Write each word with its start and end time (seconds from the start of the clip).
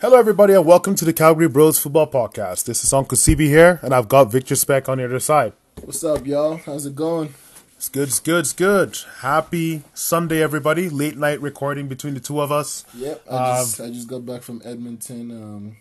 Hello, 0.00 0.18
everybody, 0.18 0.54
and 0.54 0.66
welcome 0.66 0.94
to 0.96 1.04
the 1.04 1.12
Calgary 1.12 1.48
Bros 1.48 1.78
Football 1.78 2.10
Podcast. 2.10 2.64
This 2.64 2.84
is 2.84 2.92
Uncle 2.92 3.16
CB 3.16 3.46
here, 3.46 3.80
and 3.82 3.94
I've 3.94 4.08
got 4.08 4.30
Victor 4.30 4.56
Speck 4.56 4.88
on 4.88 4.98
the 4.98 5.04
other 5.04 5.20
side. 5.20 5.52
What's 5.82 6.04
up, 6.04 6.26
y'all? 6.26 6.56
How's 6.58 6.86
it 6.86 6.94
going? 6.94 7.34
It's 7.76 7.88
good, 7.88 8.08
it's 8.08 8.20
good, 8.20 8.40
it's 8.40 8.52
good. 8.52 8.96
Happy 9.20 9.82
Sunday, 9.92 10.42
everybody. 10.42 10.88
Late 10.88 11.16
night 11.16 11.40
recording 11.40 11.86
between 11.88 12.14
the 12.14 12.20
two 12.20 12.40
of 12.40 12.50
us. 12.50 12.84
Yep, 12.94 13.24
I 13.30 13.58
just 13.60 13.80
I 13.80 13.88
just 13.88 14.08
got 14.08 14.24
back 14.24 14.42
from 14.42 14.62
Edmonton. 14.64 15.30
Um, 15.30 15.76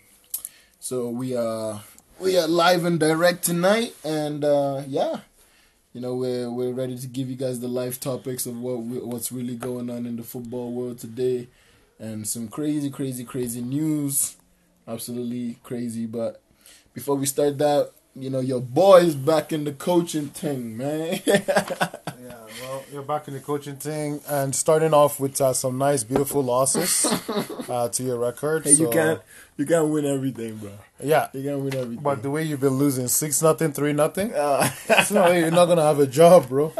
so 0.80 1.07
we 1.10 1.36
are 1.36 1.82
we 2.20 2.38
are 2.38 2.48
live 2.48 2.84
and 2.86 3.00
direct 3.00 3.44
tonight, 3.44 3.96
and 4.04 4.44
uh, 4.44 4.82
yeah, 4.88 5.20
you 5.94 6.02
know 6.02 6.16
we're 6.16 6.50
we're 6.50 6.73
ready 6.73 6.98
to 6.98 7.07
give 7.07 7.30
you 7.30 7.36
guys 7.36 7.60
the 7.62 7.68
live 7.68 8.00
topics 8.00 8.46
of 8.46 8.60
what 8.60 8.80
we, 8.84 8.98
what's 8.98 9.32
really 9.32 9.55
going 9.55 9.89
on 9.89 10.05
in 10.05 10.18
the 10.18 10.23
football 10.23 10.73
world 10.73 11.00
today, 11.00 11.48
and 12.04 12.27
some 12.27 12.49
crazy, 12.49 12.89
crazy, 12.89 13.23
crazy 13.23 13.61
news. 13.61 14.36
Absolutely 14.86 15.57
crazy. 15.63 16.05
But 16.05 16.41
before 16.93 17.15
we 17.15 17.25
start 17.25 17.57
that, 17.59 17.91
you 18.15 18.29
know 18.29 18.39
your 18.39 18.61
boy 18.61 19.01
is 19.01 19.15
back 19.15 19.51
in 19.53 19.63
the 19.63 19.73
coaching 19.73 20.27
thing, 20.29 20.77
man. 20.77 21.19
Yeah, 22.23 22.37
well, 22.61 22.83
you're 22.93 23.01
back 23.01 23.27
in 23.27 23.33
the 23.33 23.41
coaching 23.41 23.75
thing, 23.75 24.21
and 24.29 24.55
starting 24.55 24.93
off 24.93 25.19
with 25.19 25.41
uh, 25.41 25.51
some 25.51 25.77
nice, 25.77 26.03
beautiful 26.05 26.41
losses 26.41 27.05
uh, 27.69 27.89
to 27.89 28.03
your 28.03 28.17
record. 28.17 28.63
hey, 28.63 28.71
you 28.73 28.89
can't 28.89 29.19
you 29.57 29.65
can't 29.65 29.89
win 29.89 30.05
everything, 30.05 30.55
bro. 30.57 30.71
Yeah, 31.03 31.27
You 31.33 31.43
can't 31.43 31.59
win 31.59 31.75
everything. 31.75 32.03
but 32.03 32.23
the 32.23 32.30
way 32.31 32.44
you've 32.44 32.61
been 32.61 32.77
losing 32.80 33.09
six 33.09 33.41
nothing, 33.41 33.73
three 33.73 33.91
nothing, 33.91 34.31
Uh, 34.33 34.69
way 35.11 35.39
you're 35.41 35.52
not 35.52 35.66
gonna 35.66 35.81
have 35.83 36.00
a 36.00 36.08
job, 36.08 36.47
bro. 36.47 36.72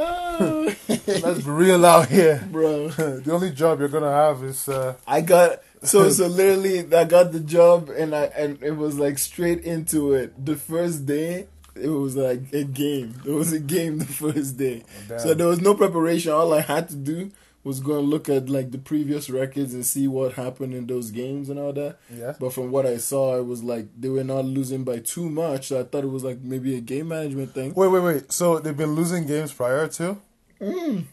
Let's 0.88 1.42
be 1.44 1.52
real 1.52 1.86
out 1.86 2.08
here. 2.08 2.48
bro. 2.50 2.88
the 2.90 3.32
only 3.34 3.52
job 3.52 3.80
you're 3.80 3.90
gonna 3.90 4.12
have 4.12 4.44
is 4.44 4.70
uh, 4.70 4.96
I 5.06 5.20
got 5.22 5.60
so 5.84 6.10
so 6.18 6.28
literally 6.28 6.80
I 6.94 7.04
got 7.06 7.32
the 7.32 7.40
job 7.40 7.90
and 7.90 8.16
I 8.16 8.26
and 8.26 8.62
it 8.64 8.78
was 8.78 8.98
like 8.98 9.18
straight 9.18 9.62
into 9.62 10.14
it. 10.14 10.46
The 10.46 10.56
first 10.56 11.06
day 11.06 11.48
it 11.76 11.90
was 11.90 12.16
like 12.16 12.54
a 12.54 12.64
game. 12.64 13.16
It 13.26 13.32
was 13.32 13.52
a 13.54 13.60
game 13.60 13.98
the 14.00 14.06
first 14.06 14.58
day. 14.58 14.84
Damn. 15.08 15.20
So 15.20 15.34
there 15.34 15.48
was 15.48 15.62
no 15.62 15.74
preparation. 15.76 16.32
All 16.32 16.54
I 16.54 16.62
had 16.62 16.90
to 16.90 16.96
do 16.96 17.32
was 17.64 17.80
go 17.80 18.00
and 18.00 18.10
look 18.10 18.28
at 18.28 18.50
like 18.50 18.72
the 18.72 18.78
previous 18.78 19.30
records 19.30 19.74
and 19.74 19.86
see 19.86 20.08
what 20.08 20.34
happened 20.34 20.74
in 20.74 20.86
those 20.86 21.12
games 21.12 21.50
and 21.50 21.58
all 21.58 21.72
that. 21.74 21.98
yeah. 22.14 22.34
But 22.40 22.54
from 22.54 22.72
what 22.72 22.86
I 22.86 22.98
saw, 22.98 23.38
it 23.38 23.46
was 23.46 23.64
like 23.64 23.88
they 23.98 24.10
were 24.10 24.24
not 24.24 24.46
losing 24.46 24.84
by 24.84 25.00
too 25.00 25.30
much. 25.30 25.68
So 25.68 25.80
I 25.80 25.84
thought 25.84 26.04
it 26.04 26.12
was 26.12 26.24
like 26.24 26.42
maybe 26.42 26.76
a 26.76 26.82
game 26.82 27.08
management 27.08 27.54
thing. 27.54 27.74
Wait, 27.74 27.88
wait, 27.88 28.02
wait. 28.04 28.32
So 28.32 28.60
they've 28.60 28.76
been 28.76 28.96
losing 28.96 29.26
games 29.26 29.54
prior 29.54 29.88
to, 29.88 30.18
mm. 30.60 31.06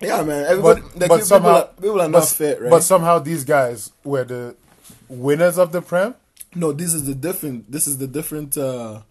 Yeah, 0.00 0.22
man. 0.22 0.44
Everybody, 0.46 0.80
but 0.82 0.90
like, 0.90 0.94
but 0.94 1.00
people, 1.16 1.20
somehow 1.20 1.48
are, 1.54 1.68
people 1.80 2.00
are 2.00 2.08
not 2.08 2.20
but, 2.20 2.28
fit, 2.28 2.60
right? 2.60 2.70
But 2.70 2.82
somehow 2.82 3.18
these 3.18 3.44
guys 3.44 3.92
were 4.04 4.24
the 4.24 4.56
winners 5.08 5.58
of 5.58 5.72
the 5.72 5.80
prem. 5.82 6.14
No, 6.54 6.72
this 6.72 6.92
is 6.94 7.06
the 7.06 7.14
different. 7.14 7.70
This 7.70 7.86
is 7.86 7.98
the 7.98 8.06
different 8.06 8.56
uh, 8.58 9.02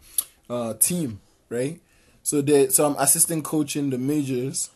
uh, 0.50 0.74
team, 0.76 1.22
right? 1.50 1.80
So 2.24 2.42
they, 2.42 2.70
so 2.70 2.86
I'm 2.88 2.96
assistant 2.98 3.44
coaching 3.44 3.90
the 3.92 3.98
majors, 3.98 4.70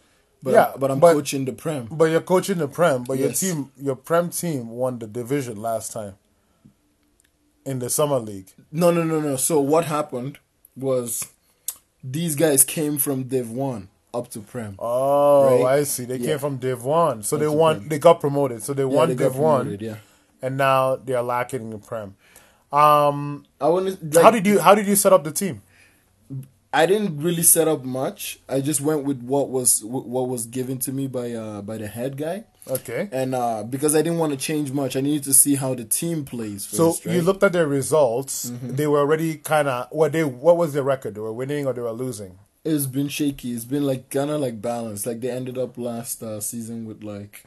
but 0.44 0.54
Yeah, 0.54 0.74
but 0.78 0.92
I'm 0.92 1.00
but- 1.00 1.14
coaching 1.14 1.46
the 1.46 1.54
prem. 1.54 1.88
But 1.92 2.06
you're 2.06 2.22
coaching 2.22 2.58
the 2.60 2.68
prem. 2.68 3.04
But 3.04 3.18
Yes. 3.18 3.42
your 3.44 3.54
team, 3.56 3.72
your 3.80 3.96
prem 3.96 4.30
team, 4.30 4.70
won 4.70 5.00
the 5.00 5.08
division 5.08 5.62
last 5.62 5.92
time 5.92 6.16
in 7.66 7.80
the 7.80 7.90
summer 7.90 8.20
league. 8.20 8.52
No, 8.72 8.92
no, 8.92 9.04
no, 9.04 9.20
no. 9.20 9.36
So 9.36 9.60
what 9.60 9.86
happened 9.86 10.38
was 10.76 11.26
these 12.04 12.36
guys 12.36 12.64
came 12.64 12.98
from 12.98 13.24
Div 13.24 13.52
One 13.52 13.90
up 14.14 14.30
to 14.32 14.40
prem. 14.42 14.76
Oh, 14.80 15.64
Right? 15.64 15.80
I 15.80 15.84
see. 15.84 16.06
They 16.06 16.18
Yeah. 16.18 16.26
came 16.28 16.40
from 16.40 16.58
Div 16.58 16.84
One, 16.84 17.24
so 17.24 17.38
they 17.38 17.48
won. 17.48 17.78
okay. 17.78 17.88
They 17.90 18.00
got 18.00 18.20
promoted. 18.20 18.64
So 18.64 18.74
they 18.74 18.84
Yeah, 18.84 18.88
won 18.88 19.10
they 19.10 19.16
Div 19.16 19.38
One, 19.38 19.78
Yeah, 19.80 19.96
and 20.42 20.58
now 20.58 20.96
they're 20.96 21.22
lacking 21.22 21.72
in 21.72 21.80
prem. 21.80 22.16
Um, 22.72 23.46
I 23.60 23.68
want 23.68 24.12
to. 24.12 24.22
how 24.22 24.32
did 24.32 24.46
you 24.46 24.60
how 24.60 24.76
did 24.76 24.88
you 24.88 24.96
set 24.96 25.12
up 25.14 25.24
the 25.24 25.32
team? 25.32 25.62
I 26.72 26.86
didn't 26.86 27.18
really 27.24 27.42
set 27.42 27.68
up 27.68 27.84
much. 27.84 28.40
I 28.48 28.62
just 28.62 28.80
went 28.80 29.04
with 29.04 29.24
what 29.24 29.50
was 29.50 29.84
what 29.84 30.28
was 30.30 30.46
given 30.46 30.78
to 30.80 30.92
me 30.92 31.08
by 31.08 31.32
uh 31.34 31.64
by 31.64 31.78
the 31.80 31.88
head 31.88 32.16
guy, 32.16 32.44
Okay, 32.70 33.10
and 33.12 33.34
uh 33.34 33.64
because 33.64 33.96
I 33.96 34.04
didn't 34.04 34.20
want 34.20 34.34
to 34.34 34.38
change 34.38 34.72
much, 34.72 34.96
I 34.96 35.02
needed 35.02 35.24
to 35.24 35.34
see 35.34 35.56
how 35.56 35.74
the 35.74 35.84
team 35.84 36.26
plays. 36.26 36.68
So 36.68 36.86
right? 36.90 36.94
Mm-hmm. 36.94 37.10
you 37.12 37.22
looked 37.24 37.42
at 37.44 37.54
their 37.54 37.66
results. 37.68 38.52
They 38.62 38.86
were 38.86 39.00
already 39.00 39.38
kind 39.38 39.68
of 39.68 39.88
what 39.90 40.12
they 40.12 40.24
what 40.24 40.58
was 40.58 40.74
their 40.74 40.84
record? 40.84 41.16
They 41.16 41.22
were 41.22 41.34
winning 41.34 41.66
or 41.66 41.74
they 41.74 41.82
were 41.82 41.92
losing. 41.92 42.38
It's 42.66 42.86
been 42.86 43.08
shaky. 43.08 43.54
It's 43.54 43.66
been 43.66 43.86
like 43.86 44.10
kind 44.10 44.30
of 44.30 44.42
like 44.42 44.62
balanced. 44.62 45.06
Like 45.08 45.22
they 45.22 45.30
ended 45.32 45.58
up 45.58 45.78
last 45.78 46.22
uh, 46.22 46.40
season 46.42 46.86
with 46.86 47.04
like 47.04 47.44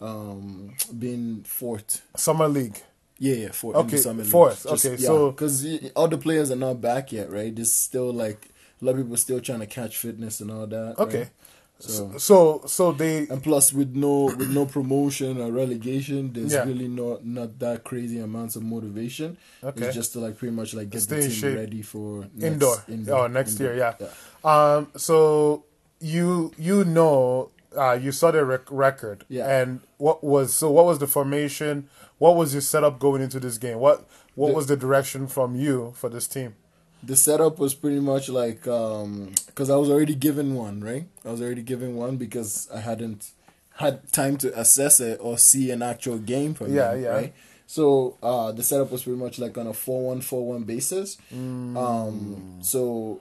um 0.00 0.74
being 0.98 1.42
fourth. 1.44 2.02
Summer 2.16 2.48
league. 2.48 2.78
Yeah, 3.18 3.34
yeah, 3.34 3.50
fourth. 3.52 3.76
in 3.76 3.86
the 3.86 3.92
Okay, 3.94 4.02
summer 4.02 4.22
league. 4.22 4.30
fourth. 4.32 4.66
Okay, 4.66 4.96
so- 4.96 5.30
because 5.30 5.66
all 5.94 6.08
the 6.08 6.18
players 6.18 6.50
are 6.50 6.56
not 6.56 6.80
back 6.80 7.12
yet, 7.12 7.30
right? 7.30 7.54
There's 7.54 7.72
still 7.72 8.12
like 8.12 8.48
a 8.80 8.84
lot 8.84 8.92
of 8.92 8.98
people 8.98 9.16
still 9.16 9.40
trying 9.40 9.60
to 9.60 9.66
catch 9.66 9.96
fitness 9.96 10.40
and 10.40 10.50
all 10.50 10.66
that. 10.66 10.98
Okay, 10.98 11.18
right? 11.20 11.30
So 11.78 12.16
so 12.16 12.62
so 12.66 12.92
they 12.92 13.26
and 13.28 13.42
plus 13.42 13.70
with 13.70 13.94
no 13.94 14.24
with 14.26 14.48
no 14.50 14.64
promotion 14.64 15.38
or 15.40 15.52
relegation, 15.52 16.32
there's 16.32 16.52
Yeah. 16.54 16.64
really 16.64 16.88
not 16.88 17.24
not 17.26 17.58
that 17.58 17.84
crazy 17.84 18.18
amounts 18.18 18.56
of 18.56 18.62
motivation. 18.62 19.36
Okay. 19.62 19.84
It's 19.84 19.94
just 19.94 20.12
to 20.14 20.20
like 20.20 20.38
pretty 20.38 20.54
much 20.54 20.72
like 20.72 20.88
get 20.88 21.02
Stay 21.02 21.16
the 21.16 21.22
team 21.28 21.30
shape. 21.32 21.56
ready 21.56 21.82
for 21.82 22.28
next, 22.34 22.88
indoor. 22.88 23.18
Oh, 23.24 23.26
next 23.26 23.52
indoor. 23.60 23.74
year, 23.74 23.94
yeah. 24.00 24.06
Um, 24.46 24.88
so 24.96 25.64
you 26.00 26.52
you 26.56 26.84
know 26.84 27.50
uh, 27.76 27.92
you 28.00 28.12
saw 28.12 28.30
the 28.30 28.44
rec- 28.44 28.70
record, 28.70 29.24
Yeah. 29.28 29.48
And 29.60 29.80
what 29.98 30.22
was 30.24 30.54
so? 30.54 30.70
What 30.70 30.86
was 30.86 30.98
the 30.98 31.06
formation? 31.06 31.88
What 32.18 32.36
was 32.36 32.54
your 32.54 32.62
setup 32.62 32.98
going 32.98 33.20
into 33.22 33.38
this 33.40 33.58
game? 33.58 33.78
What 33.78 34.08
what 34.34 34.48
The- 34.48 34.54
was 34.54 34.66
the 34.66 34.76
direction 34.76 35.26
from 35.26 35.56
you 35.56 35.92
for 35.96 36.08
this 36.08 36.26
team? 36.28 36.54
the 37.02 37.14
setup 37.14 37.58
was 37.58 37.74
pretty 37.74 38.00
much 38.00 38.28
like 38.30 38.66
um 38.66 39.30
because 39.46 39.68
I 39.70 39.76
was 39.76 39.90
already 39.90 40.14
given 40.14 40.54
one, 40.54 40.80
right? 40.80 41.06
I 41.24 41.30
was 41.30 41.40
already 41.42 41.62
given 41.62 41.94
one 41.94 42.16
because 42.16 42.68
I 42.74 42.80
hadn't 42.80 43.30
had 43.76 44.10
time 44.12 44.38
to 44.38 44.48
assess 44.58 44.98
it 45.00 45.18
or 45.20 45.36
see 45.38 45.70
an 45.70 45.82
actual 45.82 46.18
game 46.18 46.54
from 46.54 46.72
Yeah, 46.74 46.92
them, 46.94 47.02
yeah. 47.02 47.08
right? 47.10 47.34
So 47.66 48.16
uh 48.22 48.50
the 48.52 48.62
setup 48.62 48.90
was 48.90 49.02
pretty 49.04 49.18
much 49.18 49.38
like 49.38 49.56
on 49.58 49.66
a 49.66 49.74
four 49.74 50.06
one 50.08 50.20
four 50.22 50.46
one 50.54 50.62
basis. 50.64 51.18
Mm. 51.32 51.76
Um 51.76 52.58
so 52.62 53.20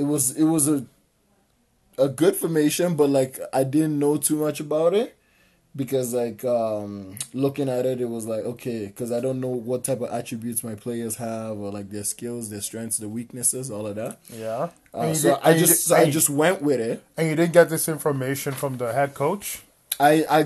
it 0.00 0.04
was 0.12 0.24
it 0.36 0.44
was 0.44 0.68
a 0.68 0.84
a 1.98 2.08
good 2.08 2.34
formation, 2.36 2.94
but 2.96 3.10
like 3.10 3.38
I 3.52 3.64
didn't 3.64 3.98
know 3.98 4.16
too 4.16 4.36
much 4.36 4.58
about 4.60 4.94
it 4.94 5.16
because 5.76 6.12
like 6.14 6.44
um 6.44 7.16
looking 7.32 7.68
at 7.68 7.86
it 7.86 8.00
it 8.00 8.08
was 8.08 8.26
like 8.26 8.42
okay 8.44 8.86
because 8.86 9.12
i 9.12 9.20
don't 9.20 9.38
know 9.38 9.46
what 9.70 9.84
type 9.84 10.00
of 10.00 10.10
attributes 10.10 10.64
my 10.64 10.74
players 10.74 11.14
have 11.14 11.56
or 11.58 11.70
like 11.70 11.88
their 11.90 12.02
skills 12.02 12.50
their 12.50 12.60
strengths 12.60 12.96
their 12.98 13.08
weaknesses 13.08 13.70
all 13.70 13.86
of 13.86 13.94
that. 13.94 14.18
Yeah, 14.34 14.70
uh, 14.92 15.14
so 15.14 15.28
did- 15.36 15.40
i 15.44 15.52
just 15.56 15.72
did- 15.72 15.78
so 15.88 15.94
i 15.94 16.10
just 16.10 16.28
went 16.28 16.60
with 16.60 16.80
it. 16.80 17.04
and 17.16 17.28
you 17.28 17.36
didn't 17.36 17.52
get 17.52 17.68
this 17.70 17.86
information 17.88 18.52
from 18.52 18.78
the 18.78 18.92
head 18.92 19.14
coach. 19.14 19.62
i 20.00 20.24
i 20.28 20.40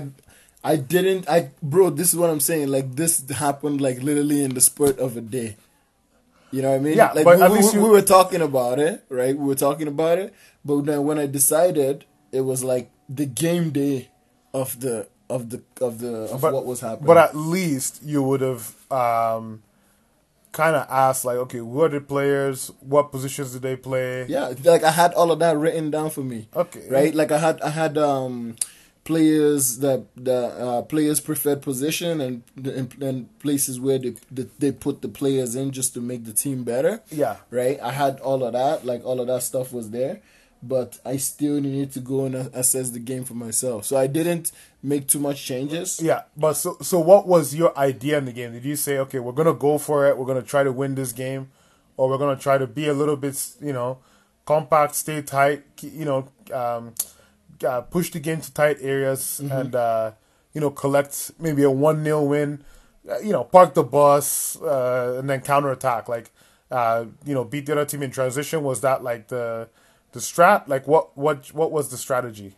i 0.63 0.75
didn't 0.75 1.27
i 1.27 1.49
bro 1.63 1.89
this 1.89 2.09
is 2.13 2.15
what 2.19 2.29
i'm 2.29 2.39
saying 2.39 2.67
like 2.67 2.95
this 2.95 3.27
happened 3.31 3.81
like 3.81 4.03
literally 4.03 4.43
in 4.43 4.53
the 4.53 4.61
spurt 4.61 4.99
of 4.99 5.17
a 5.17 5.21
day 5.21 5.57
you 6.55 6.61
know 6.63 6.69
what 6.71 6.79
i 6.81 6.85
mean 6.87 6.95
Yeah, 7.01 7.11
like 7.17 7.25
but 7.27 7.37
we, 7.37 7.43
at 7.43 7.51
we- 7.51 7.57
least 7.57 7.73
we 7.75 7.81
you- 7.81 7.91
were 7.95 8.01
talking 8.15 8.41
about 8.41 8.79
it 8.87 9.03
right 9.09 9.35
we 9.41 9.45
were 9.51 9.59
talking 9.67 9.87
about 9.95 10.17
it 10.23 10.33
but 10.63 10.85
then 10.89 10.99
when 11.07 11.17
i 11.19 11.27
decided 11.39 12.05
it 12.31 12.41
was 12.51 12.63
like 12.63 12.89
the 13.19 13.25
game 13.43 13.71
day 13.71 14.09
of 14.53 14.79
the 14.79 14.95
of 15.35 15.49
the 15.51 15.59
of 15.81 15.99
the 16.03 16.13
of 16.33 16.39
But 16.41 16.53
what 16.53 16.65
was 16.65 16.79
happening 16.87 17.07
But 17.11 17.17
at 17.17 17.33
least 17.35 18.01
you 18.03 18.21
would 18.27 18.41
have 18.41 18.63
um, 18.91 19.63
kind 20.51 20.75
of 20.75 20.85
asked, 20.89 21.25
like, 21.25 21.37
okay, 21.45 21.57
who 21.57 21.81
are 21.81 21.89
the 21.89 21.99
players? 21.99 22.71
What 22.79 23.11
positions 23.11 23.51
do 23.53 23.59
they 23.59 23.75
play? 23.75 24.25
Yeah, 24.27 24.53
like 24.63 24.83
I 24.83 24.91
had 24.91 25.13
all 25.13 25.31
of 25.31 25.39
that 25.39 25.57
written 25.57 25.89
down 25.91 26.09
for 26.11 26.21
me. 26.21 26.47
Okay. 26.55 26.85
Right? 26.89 27.13
Like 27.21 27.31
I 27.31 27.39
had 27.39 27.59
I 27.61 27.69
had 27.81 27.97
um 27.97 28.55
players 29.05 29.77
that 29.77 30.03
the 30.17 30.35
uh, 30.35 30.81
players 30.81 31.21
preferred 31.21 31.61
position 31.61 32.19
and 32.19 32.43
and, 32.57 33.01
and 33.01 33.39
places 33.39 33.79
where 33.79 33.99
they, 33.99 34.15
they 34.29 34.47
they 34.59 34.71
put 34.71 35.01
the 35.01 35.07
players 35.07 35.55
in 35.55 35.71
just 35.71 35.93
to 35.93 36.01
make 36.01 36.25
the 36.25 36.33
team 36.33 36.63
better. 36.63 37.01
Yeah. 37.09 37.37
Right? 37.49 37.79
I 37.81 37.91
had 37.91 38.19
all 38.19 38.43
of 38.43 38.53
that, 38.53 38.85
like 38.85 39.05
all 39.05 39.21
of 39.21 39.27
that 39.27 39.43
stuff 39.43 39.71
was 39.71 39.91
there, 39.91 40.21
but 40.61 40.99
I 41.05 41.17
still 41.17 41.61
needed 41.61 41.91
to 41.93 41.99
go 41.99 42.25
and 42.25 42.35
assess 42.35 42.89
the 42.89 42.99
game 42.99 43.23
for 43.23 43.35
myself. 43.35 43.85
So 43.85 43.95
I 43.95 44.07
didn't 44.07 44.51
make 44.81 45.07
too 45.07 45.19
much 45.19 45.45
changes. 45.45 46.01
Yeah, 46.01 46.23
but 46.35 46.53
so 46.53 46.77
so 46.81 46.99
what 46.99 47.27
was 47.27 47.53
your 47.53 47.77
idea 47.77 48.17
in 48.17 48.25
the 48.25 48.33
game? 48.33 48.53
Did 48.53 48.65
you 48.65 48.75
say, 48.75 48.97
okay, 48.97 49.19
we're 49.19 49.33
gonna 49.33 49.53
go 49.53 49.77
for 49.77 50.07
it, 50.07 50.17
we're 50.17 50.25
gonna 50.25 50.41
try 50.41 50.63
to 50.63 50.71
win 50.71 50.95
this 50.95 51.11
game, 51.11 51.51
or 51.95 52.09
we're 52.09 52.17
gonna 52.17 52.39
try 52.39 52.57
to 52.57 52.67
be 52.67 52.87
a 52.87 52.93
little 52.93 53.17
bit, 53.17 53.39
you 53.61 53.73
know, 53.73 53.99
compact, 54.45 54.95
stay 54.95 55.21
tight, 55.21 55.63
you 55.81 56.05
know, 56.05 56.27
um, 56.51 56.93
uh, 57.63 57.81
push 57.81 58.11
the 58.11 58.19
game 58.19 58.41
to 58.41 58.53
tight 58.53 58.77
areas, 58.81 59.39
and 59.39 59.75
uh, 59.75 60.11
you 60.53 60.61
know, 60.61 60.71
collect 60.71 61.31
maybe 61.39 61.63
a 61.63 61.69
one 61.69 62.03
0 62.03 62.23
win, 62.23 62.63
uh, 63.09 63.19
you 63.19 63.31
know, 63.31 63.43
park 63.43 63.73
the 63.73 63.83
bus, 63.83 64.59
uh, 64.61 65.17
and 65.19 65.29
then 65.29 65.41
counter 65.41 65.71
attack. 65.71 66.07
like, 66.07 66.31
uh, 66.71 67.05
you 67.25 67.33
know, 67.33 67.43
beat 67.43 67.65
the 67.65 67.73
other 67.73 67.85
team 67.85 68.01
in 68.01 68.11
transition. 68.11 68.63
Was 68.63 68.81
that 68.81 69.03
like 69.03 69.27
the 69.27 69.69
the 70.13 70.19
strat? 70.19 70.67
Like, 70.67 70.87
what 70.87 71.15
what 71.17 71.53
what 71.53 71.71
was 71.71 71.89
the 71.89 71.97
strategy? 71.97 72.55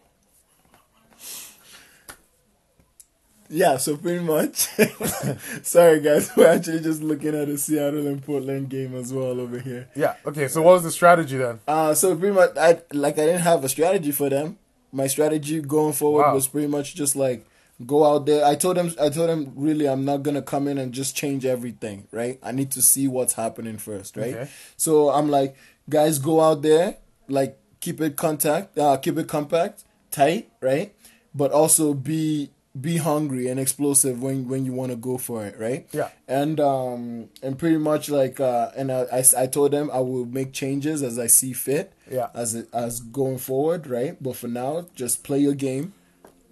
yeah, 3.49 3.77
so 3.77 3.97
pretty 3.97 4.23
much. 4.23 4.55
Sorry, 5.63 5.99
guys, 6.01 6.31
we're 6.38 6.47
actually 6.47 6.81
just 6.81 7.01
looking 7.01 7.35
at 7.35 7.47
the 7.47 7.57
Seattle 7.57 8.07
and 8.07 8.23
Portland 8.23 8.69
game 8.69 8.95
as 8.95 9.13
well 9.13 9.39
over 9.39 9.59
here. 9.59 9.89
Yeah. 9.95 10.15
Okay. 10.25 10.47
So 10.47 10.61
what 10.61 10.73
was 10.73 10.83
the 10.83 10.91
strategy 10.91 11.38
then? 11.38 11.59
Uh, 11.67 11.94
so 11.94 12.15
pretty 12.15 12.35
much, 12.35 12.51
I 12.57 12.81
like 12.94 13.15
I 13.17 13.25
didn't 13.25 13.41
have 13.41 13.63
a 13.63 13.69
strategy 13.69 14.11
for 14.11 14.29
them. 14.29 14.57
My 14.91 15.07
strategy 15.07 15.61
going 15.61 15.93
forward 15.93 16.23
Wow. 16.23 16.33
was 16.35 16.47
pretty 16.47 16.67
much 16.67 16.95
just 16.95 17.15
like 17.15 17.45
go 17.85 18.03
out 18.05 18.25
there. 18.25 18.43
I 18.45 18.55
told 18.55 18.77
them, 18.77 18.91
I 18.99 19.09
told 19.09 19.29
them, 19.29 19.51
really, 19.55 19.87
I'm 19.87 20.03
not 20.05 20.23
gonna 20.23 20.41
come 20.41 20.67
in 20.67 20.77
and 20.77 20.93
just 20.93 21.15
change 21.15 21.45
everything, 21.45 22.07
right? 22.11 22.39
I 22.41 22.51
need 22.51 22.71
to 22.71 22.81
see 22.81 23.07
what's 23.07 23.33
happening 23.33 23.77
first, 23.77 24.17
right? 24.17 24.33
Okay. 24.35 24.49
So 24.77 25.09
I'm 25.09 25.29
like, 25.29 25.55
guys, 25.89 26.17
go 26.19 26.41
out 26.41 26.61
there, 26.61 26.97
like 27.27 27.57
keep 27.79 28.01
it 28.01 28.15
contact, 28.15 28.77
uh, 28.77 28.97
keep 28.97 29.17
it 29.17 29.27
compact, 29.27 29.83
tight, 30.09 30.49
right? 30.61 30.95
But 31.35 31.51
also 31.51 31.93
be 31.93 32.49
be 32.81 32.97
hungry 32.97 33.47
and 33.47 33.59
explosive 33.59 34.21
when 34.21 34.47
when 34.47 34.65
you 34.65 34.74
want 34.74 34.91
to 34.91 34.97
go 34.97 35.18
for 35.18 35.45
it, 35.45 35.57
right? 35.57 35.88
Yeah. 35.91 36.09
And 36.27 36.59
um 36.59 37.29
and 37.41 37.57
pretty 37.57 37.77
much 37.77 38.09
like 38.09 38.39
uh 38.39 38.71
and 38.75 38.91
I, 38.91 39.03
I 39.12 39.24
I 39.44 39.47
told 39.47 39.71
them 39.71 39.89
I 39.91 40.00
will 40.00 40.25
make 40.25 40.53
changes 40.53 41.01
as 41.03 41.18
I 41.18 41.27
see 41.27 41.53
fit. 41.53 41.94
Yeah. 42.12 42.27
As 42.33 42.56
it 42.56 42.68
as 42.74 43.00
going 43.00 43.38
forward, 43.38 43.88
right? 43.88 44.21
But 44.21 44.35
for 44.35 44.47
now, 44.47 44.88
just 44.95 45.24
play 45.24 45.39
your 45.39 45.56
game, 45.56 45.94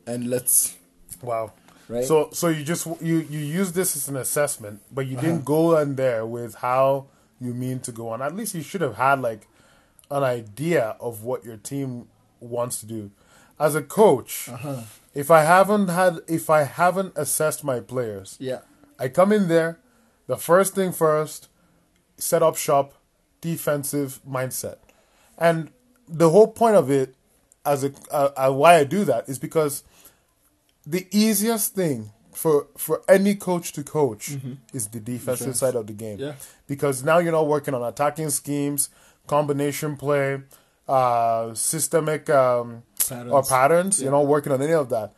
and 0.07 0.29
let's 0.29 0.75
Wow. 1.21 1.53
Right. 1.87 2.03
So 2.05 2.29
so 2.33 2.47
you 2.49 2.63
just 2.63 2.85
you 3.01 3.17
you 3.29 3.39
use 3.39 3.71
this 3.73 3.95
as 3.95 4.07
an 4.09 4.15
assessment, 4.17 4.81
but 4.91 5.05
you 5.07 5.17
Uh-huh. 5.17 5.25
didn't 5.27 5.45
go 5.45 5.77
in 5.77 5.95
there 5.95 6.25
with 6.25 6.55
how 6.55 7.05
you 7.39 7.53
mean 7.53 7.79
to 7.81 7.91
go 7.91 8.09
on. 8.09 8.21
At 8.21 8.35
least 8.35 8.55
you 8.55 8.61
should 8.63 8.81
have 8.81 8.95
had 8.95 9.21
like 9.21 9.47
an 10.09 10.23
idea 10.23 10.95
of 10.99 11.23
what 11.23 11.43
your 11.45 11.57
team 11.57 12.07
wants 12.39 12.79
to 12.79 12.85
do. 12.85 13.11
As 13.59 13.75
a 13.75 13.81
coach, 13.81 14.49
Uh-huh. 14.49 14.81
If 15.15 15.31
I 15.31 15.43
haven't 15.43 15.87
had 15.87 16.19
if 16.27 16.49
I 16.49 16.63
haven't 16.63 17.13
assessed 17.15 17.63
my 17.63 17.79
players, 17.79 18.37
yeah 18.39 18.59
I 18.99 19.07
come 19.09 19.31
in 19.31 19.47
there, 19.47 19.79
the 20.27 20.37
first 20.37 20.75
thing 20.75 20.91
first, 20.91 21.47
set 22.17 22.41
up 22.43 22.55
shop, 22.55 22.93
defensive 23.41 24.19
mindset. 24.27 24.77
And 25.37 25.71
the 26.07 26.29
whole 26.29 26.47
point 26.47 26.75
of 26.75 26.89
it, 26.89 27.15
as 27.65 27.83
a 27.83 27.91
uh, 28.11 28.29
uh, 28.37 28.51
why 28.51 28.75
I 28.75 28.83
do 28.83 29.03
that 29.05 29.27
is 29.27 29.39
because 29.39 29.83
the 30.85 31.07
easiest 31.11 31.73
thing 31.73 32.11
for 32.31 32.67
for 32.77 33.01
any 33.09 33.33
coach 33.35 33.71
to 33.73 33.83
coach 33.83 34.37
is 34.73 34.87
the 34.89 34.99
defensive 34.99 35.47
Defense. 35.47 35.59
side 35.59 35.75
of 35.75 35.87
the 35.87 35.93
game. 35.93 36.19
Yeah. 36.19 36.33
Because 36.67 37.03
now 37.03 37.17
you're 37.17 37.31
not 37.31 37.47
working 37.47 37.73
on 37.73 37.81
attacking 37.81 38.29
schemes, 38.29 38.89
combination 39.25 39.97
play, 39.97 40.41
uh, 40.87 41.53
systemic 41.55 42.29
um, 42.29 42.83
Patterns. 43.09 43.31
or 43.31 43.43
patterns. 43.43 44.01
You're 44.01 44.11
not 44.11 44.25
working 44.27 44.51
on 44.51 44.61
any 44.61 44.73
of 44.73 44.89
that. 44.89 45.13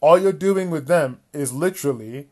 All 0.00 0.18
you're 0.18 0.32
doing 0.32 0.70
with 0.70 0.86
them 0.86 1.20
is 1.32 1.52
literally, 1.52 2.28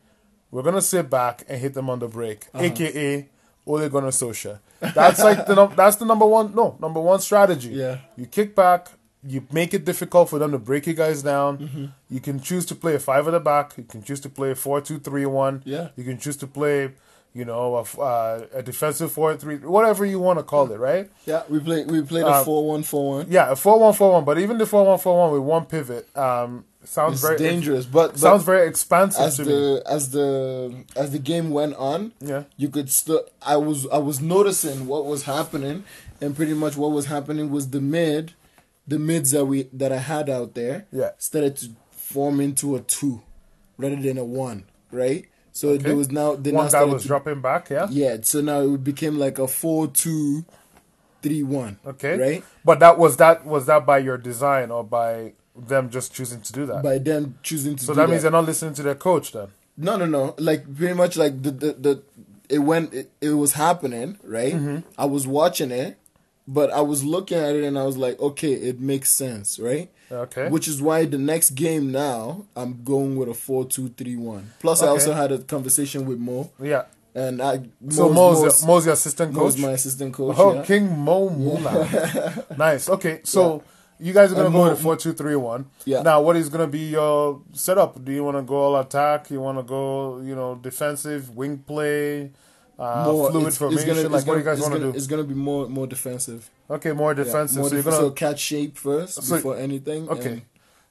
we're 0.51 0.63
gonna 0.63 0.81
sit 0.81 1.09
back 1.09 1.43
and 1.47 1.59
hit 1.61 1.73
them 1.73 1.89
on 1.89 1.99
the 1.99 2.07
break, 2.07 2.47
Uh-huh. 2.53 2.63
aka 2.65 3.27
Ole 3.67 3.89
Gunnar 3.89 4.09
Solskjaer. 4.09 4.59
That's 4.81 5.19
like 5.23 5.45
the 5.45 5.55
num- 5.55 5.73
that's 5.75 5.97
the 5.97 6.05
number 6.05 6.25
one 6.25 6.55
no 6.55 6.75
number 6.79 6.99
one 7.01 7.19
strategy. 7.19 7.69
Yeah. 7.69 7.97
You 8.15 8.25
kick 8.25 8.55
back, 8.55 8.87
you 9.23 9.45
make 9.51 9.73
it 9.73 9.83
difficult 9.85 10.29
for 10.29 10.39
them 10.39 10.51
to 10.51 10.57
break 10.57 10.87
you 10.87 10.93
guys 10.93 11.21
down. 11.21 11.57
Mm-hmm. 11.57 11.85
You 12.09 12.19
can 12.21 12.39
choose 12.39 12.65
to 12.67 12.75
play 12.75 12.95
a 12.95 12.99
five 12.99 13.27
at 13.27 13.31
the 13.31 13.39
back. 13.39 13.73
You 13.77 13.83
can 13.83 14.01
choose 14.01 14.21
to 14.21 14.29
play 14.29 14.51
a 14.51 14.55
four 14.55 14.79
two 14.81 14.97
three 14.97 15.25
one. 15.25 15.61
Yeah. 15.65 15.89
You 15.97 16.03
can 16.05 16.17
choose 16.17 16.37
to 16.37 16.47
play, 16.47 16.93
you 17.33 17.45
know, 17.45 17.75
a, 17.77 18.01
uh, 18.01 18.45
a 18.53 18.63
defensive 18.63 19.11
four 19.11 19.35
three, 19.37 19.57
whatever 19.57 20.05
you 20.05 20.19
want 20.19 20.39
to 20.39 20.43
call 20.43 20.71
it, 20.71 20.77
right? 20.79 21.09
yeah 21.25 21.43
we 21.49 21.59
played 21.59 21.89
we 21.91 22.01
played 22.01 22.25
a 22.25 22.43
four 22.43 22.67
one 22.67 22.83
four 22.83 23.17
one. 23.17 23.27
Yeah, 23.29 23.51
a 23.51 23.55
four 23.55 23.79
one 23.79 23.93
four 23.93 24.11
one. 24.13 24.25
But 24.25 24.39
even 24.39 24.57
the 24.57 24.65
four 24.65 24.85
one 24.85 24.97
four 24.99 25.17
one 25.17 25.31
with 25.31 25.41
one 25.41 25.65
pivot, 25.65 26.07
um, 26.17 26.65
sounds 26.83 27.13
It's 27.13 27.21
very 27.21 27.37
dangerous, 27.37 27.85
but, 27.85 28.11
but 28.11 28.19
sounds 28.19 28.43
very 28.43 28.67
expansive 28.67 29.21
as 29.21 29.35
to 29.37 29.45
me. 29.45 29.51
the 29.51 29.83
as 29.87 30.09
the 30.11 30.83
as 30.95 31.11
the 31.11 31.19
game 31.19 31.51
went 31.51 31.75
on, 31.75 32.13
Yeah. 32.19 32.43
you 32.57 32.69
could 32.69 32.89
still. 32.89 33.23
I 33.41 33.57
was 33.57 33.87
I 33.87 33.99
was 33.99 34.19
noticing 34.21 34.87
what 34.87 35.05
was 35.05 35.23
happening, 35.23 35.83
and 36.19 36.35
pretty 36.35 36.53
much 36.55 36.75
what 36.77 36.91
was 36.91 37.05
happening 37.05 37.51
was 37.51 37.69
the 37.69 37.81
mid, 37.81 38.33
the 38.87 38.97
mids 38.97 39.29
that 39.31 39.45
we 39.45 39.63
that 39.71 39.91
I 39.91 39.97
had 39.97 40.29
out 40.29 40.55
there, 40.55 40.87
Yeah. 40.91 41.11
started 41.19 41.57
to 41.57 41.69
form 41.91 42.39
into 42.39 42.75
a 42.75 42.79
two, 42.79 43.21
rather 43.77 43.97
than 43.97 44.17
a 44.17 44.23
one, 44.25 44.63
right? 44.91 45.25
So 45.59 45.69
Okay. 45.71 45.83
there 45.83 45.95
was 45.97 46.09
now 46.09 46.35
they 46.35 46.53
One 46.53 46.67
now 46.67 46.71
guy 46.71 46.83
was 46.85 47.01
to, 47.01 47.07
dropping 47.09 47.41
back, 47.41 47.69
yeah. 47.69 47.87
yeah. 47.89 48.15
So 48.21 48.39
now 48.39 48.61
it 48.61 48.81
became 48.81 49.19
like 49.19 49.39
a 49.39 49.47
four 49.61 49.87
two, 49.87 50.45
three 51.21 51.43
one. 51.43 51.79
Okay. 51.85 52.17
right. 52.17 52.43
But 52.63 52.79
that 52.79 52.97
was 52.97 53.17
that 53.17 53.45
was 53.45 53.65
that 53.65 53.85
by 53.85 53.97
your 53.97 54.17
design 54.17 54.71
or 54.71 54.85
by 54.85 55.33
them 55.53 55.89
just 55.89 56.13
choosing 56.13 56.39
to 56.47 56.53
do 56.53 56.65
that? 56.67 56.81
By 56.81 56.97
them 56.97 57.35
choosing 57.43 57.75
to 57.75 57.83
so 57.83 57.93
do 57.93 57.97
that 57.99 58.09
means 58.09 58.21
they're 58.21 58.31
not 58.31 58.45
listening 58.45 58.73
to 58.75 58.83
their 58.83 58.95
coach 58.95 59.33
then. 59.33 59.49
No, 59.75 59.97
no, 59.97 60.05
no. 60.05 60.33
Like 60.37 60.61
pretty 60.77 60.93
much 60.93 61.17
like 61.17 61.41
the 61.43 61.51
the, 61.51 61.73
the 61.73 62.03
it 62.47 62.59
went 62.59 62.93
it, 62.93 63.11
it 63.19 63.31
was 63.31 63.51
happening, 63.53 64.17
right? 64.23 64.53
Mm-hmm. 64.53 64.77
I 64.97 65.05
was 65.15 65.27
watching 65.27 65.71
it, 65.71 65.97
but 66.47 66.71
I 66.71 66.79
was 66.79 67.03
looking 67.03 67.37
at 67.37 67.53
it 67.57 67.65
and 67.65 67.77
I 67.77 67.83
was 67.83 67.97
like, 67.97 68.17
okay, 68.21 68.53
it 68.53 68.79
makes 68.79 69.11
sense, 69.11 69.59
right? 69.59 69.89
Okay. 70.11 70.49
Which 70.49 70.67
is 70.67 70.81
why 70.81 71.05
the 71.05 71.17
next 71.17 71.51
game 71.51 71.91
now 71.91 72.45
I'm 72.55 72.83
going 72.83 73.15
with 73.15 73.29
a 73.29 73.33
four 73.33 73.65
two 73.65 73.89
three 73.89 74.15
one. 74.15 74.51
Plus 74.59 74.81
I 74.81 74.87
also 74.87 75.13
had 75.13 75.31
a 75.31 75.37
conversation 75.39 76.05
with 76.05 76.17
Mo 76.19 76.49
Yeah. 76.61 76.83
and 77.15 77.41
I 77.41 77.59
So 77.89 78.09
Mo's, 78.09 78.41
Mo's, 78.41 78.65
Mo's 78.65 78.85
your 78.85 78.93
assistant 78.93 79.33
Mo's 79.33 79.53
coach. 79.55 79.61
my 79.61 79.71
assistant 79.71 80.13
coach. 80.13 80.35
oh, 80.39 80.55
yeah. 80.55 80.63
King 80.63 80.97
Mo 80.97 81.29
Mula. 81.29 82.45
nice. 82.57 82.89
Okay, 82.89 83.21
so 83.23 83.63
you 83.99 84.13
guys 84.13 84.31
are 84.31 84.35
gonna 84.35 84.45
And 84.47 84.53
go 84.55 84.63
Mo- 84.63 84.69
with 84.71 84.79
a 84.79 84.81
four 84.81 84.95
two 84.95 85.13
three 85.13 85.35
one. 85.35 85.65
Yeah. 85.85 86.01
Now, 86.01 86.21
what 86.21 86.35
is 86.37 86.49
gonna 86.49 86.67
be 86.67 86.89
your 86.91 87.41
setup? 87.53 88.03
Do 88.03 88.11
you 88.11 88.23
want 88.23 88.37
to 88.37 88.43
go 88.43 88.55
all 88.55 88.77
attack? 88.77 89.29
You 89.29 89.41
want 89.41 89.57
to 89.59 89.63
go, 89.63 90.19
you 90.21 90.35
know, 90.35 90.55
defensive, 90.55 91.35
wing 91.35 91.57
play, 91.59 92.31
uh, 92.79 93.03
More- 93.05 93.29
fluid 93.31 93.47
it's- 93.47 93.61
it's 93.61 93.83
gonna- 93.85 93.99
it's 94.01 94.09
like, 94.09 94.25
what 94.27 94.33
do 94.35 94.39
you 94.39 94.45
guys 94.45 94.61
want 94.61 94.73
to 94.73 94.79
do? 94.79 94.89
It's 94.95 95.07
gonna 95.07 95.23
be 95.23 95.33
more 95.35 95.67
more 95.67 95.85
defensive. 95.87 96.49
Okay, 96.69 96.91
more 96.93 97.11
Yeah, 97.11 97.23
defensive. 97.23 97.57
more 97.57 97.69
so 97.69 97.75
you're 97.75 97.83
gonna 97.83 97.95
so 97.97 98.11
catch 98.11 98.39
shape 98.39 98.77
first 98.77 99.21
So- 99.23 99.35
before 99.35 99.57
anything. 99.57 100.07
Okay. 100.09 100.43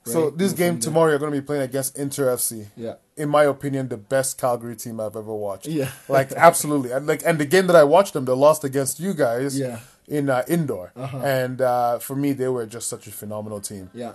So 0.04 0.30
this 0.30 0.52
game 0.54 0.78
tomorrow, 0.80 1.10
you're 1.10 1.18
going 1.18 1.32
to 1.34 1.38
be 1.38 1.44
playing 1.44 1.60
against 1.64 1.98
Inter 1.98 2.30
FC. 2.34 2.68
Yeah. 2.78 2.94
In 3.18 3.28
my 3.28 3.44
opinion, 3.44 3.88
the 3.88 3.98
best 3.98 4.38
Calgary 4.38 4.74
team 4.74 5.00
I've 5.00 5.16
ever 5.16 5.34
watched. 5.34 5.66
Yeah. 5.66 5.90
like 6.08 6.32
absolutely. 6.32 6.92
And 6.92 7.06
like, 7.06 7.22
and 7.26 7.38
the 7.38 7.44
game 7.44 7.66
that 7.66 7.76
I 7.76 7.84
watched 7.84 8.14
them, 8.14 8.24
they 8.24 8.32
lost 8.32 8.64
against 8.64 9.00
you 9.00 9.12
guys. 9.12 9.58
Yeah. 9.58 9.80
In 10.10 10.30
uh, 10.30 10.42
indoor, 10.48 10.90
Uh-huh. 10.96 11.18
and 11.18 11.60
uh, 11.60 11.98
for 11.98 12.16
me, 12.16 12.32
they 12.32 12.48
were 12.48 12.64
just 12.64 12.88
such 12.88 13.06
a 13.06 13.10
phenomenal 13.10 13.60
team. 13.60 13.90
Yeah, 13.92 14.12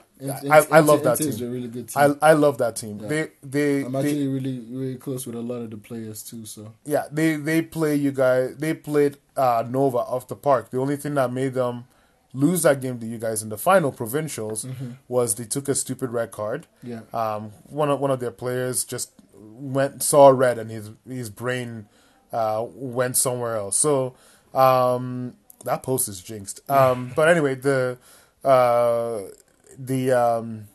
I- 0.50 0.68
I 0.72 0.80
love 0.80 1.04
that 1.04 1.18
team. 1.20 1.52
really 1.52 1.68
good 1.68 1.88
team. 1.90 2.18
I 2.22 2.30
I 2.32 2.34
love 2.34 2.58
that 2.58 2.76
team. 2.76 2.98
Yeah. 3.00 3.08
They 3.10 3.28
they, 3.44 3.86
I'm 3.86 3.92
they 3.92 4.00
actually 4.00 4.28
really 4.28 4.60
really 4.72 4.96
close 4.98 5.28
with 5.28 5.36
a 5.36 5.42
lot 5.42 5.62
of 5.62 5.70
the 5.70 5.78
players 5.78 6.24
too. 6.24 6.46
So 6.46 6.74
yeah 6.84 7.06
they 7.12 7.36
they 7.36 7.62
play 7.62 7.94
you 7.96 8.12
guys. 8.12 8.56
They 8.58 8.74
played 8.74 9.18
uh, 9.38 9.64
Nova 9.70 10.00
off 10.00 10.28
the 10.28 10.36
park. 10.36 10.72
The 10.72 10.80
only 10.80 10.96
thing 10.98 11.14
that 11.14 11.32
made 11.32 11.54
them 11.54 11.86
lose 12.34 12.64
that 12.64 12.82
game 12.82 12.98
to 13.00 13.06
you 13.06 13.20
guys 13.20 13.44
in 13.44 13.50
the 13.50 13.58
final 13.60 13.92
provincials 13.92 14.66
was 15.08 15.36
they 15.36 15.46
took 15.46 15.70
a 15.70 15.76
stupid 15.76 16.10
red 16.10 16.32
card. 16.32 16.66
yeah, 16.82 17.02
um, 17.14 17.52
one 17.70 17.92
of 17.92 18.00
one 18.00 18.10
of 18.10 18.20
their 18.20 18.32
players 18.44 18.84
just 18.84 19.12
went 19.78 20.02
saw 20.02 20.30
red 20.30 20.58
and 20.58 20.72
his 20.72 20.90
his 21.08 21.30
brain 21.30 21.86
uh, 22.32 22.66
went 22.98 23.16
somewhere 23.16 23.56
else. 23.58 23.78
So 23.78 24.16
um, 24.56 25.36
that 25.66 25.84
post 25.84 26.08
is 26.08 26.22
jinxed. 26.22 26.68
Um, 26.70 27.12
but 27.16 27.30
anyway, 27.30 27.56
the 27.56 27.98
uh, 28.44 29.22
the 29.78 30.12
um, 30.12 30.68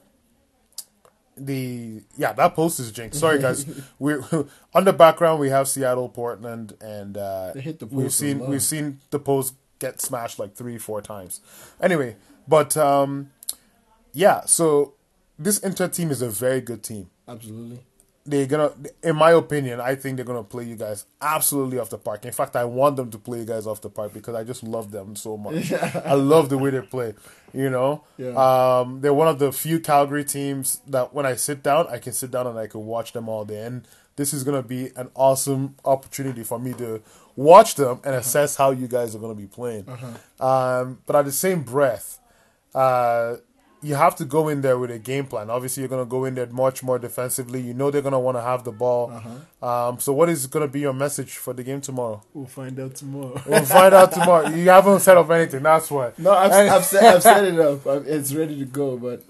the 1.36 2.02
yeah 2.16 2.32
that 2.32 2.54
post 2.54 2.80
is 2.80 2.90
jinxed. 2.92 3.20
Sorry 3.20 3.38
guys, 3.40 3.66
we 3.98 4.14
on 4.74 4.84
the 4.84 4.92
background 4.92 5.40
we 5.40 5.50
have 5.50 5.68
Seattle, 5.68 6.08
Portland, 6.08 6.74
and 6.80 7.16
uh, 7.16 7.52
They 7.54 7.60
hit 7.60 7.78
the 7.78 7.86
we've 7.86 8.12
seen 8.12 8.40
we've 8.46 8.62
seen 8.62 9.00
the 9.10 9.18
post 9.18 9.54
get 9.78 10.00
smashed 10.00 10.38
like 10.38 10.54
three 10.54 10.78
four 10.78 11.00
times. 11.00 11.40
Anyway, 11.80 12.16
but 12.46 12.76
um, 12.76 13.30
yeah, 14.12 14.44
so 14.46 14.94
this 15.38 15.58
Inter 15.58 15.88
team 15.88 16.10
is 16.10 16.22
a 16.22 16.28
very 16.28 16.60
good 16.60 16.82
team. 16.82 17.10
absolutely. 17.28 17.80
They're 18.28 18.46
gonna, 18.46 18.72
in 19.02 19.16
my 19.16 19.30
opinion, 19.32 19.80
I 19.80 19.94
think 19.94 20.16
they're 20.16 20.24
gonna 20.24 20.42
play 20.42 20.64
you 20.64 20.76
guys 20.76 21.06
absolutely 21.22 21.78
off 21.78 21.88
the 21.90 21.98
park. 21.98 22.24
In 22.26 22.32
fact, 22.32 22.56
I 22.56 22.64
want 22.64 22.96
them 22.96 23.10
to 23.10 23.18
play 23.18 23.38
you 23.38 23.44
guys 23.44 23.66
off 23.66 23.80
the 23.80 23.88
park 23.88 24.12
because 24.12 24.34
I 24.34 24.44
just 24.44 24.62
love 24.62 24.90
them 24.90 25.16
so 25.16 25.36
much. 25.36 25.72
I 26.04 26.14
love 26.14 26.48
the 26.50 26.58
way 26.58 26.70
they 26.70 26.80
play. 26.82 27.14
You 27.54 27.70
know, 27.70 28.04
Yeah. 28.18 28.34
um, 28.80 29.00
they're 29.00 29.14
one 29.14 29.28
of 29.28 29.38
the 29.38 29.50
few 29.52 29.80
Calgary 29.80 30.24
teams 30.24 30.80
that 30.86 31.14
when 31.14 31.24
I 31.24 31.36
sit 31.36 31.62
down, 31.62 31.86
I 31.88 31.98
can 31.98 32.12
sit 32.12 32.30
down 32.30 32.46
and 32.46 32.58
I 32.58 32.66
can 32.66 32.84
watch 32.84 33.12
them 33.12 33.28
all 33.28 33.44
day. 33.46 33.62
And 33.64 33.88
this 34.16 34.34
is 34.34 34.44
gonna 34.44 34.62
be 34.62 34.90
an 34.96 35.08
awesome 35.14 35.76
opportunity 35.84 36.42
for 36.42 36.58
me 36.58 36.74
to 36.74 37.00
watch 37.36 37.76
them 37.76 38.00
and 38.04 38.14
assess 38.16 38.56
how 38.56 38.72
you 38.72 38.88
guys 38.88 39.14
are 39.14 39.18
gonna 39.20 39.34
be 39.34 39.46
playing. 39.46 39.86
Um, 40.40 40.98
but 41.06 41.16
at 41.16 41.24
the 41.24 41.32
same 41.32 41.62
breath, 41.62 42.18
uh, 42.74 43.36
you 43.82 43.94
have 43.94 44.16
to 44.16 44.24
go 44.24 44.48
in 44.48 44.60
there 44.60 44.76
with 44.78 44.90
a 44.90 44.98
game 44.98 45.26
plan. 45.26 45.50
Obviously, 45.50 45.82
you're 45.82 45.88
going 45.88 46.04
to 46.04 46.10
go 46.10 46.24
in 46.24 46.34
there 46.34 46.46
much 46.46 46.82
more 46.82 46.98
defensively. 46.98 47.60
You 47.60 47.74
know 47.74 47.90
they're 47.90 48.02
going 48.02 48.12
to 48.12 48.18
want 48.18 48.36
to 48.36 48.42
have 48.42 48.64
the 48.64 48.72
ball. 48.72 49.12
Um, 49.62 50.00
so, 50.00 50.12
what 50.12 50.28
is 50.28 50.46
going 50.46 50.66
to 50.66 50.72
be 50.72 50.80
your 50.80 50.92
message 50.92 51.36
for 51.36 51.52
the 51.54 51.62
game 51.62 51.80
tomorrow? 51.80 52.22
We'll 52.34 52.46
find 52.46 52.78
out 52.80 52.94
tomorrow. 52.96 53.40
We'll 53.46 53.64
find 53.64 53.94
out 53.94 54.12
tomorrow. 54.12 54.48
You 54.48 54.68
haven't 54.70 55.00
set 55.00 55.16
up 55.16 55.30
anything. 55.30 55.62
That's 55.62 55.90
why. 55.90 56.12
no, 56.18 56.32
I've, 56.32 56.52
I've, 56.52 56.84
set, 56.84 57.02
I've 57.04 57.22
set 57.22 57.44
it 57.44 57.58
up. 57.60 57.86
It's 58.06 58.34
ready 58.34 58.58
to 58.58 58.64
go, 58.64 58.96
but 58.96 59.22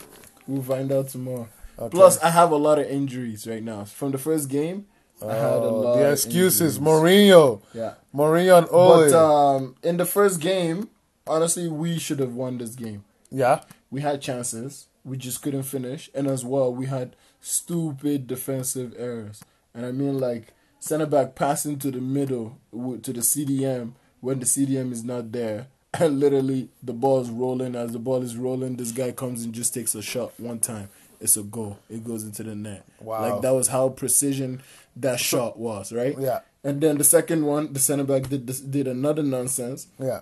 we'll 0.46 0.62
find 0.62 0.90
out 0.92 1.08
tomorrow. 1.08 1.48
Okay. 1.78 1.90
Plus, 1.96 2.18
I 2.20 2.30
have 2.30 2.50
a 2.50 2.56
lot 2.56 2.78
of 2.78 2.86
injuries 2.86 3.46
right 3.46 3.62
now. 3.62 3.84
From 3.84 4.10
the 4.12 4.18
first 4.18 4.48
game, 4.48 4.86
I 5.22 5.34
had 5.34 5.44
a 5.44 5.54
Oh, 5.62 5.80
lot. 5.80 5.96
the 5.98 6.06
of 6.06 6.12
excuses, 6.14 6.78
injuries. 6.78 6.78
Mourinho, 7.02 7.60
Yeah. 7.74 7.94
Mourinho 8.14 8.58
and 8.58 8.66
Ole. 8.70 9.10
But 9.10 9.12
um, 9.12 9.74
in 9.82 9.96
the 9.96 10.04
first 10.06 10.40
game, 10.40 10.88
honestly, 11.26 11.68
we 11.68 11.98
should 11.98 12.18
have 12.18 12.32
won 12.34 12.58
this 12.58 12.74
game. 12.74 13.04
yeah, 13.30 13.60
We 13.90 14.00
had 14.00 14.20
chances, 14.20 14.86
we 15.04 15.16
just 15.16 15.42
couldn't 15.42 15.62
finish, 15.62 16.10
and 16.14 16.26
as 16.26 16.44
well, 16.44 16.72
we 16.72 16.86
had 16.86 17.16
stupid 17.40 18.26
defensive 18.26 18.94
errors. 18.98 19.42
And 19.74 19.86
I 19.86 19.92
mean, 19.92 20.18
like 20.18 20.52
center 20.78 21.06
back 21.06 21.34
passing 21.34 21.78
to 21.80 21.90
the 21.90 22.00
middle 22.00 22.58
to 22.72 23.12
the 23.12 23.20
CDM 23.20 23.92
when 24.20 24.40
the 24.40 24.46
CDM 24.46 24.92
is 24.92 25.04
not 25.04 25.32
there, 25.32 25.68
and 25.94 26.20
literally 26.20 26.68
the 26.82 26.92
ball 26.92 27.20
is 27.20 27.30
rolling. 27.30 27.74
As 27.74 27.92
the 27.92 27.98
ball 27.98 28.22
is 28.22 28.36
rolling, 28.36 28.76
this 28.76 28.92
guy 28.92 29.12
comes 29.12 29.44
and 29.44 29.54
just 29.54 29.72
takes 29.74 29.94
a 29.94 30.02
shot 30.02 30.38
one 30.38 30.58
time. 30.58 30.90
It's 31.20 31.36
a 31.36 31.42
goal. 31.42 31.78
It 31.90 32.04
goes 32.04 32.22
into 32.22 32.44
the 32.44 32.54
net. 32.54 32.84
Wow. 33.00 33.32
Like 33.32 33.42
that 33.42 33.50
was 33.50 33.68
how 33.68 33.88
precision 33.88 34.62
that 34.96 35.18
shot 35.18 35.58
was, 35.58 35.92
right? 35.92 36.14
Yeah. 36.18 36.40
And 36.62 36.80
then 36.80 36.98
the 36.98 37.04
second 37.04 37.44
one, 37.44 37.72
the 37.72 37.78
center 37.78 38.04
back 38.04 38.28
did 38.28 38.46
this, 38.46 38.60
did 38.60 38.86
another 38.86 39.22
nonsense 39.22 39.86
yeah, 39.98 40.20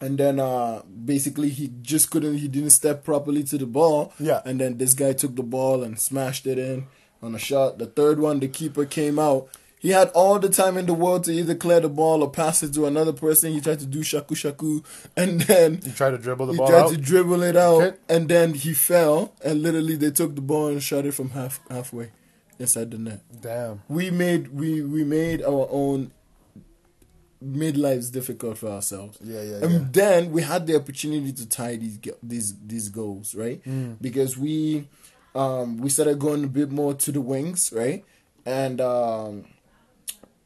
and 0.00 0.18
then 0.18 0.38
uh 0.40 0.82
basically 1.04 1.48
he 1.48 1.70
just 1.82 2.10
couldn't 2.10 2.38
he 2.38 2.48
didn't 2.48 2.70
step 2.70 3.04
properly 3.04 3.42
to 3.44 3.56
the 3.58 3.66
ball 3.66 4.12
Yeah. 4.18 4.40
and 4.44 4.60
then 4.60 4.78
this 4.78 4.92
guy 4.94 5.12
took 5.12 5.36
the 5.36 5.42
ball 5.42 5.82
and 5.82 5.98
smashed 5.98 6.46
it 6.46 6.58
in 6.58 6.86
on 7.22 7.34
a 7.34 7.38
shot 7.38 7.78
the 7.78 7.86
third 7.86 8.18
one 8.20 8.40
the 8.40 8.48
keeper 8.48 8.84
came 8.84 9.18
out 9.18 9.48
he 9.78 9.90
had 9.90 10.08
all 10.14 10.38
the 10.38 10.48
time 10.48 10.78
in 10.78 10.86
the 10.86 10.94
world 10.94 11.24
to 11.24 11.32
either 11.32 11.54
clear 11.54 11.78
the 11.78 11.88
ball 11.90 12.22
or 12.22 12.30
pass 12.30 12.62
it 12.62 12.72
to 12.74 12.86
another 12.86 13.12
person 13.12 13.52
he 13.52 13.60
tried 13.60 13.78
to 13.78 13.86
do 13.86 14.02
shaku 14.02 14.34
shaku 14.34 14.80
and 15.16 15.42
then 15.42 15.80
you 15.84 15.92
try 15.92 16.10
to 16.10 16.18
dribble 16.18 16.46
the 16.46 16.54
ball 16.54 16.66
out. 16.66 16.70
he 16.70 16.72
ball 16.72 16.80
tried 16.80 16.86
out. 16.86 16.90
to 16.90 16.96
dribble 17.10 17.42
it 17.42 17.56
out 17.56 17.82
Okay. 17.82 17.96
and 18.08 18.28
then 18.28 18.54
he 18.54 18.74
fell 18.74 19.32
and 19.44 19.62
literally 19.62 19.96
they 19.96 20.10
took 20.10 20.34
the 20.34 20.40
ball 20.42 20.66
and 20.68 20.82
shot 20.82 21.06
it 21.06 21.12
from 21.14 21.30
half 21.30 21.60
halfway 21.70 22.10
inside 22.58 22.90
the 22.90 22.98
net 22.98 23.20
Damn. 23.40 23.82
we 23.88 24.10
made 24.10 24.48
we 24.54 24.80
we 24.82 25.04
made 25.04 25.42
our 25.42 25.68
own 25.70 26.10
midlives 27.44 28.10
difficult 28.10 28.58
for 28.58 28.68
ourselves. 28.68 29.18
Yeah, 29.22 29.42
yeah, 29.42 29.56
And 29.64 29.72
yeah. 29.72 29.86
then 29.92 30.32
we 30.32 30.42
had 30.42 30.66
the 30.66 30.76
opportunity 30.76 31.32
to 31.32 31.48
tie 31.48 31.76
these 31.76 31.98
these 32.22 32.54
these 32.66 32.88
goals, 32.88 33.34
right? 33.34 33.62
Mm. 33.64 33.96
Because 34.00 34.36
we 34.38 34.88
um 35.34 35.78
we 35.78 35.90
started 35.90 36.18
going 36.18 36.44
a 36.44 36.48
bit 36.48 36.70
more 36.70 36.94
to 36.94 37.12
the 37.12 37.20
wings, 37.20 37.72
right? 37.72 38.04
And 38.46 38.80
um 38.80 39.44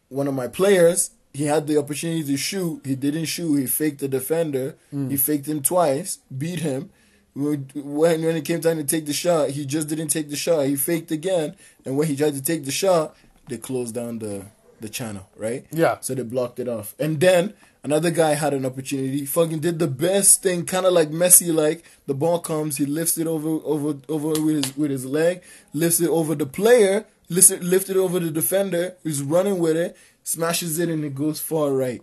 one 0.09 0.27
of 0.27 0.35
my 0.35 0.49
players, 0.49 1.11
he 1.35 1.45
had 1.45 1.67
the 1.67 1.77
opportunity 1.79 2.25
to 2.25 2.37
shoot. 2.37 2.81
He 2.85 2.95
didn't 2.95 3.27
shoot. 3.27 3.57
He 3.57 3.67
faked 3.67 4.01
the 4.01 4.09
defender. 4.09 4.77
Mm. 4.93 5.11
He 5.11 5.17
faked 5.17 5.47
him 5.47 5.63
twice, 5.63 6.19
beat 6.37 6.61
him. 6.61 6.91
When 7.35 7.69
when 7.75 8.37
it 8.37 8.45
came 8.45 8.61
time 8.61 8.79
to 8.79 8.85
take 8.85 9.07
the 9.07 9.13
shot, 9.13 9.51
he 9.51 9.65
just 9.65 9.89
didn't 9.89 10.09
take 10.09 10.29
the 10.31 10.37
shot. 10.37 10.67
He 10.67 10.75
faked 10.75 11.13
again, 11.13 11.55
and 11.85 11.97
when 11.97 12.09
he 12.09 12.17
tried 12.17 12.35
to 12.35 12.43
take 12.43 12.65
the 12.65 12.73
shot, 12.73 13.15
they 13.49 13.59
closed 13.59 13.95
down 13.95 14.19
the 14.19 14.47
the 14.81 14.89
channel, 14.89 15.29
right? 15.37 15.67
Yeah. 15.71 15.99
So 16.01 16.15
they 16.15 16.23
blocked 16.23 16.59
it 16.61 16.69
off. 16.69 16.95
And 16.99 17.21
then 17.21 17.55
another 17.85 18.11
guy 18.11 18.35
had 18.35 18.55
an 18.55 18.65
opportunity. 18.67 19.25
Fucking 19.27 19.61
did 19.61 19.79
the 19.79 19.87
best 19.89 20.43
thing, 20.43 20.65
kind 20.67 20.87
of 20.87 20.93
like 20.93 21.11
Messi. 21.11 21.53
Like 21.55 21.85
the 22.07 22.15
ball 22.15 22.39
comes, 22.41 22.77
he 22.77 22.87
lifts 22.87 23.19
it 23.19 23.27
over 23.27 23.49
over 23.65 23.99
over 24.09 24.29
with 24.41 24.65
his 24.65 24.77
with 24.77 24.91
his 24.91 25.05
leg, 25.07 25.43
lifts 25.73 26.01
it 26.01 26.09
over 26.09 26.35
the 26.35 26.47
player, 26.47 27.07
lifts 27.29 27.51
it, 27.51 27.63
lift 27.63 27.89
it 27.91 27.97
over 27.97 28.19
the 28.21 28.31
defender 28.31 28.95
who's 29.03 29.23
running 29.23 29.59
with 29.59 29.77
it, 29.77 29.97
smashes 30.25 30.79
it, 30.79 30.89
and 30.89 31.05
it 31.05 31.15
goes 31.15 31.41
far 31.41 31.73
right, 31.73 32.03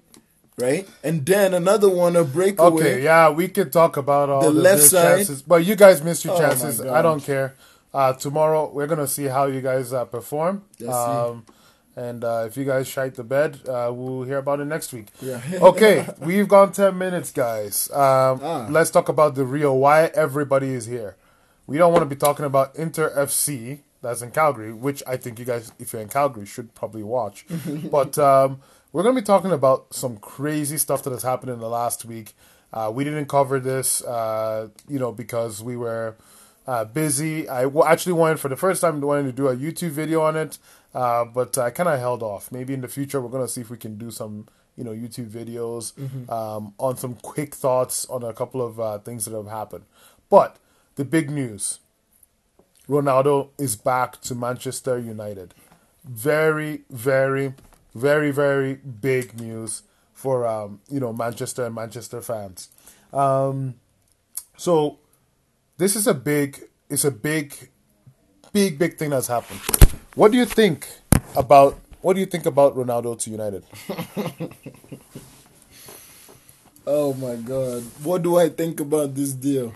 right. 0.58 0.88
And 1.04 1.26
then 1.26 1.54
another 1.54 1.90
one, 1.90 2.16
a 2.16 2.24
breakaway. 2.24 2.68
Okay, 2.82 3.04
yeah, 3.04 3.30
we 3.30 3.48
could 3.48 3.72
talk 3.72 3.98
about 3.98 4.30
all 4.30 4.42
The 4.42 4.52
the, 4.52 4.62
left 4.62 4.84
side. 4.84 5.18
chances, 5.18 5.42
but 5.42 5.66
you 5.66 5.76
guys 5.76 6.04
missed 6.04 6.26
your 6.26 6.36
Oh 6.36 6.40
chances. 6.40 6.82
I 6.82 7.02
don't 7.02 7.22
care. 7.24 7.56
Uh, 7.94 8.12
tomorrow 8.12 8.70
we're 8.74 8.88
gonna 8.88 9.08
see 9.08 9.24
how 9.26 9.46
you 9.46 9.62
guys 9.62 9.94
uh, 9.94 10.04
perform. 10.04 10.64
Yes, 10.80 10.94
um, 10.94 11.46
and 11.96 12.24
uh, 12.24 12.44
if 12.48 12.58
you 12.58 12.66
guys 12.66 12.88
shite 12.88 13.16
the 13.16 13.24
bed, 13.24 13.60
uh, 13.68 13.92
we'll 13.94 14.24
hear 14.24 14.38
about 14.38 14.60
it 14.60 14.66
next 14.66 14.92
week. 14.94 15.08
Yeah. 15.22 15.42
okay, 15.54 16.08
we've 16.20 16.48
gone 16.48 16.72
ten 16.72 16.98
minutes, 16.98 17.32
guys. 17.32 17.90
Um, 17.92 18.40
Ah. 18.44 18.68
Let's 18.70 18.92
talk 18.92 19.10
about 19.10 19.36
the 19.36 19.46
real 19.46 19.78
why 19.78 20.06
everybody 20.14 20.70
is 20.70 20.86
here. 20.86 21.16
We 21.68 21.78
don't 21.78 21.92
want 21.92 22.04
to 22.04 22.10
be 22.10 22.16
talking 22.16 22.46
about 22.46 22.76
Inter 22.76 23.10
FC 23.16 23.80
that's 24.02 24.22
in 24.22 24.32
Calgary, 24.32 24.72
which 24.72 25.02
I 25.08 25.18
think 25.18 25.40
you 25.40 25.46
guys, 25.46 25.72
if 25.80 25.92
you're 25.94 26.02
in 26.02 26.10
Calgary, 26.10 26.46
should 26.46 26.76
probably 26.76 27.02
watch. 27.02 27.46
but 27.92 28.20
um, 28.20 28.60
we're 28.94 29.02
going 29.02 29.16
to 29.16 29.22
be 29.22 29.26
talking 29.26 29.52
about 29.52 29.94
some 29.94 30.18
crazy 30.18 30.78
stuff 30.78 31.02
that 31.04 31.12
has 31.12 31.24
happened 31.24 31.52
in 31.52 31.60
the 31.60 31.70
last 31.70 32.06
week. 32.06 32.34
Uh, 32.72 32.92
we 32.94 33.04
didn't 33.04 33.26
cover 33.28 33.60
this, 33.60 34.04
uh, 34.04 34.68
you 34.88 35.00
know, 35.00 35.12
because 35.12 35.64
we 35.64 35.76
were 35.76 36.16
uh, 36.68 36.86
busy. 36.86 37.50
I 37.50 37.66
actually 37.88 38.14
wanted, 38.14 38.40
for 38.40 38.50
the 38.50 38.56
first 38.56 38.82
time, 38.82 39.02
wanted 39.02 39.24
to 39.24 39.32
do 39.32 39.48
a 39.48 39.56
YouTube 39.56 39.92
video 39.92 40.22
on 40.22 40.36
it, 40.36 40.60
uh, 40.96 41.26
but 41.26 41.58
I 41.58 41.70
kind 41.72 41.90
of 41.90 42.00
held 42.00 42.24
off. 42.24 42.52
Maybe 42.52 42.74
in 42.74 42.80
the 42.80 42.88
future, 42.88 43.20
we're 43.20 43.30
going 43.30 43.46
to 43.46 43.52
see 43.52 43.62
if 43.62 43.70
we 43.70 43.78
can 43.78 43.98
do 43.98 44.10
some, 44.10 44.48
you 44.78 44.84
know, 44.86 44.92
YouTube 44.92 45.30
videos 45.30 45.92
um, 46.32 46.74
on 46.80 46.96
some 46.96 47.16
quick 47.16 47.54
thoughts 47.54 48.06
on 48.06 48.24
a 48.24 48.34
couple 48.34 48.62
of 48.62 48.80
uh, 48.80 49.00
things 49.00 49.26
that 49.26 49.36
have 49.36 49.48
happened. 49.48 49.84
But 50.30 50.58
the 50.96 51.04
big 51.04 51.30
news 51.30 51.80
Ronaldo 52.88 53.50
is 53.58 53.76
back 53.76 54.22
to 54.22 54.36
Manchester 54.36 54.98
United. 54.98 55.54
Very, 56.06 56.84
very, 56.90 57.54
very, 57.94 58.32
very 58.32 58.76
big 58.76 59.40
news 59.40 59.84
for 60.14 60.48
um, 60.48 60.80
you 60.90 61.00
know 61.00 61.12
Manchester 61.12 61.66
and 61.66 61.76
Manchester 61.76 62.22
fans. 62.22 62.70
Um, 63.12 63.76
so 64.56 65.00
this 65.78 65.96
is 65.96 66.08
a 66.08 66.14
big, 66.14 66.64
it's 66.90 67.04
a 67.04 67.12
big, 67.12 67.54
big, 68.54 68.78
big 68.80 68.98
thing 68.98 69.10
that's 69.10 69.28
happened. 69.28 69.85
What 70.16 70.32
do 70.32 70.38
you 70.38 70.46
think 70.46 70.88
about? 71.36 71.78
What 72.02 72.14
do 72.14 72.20
you 72.20 72.26
think 72.26 72.46
about 72.46 72.76
Ronaldo 72.76 73.20
to 73.20 73.30
United? 73.30 73.64
Oh 76.88 77.14
my 77.16 77.36
god. 77.36 77.82
What 78.04 78.22
do 78.22 78.38
I 78.38 78.50
think 78.50 78.80
about 78.80 79.16
this 79.16 79.34
deal? 79.34 79.74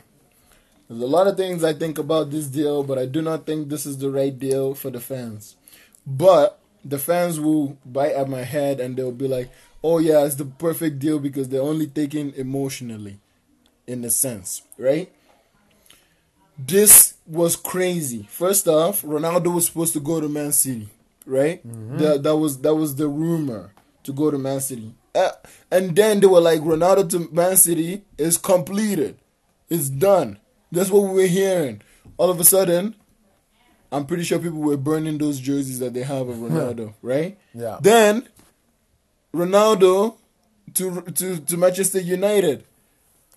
There's 0.88 1.01
a 1.01 1.08
lot 1.08 1.27
of 1.27 1.38
things 1.38 1.63
I 1.63 1.74
think 1.74 1.98
about 1.98 2.29
this 2.29 2.48
deal, 2.48 2.84
but 2.84 3.00
I 3.00 3.08
do 3.08 3.22
not 3.22 3.46
think 3.46 3.69
this 3.69 3.86
is 3.86 3.98
the 3.98 4.12
right 4.12 4.38
deal 4.38 4.75
for 4.75 4.91
the 4.91 5.00
fans. 5.00 5.55
But 6.05 6.60
the 6.86 7.00
fans 7.00 7.39
will 7.39 7.77
bite 7.86 8.13
at 8.13 8.29
my 8.29 8.43
head 8.43 8.79
and 8.79 8.96
they'll 8.96 9.12
be 9.12 9.27
like, 9.27 9.50
oh 9.84 9.98
yeah, 9.98 10.24
it's 10.24 10.36
the 10.36 10.46
perfect 10.46 11.00
deal 11.00 11.19
because 11.19 11.50
they're 11.50 11.62
only 11.62 11.88
taking 11.88 12.34
emotionally, 12.36 13.19
in 13.88 14.05
a 14.05 14.10
sense, 14.12 14.62
right? 14.77 15.12
This 16.58 17.09
was 17.29 17.55
crazy. 17.55 18.27
First 18.29 18.67
off, 18.67 19.01
Ronaldo 19.03 19.53
was 19.53 19.67
supposed 19.67 19.93
to 19.93 20.00
go 20.00 20.19
to 20.19 20.27
Man 20.27 20.51
City, 20.51 20.89
right? 21.25 21.62
That 21.98 22.24
that 22.24 22.36
was 22.36 22.59
that 22.62 22.75
was 22.75 22.95
the 22.95 23.07
rumor 23.07 23.71
to 24.03 24.12
go 24.13 24.31
to 24.31 24.38
Man 24.38 24.59
City. 24.62 24.93
Uh, 25.15 25.31
and 25.71 25.95
then 25.95 26.19
they 26.19 26.27
were 26.27 26.41
like, 26.41 26.62
Ronaldo 26.62 27.09
to 27.12 27.29
Man 27.33 27.55
City 27.57 28.03
is 28.17 28.38
completed. 28.38 29.17
It's 29.69 29.89
done. 29.89 30.39
That's 30.71 30.89
what 30.89 31.01
we 31.03 31.21
were 31.21 31.27
hearing. 31.27 31.81
All 32.17 32.29
of 32.29 32.39
a 32.39 32.43
sudden, 32.43 32.95
I'm 33.91 34.05
pretty 34.05 34.24
sure 34.24 34.39
people 34.39 34.59
were 34.59 34.77
burning 34.77 35.17
those 35.17 35.39
jerseys 35.39 35.79
that 35.79 35.93
they 35.93 36.03
have 36.03 36.27
of 36.29 36.38
Ronaldo, 36.45 36.93
right? 37.01 37.38
Yeah. 37.53 37.77
Then 37.81 38.27
Ronaldo 39.33 40.15
to 40.75 41.01
to 41.01 41.39
to 41.39 41.57
Manchester 41.57 42.00
United, 42.00 42.63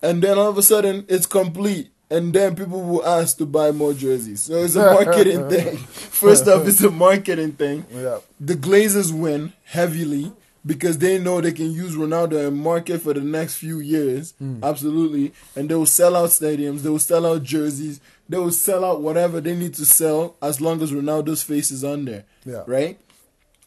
and 0.01 0.21
then 0.21 0.37
all 0.37 0.49
of 0.49 0.57
a 0.57 0.63
sudden 0.63 1.05
it's 1.07 1.25
complete. 1.25 1.89
And 2.13 2.31
then 2.33 2.55
people 2.55 2.81
will 2.81 3.05
ask 3.05 3.37
to 3.37 3.45
buy 3.45 3.71
more 3.71 3.93
jerseys. 3.93 4.41
So 4.41 4.53
it's 4.63 4.75
a 4.75 4.93
marketing 4.93 5.49
thing. 5.53 5.77
First 5.77 6.47
off, 6.47 6.67
it's 6.67 6.81
a 6.81 6.91
marketing 6.91 7.53
thing 7.53 7.85
Yeah. 7.93 8.19
the 8.39 8.55
Glazers 8.55 9.11
win 9.11 9.53
heavily 9.63 10.31
because 10.65 10.97
they 10.99 11.17
know 11.19 11.41
they 11.41 11.51
can 11.51 11.71
use 11.71 11.95
Ronaldo 11.95 12.47
and 12.47 12.55
market 12.57 13.01
for 13.01 13.13
the 13.13 13.21
next 13.21 13.55
few 13.57 13.79
years. 13.79 14.33
Hmm. 14.39 14.63
Absolutely. 14.63 15.33
And 15.55 15.67
they 15.69 15.75
will 15.75 15.85
sell 15.87 16.15
out 16.15 16.29
stadiums, 16.29 16.81
they 16.83 16.89
will 16.89 16.99
sell 16.99 17.25
out 17.25 17.43
jerseys, 17.43 17.99
they 18.29 18.37
will 18.37 18.51
sell 18.51 18.85
out 18.85 19.01
whatever 19.01 19.41
they 19.41 19.55
need 19.55 19.73
to 19.75 19.85
sell 19.85 20.35
as 20.41 20.61
long 20.61 20.81
as 20.81 20.91
Ronaldo's 20.91 21.43
face 21.43 21.71
is 21.71 21.83
on 21.83 22.05
there. 22.05 22.25
Yeah. 22.45 22.63
Right? 22.67 22.97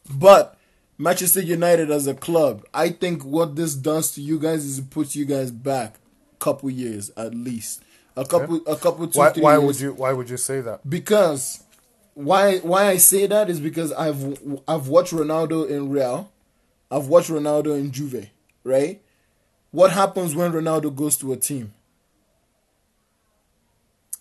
But 0.09 0.57
Manchester 0.99 1.43
United 1.43 1.91
as 1.91 2.07
a 2.07 2.15
club, 2.15 2.65
I 2.73 2.91
think 2.91 3.25
what 3.25 3.57
this 3.57 3.75
does 3.75 4.13
to 4.13 4.21
you 4.23 4.39
guys 4.39 4.65
is 4.65 4.79
it 4.79 4.91
puts 4.91 5.15
you 5.17 5.25
guys 5.25 5.51
back 5.51 5.97
a 6.35 6.37
couple 6.45 6.71
years 6.71 7.11
at 7.17 7.35
least. 7.35 7.83
A 8.17 8.25
couple 8.25 8.61
a 8.67 8.77
couple 8.77 9.07
two 9.09 9.19
Why? 9.19 9.31
three 9.31 9.43
Why 9.43 9.53
years 9.59 9.65
would 9.65 9.81
you? 9.81 9.93
Why 9.95 10.13
would 10.13 10.31
you 10.31 10.37
say 10.39 10.61
that? 10.63 10.89
because 10.89 11.63
why 12.15 12.59
why 12.59 12.87
I 12.87 12.97
say 12.97 13.27
that 13.27 13.51
is 13.51 13.61
because 13.61 13.93
I've 13.93 14.39
I've 14.67 14.89
watched 14.89 15.13
Ronaldo 15.13 15.69
in 15.69 15.91
Real, 15.91 16.31
I've 16.91 17.09
watched 17.09 17.29
Ronaldo 17.31 17.79
in 17.79 17.91
Juve, 17.93 18.31
right? 18.65 19.03
What 19.71 19.93
happens 19.93 20.35
when 20.35 20.53
Ronaldo 20.53 20.95
goes 20.97 21.19
to 21.19 21.33
a 21.33 21.37
team? 21.37 21.75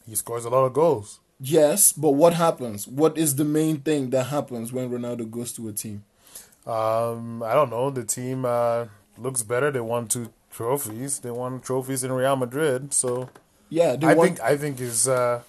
He 0.07 0.15
scores 0.15 0.45
a 0.45 0.49
lot 0.49 0.65
of 0.65 0.73
goals. 0.73 1.19
Yes, 1.39 1.91
but 1.93 2.11
what 2.11 2.33
happens? 2.33 2.87
What 2.87 3.17
is 3.17 3.35
the 3.35 3.43
main 3.45 3.77
thing 3.81 4.09
that 4.11 4.25
happens 4.25 4.71
when 4.71 4.89
Ronaldo 4.89 5.29
goes 5.29 5.51
to 5.53 5.67
a 5.67 5.73
team? 5.73 6.03
Um, 6.65 7.43
I 7.43 7.53
don't 7.53 7.69
know. 7.69 7.89
The 7.89 8.03
team 8.03 8.45
uh, 8.45 8.85
looks 9.17 9.43
better. 9.43 9.71
They 9.71 9.79
won 9.81 10.07
two 10.07 10.31
trophies. 10.51 11.19
They 11.19 11.31
won 11.31 11.59
trophies 11.59 12.03
in 12.03 12.11
Real 12.11 12.35
Madrid. 12.35 12.93
So 12.93 13.29
Yeah, 13.79 13.95
I 14.01 14.13
want, 14.15 14.27
think 14.37 14.41
I 14.41 14.55
think 14.57 14.79
is 14.79 15.07
uh, 15.07 15.41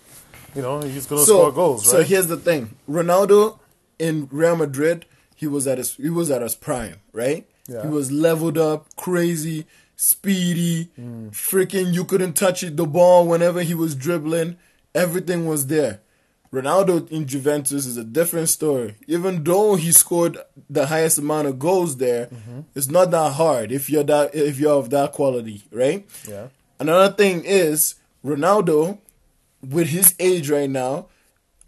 you 0.55 0.63
know, 0.63 0.81
he's 0.81 1.07
gonna 1.07 1.23
so, 1.23 1.39
score 1.41 1.53
goals, 1.53 1.87
Right? 1.87 2.01
So 2.01 2.03
here's 2.11 2.27
the 2.35 2.37
thing: 2.49 2.63
Ronaldo 2.89 3.59
in 3.99 4.29
Real 4.33 4.57
Madrid, 4.57 5.07
he 5.35 5.47
was 5.47 5.67
at 5.67 5.79
his 5.79 5.95
he 5.97 6.11
was 6.11 6.31
at 6.31 6.43
his 6.43 6.55
prime, 6.55 6.97
right? 7.13 7.47
Yeah. 7.69 7.83
He 7.83 7.89
was 7.89 8.11
leveled 8.11 8.59
up, 8.59 8.81
crazy, 8.97 9.67
speedy, 9.97 10.91
Hmm. 10.97 11.29
freaking. 11.29 11.93
You 11.93 12.05
couldn't 12.05 12.35
touch 12.35 12.63
it, 12.63 12.77
the 12.77 12.87
ball 12.87 13.27
whenever 13.27 13.63
he 13.63 13.75
was 13.75 13.95
dribbling. 13.95 14.57
Everything 14.95 15.47
was 15.47 15.67
there. 15.67 16.01
Ronaldo 16.53 17.11
in 17.11 17.27
Juventus 17.27 17.85
is 17.87 17.97
a 17.97 18.05
different 18.05 18.49
story. 18.49 18.95
Even 19.07 19.43
though 19.45 19.75
he 19.75 19.91
scored 19.93 20.39
the 20.71 20.87
highest 20.87 21.19
amount 21.19 21.49
of 21.49 21.59
goals 21.59 21.97
there, 21.99 22.27
Mm-hmm. 22.27 22.61
it's 22.75 22.89
not 22.89 23.11
that 23.11 23.33
hard 23.33 23.73
if 23.73 23.91
you're 23.91 24.05
that 24.05 24.35
if 24.35 24.59
you're 24.59 24.79
of 24.83 24.91
that 24.91 25.13
quality, 25.13 25.65
right? 25.73 26.07
yeah, 26.29 26.47
Another 26.79 27.13
thing 27.13 27.43
is 27.45 27.97
Ronaldo, 28.27 28.99
with 29.63 29.89
his 29.89 30.15
age 30.19 30.51
right 30.51 30.69
now, 30.69 31.07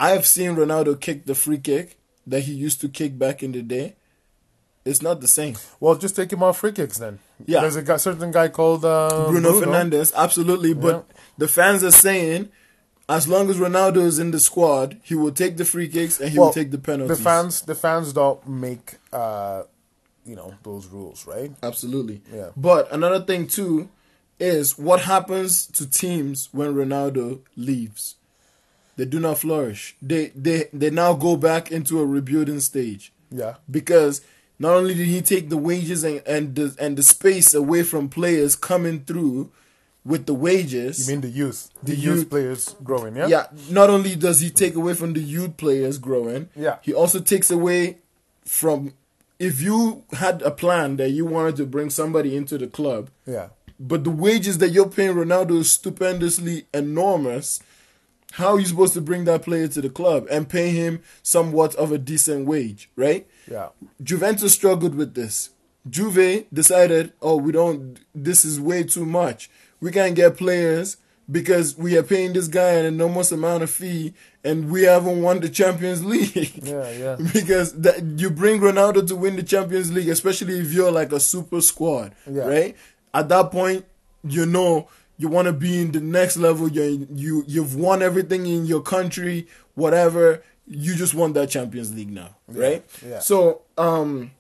I 0.01 0.11
have 0.11 0.27
seen 0.27 0.57
Ronaldo 0.57 1.01
kick 1.01 1.25
the 1.27 1.35
free 1.35 1.59
kick 1.59 1.99
that 2.27 2.41
he 2.41 2.53
used 2.53 2.81
to 2.83 2.89
kick 2.89 3.19
back 3.19 3.43
in 3.43 3.53
the 3.53 3.63
day. 3.63 3.95
It's 4.85 5.03
not 5.03 5.21
the 5.21 5.29
same. 5.29 5.55
well, 5.81 5.95
just 5.97 6.17
take 6.17 6.33
him 6.33 6.43
off 6.43 6.59
free 6.59 6.73
kicks 6.73 6.99
then. 6.99 7.19
Yeah. 7.47 7.61
there's 7.61 7.77
a 7.77 7.83
guy, 7.83 7.97
certain 7.99 8.31
guy 8.33 8.49
called 8.49 8.85
uh, 8.85 9.27
Bruno, 9.29 9.61
Fernandes, 9.61 10.13
absolutely. 10.15 10.73
But 10.75 10.95
Yeah. 11.09 11.17
the 11.37 11.49
fans 11.49 11.85
are 11.85 11.91
saying, 11.91 12.49
as 13.09 13.29
long 13.29 13.49
as 13.51 13.57
Ronaldo 13.59 13.99
is 13.99 14.19
in 14.19 14.31
the 14.33 14.41
squad, 14.41 14.99
he 15.03 15.15
will 15.15 15.33
take 15.33 15.57
the 15.59 15.65
free 15.65 15.89
kicks 15.89 16.21
and 16.21 16.31
he 16.31 16.39
Well, 16.39 16.49
will 16.49 16.55
take 16.55 16.71
the 16.71 16.79
penalties. 16.79 17.19
The 17.19 17.23
fans, 17.25 17.63
the 17.63 17.75
fans 17.75 18.13
don't 18.13 18.47
make, 18.49 18.97
uh, 19.13 19.63
you 20.25 20.35
know, 20.37 20.55
those 20.63 20.87
rules, 20.87 21.27
right? 21.27 21.53
Absolutely. 21.63 22.23
Yeah. 22.35 22.51
But 22.57 22.91
another 22.93 23.21
thing 23.21 23.47
too 23.47 23.89
is 24.39 24.79
what 24.79 25.01
happens 25.03 25.67
to 25.67 25.89
teams 25.89 26.49
when 26.53 26.75
Ronaldo 26.75 27.41
leaves. 27.57 28.15
They 28.97 29.05
do 29.05 29.21
not 29.21 29.39
flourish. 29.39 29.97
They 30.03 30.29
they 30.35 30.69
they 30.73 30.91
now 30.91 31.15
go 31.15 31.37
back 31.37 31.71
into 31.71 32.01
a 32.01 32.07
rebuilding 32.07 32.61
stage 32.61 33.13
Yeah, 33.31 33.55
because 33.71 34.21
not 34.59 34.75
only 34.75 34.95
did 34.95 35.07
he 35.07 35.23
take 35.23 35.49
the 35.51 35.57
wages 35.57 36.03
and 36.05 36.23
and 36.27 36.55
the, 36.57 36.75
and 36.81 36.97
the 36.99 37.03
space 37.03 37.55
away 37.55 37.83
from 37.85 38.09
players 38.09 38.57
coming 38.57 39.05
through 39.05 39.51
with 40.05 40.27
the 40.27 40.35
wages. 40.35 41.07
you 41.09 41.15
mean 41.15 41.21
the 41.21 41.29
youth, 41.29 41.71
the, 41.83 41.93
The 41.93 41.99
youth, 41.99 42.17
youth- 42.19 42.31
players 42.31 42.75
growing, 42.83 43.17
yeah, 43.17 43.27
yeah, 43.29 43.47
not 43.71 43.91
only 43.91 44.17
does 44.17 44.41
he 44.41 44.49
take 44.51 44.75
away 44.75 44.95
from 44.95 45.13
the 45.13 45.21
youth 45.21 45.57
players 45.57 45.99
growing, 45.99 46.49
Yeah. 46.57 46.77
he 46.83 46.95
also 46.95 47.21
takes 47.21 47.51
away 47.51 47.99
from 48.45 48.95
if 49.39 49.61
you 49.61 50.05
had 50.15 50.41
a 50.43 50.51
plan 50.51 50.97
that 50.97 51.11
you 51.11 51.25
wanted 51.27 51.57
to 51.57 51.67
bring 51.67 51.91
somebody 51.91 52.35
into 52.37 52.57
the 52.59 52.67
club, 52.67 53.11
yeah, 53.27 53.49
but 53.81 54.05
the 54.05 54.11
wages 54.11 54.59
that 54.59 54.71
you're 54.71 54.89
paying 54.89 55.15
Ronaldo 55.15 55.59
is 55.61 55.71
stupendously 55.73 56.67
enormous. 56.75 57.61
How 58.33 58.55
are 58.55 58.61
you 58.61 58.67
supposed 58.67 58.95
to 58.95 59.01
bring 59.01 59.25
that 59.25 59.43
player 59.43 59.69
to 59.69 59.81
the 59.81 59.89
club 59.89 60.27
and 60.31 60.49
pay 60.49 60.71
him 60.71 61.01
somewhat 61.23 61.75
of 61.77 61.93
a 61.93 61.99
decent 61.99 62.47
wage, 62.47 62.91
right? 62.97 63.27
yeah, 63.51 63.69
Juventus 64.03 64.53
struggled 64.53 64.95
with 64.95 65.15
this. 65.15 65.51
Juve 65.89 66.45
decided, 66.53 67.13
oh, 67.23 67.37
we 67.37 67.51
don't, 67.53 67.99
this 68.15 68.45
is 68.45 68.61
way 68.61 68.83
too 68.83 69.07
much. 69.07 69.49
We 69.81 69.91
can't 69.91 70.15
get 70.15 70.37
players 70.37 70.99
because 71.31 71.77
we 71.79 71.97
are 71.97 72.03
paying 72.03 72.35
this 72.35 72.49
guy 72.49 72.73
an 72.73 72.85
enormous 72.87 73.33
amount 73.33 73.63
of 73.63 73.71
fee 73.71 74.13
and 74.45 74.71
we 74.71 74.83
haven't 74.83 75.23
won 75.23 75.41
the 75.41 75.49
Champions 75.49 76.05
League. 76.13 76.63
yeah, 76.63 76.91
yeah. 76.91 77.17
because 77.33 77.73
that, 77.81 78.03
you 78.03 78.29
bring 78.29 78.61
Ronaldo 78.61 79.07
to 79.09 79.17
win 79.17 79.37
the 79.37 79.43
Champions 79.43 79.91
League, 79.93 80.09
especially 80.11 80.59
if 80.61 80.73
you're 80.73 80.93
like 80.93 81.13
a 81.13 81.21
super 81.21 81.63
squad, 81.63 82.15
Yeah. 82.31 82.43
right? 82.45 82.77
At 83.15 83.29
that 83.31 83.51
point, 83.51 83.85
you 84.23 84.47
know 84.47 84.89
you 85.17 85.29
want 85.29 85.47
to 85.47 85.53
be 85.53 85.81
in 85.81 85.93
the 85.93 86.01
next 86.01 86.37
level. 86.37 86.69
You 86.69 87.07
you 87.13 87.45
you've 87.47 87.75
won 87.77 88.03
everything 88.03 88.47
in 88.47 88.67
your 88.67 88.81
country, 88.83 89.47
whatever. 89.75 90.43
You 90.67 90.95
just 90.95 91.15
want 91.15 91.35
that 91.35 91.49
Champions 91.49 91.95
League 91.95 92.11
now, 92.11 92.37
right? 92.47 92.85
yeah. 93.07 93.21
So, 93.21 93.63
um, 93.79 94.33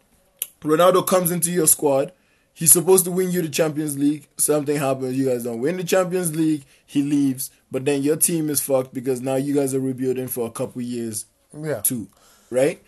Ronaldo 0.60 1.06
comes 1.06 1.30
into 1.30 1.50
your 1.50 1.66
squad. 1.66 2.12
He's 2.52 2.72
supposed 2.72 3.04
to 3.06 3.10
win 3.10 3.30
you 3.30 3.40
the 3.40 3.48
Champions 3.48 3.96
League. 3.96 4.26
Something 4.36 4.76
happens. 4.76 5.16
You 5.16 5.26
guys 5.26 5.44
don't 5.44 5.60
win 5.60 5.76
the 5.78 5.84
Champions 5.84 6.34
League. 6.36 6.64
He 6.84 7.02
leaves. 7.02 7.50
But 7.70 7.84
then 7.84 8.02
your 8.02 8.16
team 8.16 8.50
is 8.50 8.60
fucked 8.60 8.92
because 8.92 9.20
now 9.20 9.36
you 9.36 9.54
guys 9.54 9.74
are 9.74 9.80
rebuilding 9.80 10.28
for 10.28 10.46
a 10.46 10.50
couple 10.50 10.82
years 10.82 11.26
Yeah. 11.58 11.80
too, 11.80 12.08
right? 12.50 12.82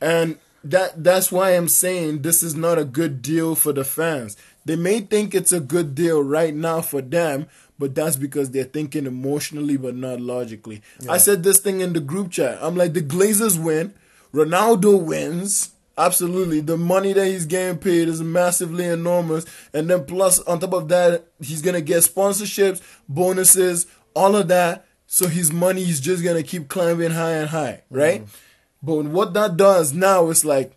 And 0.00 0.38
that 0.64 1.04
that's 1.04 1.30
why 1.30 1.50
I'm 1.50 1.68
saying 1.68 2.22
this 2.22 2.42
is 2.42 2.54
not 2.54 2.78
a 2.78 2.84
good 2.84 3.20
deal 3.22 3.54
for 3.54 3.72
the 3.72 3.84
fans. 3.84 4.36
They 4.64 4.76
may 4.76 5.00
think 5.00 5.34
it's 5.34 5.52
a 5.52 5.60
good 5.60 5.94
deal 5.94 6.22
right 6.22 6.54
now 6.54 6.80
for 6.80 7.02
them, 7.02 7.46
but 7.78 7.94
that's 7.94 8.16
because 8.16 8.50
they're 8.50 8.64
thinking 8.64 9.06
emotionally 9.06 9.76
but 9.76 9.94
not 9.94 10.20
logically. 10.20 10.82
I 11.08 11.18
said 11.18 11.42
this 11.42 11.58
thing 11.58 11.80
in 11.80 11.92
the 11.92 12.00
group 12.00 12.30
chat. 12.30 12.58
I'm 12.62 12.76
like 12.76 12.92
the 12.94 13.02
Glazers 13.02 13.62
win, 13.62 13.94
Ronaldo 14.32 15.00
wins. 15.02 15.70
Absolutely. 15.96 16.60
The 16.60 16.76
money 16.76 17.12
that 17.12 17.26
he's 17.26 17.46
getting 17.46 17.78
paid 17.78 18.08
is 18.08 18.20
massively 18.20 18.84
enormous. 18.84 19.46
And 19.72 19.88
then 19.88 20.04
plus 20.04 20.40
on 20.40 20.58
top 20.58 20.72
of 20.72 20.88
that, 20.88 21.26
he's 21.40 21.62
gonna 21.62 21.80
get 21.80 22.02
sponsorships, 22.02 22.82
bonuses, 23.08 23.86
all 24.14 24.34
of 24.34 24.48
that. 24.48 24.86
So 25.06 25.28
his 25.28 25.52
money 25.52 25.82
is 25.82 26.00
just 26.00 26.24
gonna 26.24 26.42
keep 26.42 26.68
climbing 26.68 27.12
high 27.12 27.32
and 27.32 27.50
high, 27.50 27.82
right? 27.90 28.22
Mm-hmm. 28.22 28.36
But 28.82 29.04
what 29.04 29.34
that 29.34 29.56
does 29.56 29.92
now 29.92 30.28
is 30.30 30.44
like 30.44 30.72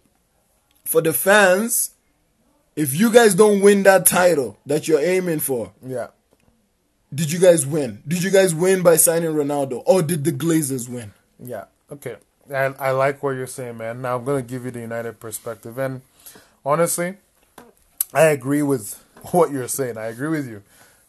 for 0.85 1.01
the 1.01 1.13
fans, 1.13 1.91
if 2.77 2.93
you 2.97 3.11
guys 3.11 3.35
don't 3.35 3.59
win 3.61 3.83
that 3.83 4.05
title 4.05 4.57
that 4.65 4.87
you're 4.87 5.01
aiming 5.01 5.39
for, 5.39 5.71
Yeah. 5.85 6.07
did 7.13 7.31
you 7.31 7.39
guys 7.39 7.65
win? 7.65 8.01
Did 8.07 8.23
you 8.23 8.29
guys 8.31 8.53
win 8.55 8.83
by 8.83 8.95
signing 8.97 9.31
Ronaldo? 9.33 9.83
Or 9.85 10.01
did 10.01 10.23
the 10.23 10.31
Glazers 10.31 10.87
win? 10.87 11.11
Yeah. 11.43 11.65
Okay. 11.91 12.15
I 12.53 12.65
I 12.79 12.91
like 12.91 13.21
what 13.23 13.31
you're 13.31 13.47
saying, 13.47 13.77
man. 13.77 14.01
Now 14.01 14.15
I'm 14.17 14.23
gonna 14.23 14.41
give 14.41 14.63
you 14.63 14.71
the 14.71 14.79
United 14.79 15.19
perspective, 15.19 15.77
and 15.77 16.01
honestly, 16.65 17.15
I 18.13 18.23
agree 18.37 18.61
with 18.61 19.03
what 19.31 19.51
you're 19.51 19.67
saying. 19.67 19.97
I 19.97 20.05
agree 20.05 20.29
with 20.29 20.47
you. 20.47 20.61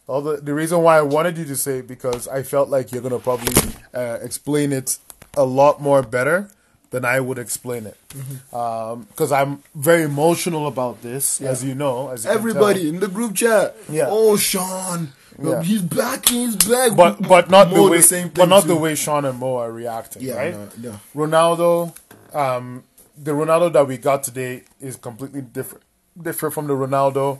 All 0.07 0.21
the 0.21 0.37
the 0.37 0.53
reason 0.53 0.81
why 0.81 0.97
I 0.97 1.01
wanted 1.03 1.37
you 1.37 1.45
to 1.45 1.55
say 1.55 1.79
it 1.79 1.87
because 1.87 2.27
I 2.27 2.43
felt 2.43 2.67
like 2.69 2.91
you're 2.91 3.01
gonna 3.01 3.19
probably 3.19 3.53
uh, 3.93 4.17
explain 4.21 4.73
it 4.73 4.97
a 5.37 5.43
lot 5.45 5.79
more 5.81 6.01
better 6.01 6.49
than 6.91 7.05
I 7.05 7.19
would 7.19 7.37
explain 7.37 7.85
it. 7.85 7.97
Because 8.49 9.31
I'm 9.31 9.63
very 9.75 10.03
emotional 10.03 10.67
about 10.67 11.01
this, 11.01 11.41
as 11.41 11.63
you 11.63 11.75
know. 11.75 12.09
As 12.09 12.25
you 12.25 12.31
Everybody 12.31 12.89
in 12.89 12.99
the 12.99 13.07
group 13.07 13.35
chat. 13.35 13.75
Yeah. 13.89 14.05
Oh, 14.09 14.37
Sean. 14.37 15.13
Yeah. 15.41 15.63
He's 15.63 15.81
back. 15.81 16.27
He's 16.27 16.55
back. 16.57 16.97
but 16.97 17.21
but 17.21 17.49
not 17.49 17.73
the 17.73 17.81
way 17.83 18.01
same 18.01 18.27
but 18.29 18.49
not 18.49 18.63
too. 18.63 18.69
the 18.69 18.75
way 18.75 18.93
Sean 18.95 19.23
and 19.23 19.39
Mo 19.39 19.55
are 19.55 19.71
reacting, 19.71 20.21
Yeah, 20.23 20.33
right? 20.35 20.53
no, 20.53 20.69
no. 20.91 20.99
Ronaldo, 21.15 21.95
um, 22.35 22.83
the 23.17 23.31
Ronaldo 23.31 23.71
that 23.71 23.87
we 23.87 23.97
got 23.97 24.23
today 24.23 24.63
is 24.81 24.97
completely 24.97 25.41
different 25.41 25.83
different 26.21 26.53
from 26.53 26.67
the 26.67 26.73
Ronaldo 26.73 27.39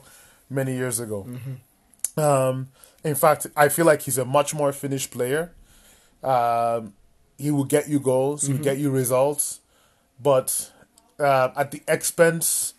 many 0.49 0.75
years 0.77 1.01
ago. 1.01 1.27
Mm-hmm. 1.27 2.19
Um, 2.21 2.69
in 3.03 3.15
fact, 3.15 3.47
I 3.57 3.67
feel 3.67 3.85
like 3.85 4.01
he's 4.03 4.17
a 4.17 4.25
much 4.25 4.53
more 4.53 4.71
finished 4.71 5.11
player. 5.11 5.51
Um, 6.23 6.93
he 7.39 7.49
will 7.51 7.63
get 7.65 7.87
you 7.89 7.99
goals, 7.99 8.45
he 8.47 8.53
will 8.53 8.59
get 8.63 8.77
you 8.77 8.89
results, 8.91 9.61
but 10.21 10.71
uh, 11.19 11.49
at 11.55 11.71
the 11.71 11.81
expense 11.87 12.73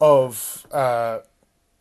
of 0.00 0.66
uh, 0.72 1.18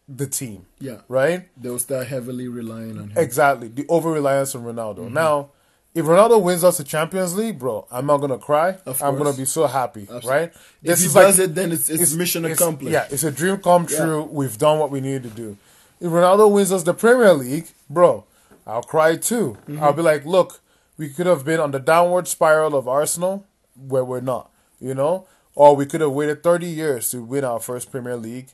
the 0.08 0.28
team, 0.28 0.66
Yeah. 0.80 1.02
right? 1.08 1.48
They'll 1.62 1.80
start 1.80 2.08
heavily 2.08 2.48
relying 2.48 2.98
on 2.98 3.10
him. 3.10 3.18
Exactly. 3.18 3.68
The 3.70 3.86
over 3.90 4.12
reliance 4.12 4.56
on 4.56 4.64
Ronaldo. 4.64 5.00
Mm-hmm. 5.06 5.14
Now, 5.14 5.50
if 5.94 6.06
Ronaldo 6.06 6.42
wins 6.42 6.64
us 6.64 6.78
the 6.78 6.84
Champions 6.84 7.36
League, 7.36 7.58
bro, 7.58 7.88
I'm 7.92 8.06
not 8.06 8.18
gonna 8.18 8.38
cry. 8.38 8.78
I'm 9.02 9.18
gonna 9.18 9.34
be 9.34 9.46
so 9.46 9.66
happy, 9.66 10.08
right? 10.26 10.52
If 10.84 11.00
he 11.02 11.08
does 11.08 11.40
it, 11.40 11.56
then 11.56 11.72
it's, 11.72 11.90
it's, 11.90 12.14
mission 12.14 12.44
it's- 12.46 12.60
accomplished. 12.60 12.92
Yeah, 12.92 13.08
it's 13.10 13.24
a 13.24 13.32
dream 13.32 13.58
come 13.58 13.86
true. 13.88 14.24
We've 14.24 14.58
done 14.58 14.78
what 14.80 14.92
we 14.92 15.00
needed 15.00 15.24
to 15.24 15.30
do. 15.30 15.58
If 16.02 16.10
Ronaldo 16.12 16.52
wins 16.52 16.72
us 16.74 16.84
the 16.84 16.94
Premier 16.94 17.34
League, 17.34 17.68
bro, 17.90 18.26
I'll 18.68 18.84
cry 18.84 19.16
too. 19.16 19.58
Mm-hmm. 19.70 19.82
I'll 19.82 19.94
be 19.94 20.02
like, 20.02 20.26
look, 20.26 20.60
we 20.98 21.10
could 21.10 21.26
have 21.26 21.44
been 21.46 21.60
on 21.60 21.72
the 21.72 21.80
downward 21.80 22.28
spiral 22.28 22.76
of 22.76 22.88
Arsenal 22.88 23.46
where 23.76 24.04
we're 24.06 24.22
not, 24.22 24.50
you 24.80 24.94
know? 24.94 25.28
Or 25.54 25.76
we 25.76 25.86
could 25.86 26.02
have 26.02 26.12
waited 26.12 26.44
30 26.44 26.68
years 26.68 27.10
to 27.12 27.22
win 27.22 27.44
our 27.44 27.60
first 27.60 27.92
Premier 27.92 28.16
League, 28.18 28.50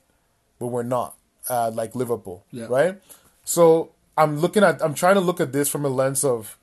but 0.59 0.67
we're 0.67 0.83
not, 0.83 1.15
uh, 1.49 1.71
like 1.73 1.95
Liverpool, 1.95 2.45
Yeah. 2.51 2.65
right? 2.69 3.01
So 3.43 3.91
I'm 4.17 4.39
looking 4.39 4.63
at, 4.63 4.83
I'm 4.83 4.93
trying 4.93 5.15
to 5.15 5.21
look 5.21 5.39
at 5.39 5.51
this 5.51 5.69
from 5.69 5.85
a 5.85 5.89
lens 5.89 6.23
of 6.23 6.57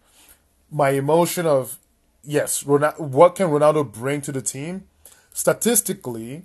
my 0.71 0.91
emotion 0.91 1.47
of, 1.47 1.79
yes, 2.23 2.63
Ronaldo, 2.63 3.01
what 3.01 3.35
can 3.35 3.49
Ronaldo 3.49 3.91
bring 3.91 4.21
to 4.23 4.33
the 4.33 4.43
team? 4.43 4.85
Statistically, 5.33 6.45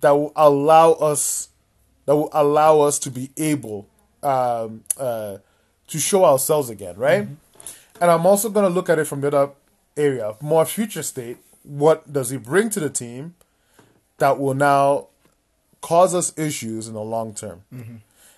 that 0.00 0.10
will 0.12 0.32
allow 0.34 0.92
us 0.92 1.48
that 2.06 2.16
will 2.16 2.30
allow 2.32 2.80
us 2.80 2.98
to 2.98 3.10
be 3.10 3.30
able 3.36 3.86
um, 4.22 4.82
uh, 4.98 5.36
to 5.86 5.98
show 5.98 6.24
ourselves 6.24 6.68
again, 6.68 6.96
right? 6.96 7.28
And 8.00 8.10
I'm 8.10 8.24
also 8.26 8.48
going 8.48 8.66
to 8.66 8.72
look 8.74 8.88
at 8.88 8.98
it 8.98 9.06
from 9.06 9.20
the 9.20 9.28
other 9.28 9.50
area, 9.96 10.34
more 10.40 10.64
future 10.64 11.02
state. 11.02 11.36
What 11.62 12.10
does 12.12 12.30
he 12.30 12.38
bring 12.38 12.70
to 12.70 12.80
the 12.80 12.88
team 12.90 13.34
that 14.18 14.38
will 14.38 14.54
now 14.54 15.08
cause 15.82 16.14
us 16.14 16.36
issues 16.38 16.88
in 16.88 16.94
the 16.94 17.02
long 17.02 17.34
term? 17.34 17.62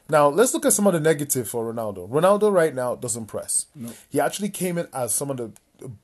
Now 0.09 0.29
let's 0.29 0.53
look 0.53 0.67
at 0.67 0.73
some 0.73 0.87
of 0.87 0.93
the 0.95 1.01
negative 1.01 1.49
for 1.49 1.73
Ronaldo. 1.73 2.09
Ronaldo 2.09 2.53
right 2.53 2.75
now 2.75 2.97
doesn't 2.97 3.27
press. 3.27 3.67
He 4.11 4.21
actually 4.21 4.49
came 4.51 4.77
in 4.79 4.89
as 4.93 5.15
some 5.15 5.31
of 5.31 5.37
the 5.37 5.53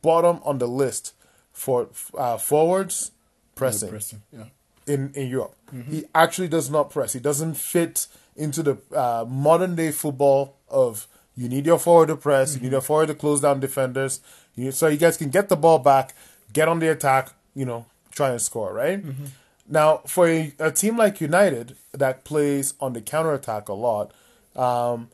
bottom 0.03 0.40
on 0.44 0.59
the 0.59 0.68
list 0.68 1.14
for 1.53 1.88
uh, 2.16 2.38
forwards 2.38 3.11
pressing 3.57 3.90
Pressing, 3.90 4.23
yeah. 4.33 4.44
in 4.87 5.11
in 5.14 5.27
Europe. 5.29 5.57
He 5.90 6.05
actually 6.14 6.49
does 6.49 6.71
not 6.71 6.90
press. 6.90 7.12
He 7.12 7.21
doesn't 7.21 7.55
fit 7.55 8.07
into 8.37 8.62
the 8.62 8.79
uh, 8.94 9.25
modern 9.29 9.75
day 9.75 9.90
football 9.90 10.55
of 10.71 11.09
you 11.38 11.48
need 11.48 11.66
your 11.66 11.79
forward 11.79 12.09
to 12.09 12.16
press, 12.16 12.57
you 12.57 12.61
need 12.61 12.72
your 12.72 12.81
mm-hmm. 12.81 12.87
forward 12.87 13.07
to 13.07 13.14
close 13.14 13.40
down 13.40 13.61
defenders, 13.61 14.20
you, 14.57 14.72
so 14.72 14.88
you 14.88 14.96
guys 14.96 15.16
can 15.16 15.31
get 15.31 15.48
the 15.48 15.57
ball 15.57 15.79
back, 15.79 16.14
get 16.53 16.68
on 16.68 16.81
the 16.81 16.90
attack, 16.90 17.31
you 17.55 17.64
know, 17.64 17.87
try 18.11 18.31
and 18.31 18.42
score, 18.42 18.72
right? 18.72 19.05
Mm-hmm. 19.05 19.27
Now, 19.68 19.98
for 19.98 20.27
a, 20.27 20.53
a 20.59 20.72
team 20.72 20.96
like 20.96 21.20
United 21.20 21.77
that 21.92 22.24
plays 22.24 22.74
on 22.81 22.92
the 22.92 23.01
counter 23.01 23.33
attack 23.35 23.68
a 23.68 23.74
lot, 23.74 24.12
um, 24.57 25.11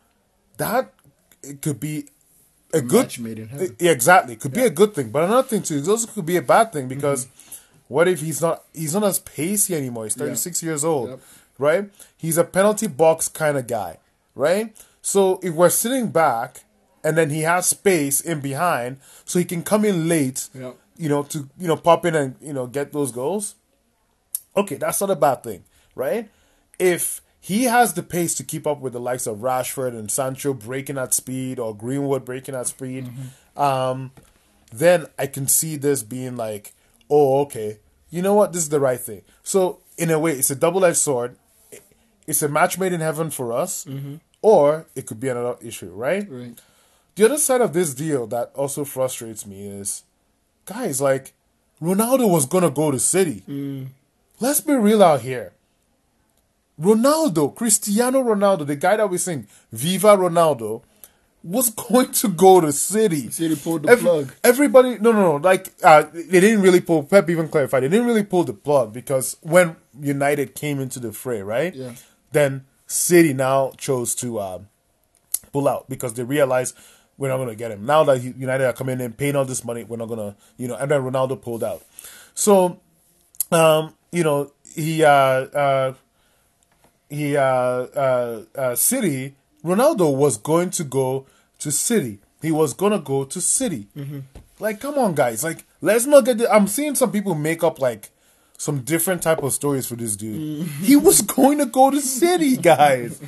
that 0.56 0.92
it 1.42 1.60
could 1.60 1.78
be 1.78 2.06
a 2.72 2.80
good 2.80 3.02
match 3.02 3.18
made 3.18 3.38
in 3.38 3.48
heaven. 3.48 3.76
yeah, 3.78 3.90
exactly. 3.90 4.36
Could 4.36 4.54
be 4.54 4.62
a 4.62 4.70
good 4.70 4.94
thing, 4.94 5.10
but 5.10 5.24
another 5.24 5.46
thing 5.46 5.62
too, 5.62 5.76
it 5.76 5.88
also 5.88 6.10
could 6.10 6.24
be 6.24 6.36
a 6.36 6.42
bad 6.42 6.72
thing 6.72 6.84
mm-hmm. 6.84 6.94
because 6.94 7.28
what 7.88 8.08
if 8.08 8.20
he's 8.20 8.40
not 8.40 8.64
he's 8.72 8.94
not 8.94 9.04
as 9.04 9.18
pacey 9.18 9.74
anymore? 9.74 10.04
He's 10.04 10.16
thirty 10.16 10.36
six 10.36 10.62
years 10.62 10.84
old, 10.84 11.10
Yep. 11.10 11.20
right? 11.58 11.90
He's 12.16 12.38
a 12.38 12.44
penalty 12.44 12.86
box 12.86 13.28
kind 13.28 13.58
of 13.58 13.66
guy, 13.66 13.98
right? 14.34 14.74
So 15.06 15.38
if 15.42 15.52
we're 15.52 15.68
sitting 15.68 16.08
back 16.08 16.64
and 17.04 17.14
then 17.18 17.28
he 17.28 17.42
has 17.42 17.66
space 17.66 18.22
in 18.22 18.40
behind, 18.40 18.96
so 19.26 19.38
he 19.38 19.44
can 19.44 19.62
come 19.62 19.84
in 19.84 20.08
late, 20.08 20.48
you 20.96 21.10
know, 21.10 21.22
to 21.24 21.46
you 21.58 21.68
know 21.68 21.76
pop 21.76 22.06
in 22.06 22.14
and 22.14 22.36
you 22.40 22.54
know 22.54 22.66
get 22.66 22.92
those 22.92 23.12
goals. 23.12 23.54
Okay, 24.56 24.76
that's 24.76 25.02
not 25.02 25.10
a 25.10 25.16
bad 25.16 25.42
thing, 25.42 25.64
right? 25.94 26.30
If 26.78 27.20
he 27.38 27.64
has 27.64 27.92
the 27.92 28.02
pace 28.02 28.34
to 28.36 28.44
keep 28.44 28.66
up 28.66 28.80
with 28.80 28.94
the 28.94 29.00
likes 29.00 29.26
of 29.26 29.38
Rashford 29.38 29.90
and 29.90 30.10
Sancho 30.10 30.54
breaking 30.54 30.96
at 30.96 31.12
speed 31.12 31.58
or 31.58 31.76
Greenwood 31.76 32.24
breaking 32.24 32.54
at 32.54 32.66
speed, 32.68 33.10
um, 33.58 34.10
then 34.72 35.06
I 35.18 35.26
can 35.26 35.46
see 35.48 35.76
this 35.76 36.02
being 36.02 36.36
like, 36.36 36.72
oh, 37.10 37.40
okay, 37.42 37.78
you 38.08 38.22
know 38.22 38.32
what? 38.32 38.54
This 38.54 38.62
is 38.62 38.70
the 38.70 38.80
right 38.80 38.98
thing. 38.98 39.20
So, 39.42 39.80
in 39.98 40.10
a 40.10 40.18
way, 40.18 40.32
it's 40.32 40.50
a 40.50 40.56
double 40.56 40.82
edged 40.86 40.96
sword. 40.96 41.36
It's 42.26 42.40
a 42.42 42.48
match 42.48 42.78
made 42.78 42.94
in 42.94 43.00
heaven 43.02 43.28
for 43.30 43.52
us, 43.52 43.84
or 44.44 44.84
it 44.94 45.06
could 45.06 45.18
be 45.20 45.28
another 45.30 45.56
issue, 45.62 45.88
right? 45.90 46.26
Right. 46.30 46.58
The 47.14 47.24
other 47.24 47.38
side 47.38 47.62
of 47.62 47.72
this 47.72 47.94
deal 47.94 48.26
that 48.26 48.50
also 48.54 48.84
frustrates 48.84 49.46
me 49.46 49.66
is, 49.66 50.02
guys, 50.66 51.00
like 51.00 51.32
Ronaldo 51.80 52.28
was 52.30 52.44
gonna 52.44 52.70
go 52.70 52.90
to 52.90 52.98
City. 52.98 53.42
Let's 54.40 54.60
be 54.60 54.74
real 54.74 55.02
out 55.02 55.22
here. 55.22 55.52
Ronaldo, 56.80 57.54
Cristiano 57.54 58.22
Ronaldo, 58.22 58.66
the 58.66 58.76
guy 58.76 58.96
that 58.96 59.08
we 59.08 59.16
sing 59.18 59.46
"Viva 59.72 60.16
Ronaldo," 60.16 60.82
was 61.42 61.70
going 61.70 62.10
to 62.12 62.28
go 62.28 62.60
to 62.60 62.72
City. 62.72 63.30
City 63.30 63.54
pulled 63.56 63.84
the 63.84 63.90
Every- 63.90 64.02
plug. 64.04 64.32
Everybody, 64.42 64.98
no, 64.98 65.12
no, 65.12 65.22
no. 65.22 65.36
Like 65.36 65.72
uh, 65.82 66.02
they 66.12 66.40
didn't 66.40 66.62
really 66.62 66.80
pull. 66.80 67.04
Pep 67.04 67.30
even 67.30 67.48
clarified 67.48 67.82
they 67.84 67.88
didn't 67.88 68.06
really 68.06 68.24
pull 68.24 68.44
the 68.44 68.52
plug 68.52 68.92
because 68.92 69.36
when 69.40 69.76
United 70.00 70.54
came 70.54 70.80
into 70.80 70.98
the 71.00 71.12
fray, 71.12 71.40
right? 71.42 71.74
Yeah. 71.74 71.92
Then 72.32 72.64
City 72.94 73.34
now 73.34 73.72
chose 73.76 74.14
to 74.16 74.40
um, 74.40 74.68
pull 75.52 75.66
out 75.68 75.88
because 75.88 76.14
they 76.14 76.22
realized 76.22 76.76
we're 77.18 77.28
not 77.28 77.36
going 77.36 77.48
to 77.48 77.56
get 77.56 77.70
him. 77.70 77.84
Now 77.84 78.04
that 78.04 78.22
United 78.22 78.64
are 78.64 78.72
coming 78.72 79.00
in, 79.00 79.12
paying 79.12 79.36
all 79.36 79.44
this 79.44 79.64
money, 79.64 79.84
we're 79.84 79.96
not 79.96 80.06
going 80.06 80.20
to, 80.20 80.36
you 80.56 80.68
know, 80.68 80.76
and 80.76 80.90
then 80.90 81.02
Ronaldo 81.02 81.40
pulled 81.40 81.64
out. 81.64 81.82
So, 82.34 82.80
um, 83.50 83.94
you 84.12 84.22
know, 84.22 84.52
he, 84.74 85.04
uh, 85.04 85.08
uh, 85.10 85.94
he, 87.08 87.36
uh, 87.36 87.42
uh, 87.42 88.42
uh, 88.54 88.74
City, 88.74 89.34
Ronaldo 89.64 90.14
was 90.14 90.36
going 90.36 90.70
to 90.70 90.84
go 90.84 91.26
to 91.58 91.70
City. 91.70 92.18
He 92.42 92.50
was 92.50 92.74
going 92.74 92.92
to 92.92 92.98
go 92.98 93.24
to 93.24 93.40
City. 93.40 93.88
Like, 94.60 94.80
come 94.80 94.98
on, 94.98 95.14
guys. 95.14 95.42
Like, 95.42 95.64
let's 95.80 96.06
not 96.06 96.24
get 96.24 96.38
the, 96.38 96.52
I'm 96.52 96.68
seeing 96.68 96.94
some 96.94 97.10
people 97.10 97.34
make 97.34 97.64
up, 97.64 97.80
like, 97.80 98.10
some 98.64 98.78
different 98.80 99.20
type 99.22 99.42
of 99.42 99.52
stories 99.52 99.86
for 99.86 99.96
this 99.96 100.16
dude. 100.16 100.66
he 100.82 100.96
was 100.96 101.20
going 101.20 101.58
to 101.58 101.66
go 101.66 101.90
to 101.90 102.00
City, 102.00 102.56
guys. 102.56 103.20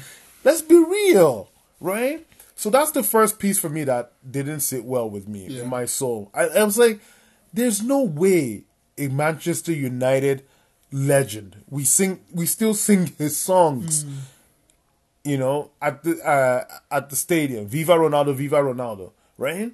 Let's 0.45 0.63
be 0.63 0.77
real, 0.79 1.49
right? 1.81 2.27
So 2.55 2.71
that's 2.71 2.93
the 2.93 3.03
first 3.03 3.39
piece 3.39 3.59
for 3.59 3.69
me 3.69 3.85
that 3.85 4.13
didn't 4.29 4.61
sit 4.61 4.85
well 4.85 5.11
with 5.11 5.29
me 5.29 5.47
Yeah. 5.47 5.63
in 5.65 5.69
my 5.69 5.85
soul. 5.85 6.31
I, 6.33 6.45
I 6.61 6.63
was 6.65 6.79
like, 6.79 7.01
there's 7.53 7.83
no 7.83 8.01
way 8.03 8.65
a 8.97 9.09
Manchester 9.09 9.73
United 9.73 10.43
legend 10.93 11.57
we 11.69 11.85
sing 11.85 12.21
we 12.33 12.47
still 12.47 12.73
sing 12.73 13.13
his 13.19 13.37
songs. 13.37 14.07
You 15.25 15.37
know, 15.37 15.71
at 15.83 16.03
the 16.05 16.13
uh, 16.23 16.65
at 16.91 17.11
the 17.11 17.17
stadium, 17.17 17.67
Viva 17.67 17.93
Ronaldo, 17.95 18.35
Viva 18.35 18.57
Ronaldo, 18.63 19.11
right? 19.37 19.73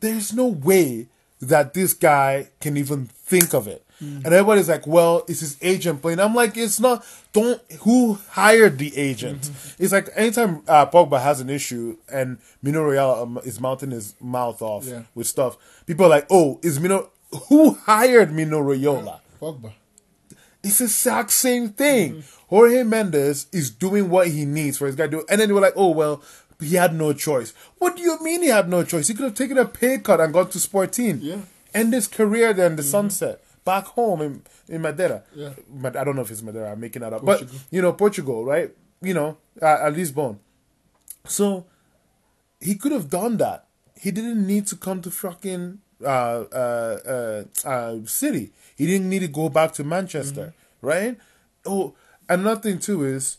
there's 0.00 0.32
no 0.32 0.46
way 0.46 1.06
that 1.40 1.74
this 1.74 1.92
guy 1.94 2.48
can 2.60 2.76
even 2.76 3.06
think 3.06 3.52
of 3.54 3.68
it. 3.68 3.84
And 4.02 4.26
everybody's 4.26 4.68
like, 4.68 4.86
well, 4.86 5.24
it's 5.28 5.40
his 5.40 5.56
agent 5.62 6.02
playing. 6.02 6.18
I'm 6.18 6.34
like, 6.34 6.56
it's 6.56 6.80
not, 6.80 7.04
don't, 7.32 7.60
who 7.82 8.18
hired 8.30 8.78
the 8.78 8.96
agent? 8.96 9.50
It's 9.78 9.92
like 9.92 10.08
anytime 10.16 10.62
uh, 10.66 10.86
Pogba 10.86 11.22
has 11.22 11.40
an 11.40 11.48
issue 11.48 11.96
and 12.12 12.38
Mino 12.62 12.82
Raiola 12.84 13.22
um, 13.22 13.40
is 13.44 13.60
mounting 13.60 13.92
his 13.92 14.14
mouth 14.20 14.60
off 14.60 14.86
Yeah. 14.86 15.02
with 15.14 15.28
stuff, 15.28 15.56
people 15.86 16.06
are 16.06 16.08
like, 16.08 16.26
oh, 16.30 16.58
is 16.62 16.80
Mino, 16.80 17.10
who 17.48 17.74
hired 17.74 18.32
Mino 18.32 18.60
Raiola? 18.60 19.20
Pogba. 19.40 19.72
It's 20.64 20.78
the 20.78 20.84
exact 20.84 21.30
same 21.30 21.68
thing. 21.70 22.22
Jorge 22.48 22.82
Mendes 22.82 23.46
is 23.52 23.70
doing 23.70 24.10
what 24.10 24.28
he 24.28 24.44
needs 24.44 24.78
for 24.78 24.86
his 24.86 24.94
guy 24.96 25.04
to 25.06 25.10
do. 25.10 25.24
And 25.28 25.40
then 25.40 25.48
they 25.48 25.54
were 25.54 25.60
like, 25.60 25.74
oh, 25.76 25.90
well, 25.90 26.22
he 26.60 26.76
had 26.76 26.94
no 26.94 27.12
choice. 27.12 27.52
What 27.78 27.96
do 27.96 28.02
you 28.02 28.22
mean 28.22 28.42
he 28.42 28.48
had 28.48 28.68
no 28.68 28.84
choice? 28.84 29.08
He 29.08 29.14
could 29.14 29.24
have 29.24 29.34
taken 29.34 29.58
a 29.58 29.64
pay 29.64 29.98
cut 29.98 30.20
and 30.20 30.32
gone 30.32 30.48
to 30.50 30.58
Sporting. 30.60 31.18
Yeah. 31.20 31.38
End 31.74 31.92
his 31.92 32.06
career 32.06 32.52
there 32.52 32.68
then 32.68 32.76
the 32.76 32.82
sunset. 32.82 33.40
Back 33.64 33.86
home 33.86 34.20
in, 34.22 34.42
in 34.68 34.82
Madeira. 34.82 35.22
Yeah. 35.34 35.50
But 35.68 35.96
I 35.96 36.04
don't 36.04 36.16
know 36.16 36.22
if 36.22 36.30
it's 36.30 36.42
Madeira. 36.42 36.72
I'm 36.72 36.80
making 36.80 37.02
that 37.02 37.12
up. 37.12 37.24
But, 37.24 37.44
you 37.70 37.80
know, 37.80 37.92
Portugal, 37.92 38.44
right? 38.44 38.74
You 39.00 39.14
know, 39.14 39.36
at, 39.60 39.80
at 39.82 39.92
Lisbon. 39.94 40.40
So 41.26 41.66
he 42.60 42.74
could 42.74 42.92
have 42.92 43.08
done 43.08 43.36
that. 43.38 43.66
He 44.00 44.10
didn't 44.10 44.44
need 44.46 44.66
to 44.68 44.76
come 44.76 45.00
to 45.02 45.10
fucking 45.10 45.78
uh, 46.04 46.06
uh, 46.52 47.44
uh, 47.64 47.68
uh, 47.68 47.98
city. 48.06 48.52
He 48.76 48.86
didn't 48.86 49.08
need 49.08 49.20
to 49.20 49.28
go 49.28 49.48
back 49.48 49.72
to 49.74 49.84
Manchester, 49.84 50.54
right? 50.80 51.16
Oh, 51.64 51.94
another 52.28 52.60
thing 52.60 52.78
too 52.80 53.04
is 53.04 53.38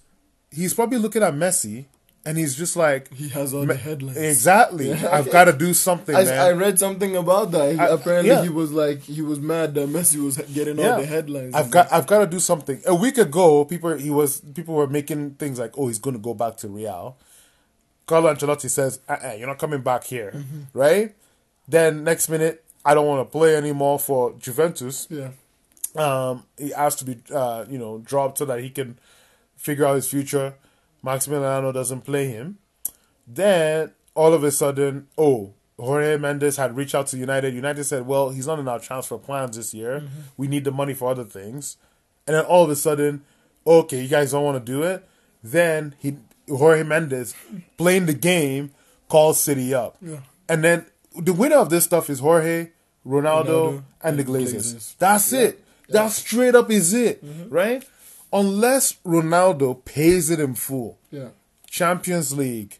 he's 0.52 0.74
probably 0.74 1.00
looking 1.00 1.24
at 1.24 1.34
Messi 1.34 1.86
and 2.26 2.38
he's 2.38 2.56
just 2.56 2.76
like, 2.76 3.14
He 3.14 3.30
has 3.30 3.54
all 3.54 3.66
the 3.66 3.76
headlines. 3.76 4.18
exactly. 4.18 4.94
I've 4.94 5.30
got 5.30 5.46
to 5.46 5.54
do 5.54 5.74
something, 5.74 6.16
I, 6.16 6.24
man. 6.24 6.40
I 6.40 6.52
read 6.52 6.80
something 6.80 7.16
about 7.16 7.52
that. 7.52 7.74
He- 7.74 7.80
I- 7.80 7.88
apparently, 7.88 8.30
yeah. 8.32 8.42
he 8.44 8.50
was 8.50 8.72
like 8.72 9.02
he 9.02 9.22
was 9.22 9.40
mad 9.40 9.74
that 9.76 9.90
Messi 9.90 10.24
was 10.24 10.38
getting 10.54 10.80
all 10.80 11.00
the 11.00 11.06
headlines. 11.06 11.54
I've 11.56 11.70
got 11.72 11.92
I've 11.92 12.08
got 12.08 12.20
to 12.20 12.28
do 12.28 12.40
something. 12.40 12.82
A 12.86 12.96
week 12.96 13.18
ago, 13.18 13.66
people 13.66 13.98
he 13.98 14.10
was 14.10 14.42
people 14.54 14.74
were 14.76 14.88
making 14.88 15.32
things 15.36 15.60
like, 15.60 15.78
"Oh, 15.78 15.88
he's 15.88 16.00
going 16.00 16.16
to 16.16 16.22
go 16.22 16.34
back 16.34 16.58
to 16.58 16.68
Real." 16.68 17.18
Carlo 18.06 18.34
Ancelotti 18.34 18.70
says, 18.70 19.00
uh-uh, 19.08 19.34
"You're 19.38 19.48
not 19.48 19.60
coming 19.60 19.82
back 19.82 20.04
here, 20.06 20.32
Mm-hmm. 20.36 20.62
right?" 20.78 21.16
Then 21.68 22.04
next 22.04 22.28
minute, 22.30 22.64
I 22.86 22.94
don't 22.94 23.08
want 23.08 23.26
to 23.26 23.32
play 23.32 23.56
anymore 23.56 23.98
for 24.00 24.34
Juventus. 24.40 25.08
yeah. 25.10 25.30
Um, 25.96 26.44
he 26.58 26.74
asked 26.74 27.00
to 27.00 27.06
be, 27.06 27.18
uh, 27.34 27.66
you 27.70 27.78
know, 27.78 28.00
dropped 28.00 28.40
so 28.40 28.46
that 28.46 28.60
he 28.62 28.70
can 28.70 28.98
figure 29.56 29.86
out 29.86 29.96
his 29.96 30.10
future. 30.10 30.56
Maximiliano 31.06 31.74
doesn't 31.74 32.02
play 32.02 32.28
him. 32.28 32.58
Then 33.28 33.92
all 34.16 34.34
of 34.34 34.44
a 34.44 34.52
sudden, 34.52 35.08
oh, 35.18 35.54
Jorge 35.80 36.18
Mendes 36.18 36.58
had 36.58 36.76
reached 36.76 36.96
out 36.96 37.08
to 37.08 37.18
United. 37.18 37.54
United 37.54 37.84
said, 37.84 38.06
"Well, 38.06 38.30
he's 38.30 38.48
not 38.48 38.60
in 38.60 38.68
our 38.68 38.80
transfer 38.80 39.18
plans 39.18 39.58
this 39.58 39.74
year. 39.74 40.02
Mm-hmm. 40.02 40.20
We 40.38 40.48
need 40.48 40.64
the 40.64 40.72
money 40.72 40.94
for 40.94 41.10
other 41.10 41.24
things." 41.24 41.78
And 42.28 42.36
then 42.36 42.46
all 42.46 42.64
of 42.64 42.70
a 42.70 42.76
sudden, 42.76 43.24
okay, 43.66 44.02
you 44.02 44.08
guys 44.08 44.32
don't 44.32 44.44
want 44.44 44.64
to 44.64 44.72
do 44.72 44.84
it. 44.84 45.08
Then 45.44 45.96
he 46.00 46.18
Jorge 46.48 46.84
Mendes 46.84 47.36
playing 47.78 48.06
the 48.06 48.14
game 48.14 48.72
calls 49.10 49.40
City 49.40 49.74
up, 49.74 49.98
Yeah. 50.02 50.20
and 50.48 50.64
then 50.64 50.86
the 51.16 51.34
winner 51.34 51.58
of 51.58 51.70
this 51.70 51.84
stuff 51.84 52.10
is 52.10 52.20
Jorge, 52.20 52.70
Ronaldo, 53.06 53.46
Ronaldo 53.46 53.84
and 54.02 54.20
the 54.20 54.24
Glazers. 54.24 54.74
Glazers. 54.76 54.98
That's 54.98 55.34
it. 55.34 55.64
That 55.90 56.12
straight 56.12 56.56
up 56.56 56.72
is 56.72 56.94
it, 56.94 57.24
mm-hmm. 57.24 57.54
right? 57.54 57.84
Unless 58.34 58.96
Ronaldo 59.06 59.86
pays 59.86 60.30
it 60.30 60.40
in 60.40 60.56
full. 60.56 60.98
Yeah. 61.12 61.30
Champions 61.68 62.36
League, 62.36 62.80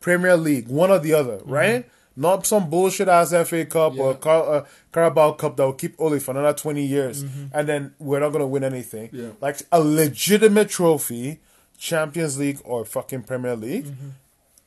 Premier 0.00 0.36
League, 0.36 0.68
one 0.68 0.90
or 0.90 0.98
the 0.98 1.14
other, 1.14 1.38
mm-hmm. 1.38 1.50
right? 1.50 1.90
Not 2.16 2.46
some 2.46 2.68
bullshit 2.68 3.08
ass 3.08 3.30
FA 3.48 3.64
Cup 3.64 3.98
or 3.98 4.14
Car- 4.14 4.54
uh, 4.54 4.66
Carabao 4.92 5.32
Cup 5.32 5.56
that 5.56 5.64
will 5.64 5.72
keep 5.72 5.94
Ole 5.98 6.18
for 6.18 6.32
another 6.32 6.52
20 6.52 6.84
years 6.84 7.24
mm-hmm. 7.24 7.46
and 7.54 7.68
then 7.68 7.94
we're 7.98 8.20
not 8.20 8.30
going 8.30 8.40
to 8.40 8.46
win 8.46 8.62
anything. 8.62 9.08
Yeah. 9.12 9.30
Like 9.40 9.62
a 9.72 9.80
legitimate 9.80 10.68
trophy, 10.68 11.40
Champions 11.78 12.38
League 12.38 12.60
or 12.64 12.84
fucking 12.84 13.22
Premier 13.22 13.56
League, 13.56 13.86
mm-hmm. 13.86 14.08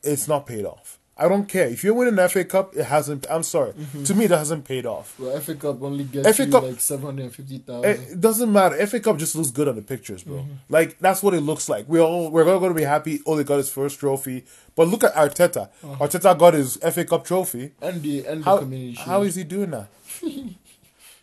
it's 0.04 0.28
not 0.28 0.48
paid 0.48 0.66
off. 0.66 0.98
I 1.16 1.28
don't 1.28 1.48
care 1.48 1.68
if 1.68 1.84
you 1.84 1.94
win 1.94 2.08
an 2.08 2.16
the 2.16 2.28
FA 2.28 2.44
Cup. 2.44 2.76
It 2.76 2.86
hasn't. 2.86 3.28
I'm 3.30 3.44
sorry. 3.44 3.74
Mm-hmm. 3.74 4.04
To 4.06 4.16
me, 4.16 4.26
that 4.26 4.38
hasn't 4.38 4.66
paid 4.66 4.88
off. 4.88 5.20
Well, 5.20 5.40
FA 5.40 5.54
Cup 5.54 5.82
only 5.84 6.06
gets 6.06 6.36
FA 6.36 6.46
you 6.46 6.52
Cup- 6.52 6.64
like 6.64 6.80
seven 6.80 7.06
hundred 7.06 7.24
and 7.26 7.36
fifty 7.36 7.60
thousand. 7.60 7.90
It 7.92 8.20
doesn't 8.20 8.52
matter. 8.52 8.88
FA 8.88 9.00
Cup 9.00 9.18
just 9.20 9.36
looks 9.36 9.52
good 9.52 9.68
on 9.68 9.76
the 9.76 9.84
pictures, 9.84 10.24
bro. 10.24 10.38
Mm-hmm. 10.38 10.54
Like 10.70 10.98
that's 11.00 11.22
what 11.22 11.36
it 11.36 11.42
looks 11.42 11.70
like. 11.70 11.88
We're 11.88 12.02
all 12.02 12.32
we're 12.32 12.52
all 12.52 12.60
going 12.60 12.72
to 12.74 12.76
be 12.78 12.84
happy. 12.84 13.20
Oh, 13.28 13.34
Ole 13.34 13.44
got 13.44 13.58
his 13.58 13.70
first 13.70 14.00
trophy, 14.00 14.46
but 14.76 14.88
look 14.88 15.04
at 15.04 15.14
Arteta. 15.14 15.70
Uh-huh. 15.84 16.04
Arteta 16.08 16.36
got 16.38 16.56
his 16.56 16.78
FA 16.78 17.06
Cup 17.06 17.26
trophy. 17.26 17.74
and 17.80 18.02
the 18.02 18.26
and 18.26 18.44
the 18.44 18.58
community 18.58 18.96
how 18.96 19.22
is 19.22 19.36
he 19.36 19.44
doing 19.44 19.70
that? 19.70 19.88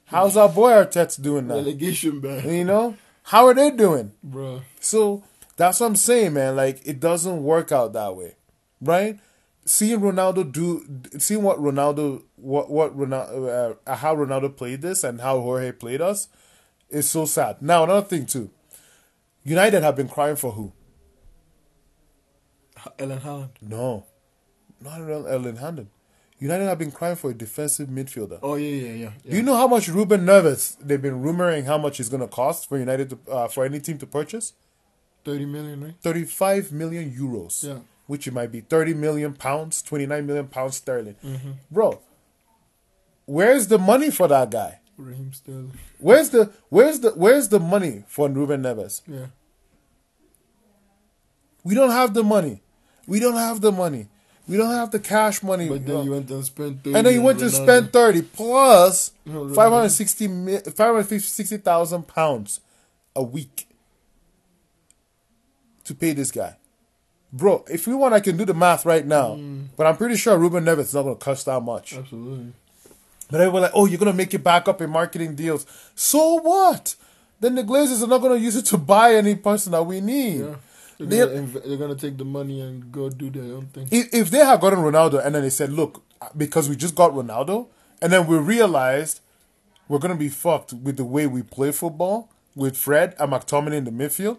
How's 0.07 0.37
our 0.37 0.49
boy 0.49 0.71
Arteta 0.73 1.21
doing 1.23 1.49
that? 1.49 1.55
relegation 1.55 2.21
ban, 2.21 2.49
You 2.49 2.65
know 2.65 2.97
how 3.25 3.47
are 3.47 3.55
they 3.55 3.71
doing? 3.71 4.13
bro? 4.23 4.63
So 4.81 5.23
that's 5.57 5.81
what 5.81 5.87
I'm 5.87 5.97
saying, 5.97 6.35
man. 6.35 6.57
Like 6.57 6.81
it 6.85 7.01
doesn't 7.01 7.43
work 7.43 7.71
out 7.73 7.93
that 7.93 8.17
way, 8.17 8.35
right? 8.81 9.19
Seeing 9.71 10.01
Ronaldo 10.01 10.51
do, 10.51 10.85
seeing 11.21 11.45
what 11.45 11.59
Ronaldo, 11.59 12.25
what 12.35 12.69
what 12.71 12.99
Ronaldo, 12.99 13.77
uh, 13.87 13.95
how 13.95 14.17
Ronaldo 14.17 14.57
played 14.57 14.83
this 14.83 15.05
and 15.05 15.21
how 15.21 15.39
Jorge 15.41 15.71
played 15.71 16.01
us, 16.01 16.27
is 16.89 17.09
so 17.09 17.25
sad. 17.25 17.63
Now 17.63 17.85
another 17.85 18.05
thing 18.05 18.27
too, 18.27 18.51
United 19.45 19.85
have 19.85 19.95
been 19.95 20.09
crying 20.09 20.35
for 20.35 20.51
who? 20.51 20.73
Ellen 22.99 23.21
Haaland. 23.21 23.51
No, 23.61 24.07
not 24.81 25.01
Erling 25.03 25.59
Haaland. 25.59 25.87
United 26.41 26.65
have 26.65 26.79
been 26.81 26.91
crying 26.91 27.15
for 27.15 27.31
a 27.31 27.35
defensive 27.35 27.89
midfielder. 27.89 28.41
Oh 28.43 28.57
yeah, 28.57 28.75
yeah, 28.75 28.93
yeah. 28.93 29.11
yeah. 29.23 29.31
Do 29.31 29.37
you 29.37 29.45
know 29.45 29.55
how 29.55 29.69
much 29.69 29.87
Ruben 29.87 30.23
Neves 30.27 30.77
they've 30.81 31.01
been 31.01 31.23
rumoring 31.23 31.67
how 31.67 31.79
much 31.79 32.01
it's 32.01 32.09
going 32.09 32.23
to 32.23 32.27
cost 32.27 32.69
for 32.69 32.77
United 32.77 33.11
to 33.11 33.19
uh, 33.31 33.47
for 33.47 33.65
any 33.65 33.79
team 33.79 33.99
to 33.99 34.07
purchase? 34.07 34.55
Thirty 35.25 35.45
million, 35.45 35.85
right? 35.85 35.95
35 36.01 36.73
million 36.73 37.13
euros. 37.13 37.63
Yeah. 37.63 37.79
Which 38.11 38.27
it 38.27 38.33
might 38.33 38.51
be 38.51 38.61
30 38.61 38.95
million 38.95 39.35
pounds, 39.35 39.83
29 39.83 40.27
million 40.27 40.49
pounds 40.49 40.79
sterling. 40.79 41.15
Mm-hmm. 41.25 41.51
Bro, 41.71 42.01
where's 43.25 43.69
the 43.69 43.79
money 43.79 44.11
for 44.11 44.27
that 44.27 44.51
guy? 44.51 44.81
Raheem 44.97 45.33
Sterling. 45.33 45.79
Where's 45.99 46.31
the 46.31 46.51
where's 46.71 46.99
the 46.99 47.11
where's 47.11 47.51
the 47.51 47.61
money 47.61 48.03
for 48.09 48.29
Ruben 48.29 48.65
Neves? 48.65 49.03
Yeah. 49.07 49.27
We 51.63 51.77
don't 51.77 51.93
have 51.93 52.13
the 52.13 52.25
money. 52.25 52.63
We 53.07 53.21
don't 53.21 53.37
have 53.37 53.61
the 53.61 53.71
money. 53.71 54.09
We 54.49 54.57
don't 54.57 54.75
have 54.75 54.91
the 54.91 54.99
cash 54.99 55.45
money. 55.45 55.69
But 55.69 55.87
then 55.87 55.95
bro. 55.95 56.03
you 56.03 56.11
went 56.11 56.31
and 56.33 56.45
spent 56.45 56.83
thirty. 56.83 56.97
and 56.97 57.07
then 57.07 57.15
you 57.15 57.23
went 57.23 57.39
to 57.39 57.49
spend 57.49 57.93
30 57.93 58.23
plus 58.23 59.13
No, 59.25 59.45
no, 59.45 59.55
560 59.55 60.73
560,000 60.73 62.09
pounds 62.09 62.59
a 63.15 63.23
week 63.23 63.69
to 65.85 65.95
pay 65.95 66.13
this 66.13 66.33
guy. 66.33 66.57
Bro, 67.33 67.65
if 67.71 67.87
you 67.87 67.97
want, 67.97 68.15
I 68.15 68.21
can 68.21 68.37
do 68.37 68.45
the 68.45 68.55
math 68.55 68.85
right 68.85 69.07
now. 69.07 69.37
Mm. 69.37 69.67
But 69.77 69.87
I'm 69.87 69.97
pretty 69.97 70.17
sure 70.17 70.37
Ruben 70.37 70.65
Neves 70.65 70.81
is 70.81 70.95
not 70.95 71.03
going 71.03 71.17
to 71.17 71.25
cost 71.25 71.47
that 71.47 71.61
much. 71.61 71.95
Absolutely. 71.97 72.53
But 73.31 73.41
everyone 73.41 73.63
like, 73.63 73.71
oh, 73.75 73.87
you're 73.87 73.99
going 73.99 74.11
to 74.11 74.17
make 74.17 74.35
it 74.35 74.43
back 74.43 74.67
up 74.67 74.81
in 74.81 74.91
marketing 74.91 75.37
deals. 75.37 75.65
So 75.95 76.41
what? 76.41 76.97
Then 77.39 77.55
the 77.55 77.63
Glazers 77.63 78.03
are 78.03 78.09
not 78.09 78.19
going 78.21 78.37
to 78.37 78.45
use 78.45 78.57
it 78.57 78.67
to 78.67 78.77
buy 78.79 79.15
any 79.15 79.37
person 79.37 79.73
that 79.73 79.85
we 79.85 80.01
need. 80.01 80.41
Yeah. 80.41 80.55
They're 80.99 81.27
They're- 81.27 81.41
gonna, 81.43 81.61
they're 81.67 81.77
gonna 81.79 81.95
take 81.95 82.19
the 82.19 82.25
money 82.27 82.61
and 82.61 82.93
go 82.93 83.09
do 83.09 83.31
their 83.31 83.55
own 83.55 83.67
thing. 83.67 83.89
if, 83.91 84.13
if 84.13 84.31
they 84.31 84.45
had 84.45 84.61
gotten 84.61 84.81
Ronaldo 84.81 85.25
and 85.25 85.35
then 85.35 85.43
they 85.43 85.49
said, 85.51 85.73
look, 85.73 86.03
because 86.37 86.69
we 86.69 86.77
just 86.77 86.95
got 86.95 87.13
Ronaldo, 87.13 87.69
and 88.03 88.13
then 88.13 88.27
we 88.27 88.37
realized 88.37 89.21
we're 89.89 89.99
going 89.99 90.13
to 90.13 90.19
be 90.19 90.29
fucked 90.29 90.73
with 90.75 90.97
the 90.99 91.05
way 91.05 91.27
we 91.27 91.43
play 91.43 91.71
football 91.73 92.29
with 92.55 92.77
Fred 92.77 93.15
and 93.19 93.33
McTominay 93.33 93.77
in 93.77 93.85
the 93.85 93.91
midfield, 93.91 94.39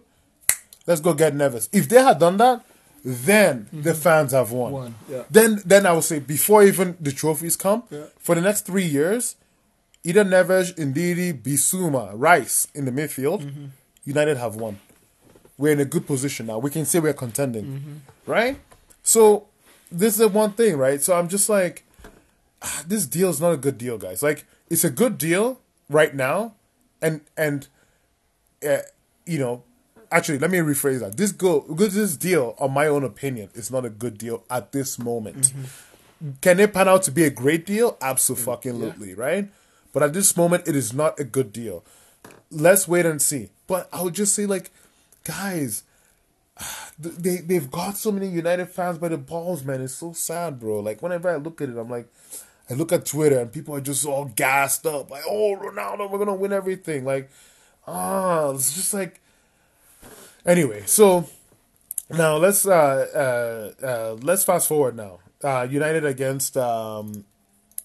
let's 0.86 1.02
go 1.02 1.14
get 1.16 1.34
Neves. 1.34 1.68
If 1.72 1.90
they 1.90 2.02
had 2.04 2.20
done 2.20 2.38
that, 2.38 2.64
then 3.04 3.68
the 3.74 3.94
fans 3.94 4.32
have 4.32 4.52
won. 4.52 4.72
Won, 4.72 4.96
yeah. 5.10 5.24
Then, 5.30 5.62
then 5.66 5.86
I 5.86 5.94
would 5.94 6.04
say 6.04 6.20
before 6.20 6.64
even 6.64 6.96
the 7.00 7.12
trophies 7.12 7.56
come, 7.56 7.84
Yeah. 7.90 8.06
for 8.20 8.36
the 8.36 8.42
next 8.42 8.66
three 8.66 8.86
years, 8.86 9.36
either 10.04 10.24
Neves, 10.24 10.74
Ndidi, 10.76 11.34
Bissouma, 11.42 12.12
Rice 12.14 12.68
in 12.74 12.86
the 12.86 12.92
midfield, 12.92 13.42
Mm-hmm. 13.44 13.66
United 14.06 14.38
have 14.38 14.56
won. 14.56 14.80
We're 15.58 15.74
in 15.74 15.80
a 15.80 15.86
good 15.86 16.08
position 16.08 16.48
now. 16.48 16.58
We 16.58 16.72
can 16.72 16.86
say 16.86 17.00
we're 17.00 17.14
contending, 17.14 17.66
Mm-hmm. 17.66 18.32
right? 18.32 18.58
So 19.04 19.46
this 19.92 20.14
is 20.14 20.20
the 20.20 20.28
one 20.28 20.54
thing, 20.54 20.78
right? 20.78 21.02
So 21.02 21.16
I'm 21.18 21.28
just 21.30 21.50
like, 21.50 21.84
ah, 22.62 22.84
this 22.88 23.06
deal 23.06 23.30
is 23.30 23.40
not 23.42 23.52
a 23.52 23.58
good 23.58 23.78
deal, 23.78 23.98
guys. 23.98 24.24
Like 24.24 24.46
it's 24.70 24.84
a 24.84 24.90
good 24.90 25.18
deal 25.18 25.60
right 25.90 26.16
now, 26.16 26.54
and 27.02 27.22
and 27.38 27.68
uh, 28.68 28.78
you 29.26 29.38
know, 29.40 29.64
actually, 30.12 30.40
let 30.40 30.52
me 30.52 30.60
rephrase 30.60 31.00
that. 31.00 31.18
This 31.18 31.32
go 31.32 31.62
this 31.62 32.18
deal, 32.18 32.56
on 32.60 32.72
my 32.72 32.88
own 32.88 33.04
opinion, 33.04 33.50
is 33.54 33.72
not 33.72 33.86
a 33.86 33.90
good 33.90 34.18
deal 34.18 34.44
at 34.50 34.72
this 34.72 35.00
moment. 35.00 35.54
Can 36.42 36.60
it 36.60 36.74
pan 36.74 36.88
out 36.88 37.04
to 37.04 37.12
be 37.12 37.24
a 37.24 37.30
great 37.32 37.66
deal? 37.66 37.98
Absolutely, 38.02 39.14
right? 39.16 39.50
But 39.94 40.04
at 40.04 40.14
this 40.14 40.38
moment, 40.38 40.68
it 40.68 40.76
is 40.76 40.94
not 40.94 41.20
a 41.20 41.24
good 41.24 41.52
deal. 41.52 41.84
Let's 42.52 42.88
wait 42.88 43.06
and 43.06 43.22
see. 43.22 43.50
But 43.68 43.90
I 43.92 44.02
would 44.04 44.14
just 44.14 44.36
say, 44.36 44.46
like, 44.46 44.72
guys, 45.24 45.84
they 47.00 47.38
they've 47.38 47.72
got 47.72 47.98
so 47.98 48.12
many 48.12 48.28
United 48.28 48.68
fans 48.68 48.98
by 48.98 49.08
the 49.10 49.18
balls, 49.18 49.64
man. 49.64 49.82
It's 49.82 49.96
so 49.96 50.14
sad, 50.14 50.60
bro. 50.60 50.80
Like 50.80 51.02
whenever 51.02 51.30
I 51.30 51.38
look 51.38 51.62
at 51.62 51.70
it, 51.70 51.78
I'm 51.78 51.90
like, 51.90 52.08
I 52.70 52.74
look 52.74 52.92
at 52.92 53.06
Twitter 53.06 53.40
and 53.40 53.52
people 53.52 53.76
are 53.76 53.82
just 53.82 54.06
all 54.06 54.26
gassed 54.26 54.86
up, 54.86 55.10
like, 55.10 55.24
oh 55.28 55.56
Ronaldo, 55.56 56.10
we're 56.10 56.20
gonna 56.20 56.36
win 56.36 56.54
everything. 56.54 57.06
Like, 57.06 57.30
ah, 57.88 58.52
it's 58.52 58.74
just 58.74 58.94
like. 58.94 59.21
Anyway, 60.46 60.84
so 60.86 61.28
now 62.10 62.38
let's 62.38 62.66
uh, 62.66 63.72
uh, 63.82 63.86
uh, 63.86 64.14
let's 64.22 64.44
fast 64.44 64.68
forward 64.68 64.96
now. 64.96 65.20
Uh, 65.44 65.68
United 65.70 66.06
against 66.06 66.58
um, 66.58 67.26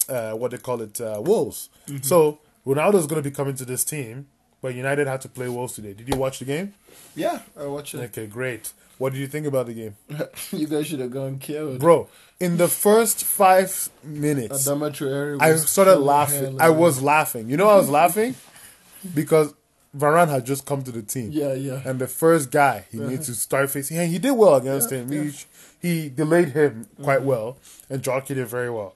uh, 0.09 0.33
what 0.33 0.51
they 0.51 0.59
call 0.59 0.81
it, 0.83 1.01
uh, 1.01 1.21
Wolves. 1.25 1.69
So 2.03 2.39
Ronaldo's 2.67 3.07
gonna 3.07 3.23
be 3.23 3.31
coming 3.31 3.55
to 3.57 3.65
this 3.65 3.85
team, 3.85 4.27
but 4.63 4.75
United 4.75 5.07
had 5.07 5.21
to 5.23 5.29
play 5.29 5.49
Wolves 5.49 5.75
today. 5.75 5.93
Did 5.93 6.09
you 6.09 6.17
watch 6.17 6.39
the 6.39 6.45
game? 6.45 6.75
Yeah, 7.15 7.41
I 7.59 7.67
watched 7.67 7.95
it. 7.95 7.99
Okay, 8.11 8.27
great. 8.27 8.73
What 8.99 9.13
did 9.13 9.19
you 9.19 9.27
think 9.27 9.47
about 9.47 9.67
the 9.67 9.75
game? 9.75 9.97
you 10.53 10.67
guys 10.67 10.87
should 10.87 11.01
have 11.01 11.11
gone 11.11 11.39
killed. 11.39 11.81
Bro, 11.81 12.09
in 12.41 12.57
the 12.57 12.69
first 12.69 13.25
five 13.25 13.91
minutes, 14.03 14.67
I 14.67 15.57
started 15.57 15.97
laughing. 15.99 16.59
hell, 16.59 16.63
I 16.63 16.71
was 16.71 17.03
laughing. 17.03 17.51
You 17.51 17.59
know, 17.59 17.69
I 17.69 17.77
was 17.77 17.91
laughing 17.91 18.35
because 19.15 19.53
Varane 19.97 20.29
had 20.29 20.45
just 20.47 20.67
come 20.67 20.83
to 20.83 20.93
the 20.93 21.03
team. 21.03 21.31
Yeah, 21.33 21.55
yeah. 21.55 21.81
And 21.85 21.99
the 21.99 22.07
first 22.07 22.51
guy 22.51 22.87
he 22.91 22.99
uh-huh. 22.99 23.09
needs 23.09 23.27
to 23.27 23.35
start 23.35 23.71
facing, 23.71 23.99
and 23.99 24.11
he 24.11 24.19
did 24.19 24.33
well 24.33 24.55
against 24.57 24.91
Yeah, 24.91 24.99
him. 24.99 25.13
yeah. 25.13 25.23
He, 25.81 25.99
he 26.03 26.09
delayed 26.09 26.51
him 26.51 26.87
quite 27.03 27.19
mm-hmm. 27.19 27.29
well, 27.29 27.59
and 27.89 28.03
Jockey 28.03 28.35
did 28.35 28.49
very 28.49 28.71
well. 28.71 28.95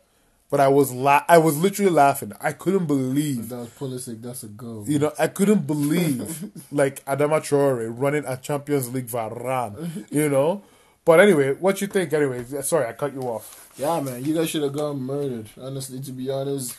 But 0.50 0.58
I 0.58 0.66
was 0.68 0.90
la- 0.92 1.22
I 1.28 1.38
was 1.38 1.56
literally 1.56 1.92
laughing. 1.92 2.32
I 2.40 2.52
couldn't 2.52 2.86
believe 2.86 3.48
That 3.50 3.58
was 3.58 3.68
Pulisic. 3.68 4.20
That's 4.20 4.42
a 4.42 4.48
goal. 4.48 4.84
you 4.88 4.98
know, 4.98 5.12
I 5.16 5.28
couldn't 5.28 5.64
believe 5.66 6.50
like 6.72 7.04
Adama 7.04 7.40
Traore 7.40 7.88
running 7.96 8.24
a 8.26 8.36
Champions 8.36 8.92
League 8.92 9.06
Varane, 9.06 10.06
you 10.10 10.28
know. 10.28 10.62
But 11.04 11.20
anyway, 11.20 11.54
what 11.54 11.80
you 11.80 11.86
think? 11.86 12.12
Anyway, 12.12 12.44
sorry, 12.62 12.86
I 12.86 12.92
cut 12.92 13.14
you 13.14 13.22
off. 13.22 13.70
Yeah, 13.76 14.00
man, 14.00 14.24
you 14.24 14.34
guys 14.34 14.50
should 14.50 14.62
have 14.62 14.72
gone 14.72 15.00
murdered. 15.00 15.48
Honestly, 15.58 16.00
to 16.00 16.12
be 16.12 16.28
honest, 16.30 16.76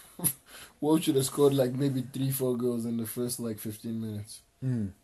Wolves 0.81 1.05
should 1.05 1.15
have 1.15 1.25
scored 1.25 1.53
like 1.53 1.73
maybe 1.73 2.03
three, 2.11 2.31
four 2.31 2.57
goals 2.57 2.85
in 2.85 2.97
the 2.97 3.05
first 3.05 3.39
like 3.39 3.59
fifteen 3.59 4.01
minutes. 4.01 4.41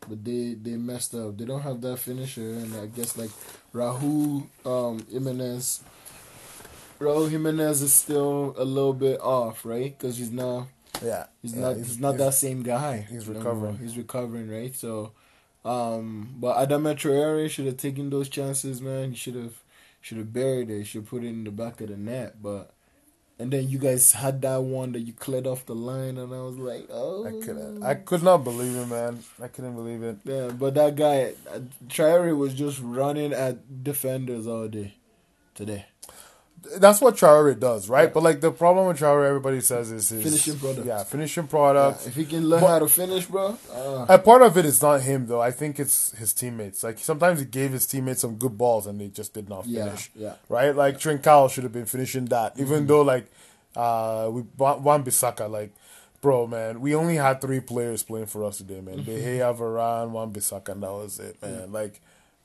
But 0.07 0.23
they 0.25 0.53
they 0.53 0.75
messed 0.75 1.15
up. 1.15 1.37
They 1.37 1.45
don't 1.45 1.61
have 1.61 1.81
that 1.81 1.97
finisher, 1.97 2.41
and 2.41 2.75
I 2.75 2.87
guess 2.87 3.17
like 3.17 3.31
Raul 3.73 4.47
um, 4.65 5.05
Jimenez. 5.11 5.83
Raul 6.99 7.29
Jimenez 7.29 7.81
is 7.81 7.93
still 7.93 8.55
a 8.57 8.65
little 8.65 8.93
bit 8.93 9.19
off, 9.21 9.65
right? 9.65 9.97
Because 9.97 10.17
he's 10.17 10.31
not. 10.31 10.67
Yeah, 11.03 11.25
He's 11.41 11.53
yeah, 11.53 11.61
not. 11.61 11.77
He's, 11.77 11.99
not 11.99 12.17
that 12.17 12.33
same 12.33 12.63
guy. 12.63 13.05
he's 13.09 13.27
no 13.27 13.35
recovering. 13.35 13.77
He's 13.77 13.97
recovering, 13.97 14.49
right? 14.49 14.75
So, 14.75 15.11
um, 15.63 16.35
but 16.37 16.57
Adama 16.57 16.95
Traore 16.95 17.49
should 17.49 17.65
have 17.67 17.77
taken 17.77 18.09
those 18.09 18.29
chances, 18.29 18.81
man. 18.81 19.11
He 19.11 19.15
should 19.15 19.35
have, 19.35 19.61
should 20.01 20.17
have 20.17 20.33
buried 20.33 20.71
it. 20.71 20.85
Should 20.85 21.05
put 21.05 21.23
it 21.23 21.27
in 21.27 21.43
the 21.43 21.51
back 21.51 21.81
of 21.81 21.89
the 21.89 21.97
net. 21.97 22.41
But, 22.41 22.71
and 23.39 23.51
then 23.51 23.69
you 23.69 23.77
guys 23.77 24.13
had 24.13 24.41
that 24.41 24.63
one 24.63 24.93
that 24.93 25.01
you 25.01 25.13
cleared 25.13 25.45
off 25.47 25.65
the 25.65 25.75
line, 25.75 26.17
and 26.17 26.33
I 26.33 26.41
was 26.41 26.57
like, 26.57 26.87
oh, 26.91 27.25
I 27.25 27.31
could 27.45 27.83
I 27.83 27.93
could 27.95 28.23
not 28.23 28.43
believe 28.43 28.75
it, 28.75 28.87
man. 28.87 29.23
I 29.41 29.47
couldn't 29.47 29.75
believe 29.75 30.03
it. 30.03 30.17
Yeah, 30.23 30.49
but 30.49 30.73
that 30.75 30.95
guy, 30.95 31.33
uh, 31.49 31.59
Traore 31.87 32.35
was 32.35 32.53
just 32.53 32.79
running 32.81 33.33
at 33.33 33.83
defenders 33.83 34.47
all 34.47 34.67
day, 34.67 34.95
today. 35.53 35.85
That's 36.79 36.99
what 37.01 37.15
Traore 37.15 37.57
does, 37.57 37.87
right? 37.87 38.13
But 38.13 38.23
like 38.23 38.41
the 38.41 38.51
problem 38.51 38.87
with 38.87 38.97
Traore, 38.99 39.25
everybody 39.27 39.61
says 39.61 39.91
is 39.91 40.09
his 40.09 40.23
Finishing 40.23 40.59
product. 40.59 40.87
Yeah, 40.87 41.03
finishing 41.03 41.43
Yeah, 41.45 41.49
product. 41.49 42.07
if 42.07 42.15
he 42.15 42.25
can 42.25 42.49
learn 42.49 42.61
But- 42.61 42.67
how 42.67 42.79
to 42.79 42.87
finish, 42.89 43.25
bro. 43.25 43.57
Uh, 43.73 44.05
A 44.09 44.17
part 44.19 44.41
of 44.41 44.57
it 44.57 44.65
is 44.65 44.81
not 44.81 45.01
him 45.01 45.27
though. 45.27 45.39
I 45.41 45.51
think 45.51 45.79
it's 45.79 46.11
his 46.17 46.33
teammates. 46.33 46.83
Like 46.83 46.97
sometimes 46.99 47.39
he 47.39 47.45
gave 47.45 47.71
his 47.71 47.85
teammates 47.85 48.21
some 48.21 48.35
good 48.35 48.57
balls 48.57 48.85
and 48.87 48.99
they 48.99 49.07
just 49.07 49.33
did 49.33 49.47
not 49.49 49.65
finish. 49.65 50.09
yeah. 50.15 50.33
Right? 50.49 50.75
Like 50.75 50.99
Trincao 50.99 51.49
should 51.49 51.63
have 51.63 51.73
been 51.73 51.85
finishing 51.85 52.25
that. 52.25 52.59
Even 52.59 52.87
though 52.87 53.01
like 53.01 53.27
uh 53.75 54.29
we 54.31 54.41
Wan 54.57 55.03
Bissaka, 55.05 55.49
like 55.49 55.71
bro, 56.21 56.47
man, 56.47 56.81
we 56.81 56.95
only 56.95 57.15
had 57.15 57.39
three 57.39 57.59
players 57.59 58.01
playing 58.03 58.25
for 58.25 58.43
us 58.43 58.57
today, 58.57 58.81
man. 58.81 59.03
De 59.03 59.11
Gea, 59.21 59.55
Varane, 59.55 60.09
Wan 60.09 60.33
Bissaka, 60.33 60.69
and 60.69 60.81
that 60.83 60.91
was 60.91 61.19
it, 61.19 61.39
man. 61.41 61.71
Like 61.71 62.01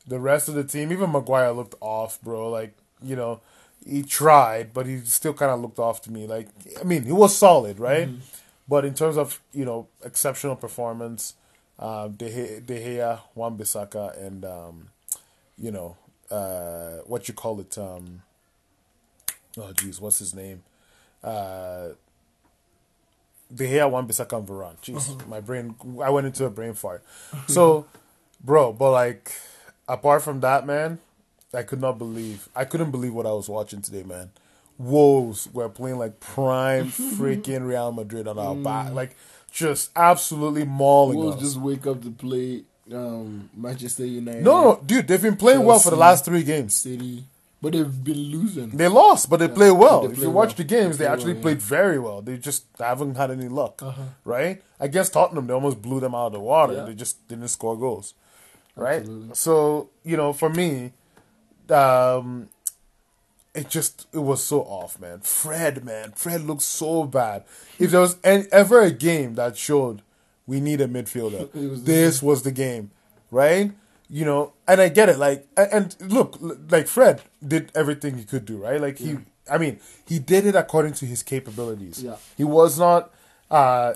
the 0.06 0.20
rest 0.20 0.48
of 0.48 0.54
the 0.54 0.64
team, 0.64 0.92
even 0.92 1.10
Maguire 1.10 1.50
looked 1.52 1.74
off, 1.80 2.20
bro. 2.22 2.50
Like, 2.50 2.74
you 3.02 3.16
know, 3.16 3.40
he 3.84 4.02
tried, 4.02 4.72
but 4.72 4.86
he 4.86 4.98
still 5.00 5.34
kind 5.34 5.50
of 5.50 5.60
looked 5.60 5.78
off 5.78 6.02
to 6.02 6.12
me. 6.12 6.26
Like, 6.26 6.48
I 6.80 6.84
mean, 6.84 7.04
he 7.04 7.12
was 7.12 7.36
solid, 7.36 7.78
right? 7.78 8.08
Mm-hmm. 8.08 8.20
But 8.68 8.84
in 8.84 8.94
terms 8.94 9.16
of 9.16 9.40
you 9.52 9.64
know 9.64 9.88
exceptional 10.04 10.56
performance, 10.56 11.34
uh, 11.78 12.08
De 12.08 12.30
Gea, 12.30 12.64
De 12.64 12.78
Gea 12.78 13.20
Wan 13.34 13.58
Bissaka, 13.58 14.16
and 14.24 14.44
um, 14.44 14.88
you 15.58 15.70
know 15.70 15.96
uh, 16.30 17.02
what 17.06 17.28
you 17.28 17.34
call 17.34 17.60
it. 17.60 17.76
Um, 17.76 18.22
oh, 19.58 19.72
jeez, 19.74 20.00
what's 20.00 20.18
his 20.18 20.34
name? 20.34 20.62
Uh, 21.22 21.88
De 23.54 23.64
Gea 23.64 23.90
Wan 23.90 24.06
Bissaka 24.06 24.38
and 24.38 24.48
Varane. 24.48 24.80
Jeez, 24.80 25.26
my 25.26 25.40
brain. 25.40 25.74
I 26.02 26.10
went 26.10 26.26
into 26.26 26.44
a 26.44 26.50
brain 26.50 26.74
fart. 26.74 27.04
So, 27.48 27.86
bro, 28.42 28.72
but 28.72 28.92
like, 28.92 29.32
apart 29.88 30.22
from 30.22 30.40
that, 30.40 30.66
man, 30.66 30.98
I 31.54 31.62
could 31.62 31.80
not 31.80 31.98
believe. 31.98 32.48
I 32.56 32.64
couldn't 32.64 32.90
believe 32.90 33.12
what 33.14 33.26
I 33.26 33.32
was 33.32 33.48
watching 33.48 33.82
today, 33.82 34.02
man. 34.04 34.30
Wolves 34.78 35.48
were 35.52 35.68
playing 35.68 35.98
like 35.98 36.18
prime 36.18 36.88
freaking 36.90 37.66
Real 37.66 37.92
Madrid 37.92 38.26
on 38.26 38.38
our 38.38 38.54
back, 38.54 38.92
like 38.92 39.16
just 39.52 39.90
absolutely 39.94 40.64
mauling 40.64 41.18
Wolves 41.18 41.36
us. 41.36 41.42
just 41.42 41.56
wake 41.58 41.86
up 41.86 42.00
to 42.02 42.10
play 42.10 42.62
um, 42.92 43.50
Manchester 43.54 44.06
United. 44.06 44.42
no, 44.42 44.62
no, 44.62 44.80
dude, 44.84 45.06
they've 45.06 45.20
been 45.22 45.36
playing 45.36 45.62
well 45.64 45.78
for 45.78 45.90
the 45.90 45.96
last 45.96 46.24
three 46.24 46.42
games. 46.42 46.74
City, 46.74 47.24
but 47.60 47.74
they've 47.74 48.02
been 48.04 48.16
losing. 48.18 48.70
They 48.70 48.88
lost, 48.88 49.28
but 49.28 49.36
they 49.36 49.48
play 49.48 49.70
well. 49.70 50.00
they 50.02 50.08
if 50.08 50.14
play 50.14 50.24
you 50.24 50.30
watch 50.30 50.54
the 50.56 50.64
games, 50.64 50.96
They 50.96 51.04
they, 51.04 51.10
actually 51.10 51.34
well, 51.34 51.36
yeah. 51.36 51.42
played 51.42 51.58
very 51.62 51.98
well. 51.98 52.22
They 52.22 52.38
just 52.38 52.64
haven't 52.78 53.16
had 53.16 53.30
any 53.30 53.48
luck, 53.48 53.82
Uh-huh. 53.82 54.02
right? 54.24 54.62
Against 54.80 55.12
Tottenham, 55.12 55.46
they 55.46 55.52
almost 55.54 55.82
blew 55.82 56.00
them 56.00 56.14
out 56.14 56.28
of 56.28 56.32
the 56.32 56.40
water. 56.40 56.72
Yeah. 56.72 56.84
They 56.84 56.94
just 56.94 57.28
didn't 57.28 57.48
score 57.48 57.76
goals, 57.78 58.14
right? 58.74 59.00
Absolutely. 59.00 59.34
So 59.34 59.90
you 60.02 60.16
know, 60.16 60.32
for 60.32 60.48
me, 60.48 60.92
um, 61.72 62.48
it 63.54 63.68
just 63.68 64.06
it 64.12 64.18
was 64.18 64.42
so 64.42 64.60
off, 64.62 64.98
man. 65.00 65.20
Fred, 65.20 65.84
man, 65.84 66.12
Fred 66.12 66.42
looked 66.44 66.62
so 66.62 67.04
bad. 67.04 67.44
If 67.78 67.90
there 67.90 68.00
was 68.00 68.16
any, 68.24 68.44
ever 68.52 68.80
a 68.80 68.90
game 68.90 69.34
that 69.34 69.56
showed 69.56 70.02
we 70.46 70.60
need 70.60 70.80
a 70.80 70.88
midfielder, 70.88 71.52
was 71.70 71.84
this 71.84 72.22
was 72.22 72.42
the 72.42 72.52
game, 72.52 72.90
right? 73.30 73.72
You 74.08 74.24
know, 74.24 74.52
and 74.68 74.80
I 74.80 74.88
get 74.88 75.08
it. 75.08 75.18
Like, 75.18 75.46
and 75.56 75.94
look, 76.00 76.36
like 76.70 76.86
Fred 76.86 77.22
did 77.46 77.70
everything 77.74 78.18
he 78.18 78.24
could 78.24 78.44
do, 78.44 78.56
right? 78.58 78.80
Like 78.80 78.98
he, 78.98 79.16
I 79.50 79.58
mean, 79.58 79.80
he 80.06 80.18
did 80.18 80.46
it 80.46 80.54
according 80.54 80.92
to 80.94 81.06
his 81.06 81.22
capabilities. 81.22 82.02
Yeah. 82.02 82.16
he 82.36 82.44
was 82.44 82.78
not. 82.78 83.10
uh 83.50 83.94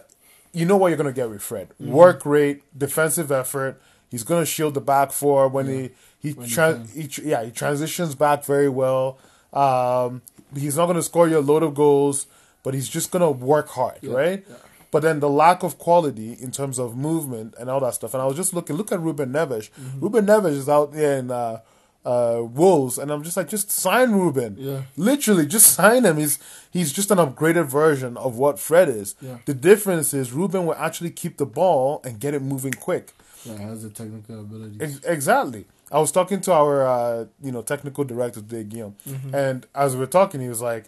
You 0.52 0.64
know 0.64 0.76
what 0.78 0.88
you're 0.88 0.96
gonna 0.96 1.12
get 1.12 1.28
with 1.30 1.42
Fred: 1.42 1.68
Mm-hmm. 1.80 1.92
work 1.92 2.24
rate, 2.26 2.62
defensive 2.76 3.30
effort. 3.30 3.80
He's 4.16 4.24
gonna 4.24 4.46
shield 4.46 4.72
the 4.72 4.80
back 4.80 5.12
four 5.12 5.46
when 5.48 5.66
he 5.66 5.90
he, 6.24 6.32
When 6.32 6.48
he 6.48 7.02
he, 7.02 7.06
tr- 7.08 7.22
yeah 7.22 7.44
he 7.44 7.50
transitions 7.50 8.14
back 8.14 8.44
very 8.46 8.70
well. 8.70 9.18
Um, 9.52 10.22
he's 10.54 10.76
not 10.78 10.86
gonna 10.86 11.02
score 11.02 11.28
you 11.28 11.38
a 11.38 11.40
load 11.40 11.62
of 11.62 11.74
goals, 11.74 12.26
but 12.62 12.72
he's 12.72 12.88
just 12.88 13.10
gonna 13.10 13.30
work 13.30 13.68
hard, 13.68 13.98
right? 14.02 14.42
yeah. 14.48 14.56
But 14.90 15.02
then 15.02 15.20
the 15.20 15.28
lack 15.28 15.62
of 15.62 15.76
quality 15.76 16.32
in 16.40 16.50
terms 16.50 16.78
of 16.78 16.96
movement 16.96 17.54
and 17.58 17.68
all 17.68 17.80
that 17.80 17.92
stuff. 17.92 18.14
And 18.14 18.22
I 18.22 18.26
was 18.26 18.36
just 18.36 18.54
looking, 18.54 18.76
look 18.76 18.90
at 18.92 19.00
Ruben 19.00 19.30
Neves. 19.32 19.68
Mm-hmm. 19.70 20.00
Ruben 20.00 20.24
Neves 20.26 20.52
is 20.62 20.68
out 20.68 20.92
there 20.92 21.18
in 21.18 21.30
uh, 21.30 21.60
uh, 22.06 22.40
Wolves, 22.42 22.96
and 22.96 23.10
I'm 23.10 23.22
just 23.22 23.36
like, 23.36 23.48
just 23.48 23.70
sign 23.70 24.12
Ruben. 24.12 24.56
Yeah. 24.58 24.82
Literally, 24.96 25.44
just 25.44 25.66
sign 25.74 26.04
him. 26.04 26.16
He's 26.16 26.38
he's 26.70 26.92
just 26.92 27.10
an 27.10 27.18
upgraded 27.18 27.66
version 27.66 28.16
of 28.16 28.38
what 28.38 28.58
Fred 28.58 28.88
is. 28.88 29.16
Yeah. 29.20 29.38
The 29.44 29.54
difference 29.54 30.14
is 30.14 30.32
Ruben 30.32 30.64
will 30.66 30.74
actually 30.76 31.10
keep 31.10 31.36
the 31.36 31.46
ball 31.46 32.00
and 32.04 32.18
get 32.18 32.32
it 32.32 32.40
moving 32.40 32.72
quick. 32.72 33.12
Yeah, 33.46 33.58
has 33.58 33.82
the 33.82 33.90
technical 33.90 34.40
ability. 34.40 34.78
Ex- 34.80 35.00
Exactly. 35.04 35.64
I 35.92 36.00
was 36.00 36.10
talking 36.10 36.40
to 36.42 36.52
our 36.52 36.86
uh, 36.86 37.24
you 37.42 37.52
know 37.52 37.62
technical 37.62 38.04
director 38.04 38.40
today, 38.40 38.64
Guillaume, 38.64 38.96
and 39.32 39.66
as 39.74 39.94
we 39.94 40.00
were 40.00 40.06
talking, 40.06 40.40
he 40.40 40.48
was 40.48 40.60
like, 40.60 40.86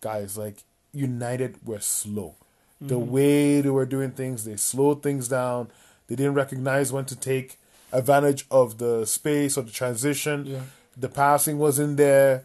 "Guys, 0.00 0.38
like 0.38 0.58
United 0.92 1.56
were 1.66 1.80
slow. 1.80 2.34
The 2.80 2.98
way 2.98 3.60
they 3.62 3.70
were 3.70 3.86
doing 3.86 4.10
things, 4.12 4.44
they 4.44 4.56
slowed 4.56 5.02
things 5.02 5.28
down. 5.28 5.68
They 6.08 6.14
didn't 6.14 6.34
recognize 6.34 6.92
when 6.92 7.06
to 7.06 7.16
take 7.16 7.58
advantage 7.90 8.46
of 8.50 8.76
the 8.78 9.04
space 9.06 9.56
or 9.58 9.62
the 9.62 9.72
transition. 9.72 10.44
Yeah. 10.46 10.60
The 10.96 11.08
passing 11.08 11.58
wasn't 11.58 11.96
there, 11.96 12.44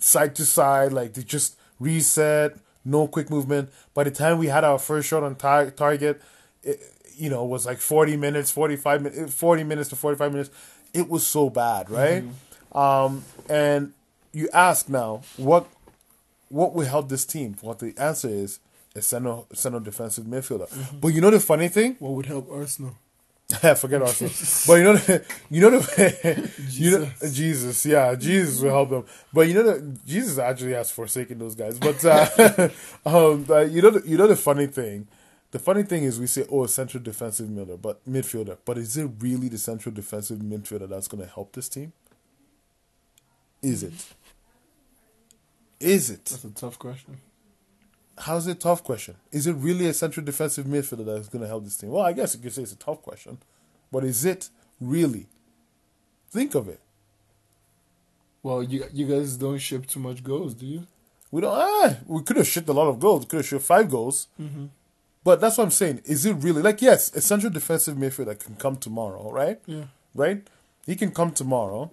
side 0.00 0.34
to 0.36 0.44
side. 0.46 0.92
Like 0.92 1.12
they 1.14 1.22
just 1.22 1.56
reset, 1.78 2.56
no 2.84 3.06
quick 3.06 3.30
movement. 3.30 3.70
By 3.94 4.04
the 4.04 4.10
time 4.10 4.38
we 4.38 4.46
had 4.48 4.64
our 4.64 4.78
first 4.78 5.08
shot 5.08 5.22
on 5.22 5.34
tar- 5.36 5.70
target, 5.70 6.20
it, 6.62 6.80
you 7.20 7.28
know, 7.30 7.44
was 7.44 7.66
like 7.66 7.78
40 7.78 8.16
minutes, 8.16 8.50
45 8.50 9.02
minutes, 9.02 9.34
40 9.34 9.64
minutes 9.64 9.88
to 9.90 9.96
45 9.96 10.32
minutes. 10.32 10.50
It 10.94 11.08
was 11.08 11.26
so 11.26 11.50
bad, 11.50 11.90
right? 11.90 12.24
Um, 12.72 13.24
and 13.48 13.92
you 14.32 14.48
ask 14.52 14.88
now, 14.88 15.22
what 15.36 15.66
what 16.48 16.74
will 16.74 16.86
help 16.86 17.08
this 17.08 17.24
team? 17.24 17.56
What 17.60 17.78
the 17.78 17.94
answer 17.96 18.28
is, 18.28 18.58
a 18.96 19.02
center, 19.02 19.42
center 19.52 19.80
defensive 19.80 20.24
midfielder. 20.24 20.68
But 21.00 21.08
you 21.08 21.20
know 21.20 21.30
the 21.30 21.38
funny 21.40 21.68
thing? 21.68 21.96
What 22.00 22.12
would 22.12 22.26
help 22.26 22.50
Arsenal? 22.50 22.96
Forget 23.76 24.02
Arsenal. 24.02 24.32
but 24.66 24.74
you 24.74 24.84
know, 24.84 24.96
the, 24.96 25.24
you 25.50 25.60
know 25.60 25.70
the, 25.70 26.50
you 26.70 26.90
know 26.90 27.04
Jesus. 27.04 27.36
Jesus, 27.36 27.86
yeah, 27.86 28.14
Jesus 28.14 28.60
will 28.60 28.70
help 28.70 28.90
them. 28.90 29.04
But 29.32 29.46
you 29.48 29.54
know 29.54 29.62
that 29.64 30.06
Jesus 30.06 30.38
actually 30.38 30.72
has 30.72 30.90
forsaken 30.90 31.38
those 31.38 31.54
guys. 31.54 31.78
But 31.78 32.04
uh, 32.04 32.68
um, 33.06 33.44
but 33.44 33.70
you 33.70 33.82
know, 33.82 33.90
the, 33.90 34.08
you 34.08 34.16
know 34.16 34.26
the 34.26 34.36
funny 34.36 34.66
thing. 34.66 35.06
The 35.52 35.58
funny 35.58 35.82
thing 35.82 36.04
is, 36.04 36.20
we 36.20 36.26
say, 36.28 36.46
"Oh, 36.50 36.64
a 36.64 36.68
central 36.68 37.02
defensive 37.02 37.48
midfielder," 37.48 37.80
but 37.80 38.04
midfielder. 38.08 38.58
But 38.64 38.78
is 38.78 38.96
it 38.96 39.10
really 39.18 39.48
the 39.48 39.58
central 39.58 39.92
defensive 39.94 40.38
midfielder 40.38 40.88
that's 40.88 41.08
going 41.08 41.22
to 41.24 41.28
help 41.32 41.52
this 41.52 41.68
team? 41.68 41.92
Is 43.62 43.82
it? 43.82 43.92
Is 45.80 46.10
it? 46.10 46.24
That's 46.26 46.44
a 46.44 46.50
tough 46.50 46.78
question. 46.78 47.18
How's 48.18 48.46
it 48.46 48.52
a 48.52 48.54
tough 48.54 48.84
question? 48.84 49.16
Is 49.32 49.46
it 49.46 49.54
really 49.54 49.86
a 49.88 49.94
central 49.94 50.24
defensive 50.24 50.66
midfielder 50.66 51.06
that's 51.06 51.28
going 51.28 51.42
to 51.42 51.48
help 51.48 51.64
this 51.64 51.76
team? 51.76 51.90
Well, 51.90 52.04
I 52.04 52.12
guess 52.12 52.34
you 52.34 52.40
could 52.40 52.52
say 52.52 52.62
it's 52.62 52.72
a 52.72 52.76
tough 52.76 53.02
question, 53.02 53.38
but 53.90 54.04
is 54.04 54.24
it 54.24 54.50
really? 54.80 55.26
Think 56.30 56.54
of 56.54 56.68
it. 56.68 56.80
Well, 58.42 58.62
you 58.62 58.84
you 58.92 59.06
guys 59.06 59.36
don't 59.36 59.58
ship 59.58 59.86
too 59.86 60.00
much 60.00 60.22
goals, 60.22 60.54
do 60.54 60.64
you? 60.66 60.86
We 61.30 61.40
don't. 61.40 61.54
Ah, 61.56 61.96
we 62.06 62.22
could 62.22 62.36
have 62.36 62.46
shipped 62.46 62.68
a 62.68 62.72
lot 62.72 62.88
of 62.88 63.00
goals. 63.00 63.24
Could 63.24 63.38
have 63.38 63.46
shipped 63.46 63.64
five 63.64 63.90
goals. 63.90 64.28
But 65.22 65.40
that's 65.40 65.58
what 65.58 65.64
I'm 65.64 65.70
saying. 65.70 66.02
Is 66.04 66.24
it 66.24 66.34
really 66.34 66.62
like 66.62 66.80
yes, 66.80 67.14
a 67.14 67.20
central 67.20 67.52
defensive 67.52 67.96
midfielder 67.96 68.38
can 68.38 68.56
come 68.56 68.76
tomorrow, 68.76 69.30
right? 69.30 69.60
Yeah. 69.66 69.84
Right? 70.14 70.46
He 70.86 70.96
can 70.96 71.10
come 71.10 71.32
tomorrow. 71.32 71.90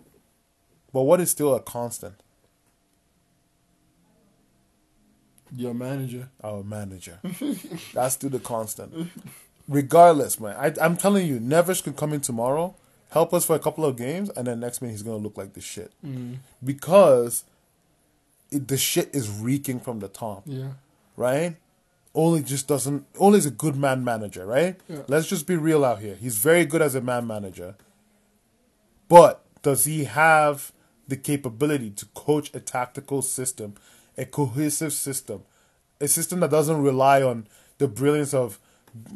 But 0.93 1.01
what 1.03 1.19
is 1.19 1.31
still 1.31 1.53
a 1.53 1.59
constant? 1.59 2.15
Your 5.55 5.73
manager. 5.73 6.29
our 6.43 6.63
manager. 6.63 7.19
That's 7.93 8.15
still 8.15 8.29
the 8.29 8.39
constant. 8.39 9.09
Regardless, 9.67 10.39
man, 10.39 10.55
I, 10.57 10.73
I'm 10.83 10.97
telling 10.97 11.27
you, 11.27 11.39
Neves 11.39 11.83
could 11.83 11.95
come 11.95 12.13
in 12.13 12.21
tomorrow, 12.21 12.75
help 13.11 13.33
us 13.33 13.45
for 13.45 13.55
a 13.55 13.59
couple 13.59 13.85
of 13.85 13.97
games, 13.97 14.29
and 14.31 14.47
then 14.47 14.59
next 14.59 14.81
minute 14.81 14.93
he's 14.93 15.03
gonna 15.03 15.17
look 15.17 15.37
like 15.37 15.53
the 15.53 15.61
shit 15.61 15.91
mm. 16.05 16.37
because 16.63 17.43
it, 18.51 18.67
the 18.67 18.77
shit 18.77 19.13
is 19.13 19.29
reeking 19.29 19.79
from 19.79 19.99
the 19.99 20.07
top, 20.07 20.43
Yeah. 20.45 20.71
right? 21.15 21.55
Ole 22.17 22.39
just 22.39 22.67
doesn't. 22.67 23.05
Ole 23.19 23.35
is 23.35 23.45
a 23.45 23.51
good 23.51 23.75
man 23.75 24.03
manager, 24.03 24.45
right? 24.45 24.75
Yeah. 24.89 25.03
Let's 25.07 25.27
just 25.27 25.45
be 25.45 25.55
real 25.55 25.85
out 25.85 25.99
here. 25.99 26.15
He's 26.15 26.37
very 26.37 26.65
good 26.65 26.81
as 26.81 26.95
a 26.95 27.01
man 27.01 27.27
manager, 27.27 27.75
but 29.07 29.43
does 29.61 29.85
he 29.85 30.05
have 30.05 30.71
the 31.07 31.15
capability 31.17 31.89
to 31.91 32.05
coach 32.07 32.53
a 32.53 32.59
tactical 32.59 33.21
system, 33.21 33.75
a 34.17 34.25
cohesive 34.25 34.93
system, 34.93 35.43
a 36.01 36.07
system 36.07 36.39
that 36.41 36.51
doesn't 36.51 36.81
rely 36.81 37.21
on 37.21 37.47
the 37.77 37.87
brilliance 37.87 38.33
of 38.33 38.59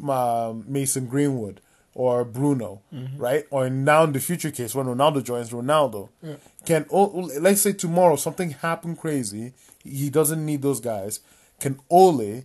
um, 0.08 0.64
Mason 0.66 1.06
Greenwood 1.06 1.60
or 1.94 2.24
Bruno, 2.24 2.80
right? 3.18 3.44
Or 3.50 3.68
now 3.68 4.04
in 4.04 4.12
the 4.12 4.20
future 4.20 4.50
case 4.50 4.74
when 4.74 4.86
Ronaldo 4.86 5.22
joins 5.22 5.50
Ronaldo, 5.50 6.08
Yeah. 6.22 6.36
can 6.64 6.86
O- 6.90 7.30
let's 7.40 7.60
say 7.60 7.72
tomorrow 7.72 8.16
something 8.16 8.50
happened 8.50 8.98
crazy, 8.98 9.52
he 9.84 10.08
doesn't 10.08 10.44
need 10.46 10.62
those 10.62 10.80
guys. 10.80 11.20
Can 11.60 11.78
Ole 11.90 12.44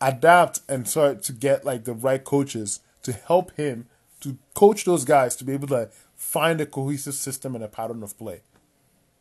adapt 0.00 0.60
and 0.68 0.88
start 0.88 1.22
to 1.24 1.32
get 1.32 1.64
like 1.64 1.84
the 1.84 1.92
right 1.92 2.22
coaches 2.24 2.80
to 3.02 3.12
help 3.12 3.52
him 3.56 3.86
to 4.20 4.36
coach 4.54 4.84
those 4.84 5.04
guys 5.04 5.36
to 5.36 5.44
be 5.44 5.52
able 5.52 5.68
to 5.68 5.88
find 6.14 6.60
a 6.60 6.66
cohesive 6.66 7.14
system 7.14 7.54
and 7.54 7.64
a 7.64 7.68
pattern 7.68 8.02
of 8.02 8.16
play. 8.18 8.42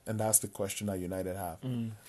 And 0.05 0.19
that's 0.19 0.39
the 0.39 0.47
question 0.47 0.87
that 0.87 0.99
United 0.99 1.35
have. 1.35 1.57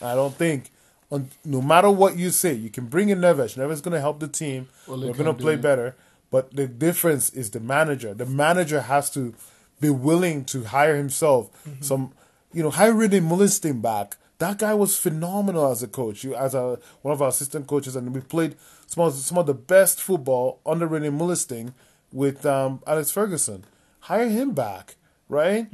I 0.01 0.15
don't 0.15 0.35
think, 0.35 0.71
on, 1.11 1.31
no 1.45 1.61
matter 1.61 1.91
what 1.91 2.17
you 2.17 2.31
say, 2.31 2.55
you 2.55 2.71
can 2.71 2.87
bring 2.87 3.09
in 3.09 3.19
Neves. 3.21 3.57
Neves 3.57 3.73
is 3.73 3.81
going 3.81 3.95
to 3.95 4.01
help 4.01 4.21
the 4.21 4.29
team. 4.29 4.69
Ole 4.89 5.09
We're 5.09 5.13
going 5.15 5.27
to 5.27 5.35
play 5.35 5.57
better. 5.57 5.97
But 6.31 6.55
the 6.55 6.67
difference 6.67 7.31
is 7.31 7.51
the 7.51 7.61
manager. 7.61 8.15
The 8.15 8.27
manager 8.27 8.83
has 8.83 9.11
to 9.11 9.35
be 9.81 9.91
willing 9.91 10.45
to 10.47 10.65
hire 10.65 10.97
himself 10.97 11.51
some, 11.81 12.13
you 12.53 12.63
know, 12.63 12.71
hire 12.71 12.93
René 12.93 13.21
Meulensteen 13.21 13.83
back. 13.83 14.17
That 14.41 14.59
guy 14.59 14.73
was 14.75 14.97
phenomenal 14.97 15.71
as 15.71 15.83
a 15.83 15.87
coach, 15.87 16.25
you, 16.25 16.35
as 16.35 16.55
a, 16.55 16.79
one 17.03 17.13
of 17.13 17.21
our 17.21 17.29
assistant 17.29 17.67
coaches, 17.67 17.95
and 17.95 18.15
we 18.15 18.23
played 18.23 18.57
some 18.87 19.05
of, 19.05 19.13
some 19.15 19.37
of 19.37 19.47
the 19.47 19.55
best 19.55 20.01
football 20.01 20.61
under 20.65 20.89
René 20.89 21.11
Meulensteen 21.17 21.75
with 22.11 22.47
um, 22.47 22.83
Alex 22.87 23.11
Ferguson. 23.11 23.65
Hire 24.01 24.31
him 24.31 24.53
back, 24.53 24.97
right? 25.29 25.69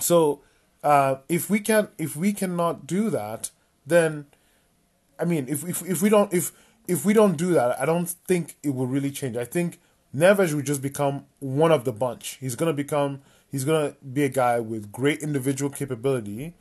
So 0.00 0.40
uh, 0.84 1.16
if 1.28 1.48
we 1.48 1.60
can 1.60 1.88
if 1.96 2.14
we 2.14 2.32
cannot 2.32 2.86
do 2.86 3.08
that, 3.10 3.50
then 3.86 4.26
I 5.18 5.24
mean, 5.24 5.46
if 5.48 5.64
if 5.64 5.82
if 5.88 6.02
we 6.02 6.10
don't 6.10 6.32
if 6.32 6.52
if 6.86 7.04
we 7.06 7.14
don't 7.14 7.36
do 7.38 7.54
that, 7.54 7.80
I 7.80 7.86
don't 7.86 8.06
think 8.08 8.56
it 8.62 8.74
will 8.74 8.86
really 8.86 9.10
change. 9.10 9.36
I 9.36 9.44
think 9.46 9.80
Neves 10.14 10.52
will 10.52 10.62
just 10.62 10.82
become 10.82 11.24
one 11.40 11.72
of 11.72 11.84
the 11.84 11.92
bunch. 11.92 12.36
He's 12.38 12.54
gonna 12.54 12.72
become 12.74 13.22
he's 13.52 13.64
gonna 13.64 13.94
be 14.12 14.24
a 14.24 14.28
guy 14.28 14.58
with 14.58 14.90
great 14.90 15.20
individual 15.20 15.70
capability. 15.70 16.54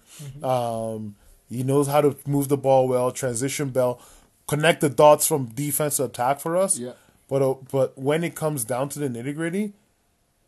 Um, 0.43 1.15
he 1.49 1.63
knows 1.63 1.87
how 1.87 2.01
to 2.01 2.15
move 2.27 2.47
the 2.49 2.57
ball 2.57 2.87
well, 2.87 3.11
transition 3.11 3.69
bell, 3.69 3.99
connect 4.47 4.81
the 4.81 4.89
dots 4.89 5.27
from 5.27 5.45
defense 5.47 5.97
to 5.97 6.03
attack 6.05 6.39
for 6.39 6.55
us. 6.55 6.77
Yeah. 6.77 6.91
But 7.27 7.41
uh, 7.41 7.55
but 7.71 7.97
when 7.97 8.23
it 8.23 8.35
comes 8.35 8.63
down 8.65 8.89
to 8.89 8.99
the 8.99 9.07
nitty 9.09 9.33
gritty, 9.35 9.73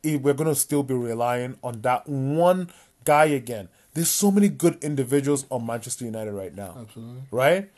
we're 0.03 0.33
gonna 0.33 0.53
still 0.55 0.83
be 0.83 0.93
relying 0.93 1.57
on 1.63 1.81
that 1.81 2.07
one 2.07 2.69
guy 3.05 3.25
again. 3.25 3.69
There's 3.93 4.09
so 4.09 4.31
many 4.31 4.49
good 4.49 4.83
individuals 4.83 5.45
on 5.51 5.65
Manchester 5.65 6.03
United 6.05 6.31
right 6.33 6.53
now 6.55 6.75
Absolutely. 6.81 7.21
right? 7.31 7.69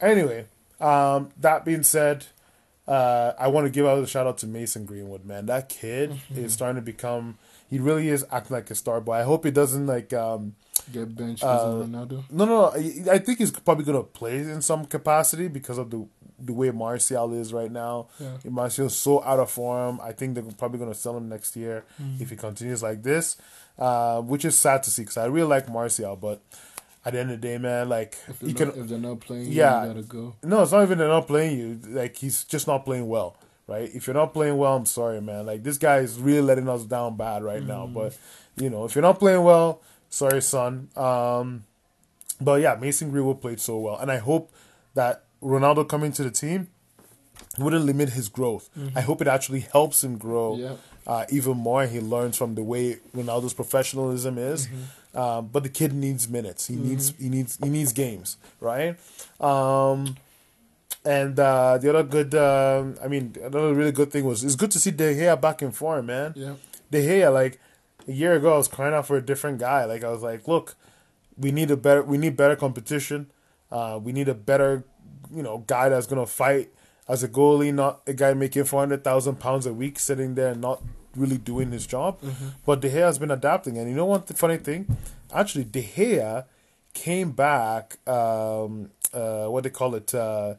Anyway, 0.00 0.46
um, 0.80 1.30
that 1.40 1.64
being 1.64 1.82
said, 1.82 2.26
uh, 2.86 3.32
I 3.38 3.48
want 3.48 3.66
to 3.66 3.70
give 3.70 3.84
out 3.84 3.98
a 3.98 4.06
shout 4.06 4.26
out 4.26 4.38
to 4.38 4.46
Mason 4.46 4.84
Greenwood, 4.84 5.24
man. 5.24 5.46
That 5.46 5.68
kid 5.68 6.10
Mm-hmm. 6.10 6.38
is 6.44 6.52
starting 6.52 6.76
to 6.76 6.82
become. 6.82 7.38
He 7.68 7.78
really 7.78 8.08
is 8.08 8.24
acting 8.30 8.54
like 8.56 8.70
a 8.70 8.74
star 8.74 9.00
boy. 9.00 9.14
I 9.14 9.22
hope 9.22 9.44
he 9.44 9.50
doesn't 9.50 9.86
like. 9.86 10.12
Um, 10.12 10.54
Get 10.92 11.16
benched 11.16 11.42
Uh, 11.42 11.58
Ronaldo. 11.84 12.22
no, 12.30 12.44
no, 12.44 12.46
no. 12.46 12.64
I- 12.66 13.14
I 13.14 13.18
think 13.18 13.38
he's 13.38 13.50
probably 13.50 13.84
gonna 13.84 14.02
play 14.04 14.38
in 14.38 14.62
some 14.62 14.84
capacity 14.84 15.48
because 15.48 15.78
of 15.78 15.90
the 15.90 16.06
the 16.38 16.52
way 16.52 16.70
Martial 16.70 17.32
is 17.32 17.52
right 17.54 17.72
now. 17.72 18.08
Yeah. 18.20 18.36
Martial's 18.50 18.94
so 18.94 19.24
out 19.24 19.38
of 19.40 19.50
form. 19.50 19.98
I 20.02 20.12
think 20.12 20.34
they're 20.34 20.44
probably 20.58 20.78
gonna 20.78 20.94
sell 20.94 21.16
him 21.16 21.28
next 21.30 21.56
year 21.56 21.84
Mm-hmm. 22.00 22.22
if 22.22 22.28
he 22.30 22.36
continues 22.36 22.82
like 22.82 23.02
this, 23.02 23.36
uh, 23.78 24.20
which 24.20 24.44
is 24.44 24.54
sad 24.56 24.82
to 24.84 24.90
see 24.90 25.02
because 25.02 25.16
I 25.16 25.24
really 25.26 25.48
like 25.48 25.68
Martial, 25.70 26.14
but 26.14 26.42
at 27.06 27.14
the 27.14 27.20
end 27.20 27.30
of 27.30 27.40
the 27.40 27.48
day, 27.48 27.56
man, 27.56 27.88
like 27.88 28.18
If 28.28 28.38
they're, 28.40 28.48
you 28.50 28.54
not, 28.54 28.74
can 28.74 28.82
if 28.82 28.88
they're 28.90 28.98
not 28.98 29.20
playing, 29.20 29.50
Yeah. 29.50 29.80
you 29.82 29.88
gotta 29.88 30.02
go. 30.02 30.34
no, 30.44 30.62
it's 30.62 30.72
not 30.72 30.82
even 30.82 30.98
they're 30.98 31.08
not 31.08 31.26
playing 31.26 31.58
you. 31.58 31.80
Like 31.88 32.14
he's 32.16 32.44
just 32.44 32.66
not 32.66 32.84
playing 32.84 33.08
well, 33.08 33.34
right? 33.66 33.90
If 33.94 34.06
you're 34.06 34.14
not 34.14 34.32
playing 34.32 34.56
well, 34.56 34.76
I'm 34.76 34.86
sorry, 34.86 35.20
man. 35.20 35.46
Like 35.46 35.62
this 35.62 35.78
guy 35.78 35.98
is 35.98 36.18
really 36.18 36.42
letting 36.42 36.68
us 36.68 36.84
down 36.84 37.16
bad 37.16 37.42
right 37.42 37.62
now. 37.62 37.86
But 37.86 38.16
you 38.56 38.70
know, 38.70 38.84
if 38.84 38.94
you're 38.94 39.02
not 39.02 39.18
playing 39.18 39.42
well, 39.42 39.82
sorry, 40.08 40.40
son. 40.42 40.88
Um, 40.96 41.64
but 42.40 42.60
yeah, 42.60 42.74
Mason 42.80 43.10
Greenwood 43.10 43.40
played 43.40 43.60
so 43.60 43.78
well, 43.78 43.96
and 43.98 44.10
I 44.10 44.18
hope 44.18 44.50
that 44.94 45.24
Ronaldo 45.42 45.88
coming 45.88 46.12
to 46.12 46.22
the 46.22 46.30
team 46.30 46.68
wouldn't 47.58 47.84
limit 47.84 48.10
his 48.10 48.28
growth. 48.28 48.68
I 48.94 49.00
hope 49.00 49.20
it 49.20 49.28
actually 49.28 49.60
helps 49.60 50.02
him 50.04 50.16
grow 50.18 50.56
Yeah. 50.56 50.74
uh, 51.06 51.24
even 51.30 51.56
more. 51.56 51.86
He 51.86 52.00
learns 52.00 52.36
from 52.36 52.54
the 52.54 52.62
way 52.62 52.96
Ronaldo's 53.14 53.54
professionalism 53.54 54.36
is. 54.38 54.68
Um, 55.14 55.48
but 55.48 55.62
the 55.62 55.70
kid 55.70 55.94
needs 55.94 56.28
minutes. 56.28 56.66
He 56.66 56.76
needs 56.76 57.14
he 57.18 57.28
needs 57.30 57.58
he 57.62 57.70
needs 57.70 57.92
games, 57.94 58.36
right? 58.60 58.96
Um, 59.40 60.16
and 61.06 61.38
uh, 61.38 61.78
the 61.78 61.88
other 61.90 62.02
good, 62.02 62.34
um 62.34 62.96
I 63.04 63.08
mean, 63.08 63.24
another 63.40 63.72
really 63.80 63.92
good 63.92 64.10
thing 64.12 64.24
was 64.24 64.42
it's 64.44 64.56
good 64.56 64.72
to 64.72 64.78
see 64.78 64.90
De 64.90 65.14
Gea 65.14 65.40
back 65.40 65.62
in 65.62 65.70
form, 65.72 66.06
man. 66.06 66.32
Yeah. 66.36 66.54
De 66.90 67.00
Gea, 67.06 67.32
like 67.32 67.54
a 68.08 68.12
year 68.12 68.34
ago, 68.34 68.54
I 68.54 68.58
was 68.58 68.68
crying 68.68 68.94
out 68.94 69.06
for 69.06 69.16
a 69.16 69.22
different 69.30 69.58
guy. 69.58 69.84
Like 69.92 70.02
I 70.04 70.10
was 70.10 70.22
like, 70.22 70.46
look, 70.48 70.74
we 71.38 71.50
need 71.52 71.70
a 71.70 71.76
better, 71.76 72.02
we 72.02 72.18
need 72.18 72.36
better 72.36 72.56
competition. 72.56 73.20
Uh, 73.70 73.98
we 74.02 74.12
need 74.12 74.28
a 74.28 74.34
better, 74.34 74.84
you 75.34 75.42
know, 75.42 75.64
guy 75.66 75.88
that's 75.88 76.06
gonna 76.06 76.26
fight 76.26 76.68
as 77.08 77.22
a 77.22 77.28
goalie, 77.28 77.72
not 77.72 78.00
a 78.06 78.12
guy 78.12 78.34
making 78.34 78.64
four 78.64 78.80
hundred 78.80 79.02
thousand 79.04 79.36
pounds 79.36 79.66
a 79.66 79.72
week 79.72 79.98
sitting 79.98 80.34
there 80.34 80.52
and 80.52 80.60
not 80.60 80.82
really 81.16 81.38
doing 81.38 81.70
his 81.72 81.86
job. 81.86 82.20
But 82.66 82.80
De 82.80 82.88
Gea 82.88 83.06
has 83.10 83.18
been 83.18 83.30
adapting, 83.30 83.78
and 83.78 83.88
you 83.88 83.96
know 83.96 84.06
what? 84.06 84.26
The 84.26 84.34
funny 84.34 84.58
thing, 84.58 84.86
actually, 85.32 85.64
De 85.64 85.82
Gea 85.82 86.44
came 86.94 87.30
back. 87.32 87.98
Um, 88.08 88.90
uh, 89.14 89.46
what 89.46 89.62
they 89.64 89.70
call 89.70 89.94
it? 89.94 90.14
Uh, 90.14 90.54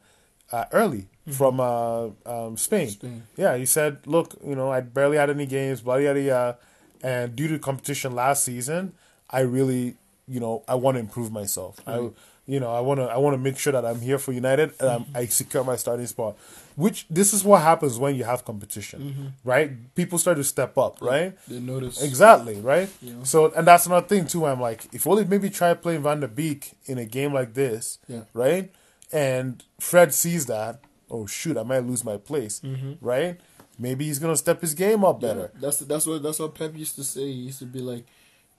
uh, 0.51 0.65
early 0.71 1.07
from 1.31 1.59
uh, 1.59 2.07
um, 2.25 2.57
Spain. 2.57 2.89
Spain. 2.89 3.23
Yeah, 3.35 3.57
he 3.57 3.65
said, 3.65 3.99
"Look, 4.05 4.35
you 4.45 4.55
know, 4.55 4.71
I 4.71 4.81
barely 4.81 5.17
had 5.17 5.29
any 5.29 5.45
games, 5.45 5.81
blah 5.81 5.95
yada 5.97 6.21
yada, 6.21 6.57
and 7.03 7.35
due 7.35 7.47
to 7.49 7.59
competition 7.59 8.15
last 8.15 8.43
season, 8.43 8.93
I 9.29 9.41
really, 9.41 9.95
you 10.27 10.39
know, 10.39 10.63
I 10.67 10.75
want 10.75 10.95
to 10.95 10.99
improve 10.99 11.31
myself. 11.31 11.79
I, 11.85 12.09
you 12.49 12.61
know, 12.61 12.71
I 12.73 12.79
want 12.79 13.01
to, 13.01 13.03
I 13.07 13.17
want 13.17 13.33
to 13.33 13.37
make 13.37 13.57
sure 13.59 13.73
that 13.73 13.85
I'm 13.85 13.99
here 13.99 14.17
for 14.17 14.31
United 14.31 14.71
and 14.79 14.89
I'm, 14.89 15.05
I 15.13 15.25
secure 15.25 15.65
my 15.65 15.75
starting 15.75 16.07
spot. 16.07 16.37
Which 16.77 17.05
this 17.09 17.33
is 17.33 17.43
what 17.43 17.61
happens 17.61 17.99
when 17.99 18.15
you 18.15 18.23
have 18.23 18.45
competition, 18.45 19.33
right? 19.43 19.71
People 19.95 20.17
start 20.17 20.37
to 20.37 20.43
step 20.45 20.77
up, 20.77 21.01
right? 21.01 21.35
They 21.47 21.59
notice. 21.59 22.01
Exactly, 22.01 22.61
right? 22.61 22.87
Yeah. 23.01 23.15
So, 23.23 23.51
and 23.51 23.67
that's 23.67 23.85
another 23.87 24.07
thing 24.07 24.27
too. 24.27 24.45
I'm 24.45 24.61
like, 24.61 24.85
if 24.93 25.05
only 25.07 25.25
maybe 25.25 25.49
try 25.49 25.73
playing 25.73 26.03
Van 26.03 26.19
der 26.21 26.27
Beek 26.27 26.71
in 26.85 26.97
a 26.99 27.05
game 27.05 27.33
like 27.33 27.53
this, 27.53 27.97
Yeah. 28.07 28.21
right? 28.33 28.71
And 29.11 29.63
Fred 29.79 30.13
sees 30.13 30.45
that, 30.47 30.81
oh 31.09 31.25
shoot, 31.25 31.57
I 31.57 31.63
might 31.63 31.85
lose 31.85 32.03
my 32.03 32.17
place, 32.17 32.61
right? 33.01 33.39
Maybe 33.79 34.05
he's 34.05 34.19
gonna 34.19 34.35
step 34.37 34.61
his 34.61 34.73
game 34.73 35.03
up 35.05 35.21
Yeah, 35.21 35.27
better. 35.29 35.51
that's 35.61 35.79
that's 35.79 36.05
what 36.07 36.23
that's 36.23 36.39
what 36.39 36.55
Pep 36.55 36.75
used 36.75 36.95
to 36.95 37.03
say. 37.03 37.21
He 37.27 37.31
used 37.47 37.59
to 37.59 37.65
be 37.65 37.79
like, 37.79 38.05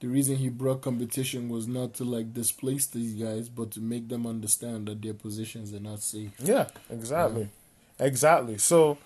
the 0.01 0.07
reason 0.07 0.37
he 0.37 0.49
brought 0.49 0.81
competition 0.81 1.49
was 1.49 1.67
not 1.67 1.93
to 1.95 2.05
like 2.05 2.33
displace 2.33 2.87
these 2.87 3.15
guys, 3.15 3.49
but 3.49 3.73
to 3.73 3.81
make 3.81 4.09
them 4.09 4.27
understand 4.27 4.87
that 4.87 5.03
their 5.03 5.15
positions 5.15 5.75
are 5.75 5.81
not 5.81 6.01
safe. 6.01 6.31
Yeah, 6.39 6.67
exactly, 6.89 7.49
exactly. 7.99 8.59
So, 8.59 8.97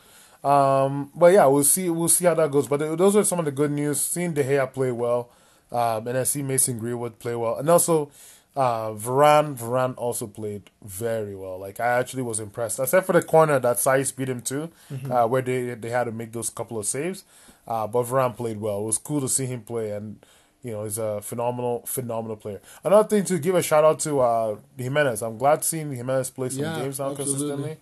um, 0.45 1.11
but 1.14 1.32
yeah, 1.32 1.47
we'll 1.47 1.64
see. 1.64 1.88
We'll 1.88 2.09
see 2.09 2.26
how 2.26 2.34
that 2.34 2.51
goes. 2.51 2.68
But 2.68 2.78
those 2.99 3.16
are 3.16 3.24
some 3.24 3.38
of 3.38 3.47
the 3.47 3.53
good 3.53 3.70
news. 3.70 4.01
Seeing 4.01 4.34
De 4.34 4.45
Gea 4.45 4.70
play 4.72 4.93
well, 4.93 5.30
um, 5.72 6.07
and 6.07 6.18
I 6.18 6.24
see 6.24 6.43
Mason 6.43 6.78
Greenwood 6.78 7.18
play 7.18 7.34
well, 7.34 7.57
and 7.57 7.68
also 7.70 8.11
uh, 8.57 8.90
Varane. 8.92 9.57
Varane 9.57 9.94
also 9.96 10.26
played 10.26 10.70
very 10.84 11.34
well. 11.34 11.59
Like 11.59 11.80
I 11.80 11.98
actually 11.98 12.22
was 12.22 12.40
impressed, 12.40 12.78
except 12.78 13.07
for 13.07 13.12
the 13.12 13.22
corner 13.22 13.59
that 13.59 13.76
Saiss 13.78 14.14
beat 14.14 14.28
him 14.28 14.40
to, 14.42 14.70
uh, 15.11 15.26
where 15.26 15.42
they 15.42 15.74
they 15.74 15.90
had 15.90 16.05
to 16.05 16.12
make 16.12 16.32
those 16.32 16.50
couple 16.50 16.78
of 16.78 16.86
saves. 16.86 17.24
Uh, 17.66 17.86
but 17.86 18.05
Varane 18.05 18.36
played 18.36 18.61
well. 18.61 18.80
It 18.80 18.84
was 18.84 18.98
cool 18.98 19.20
to 19.20 19.28
see 19.28 19.46
him 19.46 19.62
play, 19.62 19.92
and 19.92 20.18
you 20.62 20.72
know 20.72 20.84
he's 20.84 20.98
a 20.98 21.20
phenomenal, 21.22 21.82
phenomenal 21.86 22.36
player. 22.36 22.61
Another 22.84 23.09
thing 23.09 23.24
to 23.26 23.38
give 23.38 23.55
a 23.55 23.62
shout 23.62 23.84
out 23.84 24.00
to 24.00 24.20
uh, 24.20 24.57
Jimenez. 24.76 25.22
I'm 25.22 25.38
glad 25.38 25.64
seeing 25.64 25.92
Jimenez 25.92 26.30
play 26.30 26.48
some 26.50 26.64
Yeah, 26.64 26.80
games 26.80 26.98
now 26.98 27.11
absolutely. 27.11 27.34
consistently. 27.36 27.76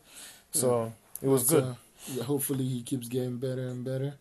So 0.52 0.92
it 1.22 1.28
was 1.28 1.42
It's, 1.42 1.50
good. 1.52 1.64
uh, 1.64 1.74
yeah, 2.12 2.22
hopefully 2.24 2.64
he 2.64 2.82
keeps 2.82 3.08
getting 3.08 3.38
better 3.38 3.68
and 3.68 3.84
better, 3.84 4.14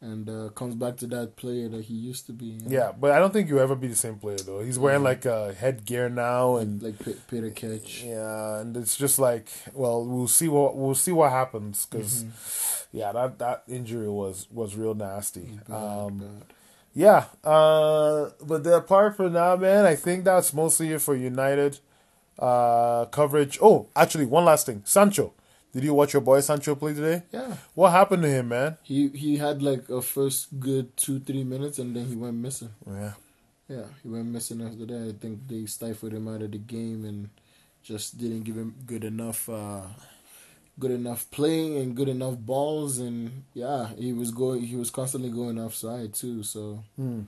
and 0.00 0.28
uh, 0.30 0.48
comes 0.50 0.74
back 0.76 0.96
to 0.98 1.06
that 1.08 1.34
player 1.36 1.68
that 1.68 1.84
he 1.86 1.94
used 1.94 2.26
to 2.26 2.32
be. 2.32 2.46
you 2.46 2.60
know? 2.60 2.70
yeah, 2.70 2.92
but 2.92 3.10
I 3.10 3.18
don't 3.18 3.32
think 3.32 3.48
you'll 3.48 3.58
ever 3.58 3.74
be 3.74 3.88
the 3.88 3.96
same 3.96 4.16
player 4.16 4.38
though. 4.38 4.60
He's 4.60 4.78
wearing 4.78 5.02
like 5.02 5.24
a 5.24 5.52
headgear 5.54 6.08
now, 6.08 6.56
and 6.56 6.80
like 6.82 6.98
Pe- 6.98 7.14
Petr 7.28 7.54
Čech. 7.54 8.04
yeah, 8.04 8.60
and 8.60 8.76
it's 8.76 8.96
just 8.96 9.18
like, 9.18 9.48
well, 9.74 10.04
we'll 10.04 10.28
see 10.28 10.46
what 10.48 10.76
we'll 10.76 10.94
see 10.94 11.12
what 11.12 11.30
happens 11.32 11.86
because, 11.86 12.22
Mm-hmm. 12.24 12.96
yeah, 12.96 13.12
that 13.12 13.38
that 13.40 13.62
injury 13.68 14.08
was 14.08 14.46
was 14.52 14.76
real 14.76 14.94
nasty. 14.94 15.58
Bad, 15.68 15.74
Um, 15.76 16.18
bad. 16.18 16.44
yeah, 16.94 17.24
uh, 17.44 18.30
but 18.46 18.62
the 18.64 18.76
apart 18.76 19.16
from 19.16 19.32
that, 19.32 19.60
man, 19.60 19.84
I 19.84 19.96
think 19.96 20.24
that's 20.24 20.54
mostly 20.54 20.92
it 20.92 21.00
for 21.02 21.16
United 21.16 21.80
uh, 22.38 23.06
coverage. 23.06 23.58
Oh, 23.60 23.88
actually, 23.96 24.26
one 24.26 24.44
last 24.44 24.66
thing, 24.66 24.82
Sancho. 24.84 25.32
Did 25.78 25.84
you 25.84 25.94
watch 25.94 26.12
your 26.12 26.22
boy 26.22 26.40
Sancho 26.40 26.74
play 26.74 26.92
today? 26.92 27.22
Yeah, 27.32 27.54
What 27.74 27.90
happened 27.92 28.22
to 28.24 28.28
him, 28.28 28.48
man? 28.48 28.76
he 28.82 29.08
he 29.14 29.36
had 29.36 29.62
like 29.62 29.88
a 29.88 30.02
first 30.02 30.58
good 30.58 30.96
two 30.96 31.20
three 31.20 31.44
minutes, 31.44 31.78
and 31.78 31.94
then 31.94 32.06
he 32.06 32.16
went 32.16 32.34
missing. 32.34 32.70
Yeah, 32.84 33.12
Yeah, 33.68 33.86
he 34.02 34.08
went 34.08 34.26
missing 34.26 34.60
after 34.60 34.86
that. 34.86 35.08
I 35.08 35.12
think 35.22 35.46
they 35.46 35.66
stifled 35.66 36.12
him 36.14 36.26
out 36.26 36.42
of 36.42 36.50
the 36.50 36.58
game 36.58 37.04
and 37.04 37.28
just 37.84 38.18
didn't 38.18 38.42
give 38.42 38.56
him 38.56 38.74
good 38.86 39.04
enough, 39.04 39.48
uh, 39.48 39.82
good 40.80 40.90
enough 40.90 41.30
playing 41.30 41.76
and 41.78 41.94
good 41.94 42.08
enough 42.08 42.36
balls. 42.38 42.98
And 42.98 43.44
yeah, 43.54 43.90
he 43.96 44.12
was 44.12 44.32
going. 44.32 44.62
He 44.64 44.74
was 44.74 44.90
constantly 44.90 45.30
going 45.30 45.60
offside 45.60 46.12
too. 46.12 46.42
So 46.42 46.82
Hmm. 46.96 47.20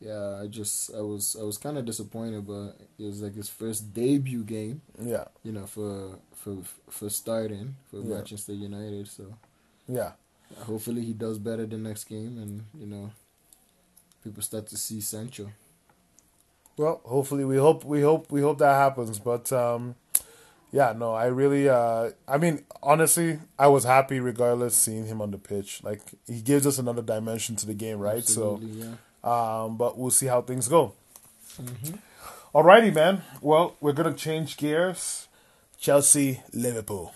Yeah, 0.00 0.40
I 0.42 0.46
just 0.46 0.94
I 0.94 1.00
was 1.00 1.36
I 1.40 1.42
was 1.44 1.58
kind 1.58 1.78
of 1.78 1.84
disappointed, 1.84 2.46
but 2.46 2.76
it 2.98 3.04
was 3.04 3.22
like 3.22 3.34
his 3.34 3.48
first 3.48 3.92
debut 3.94 4.44
game. 4.44 4.82
yeah, 5.00 5.24
You 5.42 5.52
know, 5.52 5.66
for 5.66 6.18
for 6.34 6.58
for 6.90 7.08
starting 7.10 7.76
for 7.90 7.98
Yeah. 8.00 8.16
Manchester 8.16 8.52
United. 8.52 9.08
So 9.08 9.34
yeah. 9.88 10.12
hopefully 10.60 11.02
he 11.02 11.12
does 11.12 11.38
better 11.38 11.66
the 11.66 11.78
next 11.78 12.04
game, 12.04 12.38
and 12.38 12.64
you 12.78 12.86
know, 12.86 13.10
people 14.22 14.42
start 14.42 14.66
to 14.68 14.76
see 14.76 15.00
Sancho. 15.00 15.50
Well, 16.76 17.00
hopefully 17.04 17.44
we 17.44 17.56
hope 17.56 17.84
we 17.84 18.02
hope 18.02 18.30
we 18.30 18.42
hope 18.42 18.58
that 18.58 18.74
happens. 18.74 19.18
But 19.18 19.50
um, 19.50 19.94
yeah, 20.72 20.92
no, 20.94 21.14
I 21.14 21.26
really 21.26 21.70
uh, 21.70 22.10
I 22.28 22.36
mean, 22.36 22.64
honestly, 22.82 23.38
I 23.58 23.68
was 23.68 23.84
happy 23.84 24.20
regardless 24.20 24.76
seeing 24.76 25.06
him 25.06 25.22
on 25.22 25.30
the 25.30 25.38
pitch. 25.38 25.82
Like 25.82 26.02
he 26.26 26.42
gives 26.42 26.66
us 26.66 26.78
another 26.78 27.00
dimension 27.02 27.56
to 27.56 27.66
the 27.66 27.72
game, 27.74 27.98
right? 27.98 28.18
Absolutely, 28.18 28.82
yeah. 28.82 28.94
Um, 29.26 29.76
but 29.76 29.98
we'll 29.98 30.10
see 30.10 30.26
how 30.26 30.40
things 30.42 30.68
go. 30.68 30.92
Mhm. 31.60 31.98
Alrighty, 32.54 32.94
man. 32.94 33.22
Well, 33.40 33.74
we're 33.80 33.92
gonna 33.92 34.14
change 34.14 34.56
gears. 34.56 35.26
Chelsea, 35.78 36.42
Liverpool. 36.52 37.12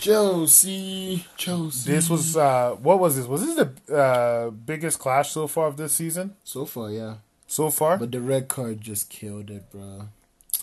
Chelsea, 0.00 1.24
Chelsea. 1.36 1.90
This 1.92 2.08
was 2.08 2.36
uh, 2.36 2.72
what 2.80 2.98
was 2.98 3.16
this? 3.16 3.26
Was 3.26 3.44
this 3.44 3.56
the 3.88 3.94
uh, 3.96 4.50
biggest 4.50 4.98
clash 4.98 5.30
so 5.30 5.46
far 5.46 5.66
of 5.66 5.76
this 5.76 5.92
season? 5.92 6.36
so 6.44 6.64
far, 6.64 6.90
yeah. 6.90 7.16
so 7.46 7.70
far. 7.70 7.98
But 7.98 8.10
the 8.12 8.20
red 8.20 8.48
card 8.48 8.80
just 8.80 9.10
killed 9.10 9.50
it, 9.50 9.70
bro. 9.70 10.08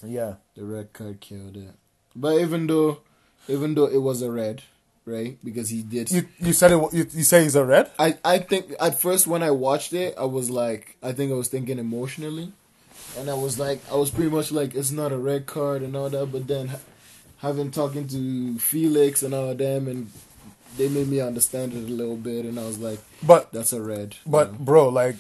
yeah, 0.04 0.36
The 0.56 0.66
red 0.66 0.92
card 0.94 1.20
killed 1.22 1.56
it. 1.58 1.76
But 2.16 2.42
even 2.42 2.66
though, 2.68 3.02
even 3.48 3.76
though 3.76 3.86
it 3.86 4.02
was 4.02 4.22
a 4.24 4.32
red, 4.32 4.64
right? 5.08 5.38
Because 5.43 5.70
he 5.70 5.82
did. 5.82 6.12
you 6.12 6.28
you 6.39 6.53
said 6.53 6.72
it. 6.72 6.78
You, 6.93 7.08
you 7.12 7.24
say 7.24 7.43
he's 7.43 7.55
a 7.55 7.66
red. 7.66 7.89
I 7.97 8.18
I 8.24 8.38
think 8.39 8.74
at 8.80 8.99
first 9.01 9.26
when 9.26 9.41
I 9.41 9.51
watched 9.51 9.93
it, 9.93 10.14
I 10.18 10.26
was 10.26 10.49
like, 10.51 10.97
I 11.01 11.14
think 11.14 11.32
I 11.32 11.36
was 11.36 11.47
thinking 11.47 11.80
emotionally, 11.80 12.51
and 13.18 13.30
I 13.30 13.34
was 13.34 13.58
like, 13.58 13.80
I 13.91 13.95
was 13.95 14.12
pretty 14.12 14.30
much 14.30 14.51
like, 14.51 14.76
it's 14.76 14.91
not 14.91 15.12
a 15.12 15.18
red 15.18 15.45
card 15.47 15.82
and 15.82 15.95
all 15.95 16.10
that. 16.10 16.28
But 16.32 16.47
then, 16.47 16.70
having 17.39 17.72
talking 17.72 18.08
to 18.10 18.60
Felix 18.60 19.24
and 19.24 19.34
all 19.34 19.49
of 19.51 19.58
them, 19.58 19.88
and 19.88 20.12
they 20.78 20.89
made 20.89 21.08
me 21.08 21.20
understand 21.22 21.74
it 21.74 21.89
a 21.89 21.93
little 21.93 22.18
bit, 22.18 22.45
and 22.45 22.60
I 22.60 22.66
was 22.66 22.78
like, 22.78 22.99
But 23.24 23.51
that's 23.53 23.74
a 23.74 23.82
red. 23.82 24.16
but 24.26 24.51
you 24.51 24.58
bro, 24.60 24.89
like 24.89 25.16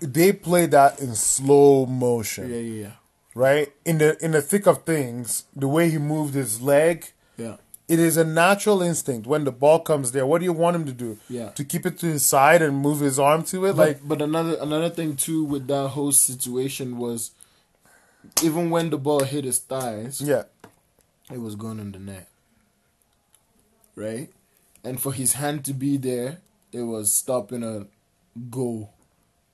they 0.00 0.32
play 0.32 0.66
that 0.66 1.00
in 1.00 1.14
slow 1.14 1.86
know? 1.86 1.90
motion, 1.90 2.50
yeah, 2.52 2.82
yeah, 2.82 2.90
right? 3.34 3.72
In 3.84 3.98
the 3.98 4.22
in 4.24 4.32
the 4.32 4.42
thick 4.42 4.66
of 4.66 4.84
things, 4.84 5.44
the 5.56 5.68
way 5.68 5.88
he 5.90 5.98
moved 5.98 6.34
his 6.34 6.60
leg, 6.60 7.06
yeah, 7.38 7.56
it 7.88 7.98
is 8.00 8.16
a 8.16 8.24
natural 8.24 8.82
instinct 8.82 9.26
when 9.26 9.44
the 9.44 9.52
ball 9.52 9.78
comes 9.80 10.12
there. 10.12 10.26
What 10.26 10.38
do 10.38 10.44
you 10.44 10.52
want 10.52 10.74
him 10.76 10.84
to 10.86 10.92
do? 10.92 11.18
Yeah. 11.28 11.50
To 11.50 11.64
keep 11.64 11.86
it 11.86 11.98
to 12.00 12.06
his 12.06 12.26
side 12.26 12.60
and 12.62 12.76
move 12.76 13.00
his 13.00 13.18
arm 13.18 13.44
to 13.44 13.66
it, 13.66 13.76
But, 13.76 13.88
like 13.88 14.00
but 14.08 14.20
another 14.22 14.56
another 14.60 14.90
thing 14.90 15.16
too 15.16 15.44
with 15.44 15.66
that 15.68 15.88
whole 15.88 16.12
situation 16.12 16.98
was, 16.98 17.30
even 18.42 18.70
when 18.70 18.90
the 18.90 18.98
ball 18.98 19.20
hit 19.24 19.44
his 19.44 19.58
thighs, 19.60 20.20
yeah, 20.20 20.44
it 21.32 21.40
was 21.40 21.54
going 21.54 21.78
in 21.78 21.92
the 21.92 21.98
net. 21.98 22.28
Right? 23.94 24.30
And 24.84 25.00
for 25.00 25.12
his 25.12 25.34
hand 25.34 25.64
to 25.64 25.72
be 25.74 25.96
there, 25.96 26.38
it 26.72 26.82
was 26.82 27.12
stopping 27.12 27.62
a 27.62 27.86
goal. 28.50 28.92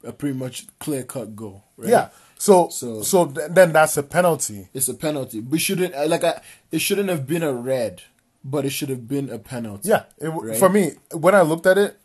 A 0.04 0.12
pretty 0.12 0.36
much 0.36 0.66
clear 0.80 1.04
cut 1.04 1.36
goal. 1.36 1.62
Right? 1.76 1.90
yeah. 1.90 2.08
So 2.38 2.68
so, 2.70 3.02
So- 3.02 3.26
th- 3.26 3.50
then 3.52 3.72
that's 3.72 3.96
a 3.96 4.02
penalty. 4.02 4.68
It's 4.74 4.88
a 4.88 4.94
penalty. 4.94 5.40
We 5.40 5.58
shouldn't 5.58 5.94
like 6.08 6.24
I, 6.24 6.40
it 6.72 6.80
shouldn't 6.80 7.08
have 7.08 7.24
been 7.26 7.44
a 7.44 7.52
red, 7.52 8.02
but 8.44 8.64
it 8.64 8.70
should 8.70 8.88
have 8.88 9.06
been 9.08 9.30
a 9.30 9.38
penalty. 9.38 9.88
Yeah, 9.88 10.04
it, 10.18 10.28
Right? 10.28 10.56
for 10.58 10.68
me, 10.68 10.92
when 11.12 11.34
I 11.34 11.42
looked 11.42 11.66
at 11.66 11.78
it 11.78 11.98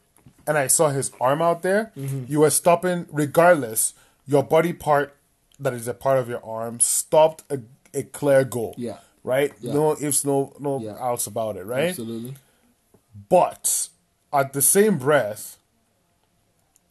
and 0.45 0.57
I 0.57 0.67
saw 0.67 0.89
his 0.89 1.11
arm 1.19 1.41
out 1.41 1.61
there, 1.63 1.91
Mm-hmm. 1.97 2.25
you 2.31 2.39
were 2.41 2.49
stopping 2.51 3.05
regardless. 3.11 3.93
Your 4.25 4.43
body 4.43 4.73
part 4.73 5.15
that 5.59 5.73
is 5.73 5.87
a 5.87 5.93
part 5.93 6.19
of 6.19 6.29
your 6.29 6.43
arm 6.45 6.79
stopped 6.79 7.43
a, 7.49 7.59
a 7.93 8.03
clear 8.03 8.43
goal. 8.43 8.75
Yeah. 8.77 8.97
Right. 9.23 9.51
Yeah. 9.59 9.73
No 9.73 9.95
ifs, 9.99 10.23
no 10.23 10.53
no 10.59 10.79
Yeah. 10.79 10.95
outs 10.99 11.27
about 11.27 11.57
it. 11.57 11.65
Right. 11.65 11.89
Absolutely. 11.89 12.35
But 13.29 13.89
at 14.31 14.53
the 14.53 14.61
same 14.61 14.97
breath, 14.99 15.57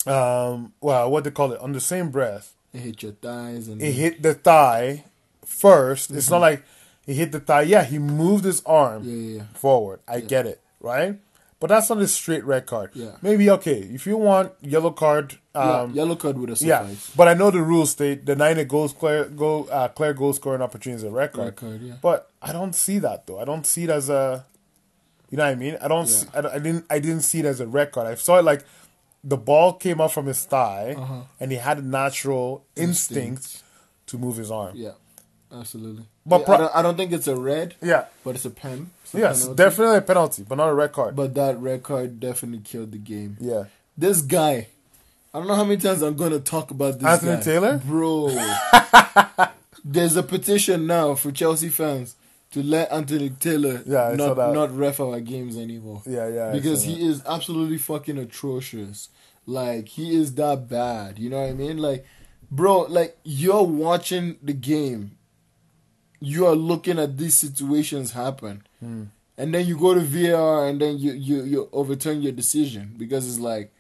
um, 0.07 0.73
well, 0.81 1.11
what 1.11 1.25
they 1.25 1.31
call 1.31 1.53
it 1.53 1.61
on 1.61 1.73
the 1.73 1.81
same 1.81 2.11
breath, 2.11 2.55
It 2.73 2.81
hit 2.81 3.03
your 3.03 3.13
thighs 3.13 3.69
and 3.69 3.81
it 3.81 3.93
hit 3.93 4.23
the 4.23 4.35
thigh 4.35 5.05
1st 5.47 6.11
It's 6.17 6.27
Mm-hmm. 6.27 6.35
not 6.35 6.41
like 6.41 6.63
he 7.07 7.15
hit 7.15 7.33
the 7.33 7.41
thigh. 7.41 7.63
Yeah, 7.63 7.85
he 7.85 7.99
moved 7.99 8.45
his 8.45 8.63
arm 8.67 9.05
Yeah, 9.05 9.15
yeah, 9.15 9.37
yeah. 9.37 9.43
forward. 9.55 10.01
I 10.09 10.21
get 10.21 10.45
it, 10.47 10.61
right? 10.81 11.17
But 11.59 11.69
that's 11.69 11.89
not 11.89 11.99
a 11.99 12.07
straight 12.07 12.45
red 12.45 12.67
card. 12.67 12.91
Yeah. 12.93 13.13
Maybe 13.23 13.49
okay 13.49 13.79
if 13.79 14.07
you 14.07 14.19
want 14.19 14.53
yellow 14.61 14.91
card. 14.91 15.39
Yeah, 15.55 15.81
Um, 15.81 15.95
yellow 15.95 16.15
card 16.17 16.37
would 16.37 16.51
have 16.51 16.61
yeah, 16.61 16.81
sufficed. 16.83 17.17
but 17.17 17.29
I 17.29 17.35
know 17.35 17.51
the 17.51 17.63
rules 17.63 17.91
state 17.93 18.27
denying 18.27 18.59
a 18.59 18.65
goals 18.67 18.93
clear 18.93 19.25
goal 19.25 19.67
uh, 19.73 19.89
clear 19.89 20.13
goal 20.13 20.35
scoring 20.35 20.61
opportunity 20.61 20.99
is 20.99 21.05
a 21.05 21.11
red 21.11 21.33
card. 21.33 21.47
Red 21.47 21.57
card, 21.57 21.81
yeah. 21.81 21.95
But 22.03 22.31
I 22.43 22.53
don't 22.53 22.75
see 22.75 22.99
that 22.99 23.27
though. 23.27 23.39
I 23.41 23.47
don't 23.47 23.65
see 23.67 23.85
it 23.85 23.91
as 23.91 24.11
a, 24.11 24.45
you 25.31 25.39
know 25.39 25.45
what 25.45 25.51
I 25.53 25.55
mean? 25.55 25.79
I 25.81 25.89
don't. 25.89 26.07
Yeah. 26.07 26.13
See, 26.15 26.27
I, 26.35 26.39
I 26.57 26.59
didn't. 26.59 26.85
I 26.91 26.99
didn't 26.99 27.23
see 27.23 27.39
it 27.39 27.47
as 27.47 27.61
a 27.61 27.67
red 27.67 27.91
card. 27.91 28.07
I 28.07 28.17
saw 28.17 28.37
it 28.39 28.45
like 28.45 28.63
the 29.25 29.39
ball 29.39 29.73
came 29.73 29.99
up 30.01 30.13
from 30.13 30.27
his 30.27 30.45
thigh, 30.45 30.95
Uh-huh. 30.99 31.23
and 31.41 31.51
he 31.51 31.57
had 31.57 31.79
a 31.79 31.83
natural 31.83 32.65
instinct, 32.77 33.43
Instinct. 33.45 33.63
to 34.09 34.19
move 34.19 34.37
his 34.37 34.51
arm. 34.51 34.73
Yeah, 34.77 34.93
absolutely. 35.51 36.05
But 36.29 36.39
But 36.39 36.45
pro- 36.47 36.55
I, 36.55 36.59
don't, 36.59 36.77
I 36.77 36.83
don't 36.83 36.97
think 36.97 37.12
it's 37.12 37.29
a 37.29 37.37
red, 37.37 37.74
Yeah. 37.81 38.07
but 38.24 38.35
it's 38.35 38.45
a 38.45 38.51
pen. 38.51 38.91
It's 39.05 39.14
a 39.14 39.18
Yes, 39.18 39.41
penalty. 39.43 39.57
definitely 39.62 39.97
a 39.99 40.01
penalty, 40.03 40.45
but 40.49 40.57
not 40.57 40.68
a 40.68 40.74
red 40.74 40.93
card. 40.93 41.14
But 41.14 41.35
that 41.35 41.59
red 41.61 41.83
card 41.85 42.18
definitely 42.18 42.62
killed 42.64 42.91
the 42.93 42.99
game. 42.99 43.37
yeah. 43.41 43.64
This 43.97 44.20
guy, 44.22 44.66
I 45.33 45.39
don't 45.39 45.47
know 45.49 45.55
how 45.55 45.64
many 45.64 45.81
times 45.81 46.03
I'm 46.03 46.16
gonna 46.16 46.41
talk 46.41 46.70
about 46.70 46.99
this 46.99 47.09
Anthony 47.09 47.37
guy. 47.37 47.43
Taylor? 47.43 47.79
bro. 47.85 48.29
There's 49.85 50.16
a 50.16 50.22
petition 50.22 50.87
now 50.87 51.14
for 51.14 51.31
Chelsea 51.31 51.68
fans 51.68 52.16
to 52.51 52.62
let 52.62 52.91
Anthony 52.91 53.31
Taylor 53.31 53.83
Yeah, 53.87 54.14
not 54.16 54.37
not 54.37 54.77
ref 54.77 54.99
our 55.01 55.20
games 55.20 55.57
anymore. 55.57 56.03
Yeah, 56.07 56.29
yeah, 56.29 56.53
Because 56.53 56.83
he 56.85 57.07
is 57.07 57.22
absolutely 57.27 57.79
fucking 57.79 58.18
atrocious. 58.18 59.11
Like 59.47 59.89
he 59.89 60.14
is 60.16 60.35
that 60.35 60.68
bad. 60.68 61.18
You 61.18 61.31
know 61.31 61.41
what 61.41 61.51
I 61.51 61.53
mean? 61.55 61.79
Like, 61.79 62.05
bro, 62.51 62.81
like 62.83 63.16
you're 63.22 63.62
watching 63.62 64.37
the 64.43 64.53
game. 64.53 65.16
You 66.21 66.47
are 66.47 66.55
looking 66.57 66.99
at 66.99 67.17
these 67.19 67.37
situations 67.37 68.12
happen. 68.12 68.67
Hmm. 68.81 69.05
And 69.39 69.53
then 69.55 69.67
you 69.67 69.79
go 69.79 69.93
to 69.95 70.01
VAR 70.01 70.67
and 70.67 70.81
then 70.81 70.99
you, 70.99 71.12
you, 71.12 71.43
you 71.45 71.69
overturn 71.73 72.23
your 72.23 72.33
decision 72.33 72.95
because 72.97 73.29
it's 73.29 73.39
like, 73.39 73.73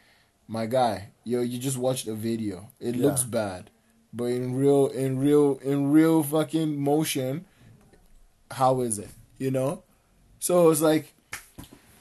my 0.48 0.66
guy, 0.66 1.08
yo, 1.24 1.40
you 1.40 1.58
just 1.58 1.78
watched 1.78 2.06
a 2.06 2.14
video. 2.14 2.68
It 2.78 2.94
Yeah. 2.94 3.06
looks 3.06 3.22
bad. 3.22 3.70
But 4.12 4.26
in 4.26 4.54
real 4.54 4.86
in 4.88 5.18
real 5.18 5.58
in 5.62 5.90
real 5.90 6.22
fucking 6.22 6.78
motion, 6.80 7.44
how 8.50 8.80
is 8.80 8.98
it? 8.98 9.10
You 9.38 9.50
know? 9.50 9.82
So 10.38 10.70
it's 10.70 10.80
like 10.80 11.12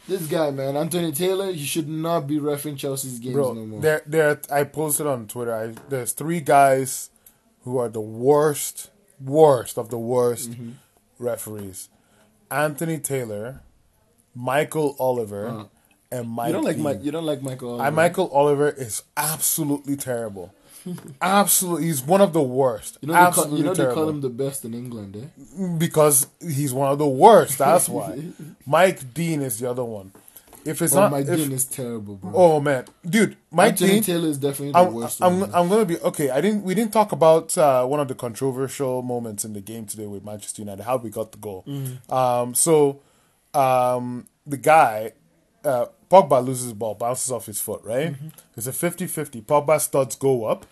this 0.08 0.28
guy, 0.28 0.52
man, 0.52 0.78
Anthony 0.78 1.12
Taylor, 1.12 1.52
he 1.52 1.66
should 1.66 1.90
not 1.90 2.28
be 2.28 2.40
refing 2.40 2.78
Chelsea's 2.78 3.20
games 3.20 3.34
Bro, 3.34 3.54
no 3.54 3.66
more. 3.66 3.82
there, 3.82 4.02
there. 4.06 4.40
I 4.52 4.64
posted 4.64 5.08
on 5.08 5.28
Twitter. 5.28 5.54
I, 5.54 5.74
there's 5.90 6.12
three 6.14 6.40
guys 6.42 7.10
who 7.64 7.78
are 7.80 7.90
the 7.90 8.00
worst, 8.02 8.92
worst 9.20 9.78
of 9.78 9.90
the 9.90 9.98
worst 10.00 10.52
Mm-hmm. 10.52 10.72
referees: 11.20 11.90
Anthony 12.52 12.98
Taylor, 13.00 13.62
Michael 14.34 14.96
Oliver, 15.00 15.48
Uh, 15.48 15.64
and 16.12 16.30
Mike. 16.30 16.48
you 16.48 16.54
don't 16.54 16.64
like 16.64 16.78
Mike. 16.78 17.00
You 17.04 17.12
don't 17.12 17.26
like 17.26 17.42
Michael. 17.42 17.70
I, 17.82 17.86
Oliver. 17.86 17.92
Michael 17.96 18.30
Oliver 18.30 18.70
is 18.70 19.04
absolutely 19.18 19.96
terrible. 19.96 20.54
absolutely, 21.22 21.88
he's 21.88 22.04
one 22.04 22.22
of 22.22 22.32
the 22.34 22.42
worst. 22.44 23.00
You 23.02 23.08
know, 23.08 23.14
they 23.26 23.32
call, 23.32 23.58
you 23.58 23.64
know 23.64 23.74
they 23.74 23.92
call 23.92 24.08
him 24.08 24.22
the 24.22 24.30
best 24.30 24.66
in 24.66 24.74
England, 24.76 25.16
eh? 25.18 25.68
because 25.80 26.28
he's 26.40 26.74
one 26.74 26.92
of 26.92 27.00
the 27.00 27.08
worst. 27.08 27.58
That's 27.58 27.90
why. 27.90 28.22
Mike 28.68 29.14
Dean 29.14 29.42
is 29.42 29.58
the 29.60 29.68
other 29.70 29.84
one. 29.84 30.12
If 30.66 30.82
it's 30.82 30.94
Oh, 30.96 31.02
not, 31.02 31.12
Mike 31.12 31.28
if- 31.28 31.38
Dean 31.38 31.52
is 31.52 31.66
terrible, 31.66 32.16
bro. 32.16 32.32
oh 32.36 32.60
man, 32.60 32.86
dude, 33.08 33.38
Mike 33.52 33.74
Anthony 33.74 33.92
Dean. 33.92 34.04
Taylor 34.04 34.28
is 34.30 34.38
definitely 34.40 34.72
the 34.72 34.80
I'm, 34.80 34.94
worst. 34.94 35.22
I'm, 35.24 35.40
one. 35.42 35.52
I'm 35.54 35.70
gonna 35.70 35.86
be 35.86 36.00
okay. 36.00 36.32
I 36.32 36.42
didn't. 36.42 36.64
We 36.64 36.74
didn't 36.74 36.92
talk 36.92 37.12
about 37.12 37.56
uh, 37.58 37.86
one 37.86 38.00
of 38.00 38.08
the 38.08 38.16
controversial 38.16 39.02
moments 39.04 39.46
in 39.46 39.54
the 39.54 39.62
game 39.62 39.86
today 39.86 40.08
with 40.08 40.26
Manchester 40.26 40.64
United. 40.64 40.84
How 40.84 40.98
we 40.98 41.10
got 41.12 41.32
the 41.32 41.38
goal. 41.38 41.64
Mm-hmm. 41.68 42.12
Um, 42.14 42.56
so, 42.56 43.02
um, 43.54 44.26
the 44.48 44.58
guy, 44.58 45.14
uh, 45.64 45.86
Pogba 46.10 46.44
loses 46.46 46.70
the 46.70 46.76
ball, 46.76 46.96
bounces 46.96 47.32
off 47.32 47.46
his 47.46 47.62
foot. 47.62 47.82
Right. 47.84 48.14
Mm-hmm. 48.14 48.28
It's 48.58 48.68
a 48.68 48.72
50-50. 48.72 49.44
Pogba 49.44 49.80
studs 49.80 50.16
go 50.16 50.46
up. 50.46 50.66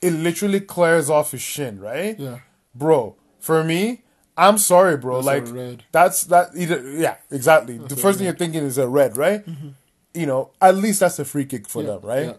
It 0.00 0.10
literally 0.12 0.60
clears 0.60 1.10
off 1.10 1.32
his 1.32 1.40
shin. 1.42 1.80
Right. 1.80 2.18
Yeah. 2.18 2.38
Bro, 2.74 3.16
for 3.40 3.64
me, 3.64 4.02
I'm 4.38 4.56
sorry, 4.56 4.96
bro. 4.96 5.20
That's 5.20 5.50
like 5.52 5.80
that's 5.92 6.22
that 6.24 6.50
either. 6.56 6.80
Yeah, 6.92 7.16
exactly. 7.30 7.76
the 7.78 7.96
first 7.96 8.18
thing 8.18 8.26
you're 8.26 8.36
thinking 8.36 8.62
is 8.64 8.78
a 8.78 8.88
red, 8.88 9.16
right? 9.16 9.44
You 10.14 10.26
know, 10.26 10.50
at 10.62 10.76
least 10.76 11.00
that's 11.00 11.18
a 11.18 11.24
free 11.24 11.44
kick 11.44 11.68
for 11.68 11.82
Mm-hmm. 11.82 11.88
Yeah, 11.88 11.96
them, 11.98 12.08
right? 12.08 12.24
yeah. 12.26 12.32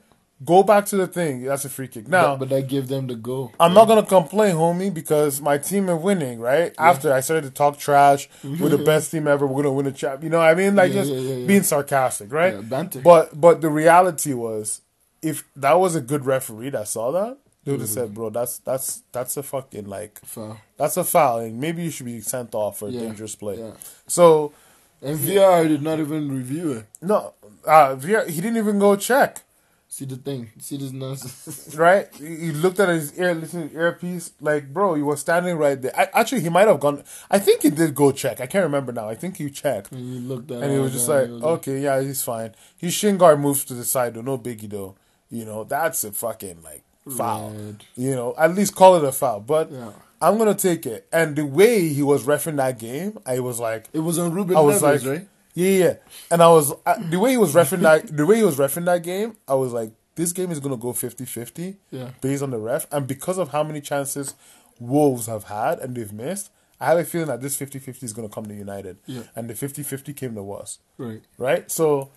Go 0.45 0.63
back 0.63 0.85
to 0.85 0.95
the 0.95 1.05
thing. 1.05 1.43
That's 1.43 1.65
a 1.65 1.69
free 1.69 1.89
kick. 1.89 2.07
Now, 2.07 2.37
but, 2.37 2.47
but 2.47 2.49
that 2.55 2.67
gave 2.69 2.87
them 2.87 3.07
the 3.07 3.15
goal. 3.15 3.51
I'm 3.59 3.73
not 3.73 3.89
gonna 3.89 4.05
complain, 4.05 4.55
homie, 4.55 4.93
because 4.93 5.41
my 5.41 5.57
team 5.57 5.89
are 5.89 5.97
winning, 5.97 6.39
right? 6.39 6.73
After 6.77 7.11
I 7.11 7.19
started 7.19 7.43
to 7.47 7.51
talk 7.51 7.77
trash, 7.77 8.29
we're 8.43 8.69
the 8.69 8.77
best 8.77 9.11
team 9.11 9.27
ever. 9.27 9.45
We're 9.45 9.63
gonna 9.63 9.73
win 9.75 9.87
a 9.87 9.91
champ. 9.91 10.23
You 10.23 10.29
know, 10.29 10.37
what 10.39 10.47
I 10.49 10.55
mean, 10.55 10.75
like 10.77 10.93
Yeah, 10.93 11.01
just 11.01 11.11
yeah, 11.11 11.19
yeah, 11.19 11.35
yeah. 11.35 11.47
being 11.47 11.63
sarcastic, 11.63 12.31
right? 12.31 12.53
Yeah. 12.71 12.83
But 13.03 13.39
but 13.39 13.59
the 13.59 13.69
reality 13.69 14.33
was, 14.33 14.79
if 15.21 15.43
that 15.57 15.73
was 15.77 15.95
a 15.95 16.01
good 16.01 16.25
referee 16.25 16.69
that 16.69 16.87
saw 16.87 17.11
that, 17.11 17.37
they 17.63 17.71
would 17.71 17.81
have 17.81 17.89
said, 17.89 18.13
"Bro, 18.13 18.31
that's 18.31 18.59
that's 18.59 19.03
that's 19.11 19.37
a 19.37 19.43
fucking 19.43 19.85
like 19.87 20.19
Foul. 20.25 20.57
that's 20.77 20.97
a 20.97 21.03
foul, 21.03 21.39
and 21.39 21.59
maybe 21.59 21.83
you 21.83 21.91
should 21.91 22.05
be 22.05 22.21
sent 22.21 22.55
off 22.55 22.79
for 22.79 22.87
a 22.87 22.91
Yeah, 22.91 23.01
dangerous 23.01 23.35
play." 23.35 23.59
yeah. 23.59 23.73
So 24.07 24.53
And 25.01 25.17
VAR 25.17 25.63
did 25.65 25.81
not 25.81 25.99
even 25.99 26.29
review 26.35 26.71
it. 26.73 26.85
no, 27.01 27.33
uh, 27.65 27.95
Vieira- 27.95 28.27
he 28.27 28.41
didn't 28.41 28.57
even 28.57 28.79
go 28.79 28.95
check. 28.95 29.43
See 29.91 30.05
the 30.05 30.17
thing. 30.17 30.51
See 30.59 30.77
this 30.77 30.91
nonsense. 30.91 31.73
right? 31.85 32.07
He 32.15 32.35
he 32.35 32.51
looked 32.51 32.79
at 32.79 32.89
his 32.89 33.17
ear, 33.17 33.33
his 33.33 33.55
earpiece, 33.55 34.31
like, 34.39 34.71
bro, 34.71 34.93
you 34.95 35.05
were 35.05 35.17
standing 35.17 35.57
right 35.57 35.81
there. 35.81 35.91
I, 35.97 36.07
actually, 36.13 36.41
he 36.41 36.49
might 36.49 36.67
have 36.67 36.79
gone. 36.79 37.03
I 37.31 37.39
think 37.39 37.63
he 37.63 37.71
did 37.71 37.95
go 37.95 38.11
check. 38.11 38.39
I 38.39 38.45
can't 38.45 38.63
remember 38.63 38.91
now. 38.91 39.09
I 39.09 39.15
think 39.15 39.37
he 39.37 39.49
checked, 39.49 39.91
and 39.91 39.99
you 40.13 40.19
looked 40.21 40.51
at 40.51 40.61
and 40.61 40.71
he 40.71 40.77
was 40.77 40.93
just 40.93 41.09
like, 41.09 41.25
he 41.25 41.31
was 41.33 41.41
like, 41.41 41.51
okay, 41.59 41.79
yeah, 41.79 41.99
he's 42.01 42.21
fine. 42.21 42.53
His 42.77 42.93
shin 42.93 43.17
guard 43.17 43.39
moves 43.39 43.65
to 43.65 43.73
the 43.73 43.83
side, 43.83 44.13
though. 44.13 44.21
No 44.21 44.37
biggie, 44.37 44.69
though. 44.69 44.95
You 45.31 45.45
know, 45.45 45.63
that's 45.63 46.03
a 46.03 46.11
fucking 46.11 46.61
like 46.63 46.83
foul. 47.07 47.51
Red. 47.51 47.83
You 47.95 48.11
know, 48.15 48.33
at 48.37 48.53
least 48.55 48.75
call 48.75 48.95
it 48.95 49.03
a 49.03 49.11
foul. 49.11 49.39
But 49.39 49.71
Yeah. 49.71 49.91
I'm 50.21 50.37
gonna 50.37 50.53
take 50.55 50.85
it. 50.85 51.07
And 51.13 51.35
the 51.35 51.45
way 51.45 51.87
he 51.89 52.03
was 52.03 52.25
refing 52.25 52.57
that 52.57 52.77
game, 52.79 53.19
I 53.25 53.39
was 53.39 53.59
like, 53.59 53.87
It 53.93 53.99
was 53.99 54.19
on 54.19 54.33
Ruben 54.33 54.55
I 54.57 54.59
was 54.61 54.81
like, 54.83 55.03
right? 55.05 55.27
yeah, 55.53 55.69
yeah. 55.69 55.93
And 56.29 56.43
I 56.43 56.49
was 56.49 56.73
uh, 56.85 56.95
the 57.09 57.19
way 57.19 57.31
he 57.31 57.37
was 57.37 57.53
refing 57.53 57.79
that, 57.81 58.15
the 58.15 58.25
way 58.25 58.37
he 58.37 58.43
was 58.43 58.57
refing 58.57 58.85
that 58.85 59.03
game, 59.03 59.37
I 59.47 59.53
was 59.53 59.71
like, 59.71 59.91
this 60.15 60.33
game 60.33 60.51
is 60.51 60.59
gonna 60.59 60.75
go 60.77 60.91
50-50 60.91 61.77
Yeah. 61.91 62.09
based 62.21 62.43
on 62.43 62.51
the 62.51 62.57
ref, 62.57 62.85
and 62.91 63.07
because 63.07 63.37
of 63.37 63.49
how 63.49 63.63
many 63.63 63.79
chances 63.79 64.33
Wolves 64.79 65.27
have 65.27 65.45
had 65.45 65.79
and 65.79 65.95
they've 65.95 66.11
missed, 66.11 66.51
I 66.81 66.85
have 66.87 66.97
a 66.97 67.03
feeling 67.05 67.27
that 67.27 67.41
this 67.41 67.57
50-50 67.57 68.03
is 68.03 68.11
gonna 68.13 68.27
come 68.29 68.45
to 68.47 68.53
United, 68.53 68.97
Yeah. 69.05 69.23
and 69.37 69.49
the 69.49 69.53
50-50 69.53 70.13
came 70.13 70.35
to 70.35 70.51
us 70.51 70.79
Right. 70.97 71.21
right? 71.37 71.71
So, 71.71 72.09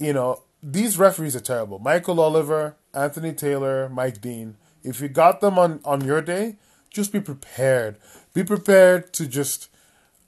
you 0.00 0.12
know, 0.12 0.42
these 0.62 0.98
referees 0.98 1.34
are 1.36 1.40
terrible. 1.40 1.78
Michael 1.78 2.20
Oliver, 2.20 2.76
Anthony 2.94 3.32
Taylor, 3.32 3.88
Mike 3.88 4.20
Dean. 4.20 4.56
If 4.82 5.00
you 5.00 5.08
got 5.08 5.40
them 5.40 5.58
on 5.58 5.80
on 5.84 6.02
your 6.04 6.20
day, 6.22 6.56
just 6.90 7.12
be 7.12 7.20
prepared. 7.20 7.96
Be 8.34 8.44
prepared 8.44 9.12
to 9.14 9.26
just, 9.26 9.68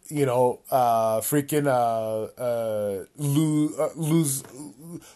you 0.08 0.26
know, 0.26 0.60
uh, 0.70 1.20
freaking 1.20 1.66
uh, 1.66 2.24
uh, 2.40 3.04
lose, 3.16 3.78
uh, 3.78 3.88
lose, 3.96 4.42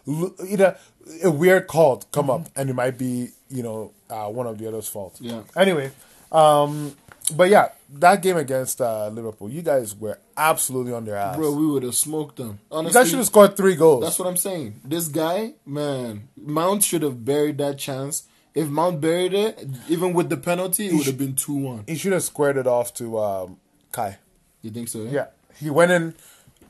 lo- 0.06 0.34
either 0.48 0.76
a 1.22 1.30
weird 1.30 1.66
call 1.66 1.98
come 2.12 2.30
up, 2.30 2.48
and 2.56 2.70
it 2.70 2.74
might 2.74 2.96
be, 2.98 3.30
you 3.48 3.62
know, 3.62 3.92
uh, 4.10 4.26
one 4.28 4.46
of 4.46 4.58
the 4.58 4.66
other's 4.66 4.88
fault. 4.88 5.18
Yeah. 5.20 5.42
Anyway, 5.56 5.90
um, 6.32 6.96
but 7.34 7.48
yeah, 7.48 7.68
that 7.94 8.22
game 8.22 8.36
against 8.36 8.80
uh, 8.80 9.08
Liverpool, 9.08 9.50
you 9.50 9.62
guys 9.62 9.94
were 9.96 10.18
absolutely 10.36 10.92
on 10.92 11.04
their 11.04 11.16
ass. 11.16 11.36
Bro, 11.36 11.52
we 11.52 11.66
would 11.66 11.82
have 11.82 11.94
smoked 11.94 12.36
them. 12.36 12.58
You 12.72 12.90
guys 12.92 13.08
should 13.08 13.18
have 13.18 13.26
scored 13.26 13.56
three 13.56 13.74
goals. 13.76 14.02
That's 14.04 14.18
what 14.18 14.28
I'm 14.28 14.36
saying. 14.36 14.80
This 14.84 15.08
guy, 15.08 15.54
man, 15.64 16.28
Mount 16.36 16.82
should 16.84 17.02
have 17.02 17.24
buried 17.24 17.58
that 17.58 17.78
chance. 17.78 18.24
If 18.54 18.68
Mount 18.68 19.00
buried 19.00 19.34
it, 19.34 19.66
even 19.88 20.14
with 20.14 20.30
the 20.30 20.36
penalty, 20.36 20.86
it 20.88 20.94
would 20.94 21.06
have 21.06 21.18
been 21.18 21.34
two 21.34 21.54
one. 21.54 21.84
he 21.86 21.96
should 21.96 22.12
have 22.12 22.22
squared 22.22 22.56
it 22.56 22.66
off 22.66 22.94
to 22.94 23.18
um, 23.18 23.58
Kai. 23.92 24.18
You 24.62 24.70
think 24.70 24.88
so? 24.88 25.02
Yeah, 25.04 25.26
he 25.58 25.68
went 25.70 25.90
in. 25.92 26.14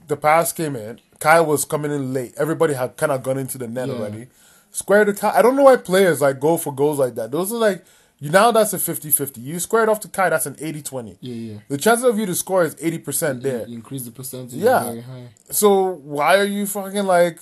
The 0.08 0.16
pass 0.16 0.52
came 0.52 0.74
in. 0.76 1.00
Kai 1.20 1.40
was 1.40 1.64
coming 1.64 1.90
in 1.92 2.12
late. 2.12 2.34
Everybody 2.36 2.74
had 2.74 2.96
kind 2.96 3.12
of 3.12 3.22
gone 3.22 3.38
into 3.38 3.56
the 3.58 3.66
net 3.68 3.88
Yeah. 3.88 3.94
already. 3.94 4.26
Squared 4.70 5.06
to 5.06 5.14
Kai. 5.14 5.38
I 5.38 5.42
don't 5.42 5.56
know 5.56 5.62
why 5.62 5.76
players 5.76 6.20
like 6.20 6.40
go 6.40 6.56
for 6.56 6.74
goals 6.74 6.98
like 6.98 7.14
that. 7.14 7.30
Those 7.30 7.52
are 7.52 7.56
like 7.56 7.84
you 8.18 8.30
now. 8.30 8.50
That's 8.50 8.72
a 8.72 8.78
50-50. 8.78 9.42
You 9.42 9.58
square 9.60 9.82
it 9.82 9.88
off 9.88 10.00
to 10.00 10.08
Kai. 10.08 10.30
That's 10.30 10.46
an 10.46 10.54
80-20. 10.54 11.18
Yeah, 11.20 11.34
yeah. 11.34 11.58
The 11.68 11.78
chances 11.78 12.04
of 12.04 12.18
you 12.18 12.26
to 12.26 12.34
score 12.34 12.64
is 12.64 12.76
eighty 12.80 12.98
percent 12.98 13.42
You, 13.42 13.50
there. 13.50 13.66
you 13.68 13.74
increase 13.76 14.04
the 14.04 14.10
percentage 14.10 14.54
Yeah. 14.54 14.84
very 14.84 15.00
high. 15.02 15.28
So 15.50 15.90
why 16.02 16.38
are 16.38 16.44
you 16.44 16.66
fucking 16.66 17.04
like? 17.04 17.40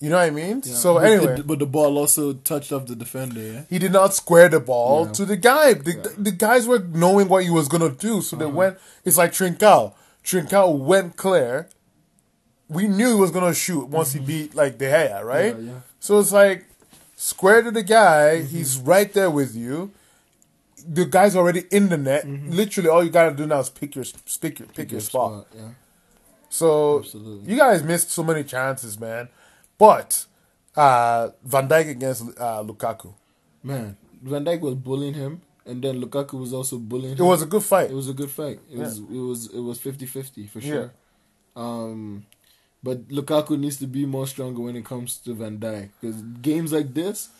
You 0.00 0.10
know 0.10 0.16
what 0.16 0.24
I 0.26 0.30
mean? 0.30 0.62
Yeah. 0.64 0.74
So 0.74 0.94
But 0.94 1.04
anyway, 1.06 1.42
but 1.46 1.58
the 1.60 1.66
ball 1.66 1.96
also 1.98 2.32
touched 2.34 2.72
off 2.72 2.86
the 2.86 2.96
defender. 2.96 3.40
Yeah. 3.40 3.62
he 3.70 3.78
did 3.78 3.92
not 3.92 4.12
square 4.14 4.48
the 4.48 4.60
ball 4.60 5.06
Yeah. 5.06 5.12
to 5.12 5.24
the 5.24 5.36
guy. 5.36 5.74
The, 5.74 6.14
the 6.18 6.32
guys 6.32 6.66
were 6.66 6.80
knowing 6.80 7.28
what 7.28 7.44
he 7.44 7.50
was 7.50 7.68
gonna 7.68 7.90
do, 7.90 8.20
so 8.20 8.36
Uh-huh. 8.36 8.44
they 8.46 8.52
went. 8.52 8.78
It's 9.04 9.16
like 9.16 9.32
Trincao. 9.32 9.94
Trincao 10.24 10.76
went 10.78 11.16
clear. 11.16 11.68
We 12.68 12.88
knew 12.88 13.08
he 13.14 13.20
was 13.20 13.30
gonna 13.30 13.54
shoot 13.54 13.88
once 13.88 14.12
he 14.14 14.20
beat 14.20 14.54
like 14.54 14.78
De 14.78 14.86
Gea, 14.90 15.22
right? 15.22 15.54
Mm-hmm. 15.54 15.66
Yeah, 15.66 15.72
yeah. 15.74 15.80
So 16.00 16.18
it's 16.18 16.32
like 16.32 16.64
square 17.24 17.62
to 17.62 17.70
the 17.70 17.82
guy. 17.82 18.38
Mm-hmm. 18.38 18.56
He's 18.56 18.78
right 18.78 19.10
there 19.12 19.30
with 19.30 19.56
you. 19.56 19.92
The 20.86 21.06
guy's 21.06 21.34
already 21.34 21.64
in 21.70 21.88
the 21.88 21.96
net. 21.96 22.26
Mm-hmm. 22.26 22.50
Literally, 22.50 22.88
all 22.90 23.02
you 23.02 23.10
gotta 23.10 23.34
do 23.34 23.46
now 23.46 23.60
is 23.60 23.70
pick 23.70 23.94
your 23.94 24.04
pick 24.40 24.58
your 24.58 24.68
pick 24.68 24.92
your 24.92 25.00
spot. 25.00 25.46
Yeah. 25.56 25.70
So 26.50 26.98
Absolutely. 26.98 27.50
you 27.50 27.58
guys 27.58 27.82
missed 27.82 28.10
so 28.10 28.22
many 28.22 28.44
chances, 28.44 29.00
man. 29.00 29.28
But 29.78 30.26
uh, 30.76 31.30
Van 31.42 31.66
Dijk 31.68 31.88
against 31.88 32.22
uh, 32.38 32.62
Lukaku, 32.62 33.14
Man, 33.62 33.96
Van 34.22 34.44
Dijk 34.44 34.60
was 34.60 34.74
bullying 34.74 35.14
him, 35.14 35.40
and 35.64 35.82
then 35.82 36.02
Lukaku 36.02 36.38
was 36.38 36.52
also 36.52 36.78
bullying 36.78 37.14
it 37.14 37.18
him. 37.20 37.26
was 37.26 37.42
a 37.42 37.46
good 37.46 37.62
fight. 37.62 37.90
It 37.90 37.94
was 37.94 38.08
a 38.10 38.12
good 38.12 38.30
fight. 38.30 38.60
It 38.70 38.78
was 38.78 38.98
it 38.98 39.24
was 39.30 39.46
it 39.54 39.60
was 39.60 39.78
50-50 39.78 40.48
for 40.50 40.60
sure. 40.60 40.92
Um, 41.56 42.26
but 42.84 43.08
Lukaku 43.08 43.58
needs 43.58 43.78
to 43.78 43.86
be 43.86 44.04
more 44.06 44.26
stronger 44.26 44.60
when 44.60 44.76
it 44.76 44.84
comes 44.84 45.16
to 45.24 45.34
Van 45.34 45.58
Dijk 45.58 45.88
because 46.00 46.16
games 46.42 46.70
like 46.72 46.92
this, 46.94 47.30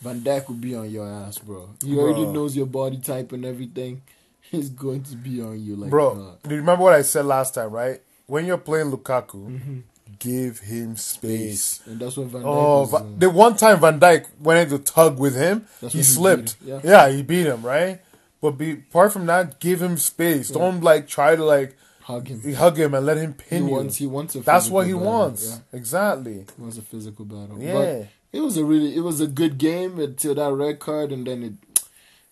Van 0.00 0.20
Dijk 0.20 0.48
will 0.48 0.54
be 0.68 0.74
on 0.74 0.90
your 0.90 1.06
ass, 1.08 1.38
bro. 1.38 1.68
He 1.84 1.98
already 1.98 2.24
knows 2.26 2.56
your 2.56 2.66
body 2.66 2.98
type 2.98 3.32
and 3.32 3.44
everything. 3.44 4.02
He's 4.52 4.68
going 4.70 5.02
to 5.04 5.16
be 5.16 5.40
on 5.42 5.60
you 5.64 5.76
like 5.76 5.90
Bro, 5.90 6.36
do 6.44 6.50
you 6.54 6.60
remember 6.60 6.84
what 6.84 6.92
I 6.94 7.02
said 7.02 7.24
last 7.26 7.54
time, 7.54 7.70
right? 7.70 8.00
When 8.26 8.46
you're 8.46 8.58
playing 8.70 8.90
Lukaku, 8.92 9.42
Mm-hmm. 9.48 9.78
give 10.18 10.58
him 10.60 10.96
space. 10.96 11.80
and 11.86 11.98
that's 12.00 12.16
what 12.16 12.28
Van 12.28 12.42
Dijk 12.42 12.46
Oh, 12.46 12.80
was. 12.82 12.94
Uh, 12.94 13.04
the 13.18 13.30
one 13.30 13.56
time 13.56 13.80
Van 13.80 13.98
Dijk 13.98 14.26
went 14.40 14.60
into 14.72 14.82
tug 14.84 15.18
with 15.18 15.34
him, 15.34 15.66
he 15.80 15.88
he 15.88 16.02
slipped. 16.02 16.54
him, 16.62 16.80
yeah. 16.84 17.08
he 17.10 17.22
beat 17.22 17.46
him, 17.46 17.62
right? 17.62 18.00
But 18.40 18.52
be, 18.58 18.72
apart 18.72 19.12
from 19.12 19.26
that, 19.26 19.58
give 19.60 19.80
him 19.80 19.96
space. 19.96 20.48
Don't 20.50 20.82
like 20.82 21.06
try 21.08 21.36
to 21.36 21.44
like 21.44 21.76
hug 22.02 22.28
him. 22.28 22.54
hug 22.54 22.78
him 22.78 22.94
and 22.94 23.06
let 23.06 23.16
him 23.16 23.34
He 23.38 23.48
pin 23.48 23.66
you. 23.68 23.72
wants. 23.74 23.96
He 23.96 24.06
wants 24.06 24.34
a. 24.36 24.40
That's 24.40 24.68
what 24.68 24.86
he 24.86 24.92
battle, 24.92 25.06
wants. 25.06 25.48
Yeah. 25.72 25.78
Exactly. 25.78 26.38
It 26.40 26.58
was 26.58 26.78
a 26.78 26.82
physical 26.82 27.24
battle. 27.24 27.56
Yeah. 27.60 27.72
But 27.74 28.08
it 28.32 28.40
was 28.40 28.56
a 28.56 28.64
really 28.64 28.96
it 28.96 29.00
was 29.00 29.20
a 29.20 29.26
good 29.26 29.58
game 29.58 29.98
until 29.98 30.34
that 30.34 30.52
red 30.52 30.78
card 30.78 31.12
and 31.12 31.26
then 31.26 31.42
it 31.42 31.52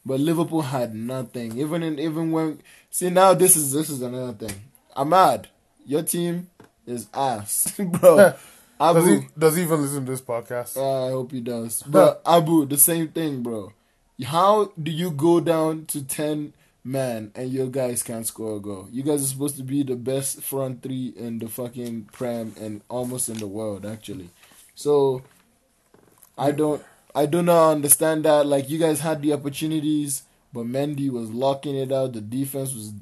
but 0.04 0.18
Liverpool 0.20 0.62
had 0.62 0.94
nothing. 0.94 1.58
Even 1.58 1.82
in 1.82 1.98
even 1.98 2.30
when 2.32 2.60
see 2.90 3.10
now 3.10 3.34
this 3.34 3.56
is 3.56 3.72
this 3.72 3.90
is 3.90 4.00
another 4.02 4.32
thing. 4.32 4.60
Ahmad, 4.96 5.48
your 5.86 6.02
team 6.02 6.48
is 6.86 7.06
ass. 7.14 7.72
Bro. 7.78 8.34
Does 8.80 8.96
Abu 8.96 9.04
he 9.20 9.26
does 9.38 9.56
he 9.56 9.62
even 9.62 9.82
listen 9.82 10.06
to 10.06 10.10
this 10.12 10.22
podcast? 10.22 10.78
uh, 10.78 11.08
I 11.08 11.10
hope 11.10 11.32
he 11.32 11.40
does. 11.42 11.82
But 11.82 12.22
Abu, 12.24 12.64
the 12.64 12.78
same 12.78 13.08
thing, 13.08 13.42
bro. 13.42 13.74
How 14.24 14.72
do 14.82 14.90
you 14.90 15.10
go 15.10 15.38
down 15.40 15.84
to 15.92 16.02
ten 16.02 16.54
man 16.84 17.32
and 17.34 17.50
your 17.50 17.66
guys 17.68 18.02
can't 18.02 18.26
score 18.26 18.56
a 18.56 18.60
goal? 18.60 18.88
You 18.90 19.02
guys 19.02 19.22
are 19.22 19.26
supposed 19.26 19.56
to 19.56 19.62
be 19.62 19.82
the 19.82 19.96
best 19.96 20.42
front 20.42 20.82
three 20.82 21.12
in 21.16 21.38
the 21.38 21.48
fucking 21.48 22.08
prem 22.12 22.54
and 22.60 22.82
almost 22.88 23.28
in 23.28 23.38
the 23.38 23.46
world 23.46 23.84
actually. 23.86 24.30
So 24.74 25.22
I 26.38 26.52
don't 26.52 26.82
I 27.14 27.26
do 27.26 27.42
not 27.42 27.70
understand 27.72 28.24
that. 28.24 28.46
Like 28.46 28.70
you 28.70 28.78
guys 28.78 29.00
had 29.00 29.22
the 29.22 29.32
opportunities, 29.32 30.22
but 30.52 30.64
Mendy 30.64 31.10
was 31.10 31.30
locking 31.30 31.76
it 31.76 31.92
out. 31.92 32.12
The 32.12 32.20
defense 32.20 32.72
was 32.74 32.92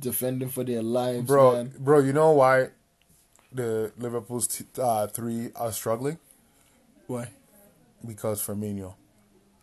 defending 0.00 0.48
for 0.48 0.64
their 0.64 0.82
lives, 0.82 1.26
bro, 1.26 1.52
man. 1.52 1.72
bro, 1.78 2.00
you 2.00 2.12
know 2.12 2.32
why 2.32 2.68
the 3.52 3.92
Liverpool's 3.98 4.46
t- 4.46 4.64
uh, 4.78 5.06
three 5.08 5.50
are 5.56 5.72
struggling? 5.72 6.18
Why? 7.06 7.28
Because 8.06 8.42
Firmino 8.44 8.94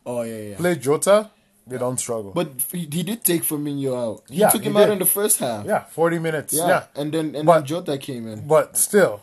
Oh 0.05 0.21
yeah, 0.24 0.38
yeah. 0.38 0.57
play 0.57 0.76
Jota, 0.76 1.32
they 1.68 1.78
don't 1.78 1.97
struggle. 1.99 2.32
But 2.34 2.49
he, 2.72 2.86
did 2.86 3.24
take 3.24 3.43
Firmino 3.43 3.95
out. 3.95 4.24
He 4.30 4.38
Yeah, 4.38 4.49
took 4.49 4.64
him 4.64 4.76
out 4.78 4.86
did. 4.88 4.93
in 4.93 4.99
the 4.99 5.05
first 5.05 5.39
half. 5.39 5.66
yeah, 5.66 5.86
forty 5.86 6.20
minutes. 6.20 6.53
Yeah, 6.53 6.68
Yeah, 6.68 6.84
and 6.95 7.14
then 7.14 7.36
and 7.36 7.45
But- 7.45 7.59
then 7.59 7.66
Jota 7.66 7.97
came 7.97 8.28
in. 8.28 8.47
but 8.47 8.76
still, 8.78 9.22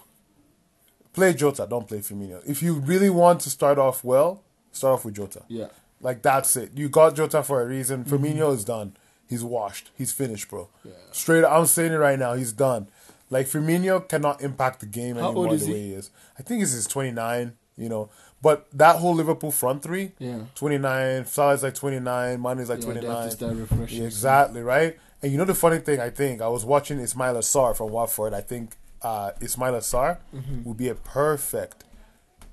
play 1.12 1.32
Jota. 1.34 1.66
Don't 1.68 1.86
play 1.86 1.99
Firmino. 1.99 2.41
If 2.47 2.62
you 2.62 2.74
really 2.74 3.11
want 3.11 3.41
to 3.43 3.51
start 3.51 3.78
off 3.78 4.05
well, 4.05 4.43
start 4.72 4.95
off 4.95 5.05
with 5.05 5.14
Jota. 5.16 5.43
Yeah, 5.49 5.68
Like 6.01 6.22
that's 6.22 6.57
it. 6.57 6.70
You 6.74 6.88
got 6.88 7.14
Jota 7.16 7.43
for 7.43 7.62
a 7.62 7.66
reason. 7.66 8.05
Firmino 8.05 8.55
is 8.55 8.64
done. 8.64 8.97
He's 9.28 9.45
washed. 9.45 9.91
He's 9.97 10.12
finished, 10.12 10.49
bro. 10.49 10.64
Mm-hmm. 10.80 10.88
Yeah. 10.88 10.95
Straight. 11.12 11.45
I'm 11.45 11.66
saying 11.66 11.93
it 11.93 11.97
right 11.97 12.18
now. 12.18 12.34
He's 12.34 12.53
done. 12.53 12.88
Like 13.28 13.47
Firmino 13.47 14.09
cannot 14.09 14.41
impact 14.43 14.80
the 14.80 14.86
game 14.86 15.16
How 15.16 15.26
anymore 15.26 15.57
the 15.57 15.64
he? 15.66 15.72
way 15.72 15.80
he 15.82 15.93
is. 15.93 16.11
I 16.38 16.43
think 16.43 16.61
he's 16.61 16.86
29. 16.86 17.53
You 17.76 17.88
know, 17.88 18.11
but 18.43 18.66
that 18.72 18.97
whole 18.97 19.14
Liverpool 19.14 19.51
front 19.51 19.82
three, 19.82 20.12
Yeah. 20.18 20.41
29. 20.55 21.26
Salah's 21.26 21.62
like 21.62 21.74
29. 21.74 22.41
Mane's 22.41 22.68
like 22.68 22.78
Yeah, 22.82 22.95
to 22.95 23.36
29. 23.36 23.88
Yeah, 23.88 24.05
exactly 24.05 24.62
right. 24.62 24.99
And 25.22 25.30
you 25.30 25.36
know 25.38 25.45
the 25.45 25.55
funny 25.55 25.78
thing, 25.78 26.01
I 26.01 26.09
think 26.11 26.41
I 26.41 26.49
was 26.49 26.64
watching 26.64 26.99
Ismaila 26.99 27.41
Sarr 27.43 27.76
from 27.76 27.91
Watford. 27.91 28.32
I 28.32 28.41
think 28.41 28.76
uh, 29.03 29.32
Ismaila 29.41 29.80
Sarr 29.80 30.18
Mm-hmm. 30.34 30.64
would 30.64 30.76
be 30.78 30.88
a 30.88 30.95
perfect, 30.95 31.84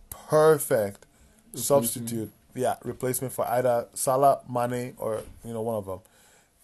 perfect 0.10 1.06
substitute. 1.54 2.32
Yeah, 2.54 2.76
replacement 2.84 3.34
for 3.34 3.46
either 3.48 3.88
Salah, 3.94 4.40
Mane, 4.50 4.96
or 4.98 5.22
you 5.46 5.54
know 5.54 5.62
one 5.62 5.76
of 5.76 5.86
them. 5.86 6.00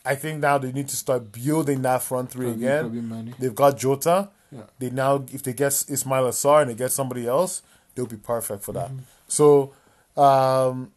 I 0.05 0.15
think 0.15 0.39
now 0.41 0.57
they 0.57 0.71
need 0.71 0.87
to 0.89 0.95
start 0.97 1.31
building 1.31 1.81
that 1.83 2.01
front 2.01 2.31
three 2.31 2.47
Probably- 2.47 2.65
again. 2.65 3.07
probably 3.07 3.33
They've 3.39 3.55
got 3.55 3.77
Jota. 3.77 4.29
Yeah. 4.51 4.61
They 4.79 4.89
now, 4.89 5.23
if 5.31 5.43
they 5.43 5.53
get 5.53 5.71
Ismaila 5.71 6.29
Sarr 6.31 6.61
and 6.63 6.71
they 6.71 6.75
get 6.75 6.91
somebody 6.91 7.25
else, 7.27 7.61
they'll 7.95 8.05
be 8.05 8.17
perfect 8.17 8.63
for 8.63 8.71
that. 8.73 8.87
Mm-hmm. 8.89 8.99
So, 9.27 9.73
um, 10.17 10.91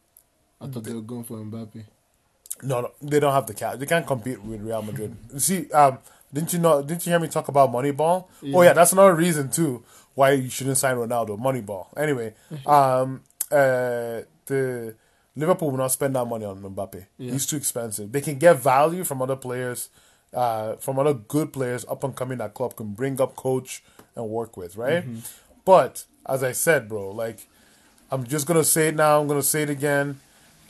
I 0.61 0.67
thought 0.67 0.85
they 0.85 0.93
were 0.95 1.01
going 1.03 1.25
for 1.25 1.37
Mbappe. 1.39 1.85
no, 2.63 2.81
no, 2.83 2.91
they 3.03 3.21
don't 3.21 3.33
have 3.33 3.47
the 3.47 3.55
cap. 3.55 3.79
They 3.79 3.87
can't 3.87 4.07
compete 4.07 4.43
with 4.43 4.61
Real 4.63 4.83
Madrid. 4.83 5.17
See, 5.41 5.71
um, 5.73 5.99
didn't 6.33 6.53
you 6.53 6.59
know? 6.59 6.83
Didn't 6.83 7.05
you 7.07 7.11
hear 7.13 7.21
me 7.21 7.29
talk 7.29 7.49
about 7.49 7.71
Moneyball? 7.73 8.27
Oh 8.55 8.63
yeah, 8.63 8.73
that's 8.73 8.93
another 8.93 9.15
reason 9.15 9.51
too 9.51 9.85
why 10.15 10.33
you 10.33 10.49
shouldn't 10.49 10.79
sign 10.79 10.97
Ronaldo. 10.97 11.39
Moneyball. 11.39 11.87
Anyway, 11.97 12.33
um, 12.67 13.23
uh, 13.51 14.23
the 14.47 14.95
Liverpool 15.37 15.71
will 15.71 15.79
not 15.79 15.93
spend 15.93 16.17
that 16.17 16.25
money 16.25 16.47
on 16.47 16.63
Mbappe. 16.63 17.07
Yeah. 17.19 17.33
He's 17.33 17.45
too 17.47 17.57
expensive. 17.57 18.11
They 18.13 18.23
can 18.23 18.39
get 18.39 18.57
value 18.57 19.05
from 19.05 19.21
other 19.21 19.37
players, 19.37 19.91
uh, 20.33 20.77
from 20.77 20.99
other 20.99 21.13
good 21.15 21.53
players 21.53 21.85
up 21.87 22.03
and 22.03 22.17
coming 22.17 22.39
that 22.39 22.55
club 22.55 22.75
can 22.77 22.95
bring 22.95 23.21
up, 23.21 23.37
coach, 23.37 23.85
and 24.15 24.29
work 24.31 24.57
with. 24.57 24.77
Right, 24.77 25.05
Mm-hmm. 25.05 25.19
But 25.67 26.05
as 26.27 26.43
I 26.43 26.53
said, 26.53 26.89
bro, 26.89 27.11
like 27.11 27.47
I'm 28.11 28.25
just 28.25 28.47
gonna 28.47 28.65
say 28.65 28.89
it 28.89 28.97
now. 28.97 29.21
I'm 29.21 29.27
gonna 29.29 29.43
say 29.43 29.63
it 29.65 29.71
again. 29.71 30.21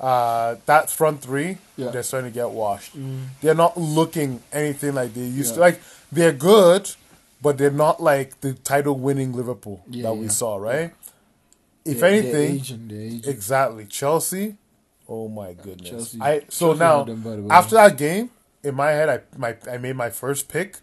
Uh, 0.00 0.56
that 0.66 0.90
front 0.90 1.22
three, 1.22 1.56
Yeah. 1.76 1.88
they're 1.90 2.02
starting 2.02 2.30
to 2.30 2.34
get 2.34 2.50
washed. 2.50 2.92
They're 3.40 3.54
not 3.54 3.78
looking 3.78 4.42
anything 4.52 4.94
like 4.94 5.14
they 5.14 5.22
used 5.22 5.54
to. 5.54 5.60
Like 5.60 5.80
they're 6.12 6.32
good, 6.32 6.90
but 7.40 7.56
they're 7.58 7.70
not 7.86 8.02
like 8.02 8.40
the 8.42 8.52
title-winning 8.54 9.32
Liverpool 9.32 9.82
Yeah, 9.88 10.02
that 10.04 10.14
we 10.16 10.26
yeah. 10.26 10.32
saw, 10.32 10.56
right? 10.56 10.92
if 11.84 12.00
They're- 12.00 12.10
anything, 12.10 12.32
they're 12.32 12.42
aging, 12.50 12.88
they're 12.88 13.00
aging. 13.00 13.30
exactly 13.32 13.84
Chelsea. 13.86 14.56
Oh 15.08 15.28
my 15.28 15.52
goodness! 15.54 15.88
Chelsea- 15.88 16.18
I 16.20 16.40
so 16.48 16.66
Chelsea 16.74 16.78
now 16.80 17.04
them, 17.04 17.20
by 17.22 17.36
the 17.36 17.42
way. 17.42 17.48
after 17.50 17.76
that 17.76 17.96
game, 17.96 18.30
in 18.64 18.74
my 18.74 18.90
head, 18.90 19.08
I 19.08 19.20
my 19.38 19.54
I 19.70 19.78
made 19.78 19.94
my 19.94 20.10
first 20.10 20.48
pick, 20.48 20.78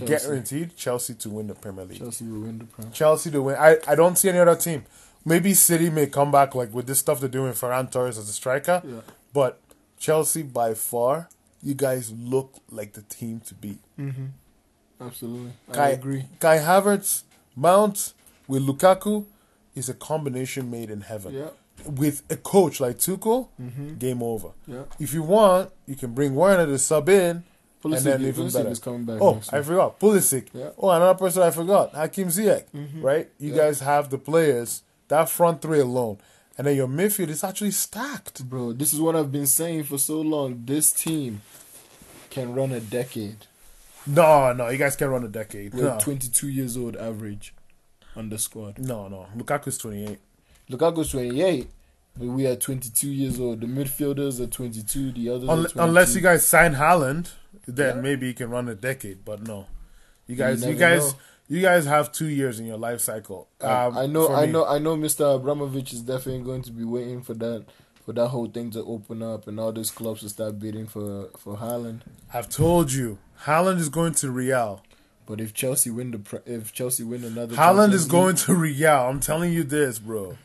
Chelsea. 0.00 0.26
guaranteed 0.26 0.76
Chelsea 0.76 1.14
to 1.14 1.30
win 1.30 1.46
the 1.48 1.54
Premier 1.54 1.84
League. 1.84 1.98
Chelsea 1.98 2.24
will 2.24 2.40
win 2.40 2.58
the 2.58 2.64
Prem. 2.64 2.90
Chelsea 2.92 3.30
to 3.30 3.42
win. 3.42 3.56
I, 3.56 3.76
I 3.86 3.94
don't 3.94 4.16
see 4.16 4.28
any 4.28 4.38
other 4.38 4.56
team. 4.56 4.84
Maybe 5.24 5.54
City 5.54 5.88
may 5.90 6.06
come 6.06 6.30
back 6.32 6.54
like 6.54 6.72
with 6.74 6.86
this 6.86 6.98
stuff 6.98 7.20
they're 7.20 7.28
doing 7.28 7.52
for 7.52 7.68
Ferran 7.68 7.90
Torres 7.90 8.18
as 8.18 8.28
a 8.28 8.32
striker, 8.32 8.82
Yeah. 8.84 9.00
but 9.32 9.60
Chelsea 9.98 10.42
by 10.42 10.74
far, 10.74 11.28
you 11.62 11.74
guys 11.74 12.12
look 12.12 12.54
like 12.70 12.94
the 12.94 13.02
team 13.02 13.40
to 13.46 13.54
beat. 13.54 13.78
Mm-hmm. 13.98 14.26
Absolutely, 15.00 15.52
I 15.70 15.72
Kai, 15.74 15.88
agree. 15.90 16.24
Kai 16.40 16.58
Havertz, 16.58 17.22
Mount 17.56 18.14
with 18.48 18.66
Lukaku 18.66 19.26
is 19.74 19.88
a 19.88 19.94
combination 19.94 20.70
made 20.70 20.90
in 20.90 21.02
heaven. 21.02 21.34
Yeah, 21.34 21.48
With 21.86 22.22
a 22.30 22.36
coach 22.36 22.80
like 22.80 22.98
Tuchel, 22.98 23.48
Mhm. 23.60 23.98
game 23.98 24.22
over. 24.22 24.50
yeah. 24.66 24.82
If 25.00 25.12
you 25.14 25.22
want, 25.22 25.70
you 25.86 25.96
can 25.96 26.12
bring 26.14 26.34
Werner 26.34 26.66
to 26.66 26.78
sub 26.78 27.08
in. 27.08 27.44
Pulisic, 27.82 27.96
And 27.96 28.04
then 28.06 28.22
even 28.22 28.46
Pulisic 28.46 28.52
better. 28.54 28.68
is 28.70 28.78
coming 28.78 29.04
back. 29.04 29.18
Oh, 29.20 29.40
I 29.50 29.62
forgot. 29.62 29.98
Pulisic. 29.98 30.46
Yeah. 30.54 30.70
Oh, 30.78 30.90
another 30.90 31.18
person 31.18 31.42
I 31.42 31.50
forgot. 31.50 31.92
Hakim 31.94 32.28
Ziyech. 32.28 32.64
Mhm. 32.74 33.02
Right? 33.02 33.28
You 33.38 33.50
Yeah. 33.50 33.56
guys 33.64 33.80
have 33.80 34.08
the 34.10 34.18
players, 34.18 34.82
that 35.08 35.28
front 35.28 35.60
three 35.62 35.80
alone. 35.80 36.18
And 36.56 36.66
then 36.66 36.76
your 36.76 36.86
midfield 36.86 37.28
is 37.28 37.42
actually 37.42 37.70
stacked. 37.72 38.48
Bro, 38.48 38.74
this 38.74 38.92
is 38.92 39.00
what 39.00 39.16
I've 39.16 39.32
been 39.32 39.46
saying 39.46 39.84
for 39.84 39.98
so 39.98 40.20
long. 40.20 40.62
This 40.64 40.92
team 40.92 41.42
can 42.30 42.54
run 42.54 42.72
a 42.72 42.80
decade. 42.80 43.46
No, 44.06 44.52
no, 44.52 44.68
you 44.68 44.78
guys 44.78 44.96
can 44.96 45.08
run 45.10 45.24
a 45.24 45.28
decade. 45.28 45.74
We're 45.74 45.82
No, 45.94 45.98
22 45.98 46.48
years 46.48 46.76
old 46.76 46.96
average 46.96 47.54
on 48.16 48.28
the 48.30 48.38
squad. 48.38 48.78
no, 48.78 49.08
no. 49.08 49.26
Lukaku's 49.36 49.78
28. 49.78 50.18
Lukaku's 50.70 51.10
28, 51.10 51.68
but 51.68 51.70
we 52.18 52.46
are 52.46 52.56
22 52.56 53.08
years 53.08 53.40
old. 53.40 53.60
The 53.60 53.66
midfielders 53.66 54.40
are 54.40 54.46
22. 54.46 55.12
The 55.12 55.28
others 55.30 55.48
are 55.48 55.52
Un- 55.52 55.58
22. 55.58 55.80
unless 55.82 56.14
you 56.14 56.20
guys 56.20 56.44
sign 56.46 56.74
Haaland, 56.74 57.30
then 57.66 57.96
Yeah. 57.96 58.02
maybe 58.02 58.26
you 58.26 58.34
can 58.34 58.50
run 58.50 58.68
a 58.68 58.74
decade. 58.74 59.24
But 59.24 59.46
no, 59.46 59.66
you 60.26 60.34
You 60.34 60.36
guys, 60.36 60.60
you, 60.60 60.68
never 60.68 60.78
guys, 60.78 61.12
know. 61.12 61.18
you 61.48 61.62
guys 61.62 61.86
have 61.86 62.12
two 62.12 62.26
years 62.28 62.60
in 62.60 62.66
your 62.66 62.78
life 62.78 63.00
cycle. 63.00 63.48
Um, 63.60 63.96
I 63.96 64.06
know, 64.06 64.28
I 64.32 64.46
know, 64.46 64.66
I 64.66 64.78
know. 64.78 64.96
Mr. 64.96 65.36
Abramovich 65.36 65.92
is 65.92 66.02
definitely 66.02 66.42
going 66.44 66.62
to 66.62 66.72
be 66.72 66.84
waiting 66.84 67.22
for 67.22 67.34
that, 67.34 67.64
for 68.04 68.12
that 68.12 68.28
whole 68.28 68.46
thing 68.46 68.70
to 68.72 68.82
open 68.84 69.22
up 69.22 69.46
and 69.48 69.58
all 69.58 69.72
these 69.72 69.90
clubs 69.90 70.20
to 70.20 70.28
start 70.28 70.58
bidding 70.58 70.86
for 70.86 71.28
for 71.38 71.56
Haaland. 71.56 72.00
I've 72.32 72.48
told 72.48 72.92
you, 72.92 73.18
Haaland 73.44 73.78
is 73.78 73.88
going 73.88 74.14
to 74.14 74.30
Real. 74.30 74.82
But 75.24 75.40
if 75.40 75.54
Chelsea 75.54 75.88
win 75.88 76.10
the, 76.10 76.42
if 76.44 76.72
Chelsea 76.72 77.04
win 77.04 77.22
another, 77.24 77.54
Haaland 77.54 77.92
is 77.92 78.06
going 78.06 78.34
to 78.36 78.54
Real. 78.54 79.08
I'm 79.08 79.20
telling 79.20 79.52
you 79.52 79.62
this, 79.62 79.98
bro. 80.00 80.36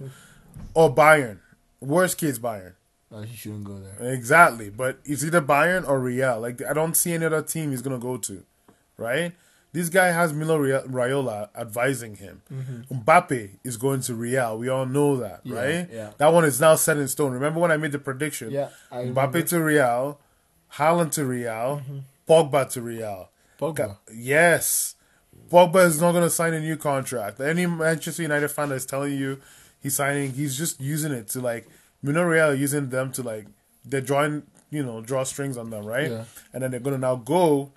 or 0.74 0.93
Bayern. 0.93 1.39
Worst 1.80 2.17
case, 2.17 2.39
Bayern. 2.39 2.73
Uh, 3.13 3.21
he 3.21 3.36
shouldn't 3.38 3.63
go 3.63 3.80
there. 3.80 4.11
Exactly, 4.13 4.69
but 4.69 4.99
it's 5.05 5.23
either 5.23 5.41
Bayern 5.41 5.88
or 5.88 5.99
Real. 5.99 6.39
Like 6.41 6.61
I 6.61 6.73
don't 6.73 6.95
see 6.95 7.13
any 7.13 7.25
other 7.25 7.41
team 7.41 7.71
he's 7.71 7.82
gonna 7.82 7.99
go 7.99 8.17
to, 8.17 8.43
right? 8.97 9.34
This 9.73 9.89
guy 9.89 10.07
has 10.07 10.34
Mino 10.34 10.57
Raiola 10.59 11.49
advising 11.55 12.15
him. 12.15 12.41
Mbappe 12.91 13.59
is 13.63 13.78
going 13.78 14.01
to 14.01 14.15
Real. 14.15 14.57
We 14.57 14.69
all 14.69 14.86
know 14.86 15.17
that, 15.17 15.43
Mm-hmm. 15.45 15.53
Yeah, 15.53 15.61
right? 15.61 15.89
yeah. 15.91 16.09
That 16.17 16.34
one 16.34 16.45
is 16.45 16.59
now 16.59 16.75
set 16.75 16.97
in 16.97 17.07
stone. 17.07 17.32
Remember 17.34 17.59
when 17.59 17.71
I 17.71 17.78
made 17.78 17.91
the 17.91 17.99
prediction? 17.99 18.49
Yeah, 18.51 18.69
I 18.91 18.99
remember. 19.01 19.21
Mbappe 19.39 19.47
to 19.49 19.63
Real, 19.63 20.19
Haaland 20.73 21.11
to 21.11 21.25
Real, 21.25 21.82
Mm-hmm. 21.84 21.97
Pogba 22.28 22.69
to 22.71 22.82
Real. 22.82 23.30
Pogba. 23.59 23.97
Yes. 24.13 24.95
Pogba 25.49 25.86
is 25.86 26.01
not 26.01 26.11
going 26.13 26.23
to 26.23 26.30
sign 26.30 26.53
a 26.53 26.59
new 26.59 26.75
contract. 26.75 27.39
Any 27.39 27.65
Manchester 27.67 28.21
United 28.23 28.49
fan 28.49 28.69
that's 28.69 28.86
telling 28.86 29.13
you 29.17 29.39
he's 29.88 29.95
signing, 29.95 30.33
he's 30.33 30.57
just 30.57 30.81
using 30.81 31.11
it 31.11 31.29
to 31.29 31.39
like, 31.41 31.67
Mino 32.03 32.23
Real 32.23 32.53
using 32.53 32.89
them 32.89 33.11
to 33.13 33.23
like, 33.23 33.47
they're 33.85 34.01
drawing, 34.01 34.43
you 34.69 34.83
know, 34.83 35.01
draw 35.01 35.23
strings 35.23 35.57
on 35.57 35.69
them, 35.69 35.85
right? 35.85 36.11
Yeah. 36.11 36.25
And 36.53 36.61
then 36.61 36.71
they're 36.71 36.79
to 36.79 36.97
now 36.97 37.15
go 37.15 37.71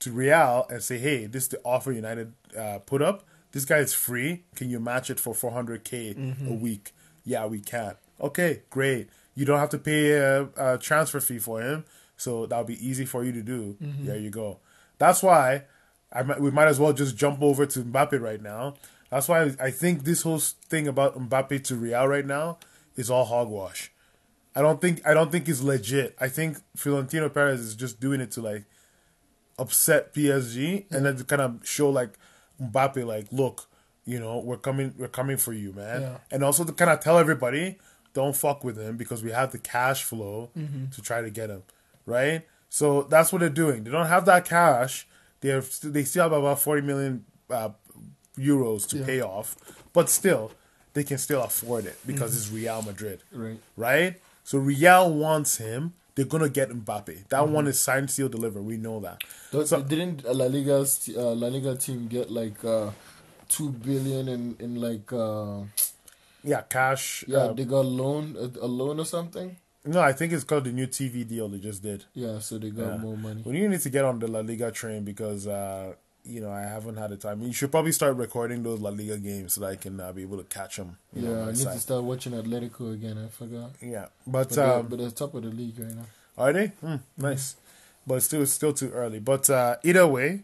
to 0.00 0.12
Real 0.12 0.66
and 0.68 0.82
say, 0.82 0.98
hey, 0.98 1.26
this 1.26 1.44
is 1.44 1.48
the 1.50 1.60
offer 1.64 1.90
United 1.92 2.32
uh, 2.58 2.78
put 2.84 3.02
up. 3.02 3.24
This 3.52 3.64
guy 3.64 3.78
is 3.78 3.94
free. 3.94 4.44
Can 4.56 4.68
you 4.68 4.80
match 4.80 5.10
it 5.10 5.18
for 5.20 5.34
400K 5.34 6.48
a 6.50 6.52
week? 6.52 6.92
Yeah, 7.24 7.46
we 7.46 7.60
can. 7.60 7.94
Okay, 8.20 8.62
great. 8.70 9.08
You 9.34 9.44
don't 9.44 9.58
have 9.58 9.70
to 9.70 9.78
pay 9.78 10.12
a, 10.12 10.48
a 10.56 10.78
transfer 10.78 11.20
fee 11.20 11.38
for 11.38 11.60
him. 11.60 11.84
So 12.16 12.46
that'll 12.46 12.64
be 12.64 12.86
easy 12.86 13.04
for 13.06 13.24
you 13.24 13.32
to 13.32 13.42
do. 13.42 13.76
There 13.80 14.18
you 14.18 14.30
go. 14.30 14.58
That's 14.98 15.22
why 15.22 15.64
I 16.12 16.22
we 16.38 16.50
might 16.50 16.68
as 16.68 16.78
well 16.78 16.92
just 16.92 17.16
jump 17.16 17.42
over 17.42 17.66
to 17.66 17.80
Mbappe 17.80 18.20
right 18.20 18.40
now. 18.40 18.74
That's 19.10 19.28
why 19.28 19.52
I 19.60 19.70
think 19.70 20.04
this 20.04 20.22
whole 20.22 20.38
thing 20.38 20.88
about 20.88 21.18
Mbappe 21.18 21.64
to 21.64 21.76
Real 21.76 22.06
right 22.06 22.26
now 22.26 22.58
is 22.96 23.10
all 23.10 23.24
hogwash. 23.24 23.92
I 24.56 24.62
don't 24.62 24.80
think 24.80 25.06
I 25.06 25.14
don't 25.14 25.30
think 25.32 25.48
it's 25.48 25.62
legit. 25.62 26.16
I 26.20 26.28
think 26.28 26.58
Florentino 26.76 27.28
Perez 27.28 27.60
is 27.60 27.74
just 27.74 28.00
doing 28.00 28.20
it 28.20 28.30
to 28.32 28.40
like 28.40 28.64
upset 29.58 30.14
PSG 30.14 30.86
and 30.90 31.04
then 31.04 31.16
to 31.16 31.24
kind 31.24 31.42
of 31.42 31.66
show 31.66 31.90
like 31.90 32.18
Mbappe 32.60 33.04
like, 33.04 33.26
look, 33.32 33.68
you 34.04 34.20
know, 34.20 34.38
we're 34.38 34.56
coming 34.56 34.94
we're 34.98 35.08
coming 35.08 35.36
for 35.36 35.52
you, 35.52 35.72
man. 35.72 36.02
Yeah. 36.02 36.18
And 36.30 36.44
also 36.44 36.64
to 36.64 36.72
kind 36.72 36.90
of 36.90 37.00
tell 37.00 37.18
everybody, 37.18 37.78
don't 38.12 38.36
fuck 38.36 38.62
with 38.62 38.78
him 38.78 38.96
because 38.96 39.22
we 39.22 39.32
have 39.32 39.50
the 39.50 39.58
cash 39.58 40.04
flow 40.04 40.50
to 40.92 41.02
try 41.02 41.20
to 41.20 41.30
get 41.30 41.50
him, 41.50 41.62
right? 42.06 42.46
So 42.68 43.02
that's 43.02 43.32
what 43.32 43.40
they're 43.40 43.48
doing. 43.48 43.84
They 43.84 43.90
don't 43.90 44.06
have 44.06 44.24
that 44.26 44.44
cash. 44.44 45.06
They 45.40 45.48
have 45.50 45.68
they 45.82 46.04
still 46.04 46.24
have 46.24 46.32
about 46.32 46.60
40 46.60 46.82
million 46.82 47.24
uh, 47.50 47.70
euros 48.38 48.86
to 48.88 48.98
Yeah. 48.98 49.06
pay 49.06 49.20
off, 49.20 49.56
but 49.92 50.08
still 50.10 50.52
they 50.94 51.04
can 51.04 51.18
still 51.18 51.42
afford 51.42 51.86
it 51.86 51.96
because 52.06 52.36
it's 52.36 52.50
Real 52.50 52.82
Madrid 52.82 53.20
Right. 53.32 53.58
right? 53.76 54.20
So 54.44 54.58
Real 54.58 55.12
wants 55.12 55.56
him. 55.56 55.94
They're 56.14 56.24
gonna 56.24 56.48
get 56.48 56.68
Mbappe. 56.70 57.28
That 57.28 57.40
Mm-hmm. 57.42 57.52
one 57.52 57.66
is 57.66 57.80
signed, 57.80 58.08
sealed, 58.10 58.32
delivered. 58.32 58.62
We 58.62 58.76
know 58.76 59.00
that. 59.00 59.22
Don't- 59.50 59.66
So- 59.66 59.82
didn't 59.82 60.22
La 60.24 60.46
Liga's 60.46 61.10
uh, 61.16 61.34
La 61.34 61.48
Liga 61.48 61.74
team 61.76 62.06
get 62.06 62.30
like 62.30 62.64
uh, 62.64 62.90
two 63.48 63.70
billion 63.70 64.28
in 64.28 64.56
in 64.60 64.80
like 64.80 65.12
uh, 65.12 65.62
Yeah, 66.44 66.62
cash. 66.68 67.24
yeah 67.26 67.38
uh, 67.38 67.52
they 67.52 67.64
got 67.64 67.84
loan 67.86 68.36
a, 68.38 68.64
a 68.64 68.68
loan 68.68 69.00
or 69.00 69.06
something. 69.06 69.56
no, 69.84 70.00
I 70.00 70.12
think 70.12 70.32
it's 70.32 70.44
called 70.44 70.64
the 70.64 70.72
new 70.72 70.86
TV 70.86 71.26
deal 71.26 71.48
they 71.48 71.58
just 71.58 71.82
did. 71.82 72.04
Yeah, 72.14 72.38
so 72.38 72.58
they 72.58 72.70
got 72.70 72.86
Yeah. 72.92 72.96
more 72.98 73.16
money. 73.16 73.42
Well, 73.44 73.54
you 73.54 73.68
need 73.68 73.80
to 73.80 73.90
get 73.90 74.04
on 74.04 74.18
the 74.18 74.28
La 74.28 74.40
Liga 74.40 74.70
train 74.70 75.04
because 75.04 75.46
uh, 75.46 75.94
you 76.24 76.40
know 76.40 76.50
I 76.50 76.62
haven't 76.62 76.96
had 76.96 77.10
the 77.10 77.16
time. 77.16 77.42
You 77.42 77.52
should 77.52 77.70
probably 77.70 77.92
start 77.92 78.16
recording 78.16 78.62
those 78.62 78.80
La 78.80 78.90
Liga 78.90 79.18
games 79.18 79.54
so 79.54 79.60
that 79.62 79.66
I 79.68 79.76
can 79.76 80.00
uh, 80.00 80.12
be 80.12 80.22
able 80.22 80.38
to 80.38 80.44
catch 80.44 80.76
them. 80.76 80.96
You 81.12 81.22
know, 81.22 81.30
Yeah, 81.30 81.36
on 81.42 81.48
I 81.48 81.50
need 81.52 81.58
side. 81.58 81.74
to 81.74 81.80
start 81.80 82.04
watching 82.04 82.32
Atletico 82.32 82.92
again. 82.94 83.18
I 83.24 83.28
forgot. 83.28 83.70
Yeah, 83.80 84.06
but, 84.26 84.48
But, 84.48 84.50
they're, 84.50 84.72
um, 84.74 84.86
but 84.88 84.98
they're 84.98 85.10
top 85.10 85.34
of 85.34 85.42
the 85.42 85.50
league 85.50 85.78
right 85.78 85.94
now. 85.94 86.06
Are 86.36 86.52
they? 86.52 86.66
Hmm, 86.68 86.96
nice. 87.16 87.56
But 88.06 88.22
still, 88.22 88.42
it's 88.42 88.52
still 88.52 88.72
too 88.72 88.90
early. 88.90 89.18
But 89.20 89.48
uh, 89.48 89.76
either 89.82 90.06
way, 90.06 90.42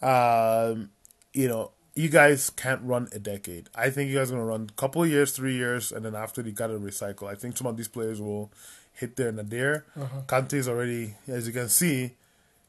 um, 0.00 0.90
you 1.32 1.48
know, 1.48 1.70
you 1.94 2.08
guys 2.08 2.50
can't 2.50 2.80
run 2.82 3.08
a 3.12 3.18
decade. 3.18 3.68
I 3.74 3.90
think 3.90 4.10
you 4.10 4.16
guys 4.16 4.30
are 4.30 4.34
gonna 4.34 4.46
run 4.46 4.68
a 4.70 4.72
couple 4.80 5.02
of 5.02 5.08
years, 5.10 5.32
three 5.32 5.54
years, 5.56 5.92
and 5.92 6.04
then 6.04 6.14
after 6.14 6.42
you 6.42 6.52
gotta 6.52 6.74
recycle. 6.78 7.28
I 7.28 7.34
think 7.34 7.56
some 7.56 7.66
of 7.66 7.76
these 7.76 7.88
players 7.88 8.20
will 8.20 8.50
hit 8.94 9.16
their 9.16 9.30
nadir. 9.32 9.84
Uh-huh. 9.98 10.20
Kante's 10.26 10.68
already, 10.68 11.14
as 11.28 11.46
you 11.46 11.52
can 11.52 11.68
see, 11.68 12.12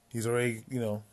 he's 0.10 0.28
already 0.28 0.64
you 0.70 0.80
know 0.80 1.04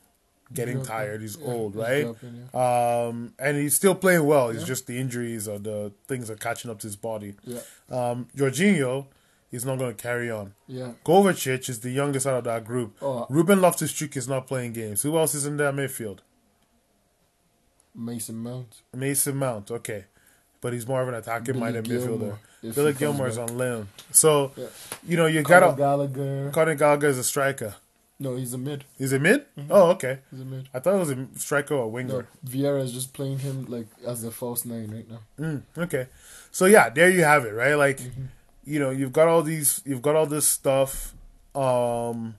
getting 0.53 0.77
Dropping. 0.79 0.89
tired. 0.91 1.21
He's 1.23 1.37
Yeah, 1.37 1.47
old, 1.47 1.75
he's 1.75 1.83
right? 1.83 2.15
yeah. 2.55 3.05
Um, 3.07 3.35
and 3.39 3.57
he's 3.57 3.75
still 3.77 3.95
playing 3.95 4.25
well. 4.27 4.49
It's 4.51 4.61
Yeah. 4.61 4.67
just 4.67 4.87
the 4.87 4.99
injuries 4.99 5.47
or 5.49 5.59
the 5.59 5.93
things 6.09 6.29
are 6.31 6.37
catching 6.37 6.71
up 6.71 6.79
to 6.81 6.87
his 6.87 6.97
body. 6.97 7.35
Yeah, 7.45 7.61
Um, 7.89 8.27
Jorginho 8.37 9.07
is 9.53 9.65
not 9.65 9.79
going 9.79 9.95
to 9.95 10.01
carry 10.03 10.31
on. 10.31 10.55
yeah. 10.67 10.93
Kovacic 11.05 11.69
is 11.69 11.81
the 11.81 11.91
youngest 11.91 12.27
out 12.27 12.39
of 12.39 12.45
that 12.45 12.65
group. 12.65 12.97
Oh, 13.03 13.27
Ruben 13.29 13.61
Loftus-Cheek 13.61 14.17
is 14.17 14.29
not 14.29 14.47
playing 14.47 14.73
games. 14.73 15.03
Who 15.03 15.17
else 15.19 15.35
is 15.35 15.45
in 15.47 15.57
their 15.57 15.73
midfield? 15.73 16.19
Mason 17.95 18.37
Mount. 18.37 18.83
Mason 18.95 19.37
Mount, 19.37 19.71
okay. 19.71 20.05
But 20.61 20.73
he's 20.73 20.87
more 20.87 21.03
of 21.03 21.09
an 21.09 21.15
attacking 21.15 21.59
minded 21.59 21.89
Billy 21.89 22.07
midfielder. 22.07 22.37
Gilmour, 22.63 22.75
Billy 22.75 22.93
Gilmour's 22.93 23.39
back. 23.39 23.51
on 23.51 23.59
loan. 23.59 23.89
So, 24.13 24.53
you 25.07 25.17
know, 25.17 25.27
you 25.27 25.43
got 25.43 25.61
to. 25.71 25.77
Gallagher. 25.77 26.51
Conor 26.53 26.75
Gallagher 26.75 27.09
is 27.09 27.19
a 27.19 27.25
striker. 27.25 27.75
No, 28.23 28.37
he's 28.37 28.53
a 28.53 28.59
mid. 28.59 28.85
He's 28.99 29.15
a 29.15 29.19
mid? 29.19 29.47
Oh, 29.71 29.91
okay. 29.93 30.19
He's 30.31 30.43
a 30.43 30.45
mid. 30.45 30.69
I 30.75 30.79
thought 30.79 30.95
it 30.95 30.99
was 30.99 31.11
a 31.11 31.27
striker 31.37 31.75
or 31.75 31.91
winger. 31.91 32.29
No, 32.45 32.51
Vieira 32.51 32.83
is 32.83 32.93
just 32.93 33.15
playing 33.15 33.39
him 33.39 33.65
like 33.67 33.87
as 34.07 34.21
the 34.21 34.31
false 34.31 34.67
nine 34.67 34.91
right 34.93 35.09
now. 35.11 35.21
Mm, 35.39 35.63
okay. 35.79 36.07
So 36.53 36.67
yeah, 36.67 36.91
there 36.91 37.09
you 37.09 37.25
have 37.25 37.47
it, 37.47 37.53
right? 37.55 37.75
Like, 37.75 37.99
Mm-hmm. 37.99 38.25
you 38.65 38.79
know, 38.79 38.91
you've 38.91 39.13
got 39.15 39.27
all 39.27 39.43
these, 39.43 39.81
you've 39.87 40.03
got 40.03 40.17
all 40.17 40.27
this 40.27 40.47
stuff. 40.47 41.15
Um, 41.55 42.35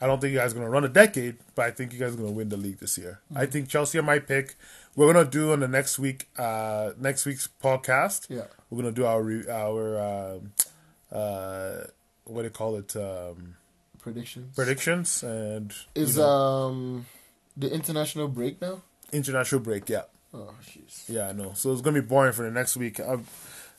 I 0.00 0.06
don't 0.06 0.20
think 0.20 0.32
you 0.34 0.38
guys 0.38 0.52
are 0.52 0.56
gonna 0.56 0.68
run 0.68 0.84
a 0.84 0.88
decade, 0.90 1.36
but 1.54 1.64
I 1.64 1.70
think 1.70 1.92
you 1.94 1.98
guys 1.98 2.12
are 2.12 2.16
gonna 2.18 2.30
win 2.32 2.50
the 2.50 2.56
league 2.58 2.78
this 2.78 2.98
year. 2.98 3.20
Mm-hmm. 3.30 3.38
I 3.38 3.46
think 3.46 3.68
Chelsea 3.68 3.98
are 3.98 4.02
my 4.02 4.18
pick. 4.18 4.56
We're 4.94 5.10
gonna 5.10 5.24
do 5.28 5.52
on 5.52 5.60
the 5.60 5.68
next 5.68 5.98
week, 5.98 6.28
uh, 6.36 6.90
next 7.00 7.24
week's 7.24 7.48
podcast. 7.62 8.26
Yeah. 8.28 8.42
We're 8.68 8.76
gonna 8.82 8.92
do 8.92 9.06
our 9.06 9.22
re- 9.22 9.48
our 9.48 9.98
um 10.36 10.52
uh, 11.10 11.84
what 12.24 12.42
do 12.42 12.44
you 12.44 12.50
call 12.50 12.76
it? 12.76 12.94
Um, 12.96 13.56
Predictions. 14.02 14.54
predictions 14.54 15.22
and 15.22 15.72
Is 15.94 16.16
you 16.16 16.22
know, 16.22 16.28
um 16.28 17.06
the 17.56 17.72
international 17.72 18.28
break 18.28 18.60
now? 18.60 18.82
international 19.12 19.60
break. 19.60 19.88
Yeah, 19.88 20.02
Oh, 20.34 20.52
jeez. 20.64 21.04
Yeah, 21.08 21.28
I 21.28 21.32
know. 21.32 21.52
So 21.54 21.72
it's 21.72 21.80
gonna 21.82 22.00
be 22.02 22.06
boring 22.06 22.32
for 22.32 22.42
the 22.44 22.50
next 22.50 22.76
week. 22.76 22.98
I'm, 23.00 23.24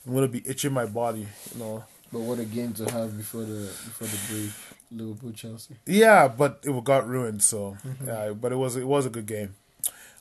I'm 0.07 0.13
gonna 0.13 0.27
be 0.27 0.43
itching 0.47 0.71
my 0.73 0.85
body. 0.85 1.27
You 1.53 1.59
know. 1.59 1.83
But 2.11 2.19
what 2.21 2.39
a 2.39 2.45
game 2.45 2.73
to 2.73 2.83
have 2.91 3.17
before 3.17 3.41
the 3.41 3.65
before 3.65 4.07
the 4.07 4.17
break, 4.29 4.51
Liverpool 4.91 5.31
Chelsea. 5.31 5.75
Yeah, 5.87 6.27
but 6.27 6.59
it 6.63 6.83
got 6.83 7.07
ruined. 7.07 7.41
So 7.41 7.75
yeah, 8.05 8.29
but 8.31 8.51
it 8.51 8.57
was 8.57 8.75
it 8.75 8.87
was 8.87 9.05
a 9.07 9.09
good 9.09 9.25
game. 9.25 9.55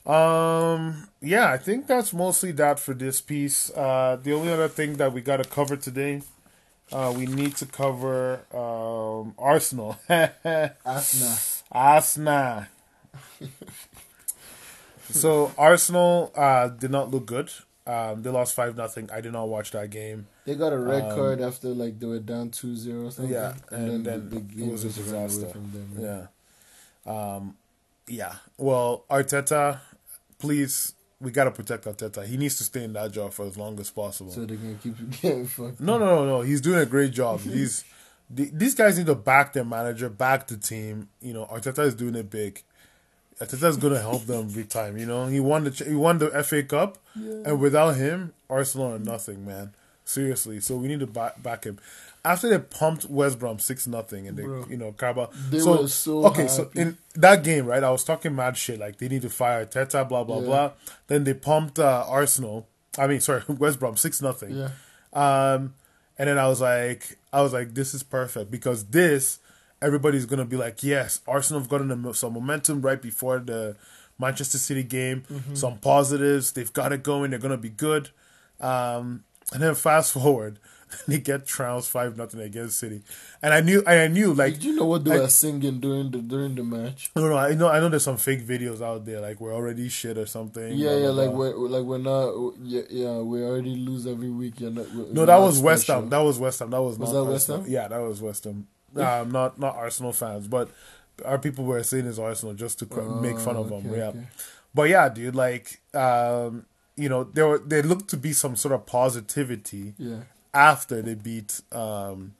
Um, 0.06 1.08
yeah, 1.20 1.52
I 1.52 1.58
think 1.58 1.86
that's 1.86 2.12
mostly 2.12 2.50
that 2.52 2.80
for 2.80 2.92
this 2.94 3.20
piece. 3.20 3.70
Uh, 3.70 4.18
the 4.20 4.32
only 4.32 4.52
other 4.52 4.68
thing 4.68 4.94
that 4.94 5.12
we 5.12 5.20
got 5.20 5.36
to 5.36 5.44
cover 5.48 5.76
today, 5.76 6.22
uh, 6.92 7.12
we 7.16 7.26
need 7.26 7.56
to 7.56 7.66
cover 7.66 8.40
um 8.54 9.34
Arsenal. 9.38 9.96
Arsenal. 10.84 11.36
Arsenal. 11.72 12.64
so 15.10 15.52
Arsenal 15.58 16.32
uh, 16.34 16.68
did 16.68 16.90
not 16.90 17.10
look 17.10 17.26
good. 17.26 17.50
Um, 17.86 18.22
they 18.22 18.30
lost 18.30 18.54
five 18.54 18.76
nothing. 18.76 19.10
I 19.12 19.20
did 19.20 19.32
not 19.32 19.48
watch 19.48 19.72
that 19.72 19.90
game. 19.90 20.28
They 20.44 20.54
got 20.54 20.72
a 20.72 20.78
red 20.78 21.02
Um, 21.04 21.14
card 21.16 21.40
after 21.40 21.68
like 21.68 21.98
they 21.98 22.06
were 22.06 22.20
down 22.20 22.50
2-0 22.50 23.06
or 23.06 23.10
something. 23.10 23.32
Yeah, 23.32 23.54
and 23.70 24.06
then 24.06 24.30
the 24.30 24.36
it 24.36 24.56
game 24.56 24.70
was 24.70 24.84
a 24.84 24.88
ran 25.02 25.14
away 25.14 25.26
disaster. 25.28 25.48
from 25.48 25.72
them. 25.72 25.88
Yeah. 25.98 26.26
Um, 27.34 27.56
yeah. 28.06 28.34
Well, 28.56 29.04
Arteta, 29.10 29.80
please, 30.38 30.94
we 31.22 31.30
gotta 31.30 31.50
protect 31.52 31.84
Arteta. 31.84 32.26
He 32.26 32.36
needs 32.36 32.56
to 32.58 32.64
stay 32.64 32.84
in 32.84 32.92
that 32.94 33.12
job 33.12 33.32
for 33.32 33.46
as 33.46 33.56
long 33.56 33.78
as 33.80 33.90
possible. 33.90 34.32
So 34.32 34.44
they 34.44 34.56
can 34.56 34.78
keep 34.82 34.96
getting 35.22 35.46
fucked. 35.46 35.80
no, 35.80 35.98
no, 35.98 36.06
no, 36.06 36.26
no. 36.26 36.40
He's 36.42 36.60
doing 36.60 36.80
a 36.80 36.86
great 36.86 37.12
job. 37.12 37.40
He's 37.40 37.84
the, 38.30 38.50
these 38.52 38.74
guys 38.74 38.98
need 38.98 39.06
to 39.06 39.14
back 39.14 39.52
their 39.52 39.64
manager, 39.64 40.08
back 40.08 40.48
the 40.48 40.56
team. 40.56 41.08
You 41.20 41.32
know, 41.34 41.46
Arteta 41.46 41.84
is 41.86 41.94
doing 41.94 42.16
it 42.16 42.28
big. 42.28 42.62
Arteta 43.40 43.68
is 43.68 43.76
gonna 43.76 44.00
help 44.00 44.26
them 44.26 44.48
big 44.48 44.68
time. 44.68 44.98
You 44.98 45.06
know, 45.06 45.26
he 45.26 45.40
won 45.40 45.64
the 45.64 45.70
he 45.70 45.94
won 45.94 46.18
the 46.18 46.30
FA 46.42 46.62
Cup, 46.62 46.98
and 47.14 47.60
without 47.60 47.96
him, 47.96 48.32
Arsenal 48.50 48.94
are 48.94 48.98
nothing, 48.98 49.46
man. 49.46 49.72
Seriously. 50.04 50.60
So 50.60 50.76
we 50.76 50.88
need 50.88 51.00
to 51.00 51.06
back, 51.06 51.42
back 51.42 51.64
him. 51.64 51.78
After 52.24 52.48
they 52.48 52.58
pumped 52.58 53.06
West 53.06 53.38
Brom 53.38 53.58
six 53.58 53.86
nothing, 53.86 54.28
and 54.28 54.36
they, 54.36 54.44
Bro. 54.44 54.66
you 54.70 54.76
know, 54.76 54.92
Carabao. 54.92 55.30
They 55.50 55.58
so, 55.58 55.82
were 55.82 55.88
so 55.88 56.26
okay. 56.26 56.46
So 56.46 56.70
in 56.74 56.96
that 57.14 57.42
game, 57.42 57.66
right, 57.66 57.82
I 57.82 57.90
was 57.90 58.04
talking 58.04 58.34
mad 58.36 58.56
shit 58.56 58.78
like 58.78 58.98
they 58.98 59.08
need 59.08 59.22
to 59.22 59.30
fire 59.30 59.64
Teta, 59.64 60.04
blah 60.04 60.22
blah 60.22 60.38
Yeah. 60.38 60.44
blah. 60.46 60.70
Then 61.08 61.24
they 61.24 61.34
pumped 61.34 61.78
uh, 61.80 62.04
Arsenal. 62.08 62.68
I 62.96 63.06
mean, 63.08 63.20
sorry, 63.28 63.42
West 63.48 63.80
Brom 63.80 63.96
six 63.96 64.22
nothing. 64.22 64.56
Yeah. 64.56 64.68
Um, 65.12 65.74
and 66.16 66.28
then 66.28 66.38
I 66.38 66.46
was 66.46 66.60
like, 66.60 67.18
I 67.32 67.42
was 67.42 67.52
like, 67.52 67.74
this 67.74 67.92
is 67.92 68.02
perfect 68.04 68.50
because 68.50 68.84
this, 68.86 69.40
everybody's 69.80 70.26
gonna 70.26 70.44
be 70.44 70.56
like, 70.56 70.82
yes, 70.84 71.20
Arsenal 71.26 71.60
have 71.60 71.68
gotten 71.68 72.14
some 72.14 72.34
momentum 72.34 72.82
right 72.82 73.02
before 73.02 73.40
the 73.40 73.76
Manchester 74.18 74.58
City 74.58 74.84
game, 74.84 75.24
some 75.54 75.78
positives. 75.78 76.52
They've 76.52 76.72
got 76.72 76.92
it 76.92 77.02
going. 77.02 77.30
They're 77.30 77.40
gonna 77.40 77.56
be 77.56 77.70
good. 77.70 78.10
Um, 78.60 79.24
and 79.52 79.62
then 79.62 79.74
fast 79.74 80.12
forward, 80.12 80.58
they 81.08 81.18
get 81.18 81.46
trounced 81.46 81.88
five 81.90 82.16
nothing 82.18 82.40
against 82.40 82.78
City, 82.78 83.02
and 83.40 83.54
I 83.54 83.60
knew, 83.62 83.82
I 83.86 84.08
knew 84.08 84.34
like 84.34 84.54
Did 84.54 84.64
you 84.64 84.76
know 84.76 84.84
what 84.84 85.04
they 85.04 85.12
I- 85.16 85.20
were 85.20 85.28
singing 85.28 85.80
during 85.80 86.10
the 86.10 86.18
during 86.18 86.54
the 86.54 86.62
match? 86.62 87.10
no, 87.16 87.28
no, 87.28 87.36
I 87.36 87.54
know, 87.54 87.68
I 87.68 87.80
know. 87.80 87.88
There's 87.88 88.04
some 88.04 88.18
fake 88.18 88.46
videos 88.46 88.82
out 88.82 89.06
there, 89.06 89.20
like 89.20 89.40
we're 89.40 89.54
already 89.54 89.88
shit 89.88 90.18
or 90.18 90.26
something. 90.26 90.74
Yeah, 90.76 90.90
blah, 90.90 90.96
yeah, 90.98 91.00
blah, 91.10 91.10
like 91.22 91.30
blah. 91.30 91.38
we're 91.38 91.68
like 91.68 91.84
we're 91.84 91.98
not. 91.98 92.54
Yeah, 92.62 92.82
yeah, 92.90 93.18
we 93.20 93.42
already 93.42 93.74
lose 93.76 94.06
every 94.06 94.30
week. 94.30 94.60
You're 94.60 94.70
not, 94.70 94.92
No, 94.94 95.24
that 95.24 95.38
was 95.38 95.60
West. 95.60 95.86
Ham. 95.86 96.10
That 96.10 96.18
was 96.18 96.38
West 96.38 96.58
Ham. 96.58 96.70
That 96.70 96.82
was, 96.82 96.98
Was 96.98 97.12
not 97.12 97.24
that 97.24 97.30
West 97.32 97.46
Ham? 97.48 97.64
Yeah, 97.66 97.88
that 97.88 98.00
was 98.00 98.20
West 98.20 98.44
Ham. 98.44 98.66
Um, 98.94 99.30
not 99.32 99.58
not 99.58 99.74
Arsenal 99.76 100.12
fans, 100.12 100.46
but 100.46 100.68
our 101.24 101.38
people 101.38 101.64
were 101.64 101.82
saying 101.82 102.06
it's 102.06 102.18
Arsenal 102.18 102.54
just 102.54 102.78
to 102.80 102.86
cr- 102.86 103.00
make 103.00 103.38
fun 103.38 103.56
of 103.56 103.72
Oh, 103.72 103.80
them. 103.80 103.90
Yeah, 103.94 104.08
okay. 104.08 104.26
but 104.74 104.90
yeah, 104.90 105.08
dude, 105.08 105.34
like, 105.34 105.80
um, 105.94 106.66
you 106.96 107.08
know, 107.08 107.24
there 107.24 107.48
were 107.48 107.58
there 107.58 107.82
looked 107.82 108.08
to 108.10 108.16
be 108.16 108.32
some 108.32 108.56
sort 108.56 108.74
of 108.74 108.86
positivity 108.86 109.94
Yeah. 109.98 110.22
after 110.52 111.00
they 111.02 111.14
beat 111.14 111.60
um, 111.72 112.34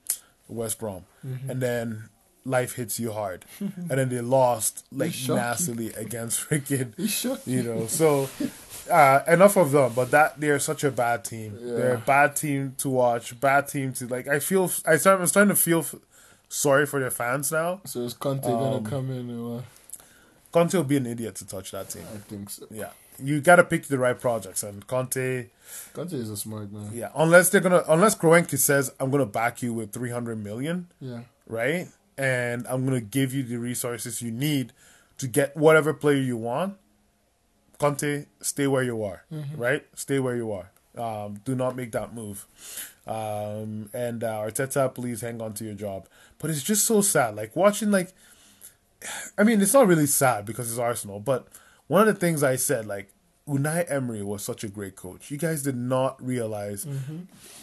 West 0.49 0.79
Brom, 0.79 1.05
Mm-hmm. 1.27 1.51
and 1.51 1.61
then 1.63 2.09
life 2.45 2.73
hits 2.75 2.99
you 2.99 3.13
hard, 3.13 3.45
and 3.61 3.89
then 3.99 4.09
they 4.09 4.21
lost 4.21 4.85
like 4.93 5.13
shocked 5.13 5.29
you. 5.29 5.35
nastily 5.37 5.93
against 5.95 6.41
freaking 6.49 6.93
He 6.97 7.07
shook 7.07 7.41
you 7.47 7.63
know 7.63 7.87
so 7.87 8.29
uh 8.91 9.21
enough 9.29 9.57
of 9.57 9.71
them 9.71 9.93
but 9.95 10.11
that 10.11 10.41
they're 10.41 10.59
such 10.59 10.83
a 10.83 10.91
bad 10.91 11.25
team 11.25 11.57
Yeah. 11.61 11.75
they're 11.77 11.95
a 11.95 11.99
bad 11.99 12.35
team 12.35 12.75
to 12.79 12.89
watch 12.89 13.39
bad 13.41 13.69
team 13.69 13.93
to 13.93 14.09
like 14.09 14.27
i 14.27 14.41
feel 14.41 14.65
i 14.85 14.97
start 14.97 15.21
i'm 15.21 15.27
starting 15.29 15.51
to 15.55 15.61
feel 15.69 15.79
f- 15.79 15.95
sorry 16.49 16.85
for 16.87 16.99
their 16.99 17.13
fans 17.13 17.53
now 17.53 17.81
So 17.85 18.01
is 18.01 18.15
Conte 18.15 18.45
Um, 18.49 18.59
gonna 18.59 18.91
come 18.91 19.11
in? 19.13 19.31
Or 19.39 19.63
conte 20.51 20.75
will 20.75 20.83
be 20.83 20.97
an 20.97 21.07
idiot 21.07 21.37
to 21.37 21.47
touch 21.47 21.71
that 21.71 21.91
team 21.91 22.03
I 22.13 22.19
think 22.19 22.51
so. 22.51 22.67
yeah 22.73 22.91
you 23.19 23.41
gotta 23.41 23.65
pick 23.65 23.87
the 23.87 23.99
right 23.99 24.19
projects 24.21 24.63
and 24.63 24.87
conte 24.87 25.47
Conte 25.95 26.13
is 26.13 26.31
a 26.31 26.37
smart 26.37 26.71
man. 26.73 26.91
yeah 26.93 27.11
unless 27.17 27.49
they're 27.51 27.61
gonna 27.61 27.83
unless 27.89 28.15
Kroenke 28.15 28.59
says 28.59 28.93
i'm 29.01 29.11
gonna 29.11 29.27
back 29.27 29.63
you 29.63 29.73
with 29.73 29.93
300 29.93 30.43
million 30.43 30.89
Yeah. 31.01 31.21
right 31.47 31.89
and 32.19 32.67
i'm 32.69 32.85
gonna 32.85 33.01
give 33.01 33.33
you 33.35 33.43
the 33.43 33.57
resources 33.59 34.23
you 34.23 34.31
need 34.31 34.73
to 35.19 35.27
get 35.27 35.57
whatever 35.57 35.93
player 35.95 36.19
you 36.21 36.37
want 36.37 36.77
Conte, 37.79 38.27
stay 38.41 38.69
where 38.69 38.85
you 38.85 39.03
are, 39.03 39.25
right? 39.57 39.85
Stay 39.97 40.21
where 40.21 40.37
you 40.37 40.53
are. 40.53 40.71
Um, 40.97 41.41
do 41.45 41.57
not 41.57 41.75
make 41.75 41.91
that 41.93 42.15
move. 42.15 42.47
Um, 43.09 43.91
and 43.93 44.23
uh, 44.23 44.39
Arteta, 44.43 44.95
please 44.95 45.21
hang 45.21 45.43
on 45.43 45.53
to 45.55 45.65
your 45.65 45.75
job. 45.75 46.07
But 46.39 46.51
it's 46.51 46.63
just 46.63 46.85
so 46.85 47.01
sad. 47.01 47.35
Like 47.35 47.57
watching, 47.57 47.91
like, 47.91 48.13
I 49.39 49.43
mean, 49.43 49.61
it's 49.61 49.75
not 49.75 49.89
really 49.89 50.07
sad 50.07 50.47
because 50.47 50.71
it's 50.71 50.79
Arsenal. 50.79 51.19
But 51.19 51.49
one 51.89 52.07
of 52.09 52.15
the 52.15 52.21
things 52.21 52.43
I 52.43 52.57
said, 52.57 52.87
like, 52.87 53.11
Unai 53.49 53.85
Emery 53.91 54.23
was 54.23 54.45
such 54.45 54.63
a 54.65 54.69
great 54.69 54.95
coach. 54.97 55.31
You 55.31 55.37
guys 55.37 55.63
did 55.63 55.77
not 55.77 56.25
realize, 56.25 56.87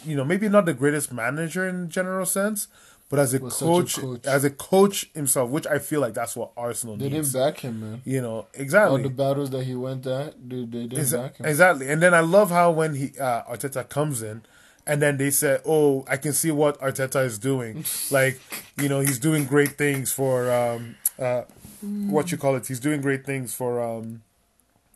you 0.04 0.14
know, 0.16 0.24
maybe 0.24 0.48
not 0.48 0.66
the 0.66 0.74
greatest 0.74 1.10
manager 1.12 1.66
in 1.66 1.88
general 1.88 2.26
sense, 2.26 2.68
but 3.08 3.18
as 3.18 3.32
a 3.34 3.38
such 3.50 3.62
a 3.62 3.64
coach, 3.64 3.96
coach. 3.96 4.26
as 4.26 4.44
a 4.44 4.50
coach 4.50 5.10
himself, 5.14 5.50
which 5.50 5.66
I 5.66 5.78
feel 5.78 6.00
like 6.00 6.12
that's 6.14 6.36
what 6.36 6.50
Arsenal 6.56 6.96
They 6.96 7.08
needs. 7.08 7.32
didn't 7.32 7.44
back 7.46 7.60
him, 7.60 7.80
man. 7.80 8.02
you 8.04 8.20
know 8.20 8.46
exactly 8.54 8.98
All 8.98 9.02
the 9.02 9.08
battles 9.14 9.50
that 9.50 9.64
he 9.64 9.74
went 9.74 10.06
at, 10.06 10.48
dude, 10.48 10.70
they 10.70 10.86
didn't 10.86 11.04
Exa- 11.04 11.22
back 11.22 11.36
him. 11.38 11.46
Exactly. 11.46 11.88
And 11.90 12.00
then 12.02 12.12
I 12.14 12.20
love 12.20 12.50
how 12.50 12.70
when 12.70 12.94
he 12.94 13.12
uh, 13.18 13.42
Arteta 13.44 13.88
comes 13.88 14.22
in 14.22 14.42
and 14.86 15.00
then 15.02 15.16
they 15.16 15.30
said, 15.30 15.60
"Oh, 15.66 16.04
I 16.08 16.18
can 16.18 16.32
see 16.32 16.50
what 16.50 16.78
Arteta 16.80 17.24
is 17.24 17.38
doing. 17.38 17.84
like, 18.10 18.38
you 18.80 18.88
know, 18.88 19.00
he's 19.00 19.18
doing 19.18 19.44
great 19.44 19.76
things 19.78 20.12
for 20.12 20.52
um 20.52 20.94
uh 21.18 21.42
what 21.82 22.30
you 22.32 22.38
call 22.38 22.56
it. 22.56 22.66
He's 22.66 22.80
doing 22.80 23.00
great 23.00 23.24
things 23.24 23.54
for 23.54 23.80
um 23.82 24.22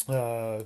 uh, 0.09 0.61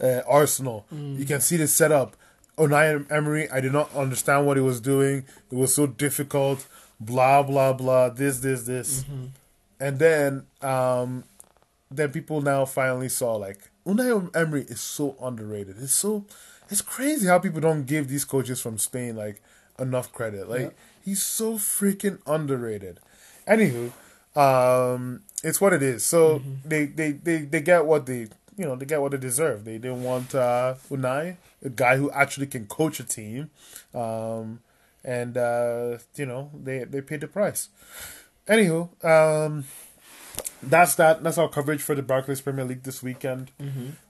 uh 0.00 0.22
Arsenal. 0.28 0.86
You 0.90 1.24
can 1.24 1.40
see 1.40 1.56
the 1.56 1.66
setup. 1.66 2.16
Unai 2.58 3.10
Emery, 3.10 3.48
I 3.50 3.60
did 3.60 3.72
not 3.72 3.94
understand 3.94 4.46
what 4.46 4.56
he 4.56 4.62
was 4.62 4.80
doing. 4.80 5.24
It 5.50 5.56
was 5.56 5.74
so 5.74 5.86
difficult. 5.86 6.66
Blah 7.00 7.42
blah 7.42 7.72
blah. 7.72 8.10
This 8.10 8.40
this 8.40 8.64
this, 8.64 9.04
and 9.78 9.98
then 9.98 10.46
um 10.60 11.24
then 11.90 12.12
people 12.12 12.42
now 12.42 12.64
finally 12.66 13.08
saw 13.08 13.34
like 13.36 13.70
Unai 13.86 14.30
Emery 14.36 14.62
is 14.68 14.80
so 14.80 15.16
underrated. 15.22 15.76
It's 15.80 15.94
so 15.94 16.26
it's 16.68 16.82
crazy 16.82 17.26
how 17.26 17.38
people 17.38 17.60
don't 17.60 17.86
give 17.86 18.08
these 18.08 18.24
coaches 18.26 18.60
from 18.60 18.76
Spain 18.78 19.16
like 19.16 19.40
enough 19.78 20.12
credit. 20.12 20.48
Like 20.48 20.60
Yeah. 20.60 20.70
he's 21.02 21.22
so 21.22 21.54
freaking 21.54 22.18
underrated. 22.26 23.00
Anywho, 23.48 23.90
um, 24.36 25.22
it's 25.42 25.60
what 25.60 25.72
it 25.72 25.82
is. 25.82 26.04
So 26.04 26.42
they, 26.64 26.86
they 26.86 27.12
they 27.12 27.38
they 27.38 27.60
get 27.60 27.86
what 27.86 28.06
they 28.06 28.28
you 28.56 28.64
know 28.66 28.76
they 28.76 28.86
get 28.86 29.00
what 29.00 29.12
they 29.12 29.18
deserve. 29.18 29.64
They 29.64 29.78
didn't 29.78 30.02
want 30.02 30.34
uh, 30.34 30.74
Unai, 30.90 31.36
a 31.64 31.68
guy 31.70 31.96
who 31.96 32.10
actually 32.10 32.46
can 32.46 32.66
coach 32.66 33.00
a 33.00 33.04
team, 33.04 33.50
um, 33.94 34.60
and 35.04 35.36
uh, 35.36 35.98
you 36.16 36.26
know 36.26 36.50
they 36.54 36.84
they 36.84 37.00
paid 37.00 37.20
the 37.20 37.28
price. 37.28 37.68
Anywho, 38.46 38.88
um, 39.04 39.64
that's 40.62 40.94
that. 40.96 41.22
That's 41.22 41.38
our 41.38 41.48
coverage 41.48 41.80
for 41.82 41.94
the 41.94 42.02
Barclays 42.02 42.40
Premier 42.40 42.64
League 42.64 42.82
this 42.82 43.02
weekend. 43.02 43.50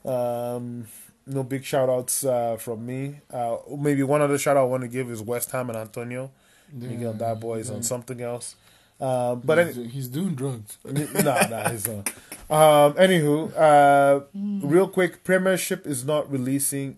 Um, 0.05 0.87
no 1.27 1.43
big 1.45 1.65
shout 1.65 1.89
outs 1.89 2.25
uh, 2.25 2.57
from 2.57 2.85
me. 2.87 3.21
Uh, 3.33 3.59
maybe 3.79 4.03
one 4.03 4.21
other 4.21 4.39
shout 4.39 4.57
out 4.57 4.63
I 4.63 4.65
want 4.67 4.83
to 4.83 4.89
give 4.89 5.11
is 5.11 5.23
West 5.23 5.51
Ham 5.53 5.69
and 5.71 5.79
Antonio. 5.79 6.31
Miguel, 6.73 7.13
that 7.15 7.39
boy 7.41 7.59
is 7.59 7.71
on 7.71 7.83
something 7.83 8.21
else. 8.21 8.55
Uh, 9.01 9.35
but 9.37 9.59
any, 9.59 9.73
he's, 9.73 9.93
he's 9.93 10.09
doing 10.09 10.35
drugs. 10.35 10.77
nah, 10.85 11.47
nah, 11.49 11.69
he's 11.71 11.87
not. 11.89 12.13
Um, 12.51 12.95
anywho, 12.95 13.53
uh, 13.57 14.25
real 14.67 14.89
quick, 14.89 15.23
Premiership 15.23 15.87
is 15.87 16.05
not 16.05 16.29
releasing 16.29 16.97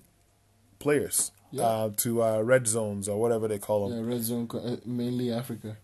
players 0.79 1.31
Yeah. 1.51 1.63
uh, 1.65 1.91
to 1.99 2.23
uh, 2.23 2.41
red 2.41 2.67
zones 2.67 3.07
or 3.07 3.21
whatever 3.21 3.49
they 3.49 3.59
call 3.59 3.87
them. 3.91 3.99
Yeah, 4.09 4.15
red 4.15 4.23
zone, 4.23 4.49
uh, 4.55 4.77
mainly 4.87 5.31
Africa, 5.31 5.77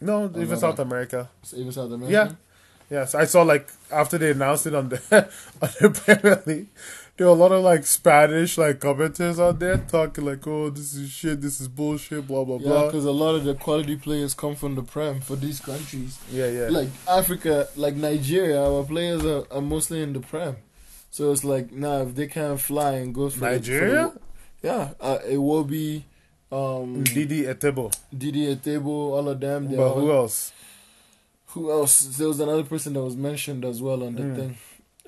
No, 0.00 0.24
even 0.26 0.48
no, 0.48 0.54
South 0.56 0.78
no. 0.78 0.82
America. 0.82 1.30
So 1.44 1.56
even 1.58 1.70
South 1.70 1.92
America. 1.92 2.12
Yeah. 2.12 2.32
Yes, 2.90 3.14
I 3.14 3.24
saw 3.24 3.42
like 3.42 3.70
after 3.92 4.18
they 4.18 4.32
announced 4.32 4.66
it 4.66 4.74
on 4.74 4.88
the 4.88 5.00
on 5.62 5.68
the 5.80 5.90
Premier 5.90 6.42
League, 6.44 6.66
there 7.16 7.26
were 7.28 7.32
a 7.32 7.36
lot 7.36 7.52
of 7.52 7.62
like 7.62 7.84
Spanish 7.86 8.58
like 8.58 8.80
commenters 8.80 9.38
out 9.38 9.58
there 9.60 9.78
talking 9.78 10.24
like, 10.24 10.46
"Oh, 10.46 10.70
this 10.70 10.94
is 10.94 11.10
shit, 11.10 11.40
this 11.40 11.60
is 11.60 11.68
bullshit, 11.68 12.26
blah 12.26 12.44
blah 12.44 12.56
Yeah, 12.58 12.68
blah." 12.68 12.86
because 12.86 13.04
a 13.04 13.12
lot 13.12 13.34
of 13.36 13.44
the 13.44 13.54
quality 13.54 13.96
players 13.96 14.34
come 14.34 14.56
from 14.56 14.74
the 14.74 14.82
Prem 14.82 15.20
for 15.20 15.36
these 15.36 15.60
countries. 15.60 16.18
Yeah, 16.30 16.48
yeah, 16.48 16.68
Like 16.70 16.88
Africa, 17.08 17.68
like 17.76 17.94
Nigeria, 17.94 18.60
our 18.62 18.84
players 18.84 19.24
are, 19.24 19.44
are 19.50 19.60
mostly 19.62 20.02
in 20.02 20.12
the 20.12 20.20
Prem. 20.20 20.56
So 21.10 21.30
it's 21.30 21.44
like 21.44 21.70
now 21.70 22.02
if 22.02 22.14
they 22.16 22.26
can't 22.26 22.60
fly 22.60 22.92
and 22.94 23.14
go 23.14 23.30
for 23.30 23.38
the- 23.38 23.46
for 23.46 23.50
the- 23.50 23.52
Nigeria? 23.58 24.12
yeah, 24.62 24.90
uh, 25.00 25.18
it 25.28 25.38
will 25.38 25.64
be 25.64 26.04
um, 26.50 27.02
Didi 27.04 27.42
Etebo. 27.44 27.92
Didi 28.16 28.54
Etebo, 28.54 28.86
all 28.86 29.28
of 29.28 29.40
them. 29.40 29.68
But 29.68 29.78
all- 29.78 30.00
who 30.00 30.12
else? 30.12 30.52
Who 31.48 31.70
else? 31.70 32.02
There 32.16 32.26
was 32.28 32.40
another 32.40 32.64
person 32.64 32.92
that 32.94 33.02
was 33.02 33.14
mentioned 33.16 33.64
as 33.64 33.80
well 33.80 34.02
on 34.02 34.14
the 34.16 34.22
Mm. 34.22 34.36
thing. 34.36 34.56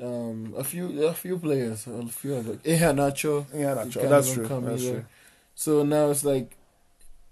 Um, 0.02 0.54
a 0.56 0.62
few, 0.64 1.04
a 1.06 1.14
few 1.14 1.38
players, 1.38 1.86
a 1.86 2.06
few 2.08 2.34
it. 2.36 2.62
Iheanacho. 2.64 3.46
Yeah, 3.54 3.58
He 3.58 3.64
that's 3.64 3.92
true. 3.92 4.08
That's 4.08 4.32
true. 4.32 4.44
either. 4.44 4.76
true. 4.78 5.04
So 5.54 5.82
now 5.84 6.10
it's 6.10 6.22
like 6.24 6.56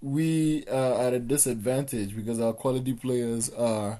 we 0.01 0.65
are 0.67 0.99
at 1.07 1.13
a 1.13 1.19
disadvantage 1.19 2.15
because 2.15 2.39
our 2.39 2.53
quality 2.53 2.93
players 2.93 3.49
are 3.51 3.99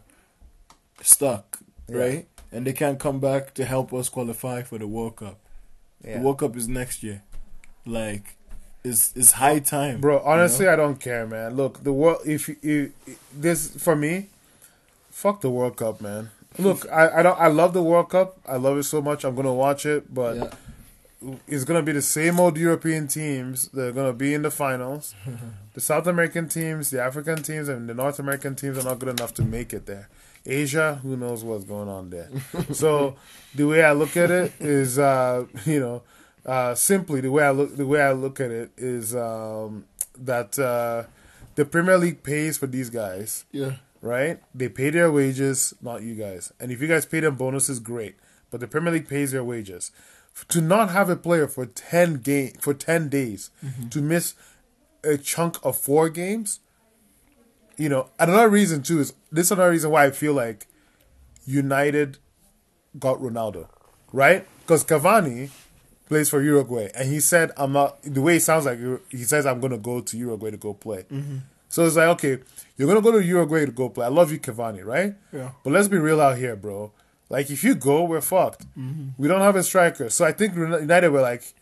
stuck, 1.01 1.59
Yeah. 1.87 1.97
right? 1.97 2.27
And 2.51 2.65
they 2.65 2.73
can't 2.73 2.99
come 2.99 3.19
back 3.19 3.53
to 3.55 3.65
help 3.65 3.93
us 3.93 4.09
qualify 4.09 4.63
for 4.63 4.77
the 4.77 4.87
World 4.87 5.17
Cup. 5.17 5.37
Yeah. 6.03 6.17
The 6.17 6.23
World 6.23 6.39
Cup 6.39 6.55
is 6.55 6.67
next 6.67 7.03
year. 7.03 7.21
Like, 7.85 8.35
it's 8.83 9.13
it's 9.15 9.33
high 9.33 9.59
time, 9.59 9.99
Bro, 10.01 10.19
you 10.19 10.19
know? 10.23 10.29
honestly, 10.31 10.67
I 10.67 10.75
don't 10.75 10.99
care, 10.99 11.25
man. 11.27 11.55
Look, 11.55 11.83
the 11.83 11.91
world. 11.93 12.19
If 12.25 12.47
you, 12.49 12.55
you 12.61 12.91
this 13.33 13.67
for 13.77 13.95
me, 13.95 14.29
fuck 15.09 15.41
the 15.41 15.49
World 15.49 15.77
Cup, 15.77 16.01
man. 16.01 16.29
Look, 16.57 16.89
I, 16.91 17.19
I 17.19 17.23
don't. 17.23 17.39
I 17.39 17.47
love 17.47 17.73
the 17.73 17.83
World 17.83 18.09
Cup. 18.09 18.37
I 18.47 18.55
love 18.57 18.77
it 18.77 18.83
so 18.83 19.01
much. 19.01 19.23
I'm 19.23 19.35
gonna 19.35 19.53
watch 19.53 19.85
it, 19.85 20.13
but 20.13 20.35
Yeah. 20.35 21.31
it's 21.47 21.63
gonna 21.63 21.81
be 21.83 21.91
the 21.91 22.01
same 22.01 22.39
old 22.39 22.57
European 22.57 23.07
teams. 23.07 23.69
They're 23.69 23.91
gonna 23.91 24.13
be 24.13 24.33
in 24.33 24.41
the 24.43 24.51
finals. 24.51 25.15
the 25.73 25.81
South 25.81 26.07
American 26.07 26.47
teams, 26.49 26.89
the 26.91 27.01
African 27.01 27.41
teams, 27.43 27.67
and 27.67 27.89
the 27.89 27.93
North 27.93 28.19
American 28.19 28.55
teams 28.55 28.77
are 28.77 28.83
not 28.83 28.99
good 28.99 29.09
enough 29.09 29.33
to 29.35 29.43
make 29.43 29.73
it 29.73 29.85
there. 29.85 30.09
Asia, 30.45 30.99
who 31.01 31.17
knows 31.17 31.43
what's 31.43 31.65
going 31.65 31.89
on 31.89 32.11
there. 32.11 32.29
so 32.71 33.15
the 33.55 33.65
way 33.65 33.83
I 33.83 33.93
look 33.93 34.15
at 34.15 34.29
it 34.29 34.53
is, 34.59 34.99
uh, 34.99 35.45
you 35.65 35.79
know, 35.79 36.03
uh, 36.45 36.75
simply 36.75 37.21
the 37.21 37.31
way 37.31 37.43
I 37.43 37.49
look 37.51 37.75
the 37.75 37.87
way 37.87 38.01
I 38.01 38.11
look 38.11 38.39
at 38.39 38.51
it 38.51 38.69
is 38.77 39.15
um, 39.15 39.85
that 40.17 40.57
uh, 40.59 41.03
the 41.55 41.65
Premier 41.65 41.97
League 41.97 42.21
pays 42.21 42.57
for 42.59 42.67
these 42.67 42.91
guys 42.91 43.45
yeah, 43.51 43.77
right? 44.05 44.39
They 44.53 44.69
pay 44.69 44.91
their 44.91 45.11
wages, 45.11 45.73
not 45.81 46.03
you 46.03 46.13
guys. 46.13 46.53
And 46.59 46.71
if 46.71 46.79
you 46.79 46.87
guys 46.87 47.05
pay 47.05 47.21
them 47.21 47.35
bonuses, 47.35 47.79
great. 47.79 48.15
But 48.51 48.59
the 48.59 48.67
Premier 48.67 48.93
League 48.93 49.09
pays 49.09 49.31
their 49.31 49.43
wages. 49.43 49.91
To 50.49 50.61
not 50.61 50.91
have 50.91 51.09
a 51.09 51.15
player 51.15 51.47
for 51.47 51.65
ten 51.65 52.17
game 52.17 52.53
for 52.59 52.73
ten 52.73 53.09
days 53.09 53.49
mm-hmm. 53.65 53.87
to 53.89 54.01
miss 54.01 54.35
a 55.03 55.17
chunk 55.17 55.57
of 55.63 55.77
four 55.77 56.09
games, 56.09 56.59
you 57.77 57.87
know. 57.87 58.09
Another 58.19 58.49
reason 58.49 58.83
too 58.83 58.99
is 58.99 59.13
this 59.31 59.47
is 59.47 59.51
another 59.51 59.71
reason 59.71 59.91
why 59.91 60.05
I 60.05 60.11
feel 60.11 60.33
like 60.33 60.67
United 61.45 62.17
got 62.99 63.17
Ronaldo, 63.19 63.69
right? 64.11 64.45
Because 64.61 64.83
Cavani 64.83 65.51
plays 66.07 66.29
for 66.29 66.41
Uruguay, 66.41 66.89
and 66.93 67.07
he 67.07 67.21
said, 67.21 67.51
"I'm 67.55 67.71
not." 67.71 68.01
The 68.03 68.21
way 68.21 68.35
it 68.35 68.41
sounds 68.41 68.65
like 68.65 68.79
he 69.09 69.23
says, 69.23 69.45
"I'm 69.45 69.61
going 69.61 69.71
to 69.71 69.77
go 69.77 70.01
to 70.01 70.17
Uruguay 70.17 70.51
to 70.51 70.57
go 70.57 70.73
play." 70.73 71.03
Mm-hmm. 71.03 71.37
So 71.75 71.85
it's 71.85 71.97
like, 71.97 72.07
okay, 72.07 72.37
you're 72.77 72.87
going 72.87 72.95
to 72.95 73.01
go 73.01 73.11
to 73.11 73.21
Uruguay 73.21 73.65
to 73.65 73.71
go 73.73 73.89
play. 73.89 74.05
I 74.05 74.07
love 74.09 74.31
you, 74.31 74.39
Cavani, 74.39 74.85
right? 74.85 75.13
Yeah. 75.33 75.49
But 75.61 75.73
let's 75.73 75.89
be 75.89 75.97
real 75.97 76.21
out 76.21 76.37
here, 76.37 76.55
bro. 76.55 76.93
Like, 77.27 77.49
if 77.51 77.65
you 77.65 77.75
go, 77.75 78.05
we're 78.05 78.21
fucked. 78.21 78.65
Mm-hmm. 78.79 79.21
We 79.21 79.27
don't 79.27 79.41
have 79.41 79.57
a 79.57 79.63
striker, 79.63 80.09
so 80.09 80.23
I 80.23 80.31
think 80.31 80.55
United 80.55 81.09
were 81.09 81.19
like, 81.19 81.53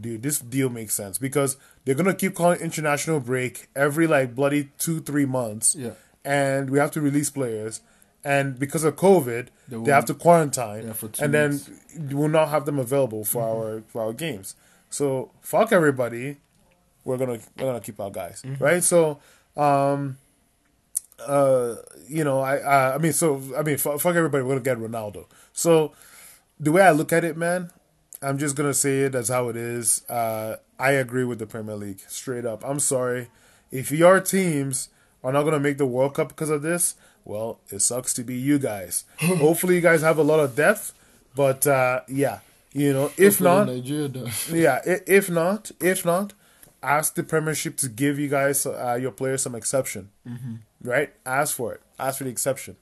dude, 0.00 0.22
this 0.22 0.38
deal 0.38 0.70
makes 0.70 0.94
sense 0.94 1.18
because 1.18 1.58
they're 1.84 1.94
gonna 1.94 2.14
keep 2.14 2.34
calling 2.34 2.58
international 2.60 3.20
break 3.20 3.68
every 3.76 4.06
like 4.06 4.34
bloody 4.34 4.70
two 4.78 5.00
three 5.00 5.26
months. 5.26 5.74
Yeah. 5.74 5.90
And 6.24 6.70
we 6.70 6.78
have 6.78 6.92
to 6.92 7.00
release 7.02 7.28
players, 7.28 7.82
and 8.24 8.58
because 8.58 8.84
of 8.84 8.96
COVID, 8.96 9.48
They 9.68 9.76
they, 9.76 9.90
have 9.90 10.06
to 10.06 10.14
quarantine, 10.14 10.86
Yeah, 10.86 10.92
for 10.94 11.08
two 11.08 11.24
and 11.24 11.34
then 11.34 11.60
we'll 12.12 12.28
not 12.28 12.48
have 12.48 12.64
them 12.64 12.78
available 12.78 13.24
for 13.24 13.42
mm-hmm. 13.42 13.60
our 13.60 13.82
for 13.88 14.02
our 14.02 14.12
games. 14.14 14.54
So 14.88 15.32
fuck 15.42 15.70
everybody. 15.72 16.38
We're 17.04 17.16
gonna 17.16 17.38
we're 17.58 17.66
gonna 17.66 17.80
keep 17.80 18.00
our 18.00 18.10
guys, 18.10 18.42
right? 18.58 18.82
So, 18.82 19.18
um, 19.56 20.18
uh, 21.26 21.76
you 22.08 22.24
know, 22.24 22.40
I 22.40 22.56
I, 22.56 22.94
I 22.94 22.98
mean, 22.98 23.12
so 23.12 23.42
I 23.56 23.62
mean, 23.62 23.78
fuck, 23.78 24.00
fuck 24.00 24.14
everybody. 24.14 24.44
We're 24.44 24.58
gonna 24.58 24.60
get 24.60 24.78
Ronaldo. 24.78 25.26
So 25.52 25.92
the 26.60 26.72
way 26.72 26.82
I 26.82 26.90
look 26.90 27.12
at 27.12 27.24
it, 27.24 27.36
man, 27.36 27.70
I'm 28.22 28.38
just 28.38 28.56
gonna 28.56 28.74
say 28.74 29.00
it 29.02 29.14
as 29.14 29.28
how 29.28 29.48
it 29.48 29.56
is. 29.56 30.08
Uh, 30.08 30.56
I 30.78 30.92
agree 30.92 31.24
with 31.24 31.38
the 31.38 31.46
Premier 31.46 31.76
League, 31.76 32.00
straight 32.08 32.44
up. 32.44 32.62
I'm 32.64 32.80
sorry 32.80 33.28
if 33.70 33.90
your 33.90 34.20
teams 34.20 34.88
are 35.22 35.32
not 35.32 35.42
gonna 35.44 35.60
make 35.60 35.78
the 35.78 35.86
World 35.86 36.14
Cup 36.14 36.28
because 36.28 36.50
of 36.50 36.62
this. 36.62 36.94
Well, 37.24 37.60
it 37.68 37.80
sucks 37.80 38.14
to 38.14 38.24
be 38.24 38.36
you 38.36 38.58
guys. 38.58 39.04
Hopefully, 39.20 39.74
you 39.74 39.80
guys 39.80 40.02
have 40.02 40.18
a 40.18 40.22
lot 40.22 40.40
of 40.40 40.56
depth, 40.56 40.94
but 41.34 41.66
uh, 41.66 42.00
yeah, 42.08 42.40
you 42.72 42.92
know, 42.92 43.06
if 43.16 43.38
Hopefully 43.38 43.50
not, 43.50 43.66
Nigeria 43.66 44.08
yeah, 44.50 44.80
if 45.06 45.28
not, 45.30 45.70
if 45.80 46.04
not, 46.04 46.32
ask 46.82 47.14
the 47.14 47.22
Premiership 47.22 47.76
to 47.78 47.88
give 47.88 48.18
you 48.18 48.28
guys 48.28 48.64
uh, 48.66 48.98
your 49.00 49.10
players 49.12 49.42
some 49.42 49.54
exception, 49.54 50.10
right? 50.82 51.12
Ask 51.26 51.56
for 51.56 51.74
it. 51.74 51.80
Ask 51.98 52.18
for 52.18 52.24
the 52.24 52.30
exception. 52.30 52.76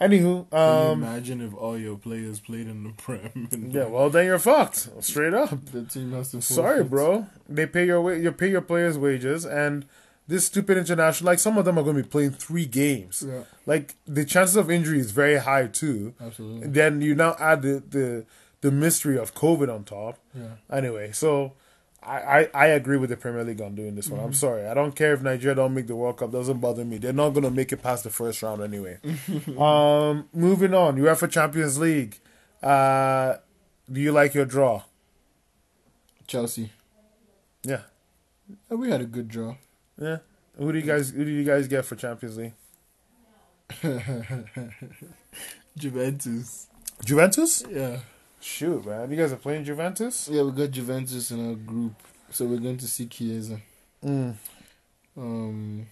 Anywho, 0.00 0.50
Can 0.50 0.58
um, 0.58 1.02
you 1.02 1.06
imagine 1.06 1.40
if 1.40 1.54
all 1.54 1.78
your 1.78 1.96
players 1.96 2.40
played 2.40 2.66
in 2.68 2.82
the 2.82 2.90
Prem? 2.90 3.48
yeah, 3.72 3.84
well 3.84 4.10
then 4.10 4.26
you're 4.26 4.38
fucked, 4.40 4.88
straight 5.00 5.32
up. 5.34 5.50
the 5.66 5.84
team 5.84 6.12
has 6.12 6.32
to. 6.32 6.42
Sorry, 6.42 6.82
bro. 6.82 7.26
They 7.48 7.66
pay 7.66 7.86
your 7.86 8.00
wa- 8.00 8.10
you 8.10 8.32
pay 8.32 8.50
your 8.50 8.60
players 8.60 8.98
wages, 8.98 9.46
and 9.46 9.86
this 10.26 10.46
stupid 10.46 10.76
international, 10.78 11.26
like 11.30 11.38
some 11.38 11.56
of 11.58 11.64
them 11.64 11.78
are 11.78 11.84
going 11.84 11.96
to 11.96 12.02
be 12.02 12.08
playing 12.08 12.32
three 12.32 12.66
games. 12.66 13.22
Yeah, 13.26 13.44
Like 13.66 13.94
the 14.04 14.24
chances 14.24 14.56
of 14.56 14.68
injury 14.70 14.98
is 14.98 15.12
very 15.12 15.36
high 15.36 15.68
too. 15.68 16.14
absolutely. 16.20 16.62
And 16.62 16.74
then 16.74 17.00
you 17.00 17.14
now 17.14 17.36
add 17.38 17.62
the 17.62 17.82
the, 17.88 18.26
the 18.62 18.72
mystery 18.72 19.16
of 19.16 19.34
COVID 19.34 19.72
on 19.72 19.84
top. 19.84 20.18
Yeah. 20.34 20.56
Anyway, 20.72 21.12
so 21.12 21.52
I, 22.06 22.40
I, 22.40 22.48
I 22.54 22.66
agree 22.66 22.96
with 22.98 23.10
the 23.10 23.16
Premier 23.16 23.44
League 23.44 23.60
on 23.60 23.74
doing 23.74 23.94
this 23.94 24.08
one. 24.10 24.20
I'm 24.20 24.32
sorry. 24.34 24.66
I 24.66 24.74
don't 24.74 24.94
care 24.94 25.14
if 25.14 25.22
Nigeria 25.22 25.54
don't 25.54 25.72
make 25.74 25.86
the 25.86 25.96
World 25.96 26.18
Cup. 26.18 26.30
Doesn't 26.32 26.58
bother 26.58 26.84
me. 26.84 26.98
They're 26.98 27.12
not 27.12 27.30
gonna 27.30 27.50
make 27.50 27.72
it 27.72 27.78
past 27.82 28.04
the 28.04 28.10
first 28.10 28.42
round 28.42 28.62
anyway. 28.62 28.98
um, 29.58 30.28
moving 30.32 30.74
on. 30.74 30.96
UEFA 30.98 31.30
Champions 31.30 31.78
League. 31.78 32.18
Uh, 32.62 33.36
do 33.90 34.00
you 34.00 34.12
like 34.12 34.34
your 34.34 34.44
draw? 34.44 34.82
Chelsea. 36.26 36.70
Yeah, 37.62 37.82
Yeah, 38.70 38.76
we 38.76 38.90
had 38.90 39.00
a 39.00 39.06
good 39.06 39.28
draw. 39.28 39.56
yeah. 40.00 40.18
Who 40.58 40.70
do 40.72 40.78
you 40.78 40.84
guys 40.84 41.10
Who 41.10 41.24
do 41.24 41.30
you 41.30 41.44
guys 41.44 41.66
get 41.68 41.84
for 41.84 41.96
Champions 41.96 42.36
League? 42.36 42.52
Juventus. 45.76 46.68
Juventus. 47.04 47.64
Yeah. 47.70 47.98
Shoot, 48.44 48.84
man. 48.84 49.10
You 49.10 49.16
guys 49.16 49.32
are 49.32 49.36
playing 49.36 49.64
Juventus. 49.64 50.28
Yeah, 50.30 50.42
we 50.42 50.52
got 50.52 50.70
Juventus 50.70 51.30
in 51.30 51.48
our 51.48 51.54
group, 51.54 51.94
so 52.30 52.44
we're 52.44 52.58
going 52.58 52.76
to 52.76 52.86
see 52.86 53.06
Chiesa. 53.06 53.58
Mm. 54.04 54.34
Um, 55.16 55.86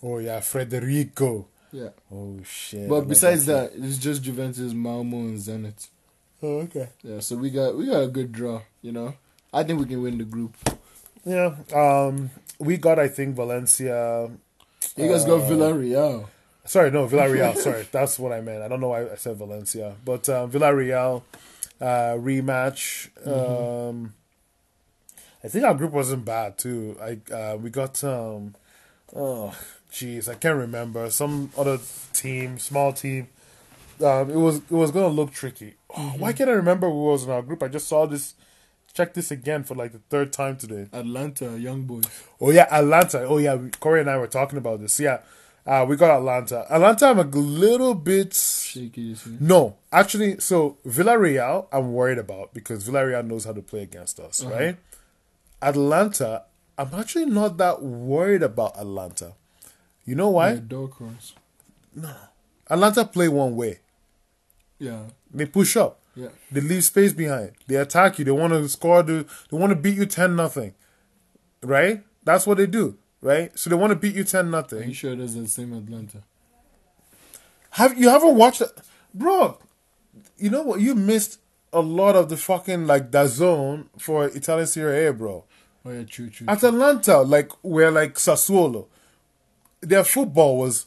Oh 0.00 0.18
yeah, 0.18 0.38
Federico. 0.38 1.46
yeah. 1.72 1.88
Oh 2.14 2.38
shit. 2.44 2.88
But 2.88 3.08
besides 3.08 3.46
kid. 3.46 3.52
that, 3.52 3.72
it's 3.74 3.98
just 3.98 4.22
Juventus, 4.22 4.72
Malmo, 4.72 5.16
and 5.18 5.38
Zenit. 5.38 5.88
Oh 6.40 6.58
okay. 6.60 6.88
Yeah, 7.02 7.18
so 7.18 7.34
we 7.34 7.50
got 7.50 7.76
we 7.76 7.86
got 7.86 8.04
a 8.04 8.06
good 8.08 8.30
draw. 8.30 8.62
You 8.80 8.92
know, 8.92 9.14
I 9.52 9.64
think 9.64 9.80
we 9.80 9.86
can 9.86 10.00
win 10.00 10.18
the 10.18 10.24
group. 10.24 10.54
Yeah. 11.24 11.56
Um, 11.74 12.30
we 12.60 12.76
got 12.76 13.00
I 13.00 13.08
think 13.08 13.34
Valencia. 13.34 14.30
You 14.96 15.08
guys 15.08 15.24
got 15.24 15.40
Uh, 15.42 15.48
Villarreal. 15.50 16.28
Sorry, 16.68 16.90
no 16.90 17.08
Villarreal. 17.08 17.56
sorry, 17.66 17.88
that's 17.90 18.18
what 18.18 18.30
I 18.30 18.42
meant. 18.42 18.62
I 18.62 18.68
don't 18.68 18.80
know 18.80 18.88
why 18.88 19.10
I 19.10 19.14
said 19.14 19.36
Valencia, 19.36 19.96
but 20.04 20.28
um, 20.28 20.50
Villarreal 20.50 21.22
uh, 21.80 22.14
rematch. 22.18 23.08
Um, 23.26 24.12
I 25.42 25.48
think 25.48 25.64
our 25.64 25.72
group 25.72 25.92
wasn't 25.92 26.26
bad 26.26 26.58
too. 26.58 26.94
I 27.00 27.32
uh, 27.32 27.56
we 27.56 27.70
got 27.70 28.04
um, 28.04 28.54
oh 29.16 29.56
jeez, 29.90 30.28
I 30.28 30.34
can't 30.34 30.58
remember 30.58 31.08
some 31.08 31.50
other 31.56 31.78
team, 32.12 32.58
small 32.58 32.92
team. 32.92 33.28
Um, 34.04 34.30
it 34.30 34.36
was 34.36 34.56
it 34.56 34.70
was 34.70 34.90
gonna 34.90 35.08
look 35.08 35.32
tricky. 35.32 35.74
Oh, 35.96 36.14
why 36.18 36.34
can't 36.34 36.50
I 36.50 36.52
remember 36.52 36.90
who 36.90 37.04
was 37.04 37.24
in 37.24 37.30
our 37.30 37.40
group? 37.42 37.62
I 37.62 37.68
just 37.68 37.88
saw 37.88 38.04
this. 38.04 38.34
Check 38.92 39.14
this 39.14 39.30
again 39.30 39.64
for 39.64 39.74
like 39.74 39.92
the 39.92 40.00
third 40.10 40.32
time 40.34 40.56
today. 40.56 40.88
Atalanta, 40.92 41.58
Young 41.58 41.82
Boys. 41.82 42.04
Oh 42.40 42.50
yeah, 42.50 42.66
Atalanta. 42.70 43.24
Oh 43.24 43.38
yeah, 43.38 43.56
Corey 43.80 44.00
and 44.00 44.10
I 44.10 44.18
were 44.18 44.26
talking 44.26 44.58
about 44.58 44.80
this. 44.80 44.98
Yeah, 44.98 45.20
uh, 45.68 45.84
we 45.88 45.96
got 45.96 46.10
Atalanta. 46.10 46.64
Atalanta, 46.70 47.06
I'm 47.06 47.18
a 47.18 47.22
little 47.24 47.94
bit. 47.94 48.32
Shaky. 48.34 49.14
No, 49.38 49.76
actually, 49.92 50.40
so 50.40 50.78
Villarreal, 50.86 51.66
I'm 51.70 51.92
worried 51.92 52.18
about 52.18 52.54
because 52.54 52.88
Villarreal 52.88 53.24
knows 53.26 53.44
how 53.44 53.52
to 53.52 53.62
play 53.62 53.82
against 53.82 54.18
us, 54.18 54.42
Uh-huh. 54.42 54.50
right? 54.54 54.76
Atalanta, 55.62 56.44
I'm 56.78 56.90
actually 56.94 57.26
not 57.26 57.56
that 57.58 57.82
worried 57.82 58.42
about 58.42 58.76
Atalanta. 58.76 59.34
You 60.04 60.14
know 60.14 60.30
why? 60.30 60.52
Yeah, 60.54 60.60
dog 60.66 60.92
horse. 60.94 61.34
Atalanta 62.70 63.04
play 63.04 63.28
one 63.28 63.56
way. 63.56 63.80
Yeah, 64.78 65.04
They 65.34 65.46
push 65.46 65.76
up. 65.76 65.98
yeah. 66.14 66.28
They 66.52 66.60
leave 66.60 66.84
space 66.84 67.12
behind. 67.12 67.52
They 67.66 67.74
attack 67.76 68.18
you. 68.18 68.24
They 68.24 68.30
want 68.30 68.52
to 68.52 68.68
score. 68.68 69.02
They, 69.02 69.22
they 69.50 69.56
want 69.56 69.70
to 69.70 69.76
beat 69.76 69.96
you 69.96 70.06
ten 70.06 70.36
nothing, 70.36 70.74
right? 71.62 72.04
That's 72.24 72.46
what 72.46 72.58
they 72.58 72.66
do, 72.66 72.96
right? 73.20 73.56
So 73.58 73.70
they 73.70 73.76
want 73.76 73.90
to 73.92 73.96
beat 73.96 74.14
you 74.14 74.24
ten 74.24 74.50
nothing. 74.50 74.82
Are 74.82 74.86
you 74.86 74.94
sure 74.94 75.14
that's 75.16 75.34
the 75.34 75.48
same 75.48 75.72
Atalanta? 75.72 76.18
Have 77.70 77.98
you 77.98 78.08
haven't 78.08 78.36
watched 78.36 78.60
it, 78.60 78.70
bro? 79.14 79.58
you 80.38 80.50
know 80.50 80.62
what? 80.62 80.80
You 80.80 80.94
missed 80.94 81.40
a 81.72 81.80
lot 81.80 82.16
of 82.16 82.28
the 82.28 82.36
fucking 82.36 82.86
like 82.86 83.10
the 83.10 83.26
zone 83.26 83.88
for 83.98 84.26
Italian 84.26 84.66
Serie 84.66 85.06
A, 85.06 85.12
bro. 85.12 85.44
Oh 85.84 85.90
yeah, 85.90 86.04
true, 86.04 86.30
true. 86.30 86.46
Atalanta, 86.48 87.18
like 87.18 87.50
where 87.62 87.90
like 87.90 88.14
Sassuolo, 88.14 88.86
their 89.80 90.04
football 90.04 90.58
was 90.58 90.86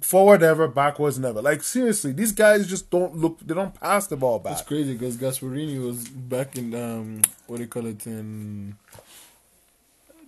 forward 0.00 0.42
ever, 0.42 0.68
backwards 0.68 1.18
never. 1.18 1.40
Like 1.42 1.62
seriously, 1.62 2.12
these 2.12 2.32
guys 2.32 2.66
just 2.66 2.90
don't 2.90 3.16
look. 3.16 3.38
They 3.40 3.54
don't 3.54 3.78
pass 3.78 4.06
the 4.06 4.16
ball 4.16 4.38
back. 4.38 4.52
It's 4.52 4.62
crazy 4.62 4.94
because 4.94 5.16
Gasperini 5.16 5.84
was 5.84 6.08
back 6.08 6.56
in 6.56 6.74
um 6.74 7.22
what 7.46 7.56
do 7.56 7.62
you 7.62 7.68
call 7.68 7.86
it 7.86 8.06
in 8.06 8.76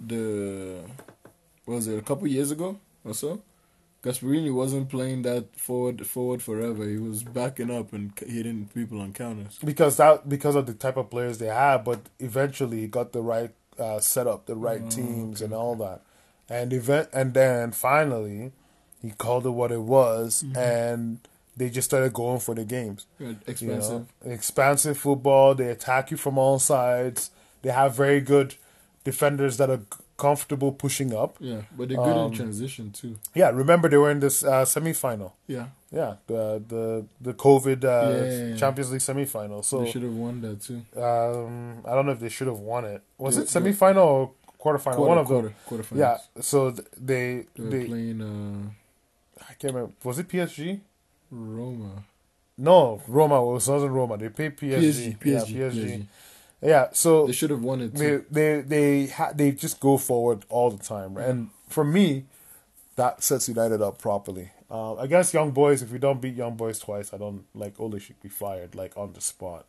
the 0.04 0.80
what 1.70 1.76
was 1.76 1.86
it 1.86 1.98
a 1.98 2.02
couple 2.02 2.26
years 2.26 2.50
ago 2.50 2.78
or 3.04 3.14
so. 3.14 3.40
Gasperini 4.02 4.52
wasn't 4.52 4.88
playing 4.88 5.22
that 5.22 5.54
forward 5.56 6.06
forward 6.06 6.42
forever. 6.42 6.88
He 6.88 6.96
was 6.96 7.22
backing 7.22 7.70
up 7.70 7.92
and 7.92 8.12
hitting 8.26 8.68
people 8.74 9.00
on 9.00 9.12
counters. 9.12 9.58
because 9.62 9.98
that 9.98 10.26
because 10.28 10.56
of 10.56 10.64
the 10.66 10.72
type 10.74 10.96
of 10.96 11.10
players 11.10 11.36
they 11.38 11.46
have, 11.48 11.84
but 11.84 12.00
eventually 12.18 12.80
he 12.80 12.86
got 12.86 13.12
the 13.12 13.20
right 13.20 13.52
uh, 13.78 14.00
setup, 14.00 14.46
the 14.46 14.56
right 14.56 14.90
teams, 14.90 15.42
and 15.42 15.52
all 15.52 15.74
that, 15.76 16.00
and 16.48 16.72
event, 16.72 17.08
and 17.12 17.34
then 17.34 17.72
finally 17.72 18.52
he 19.02 19.10
called 19.10 19.44
it 19.46 19.50
what 19.50 19.70
it 19.70 19.82
was, 19.82 20.44
and 20.56 21.20
they 21.56 21.68
just 21.68 21.90
started 21.90 22.12
going 22.14 22.40
for 22.40 22.54
the 22.54 22.64
games. 22.64 23.06
Yeah, 23.18 23.28
You 23.28 23.36
expensive. 23.46 24.06
know, 24.24 24.32
expansive 24.32 24.96
football. 24.96 25.54
They 25.54 25.68
attack 25.68 26.10
you 26.10 26.16
from 26.16 26.38
all 26.38 26.58
sides. 26.58 27.30
They 27.62 27.70
have 27.70 27.94
very 27.94 28.20
good 28.22 28.54
defenders 29.04 29.58
that 29.58 29.68
are 29.68 29.82
comfortable 30.26 30.70
pushing 30.84 31.10
up. 31.22 31.30
Yeah, 31.40 31.62
but 31.76 31.88
they're 31.88 31.96
good 32.08 32.16
Um, 32.24 32.26
in 32.32 32.36
transition 32.42 32.90
too. 33.00 33.12
Yeah, 33.34 33.50
remember 33.62 33.88
they 33.88 33.96
were 33.96 34.10
in 34.16 34.20
this 34.20 34.44
uh, 34.44 34.64
semifinal. 34.74 35.32
Yeah, 35.46 35.66
Yeah, 36.00 36.12
the 36.26 36.42
the 36.72 36.82
the 37.26 37.34
COVID 37.46 37.80
uh, 37.84 37.88
Yeah, 37.90 38.24
yeah, 38.24 38.48
yeah. 38.50 38.56
Champions 38.62 38.90
League 38.92 39.00
semifinal. 39.10 39.64
So 39.64 39.76
they 39.84 39.90
should 39.92 40.02
have 40.08 40.14
won 40.24 40.40
that 40.42 40.56
too. 40.66 40.80
um, 41.08 41.82
I 41.88 41.94
don't 41.94 42.06
know 42.06 42.12
if 42.12 42.20
they 42.20 42.28
should 42.36 42.46
have 42.52 42.62
won 42.72 42.84
it. 42.84 43.00
Was 43.18 43.36
Yeah, 43.36 43.42
it 43.42 43.48
semifinal 43.56 44.04
or 44.16 44.30
quarterfinal? 44.62 44.96
Quarter, 45.00 45.08
One 45.14 45.18
of 45.18 45.26
quarter, 45.26 45.48
them. 45.48 45.56
quarterfinals. 45.68 45.98
Yeah. 46.04 46.42
So 46.42 46.58
th- 46.70 46.88
they 47.10 47.46
they 47.56 47.62
were 47.64 47.70
they 47.70 47.84
playing 47.86 48.20
uh, 48.22 49.42
I 49.48 49.52
can't 49.58 49.72
remember. 49.74 49.92
Was 50.04 50.18
it 50.18 50.28
PSG? 50.28 50.80
Roma. 51.30 52.04
No, 52.58 53.00
Roma. 53.08 53.36
It 53.40 53.46
wasn't 53.66 53.92
Roma. 53.98 54.18
They 54.18 54.28
played 54.28 54.56
PSG. 54.58 55.16
PSG, 55.16 55.18
PSG, 55.18 55.24
yeah, 55.24 55.44
PSG. 55.70 55.80
PSG. 55.80 56.06
Yeah. 56.62 56.88
So 56.92 57.26
They 57.26 57.32
should 57.32 57.50
have 57.50 57.62
won 57.62 57.80
it 57.80 57.94
they 57.94 58.16
they 58.30 58.60
they 58.60 59.06
ha- 59.06 59.32
they 59.34 59.52
just 59.52 59.80
go 59.80 59.96
forward 59.98 60.44
all 60.48 60.70
the 60.70 60.82
time, 60.82 61.14
right? 61.14 61.28
and 61.28 61.50
for 61.68 61.84
me, 61.84 62.24
that 62.96 63.22
sets 63.22 63.48
United 63.48 63.80
up 63.80 63.98
properly. 63.98 64.50
Uh, 64.70 64.94
against 64.98 65.34
Young 65.34 65.50
Boys, 65.50 65.82
if 65.82 65.90
we 65.90 65.98
don't 65.98 66.20
beat 66.20 66.34
Young 66.36 66.54
Boys 66.56 66.78
twice, 66.78 67.12
I 67.12 67.16
don't 67.16 67.44
like 67.54 67.80
Ole 67.80 67.98
should 67.98 68.20
be 68.22 68.28
fired 68.28 68.74
like 68.74 68.96
on 68.96 69.12
the 69.14 69.20
spot. 69.20 69.66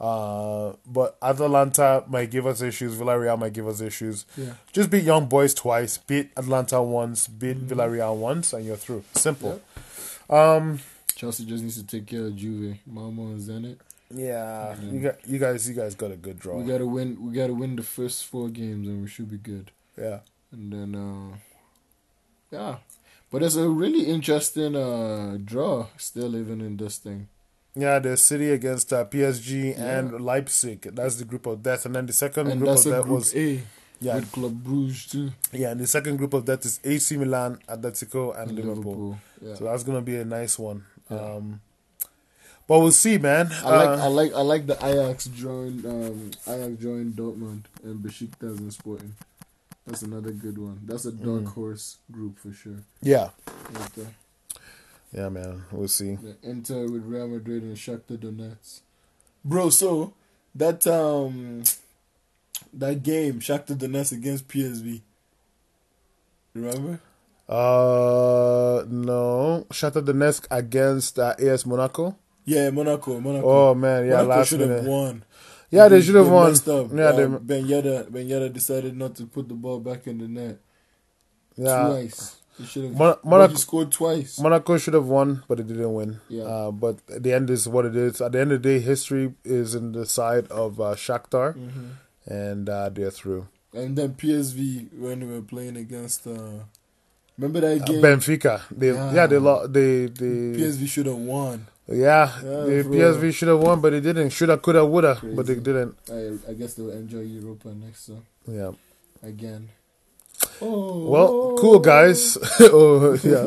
Uh, 0.00 0.72
but 0.86 1.16
Atalanta 1.22 2.04
might 2.08 2.30
give 2.30 2.46
us 2.46 2.60
issues. 2.60 2.94
Villarreal 2.96 3.38
might 3.38 3.52
give 3.52 3.66
us 3.66 3.80
issues. 3.80 4.26
Yeah. 4.36 4.54
Just 4.72 4.90
beat 4.90 5.04
Young 5.04 5.26
Boys 5.26 5.54
twice, 5.54 5.98
beat 5.98 6.30
Atalanta 6.36 6.82
once, 6.82 7.26
beat 7.28 7.66
Villarreal 7.66 8.16
once, 8.16 8.52
and 8.52 8.64
you're 8.64 8.76
through. 8.76 9.04
Simple. 9.14 9.60
Chelsea 11.14 11.44
just 11.46 11.62
needs 11.62 11.76
to 11.80 11.86
take 11.86 12.06
care 12.06 12.26
of 12.26 12.36
Juve, 12.36 12.76
Malmo, 12.86 13.26
and 13.28 13.40
Zenit. 13.40 13.76
Yeah, 14.14 14.76
you 14.80 15.00
got 15.00 15.26
you 15.26 15.38
guys 15.38 15.68
you 15.68 15.74
guys 15.74 15.94
got 15.94 16.12
a 16.12 16.16
good 16.16 16.38
draw. 16.38 16.56
We 16.56 16.64
gotta 16.64 16.86
win. 16.86 17.18
We 17.20 17.34
gotta 17.34 17.54
win 17.54 17.74
the 17.76 17.82
first 17.82 18.26
four 18.26 18.48
games, 18.48 18.86
and 18.88 19.02
we 19.02 19.08
should 19.08 19.30
be 19.30 19.38
good. 19.38 19.70
yeah. 19.98 20.20
And 20.52 20.72
then, 20.72 20.94
uh, 20.94 21.36
yeah, 22.52 22.76
but 23.30 23.42
it's 23.42 23.56
a 23.56 23.68
really 23.68 24.04
interesting 24.06 24.76
uh 24.76 25.36
draw 25.44 25.88
still 25.96 26.36
even 26.36 26.60
in 26.60 26.76
this 26.76 26.98
thing. 26.98 27.28
Yeah, 27.74 27.98
the 27.98 28.16
City 28.16 28.50
against 28.50 28.92
uh, 28.92 29.04
PSG 29.04 29.74
Yeah. 29.76 29.98
and 29.98 30.20
Leipzig. 30.20 30.82
That's 30.94 31.16
the 31.16 31.24
group 31.24 31.46
of 31.46 31.60
death, 31.64 31.86
and 31.86 31.96
then 31.96 32.06
the 32.06 32.12
second 32.12 32.46
And 32.46 32.60
group 32.60 32.78
of 32.78 32.84
death 32.84 33.02
group 33.02 33.08
was 33.18 33.34
A 33.34 33.62
yeah, 34.00 34.14
with 34.16 34.30
Club 34.30 34.62
Bruges 34.62 35.06
too. 35.06 35.32
yeah, 35.52 35.72
and 35.72 35.80
the 35.80 35.88
second 35.88 36.18
group 36.18 36.34
of 36.34 36.44
death 36.44 36.64
is 36.64 36.78
AC 36.84 37.16
Milan, 37.16 37.58
Atletico, 37.68 38.38
and, 38.38 38.50
And 38.50 38.58
Liverpool. 38.60 39.18
Yeah. 39.42 39.54
So 39.56 39.64
that's 39.64 39.82
gonna 39.82 40.02
be 40.02 40.14
a 40.16 40.24
nice 40.24 40.56
one. 40.56 40.84
Yeah. 41.10 41.18
Um, 41.18 41.60
but 42.66 42.78
we'll 42.80 42.92
see, 42.92 43.18
man. 43.18 43.50
I 43.64 43.76
like 43.76 43.98
Uh, 43.98 44.04
I 44.04 44.06
like 44.08 44.32
I 44.34 44.40
like 44.42 44.66
the 44.66 44.76
Ajax 44.84 45.26
joined 45.26 45.84
um 45.86 46.30
Ajax 46.46 46.82
joined 46.82 47.14
Dortmund 47.14 47.64
and 47.82 48.00
Besiktas 48.04 48.58
and 48.58 48.72
Sporting. 48.72 49.14
That's 49.86 50.02
another 50.02 50.32
good 50.32 50.56
one. 50.58 50.80
That's 50.86 51.04
a 51.04 51.12
dark 51.12 51.42
Mm. 51.42 51.52
horse 51.54 51.98
group 52.10 52.38
for 52.38 52.52
sure. 52.52 52.80
yeah, 53.02 53.30
Right 53.72 54.06
yeah, 55.12 55.28
man. 55.28 55.64
We'll 55.70 55.88
see. 55.88 56.16
The 56.16 56.36
Inter 56.42 56.88
with 56.88 57.04
Real 57.04 57.28
Madrid 57.28 57.62
and 57.62 57.76
Shakhtar 57.76 58.16
Donetsk. 58.18 58.80
Bro, 59.44 59.70
so 59.70 60.14
that 60.54 60.86
um 60.86 61.62
that 62.72 63.02
game 63.02 63.40
Shakhtar 63.40 63.76
Donetsk 63.76 64.12
against 64.12 64.48
PSV. 64.48 65.02
Remember? 66.54 67.00
Uh, 67.48 68.84
no, 68.88 69.66
Shakhtar 69.70 70.02
Donetsk 70.04 70.46
against 70.50 71.18
uh, 71.18 71.34
AS 71.38 71.66
Monaco. 71.66 72.16
Yeah, 72.44 72.70
Monaco, 72.70 73.20
Monaco. 73.20 73.46
Oh 73.48 73.74
man, 73.74 74.04
yeah, 74.06 74.16
Monaco 74.22 74.28
last 74.28 74.48
should 74.48 74.60
have 74.60 74.84
won. 74.84 75.24
Yeah, 75.70 75.88
they 75.88 76.02
should 76.02 76.14
have 76.14 76.28
won. 76.28 76.50
messed 76.50 76.68
up. 76.68 76.88
Yeah, 76.92 77.12
they, 77.12 77.24
um, 77.24 77.38
Ben 77.42 77.64
Yedder, 77.66 78.10
Ben 78.12 78.28
Yedder 78.28 78.52
decided 78.52 78.96
not 78.96 79.14
to 79.16 79.26
put 79.26 79.48
the 79.48 79.54
ball 79.54 79.80
back 79.80 80.06
in 80.06 80.18
the 80.18 80.28
net 80.28 80.58
yeah. 81.56 81.86
twice. 81.88 82.36
He 82.58 82.64
should 82.66 82.84
have. 82.84 82.96
Mon- 82.96 83.16
Monaco- 83.24 83.54
scored 83.56 83.90
twice. 83.90 84.38
Monaco 84.38 84.76
should 84.78 84.94
have 84.94 85.06
won, 85.08 85.42
but 85.48 85.58
it 85.58 85.66
didn't 85.66 85.92
win. 85.92 86.20
Yeah. 86.28 86.44
Uh, 86.44 86.70
but 86.70 86.98
at 87.12 87.22
the 87.24 87.32
end 87.32 87.50
is 87.50 87.66
what 87.66 87.84
it 87.86 87.96
is. 87.96 88.20
At 88.20 88.32
the 88.32 88.40
end 88.40 88.52
of 88.52 88.62
the 88.62 88.68
day, 88.68 88.78
history 88.78 89.34
is 89.44 89.74
in 89.74 89.90
the 89.92 90.06
side 90.06 90.46
of 90.48 90.80
uh, 90.80 90.94
Shakhtar, 90.94 91.54
hmm 91.54 91.88
and 92.26 92.68
uh, 92.70 92.88
they're 92.88 93.10
through. 93.10 93.48
And 93.74 93.98
then 93.98 94.14
PSV 94.14 94.96
when 94.98 95.26
we 95.28 95.34
were 95.34 95.42
playing 95.42 95.76
against. 95.76 96.26
Uh, 96.26 96.64
remember 97.36 97.60
that 97.60 97.82
Uh, 97.82 97.84
game? 97.84 98.00
Benfica, 98.02 98.60
they 98.70 98.92
yeah, 98.92 99.12
Yeah. 99.12 99.26
they 99.26 99.38
lost. 99.38 99.72
They 99.72 100.06
they 100.06 100.56
PSV 100.60 100.86
should 100.88 101.06
have 101.06 101.16
won. 101.18 101.66
Yeah, 101.86 102.32
yeah 102.36 102.64
the 102.64 102.84
PSV 102.88 103.34
should 103.34 103.48
have 103.48 103.60
won, 103.60 103.80
but 103.80 103.90
they 103.90 104.00
didn't. 104.00 104.30
Shoulda, 104.30 104.56
coulda, 104.56 104.84
woulda, 104.86 105.18
but 105.22 105.46
they 105.46 105.56
didn't. 105.56 105.96
I, 106.10 106.50
I 106.50 106.54
guess 106.54 106.74
they'll 106.74 106.90
enjoy 106.90 107.20
Europa 107.20 107.68
next 107.74 108.06
time. 108.06 108.24
Yeah. 108.48 108.72
Again. 109.22 109.68
Oh. 110.60 111.08
Well, 111.08 111.56
cool 111.58 111.78
guys. 111.78 112.38
oh, 112.60 113.18
oh 113.18 113.18
yeah. 113.22 113.44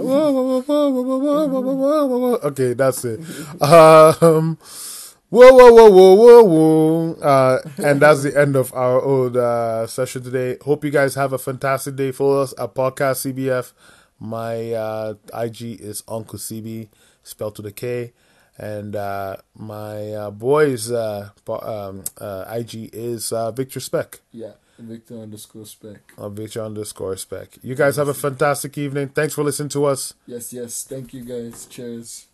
okay, 2.48 2.74
that's 2.74 3.06
it. 3.06 3.20
Um, 3.62 4.58
whoa, 5.30 5.52
whoa, 5.54 5.72
whoa, 5.74 5.90
whoa, 5.90 6.14
whoa, 6.14 6.44
whoa. 6.44 7.14
Uh, 7.16 7.60
and 7.78 8.00
that's 8.02 8.24
the 8.24 8.38
end 8.40 8.56
of 8.56 8.72
our 8.74 9.02
old 9.02 9.36
uh, 9.36 9.88
session 9.88 10.24
today. 10.24 10.58
Hope 10.62 10.86
you 10.86 10.92
guys 10.92 11.16
have 11.16 11.34
a 11.34 11.38
fantastic 11.38 11.96
day. 11.96 12.12
Follow 12.12 12.42
us 12.42 12.54
at 12.60 12.76
Podcast 12.76 13.34
CBF. 13.34 13.74
My 14.20 14.74
uh, 14.74 15.14
IG 15.34 15.80
is 15.82 16.04
Uncle 16.08 16.40
CB, 16.40 16.90
spelled 17.24 17.56
to 17.56 17.62
the 17.62 17.72
K. 17.72 18.14
And 18.58 18.96
uh, 18.96 19.38
my 19.56 20.12
uh, 20.14 20.32
boy's 20.32 20.92
uh, 20.92 21.30
um, 21.48 22.04
uh, 22.18 22.46
IG 22.50 22.90
is 22.94 23.32
uh, 23.32 23.52
Victor 23.52 23.80
Speck. 23.80 24.22
Yeah, 24.32 24.54
Victor 24.80 25.20
underscore 25.20 25.66
spec. 25.66 26.14
Uh, 26.18 26.30
Victor 26.30 26.64
underscore 26.64 27.18
Speck. 27.18 27.58
You 27.62 27.76
guys 27.76 27.98
have 27.98 28.08
a 28.08 28.14
fantastic 28.14 28.78
evening. 28.78 29.10
Thanks 29.10 29.34
for 29.36 29.44
listening 29.44 29.70
to 29.70 29.86
us. 29.86 30.14
Yes, 30.26 30.54
yes. 30.54 30.84
Thank 30.84 31.14
you 31.14 31.24
guys. 31.24 31.66
Cheers. 31.68 32.28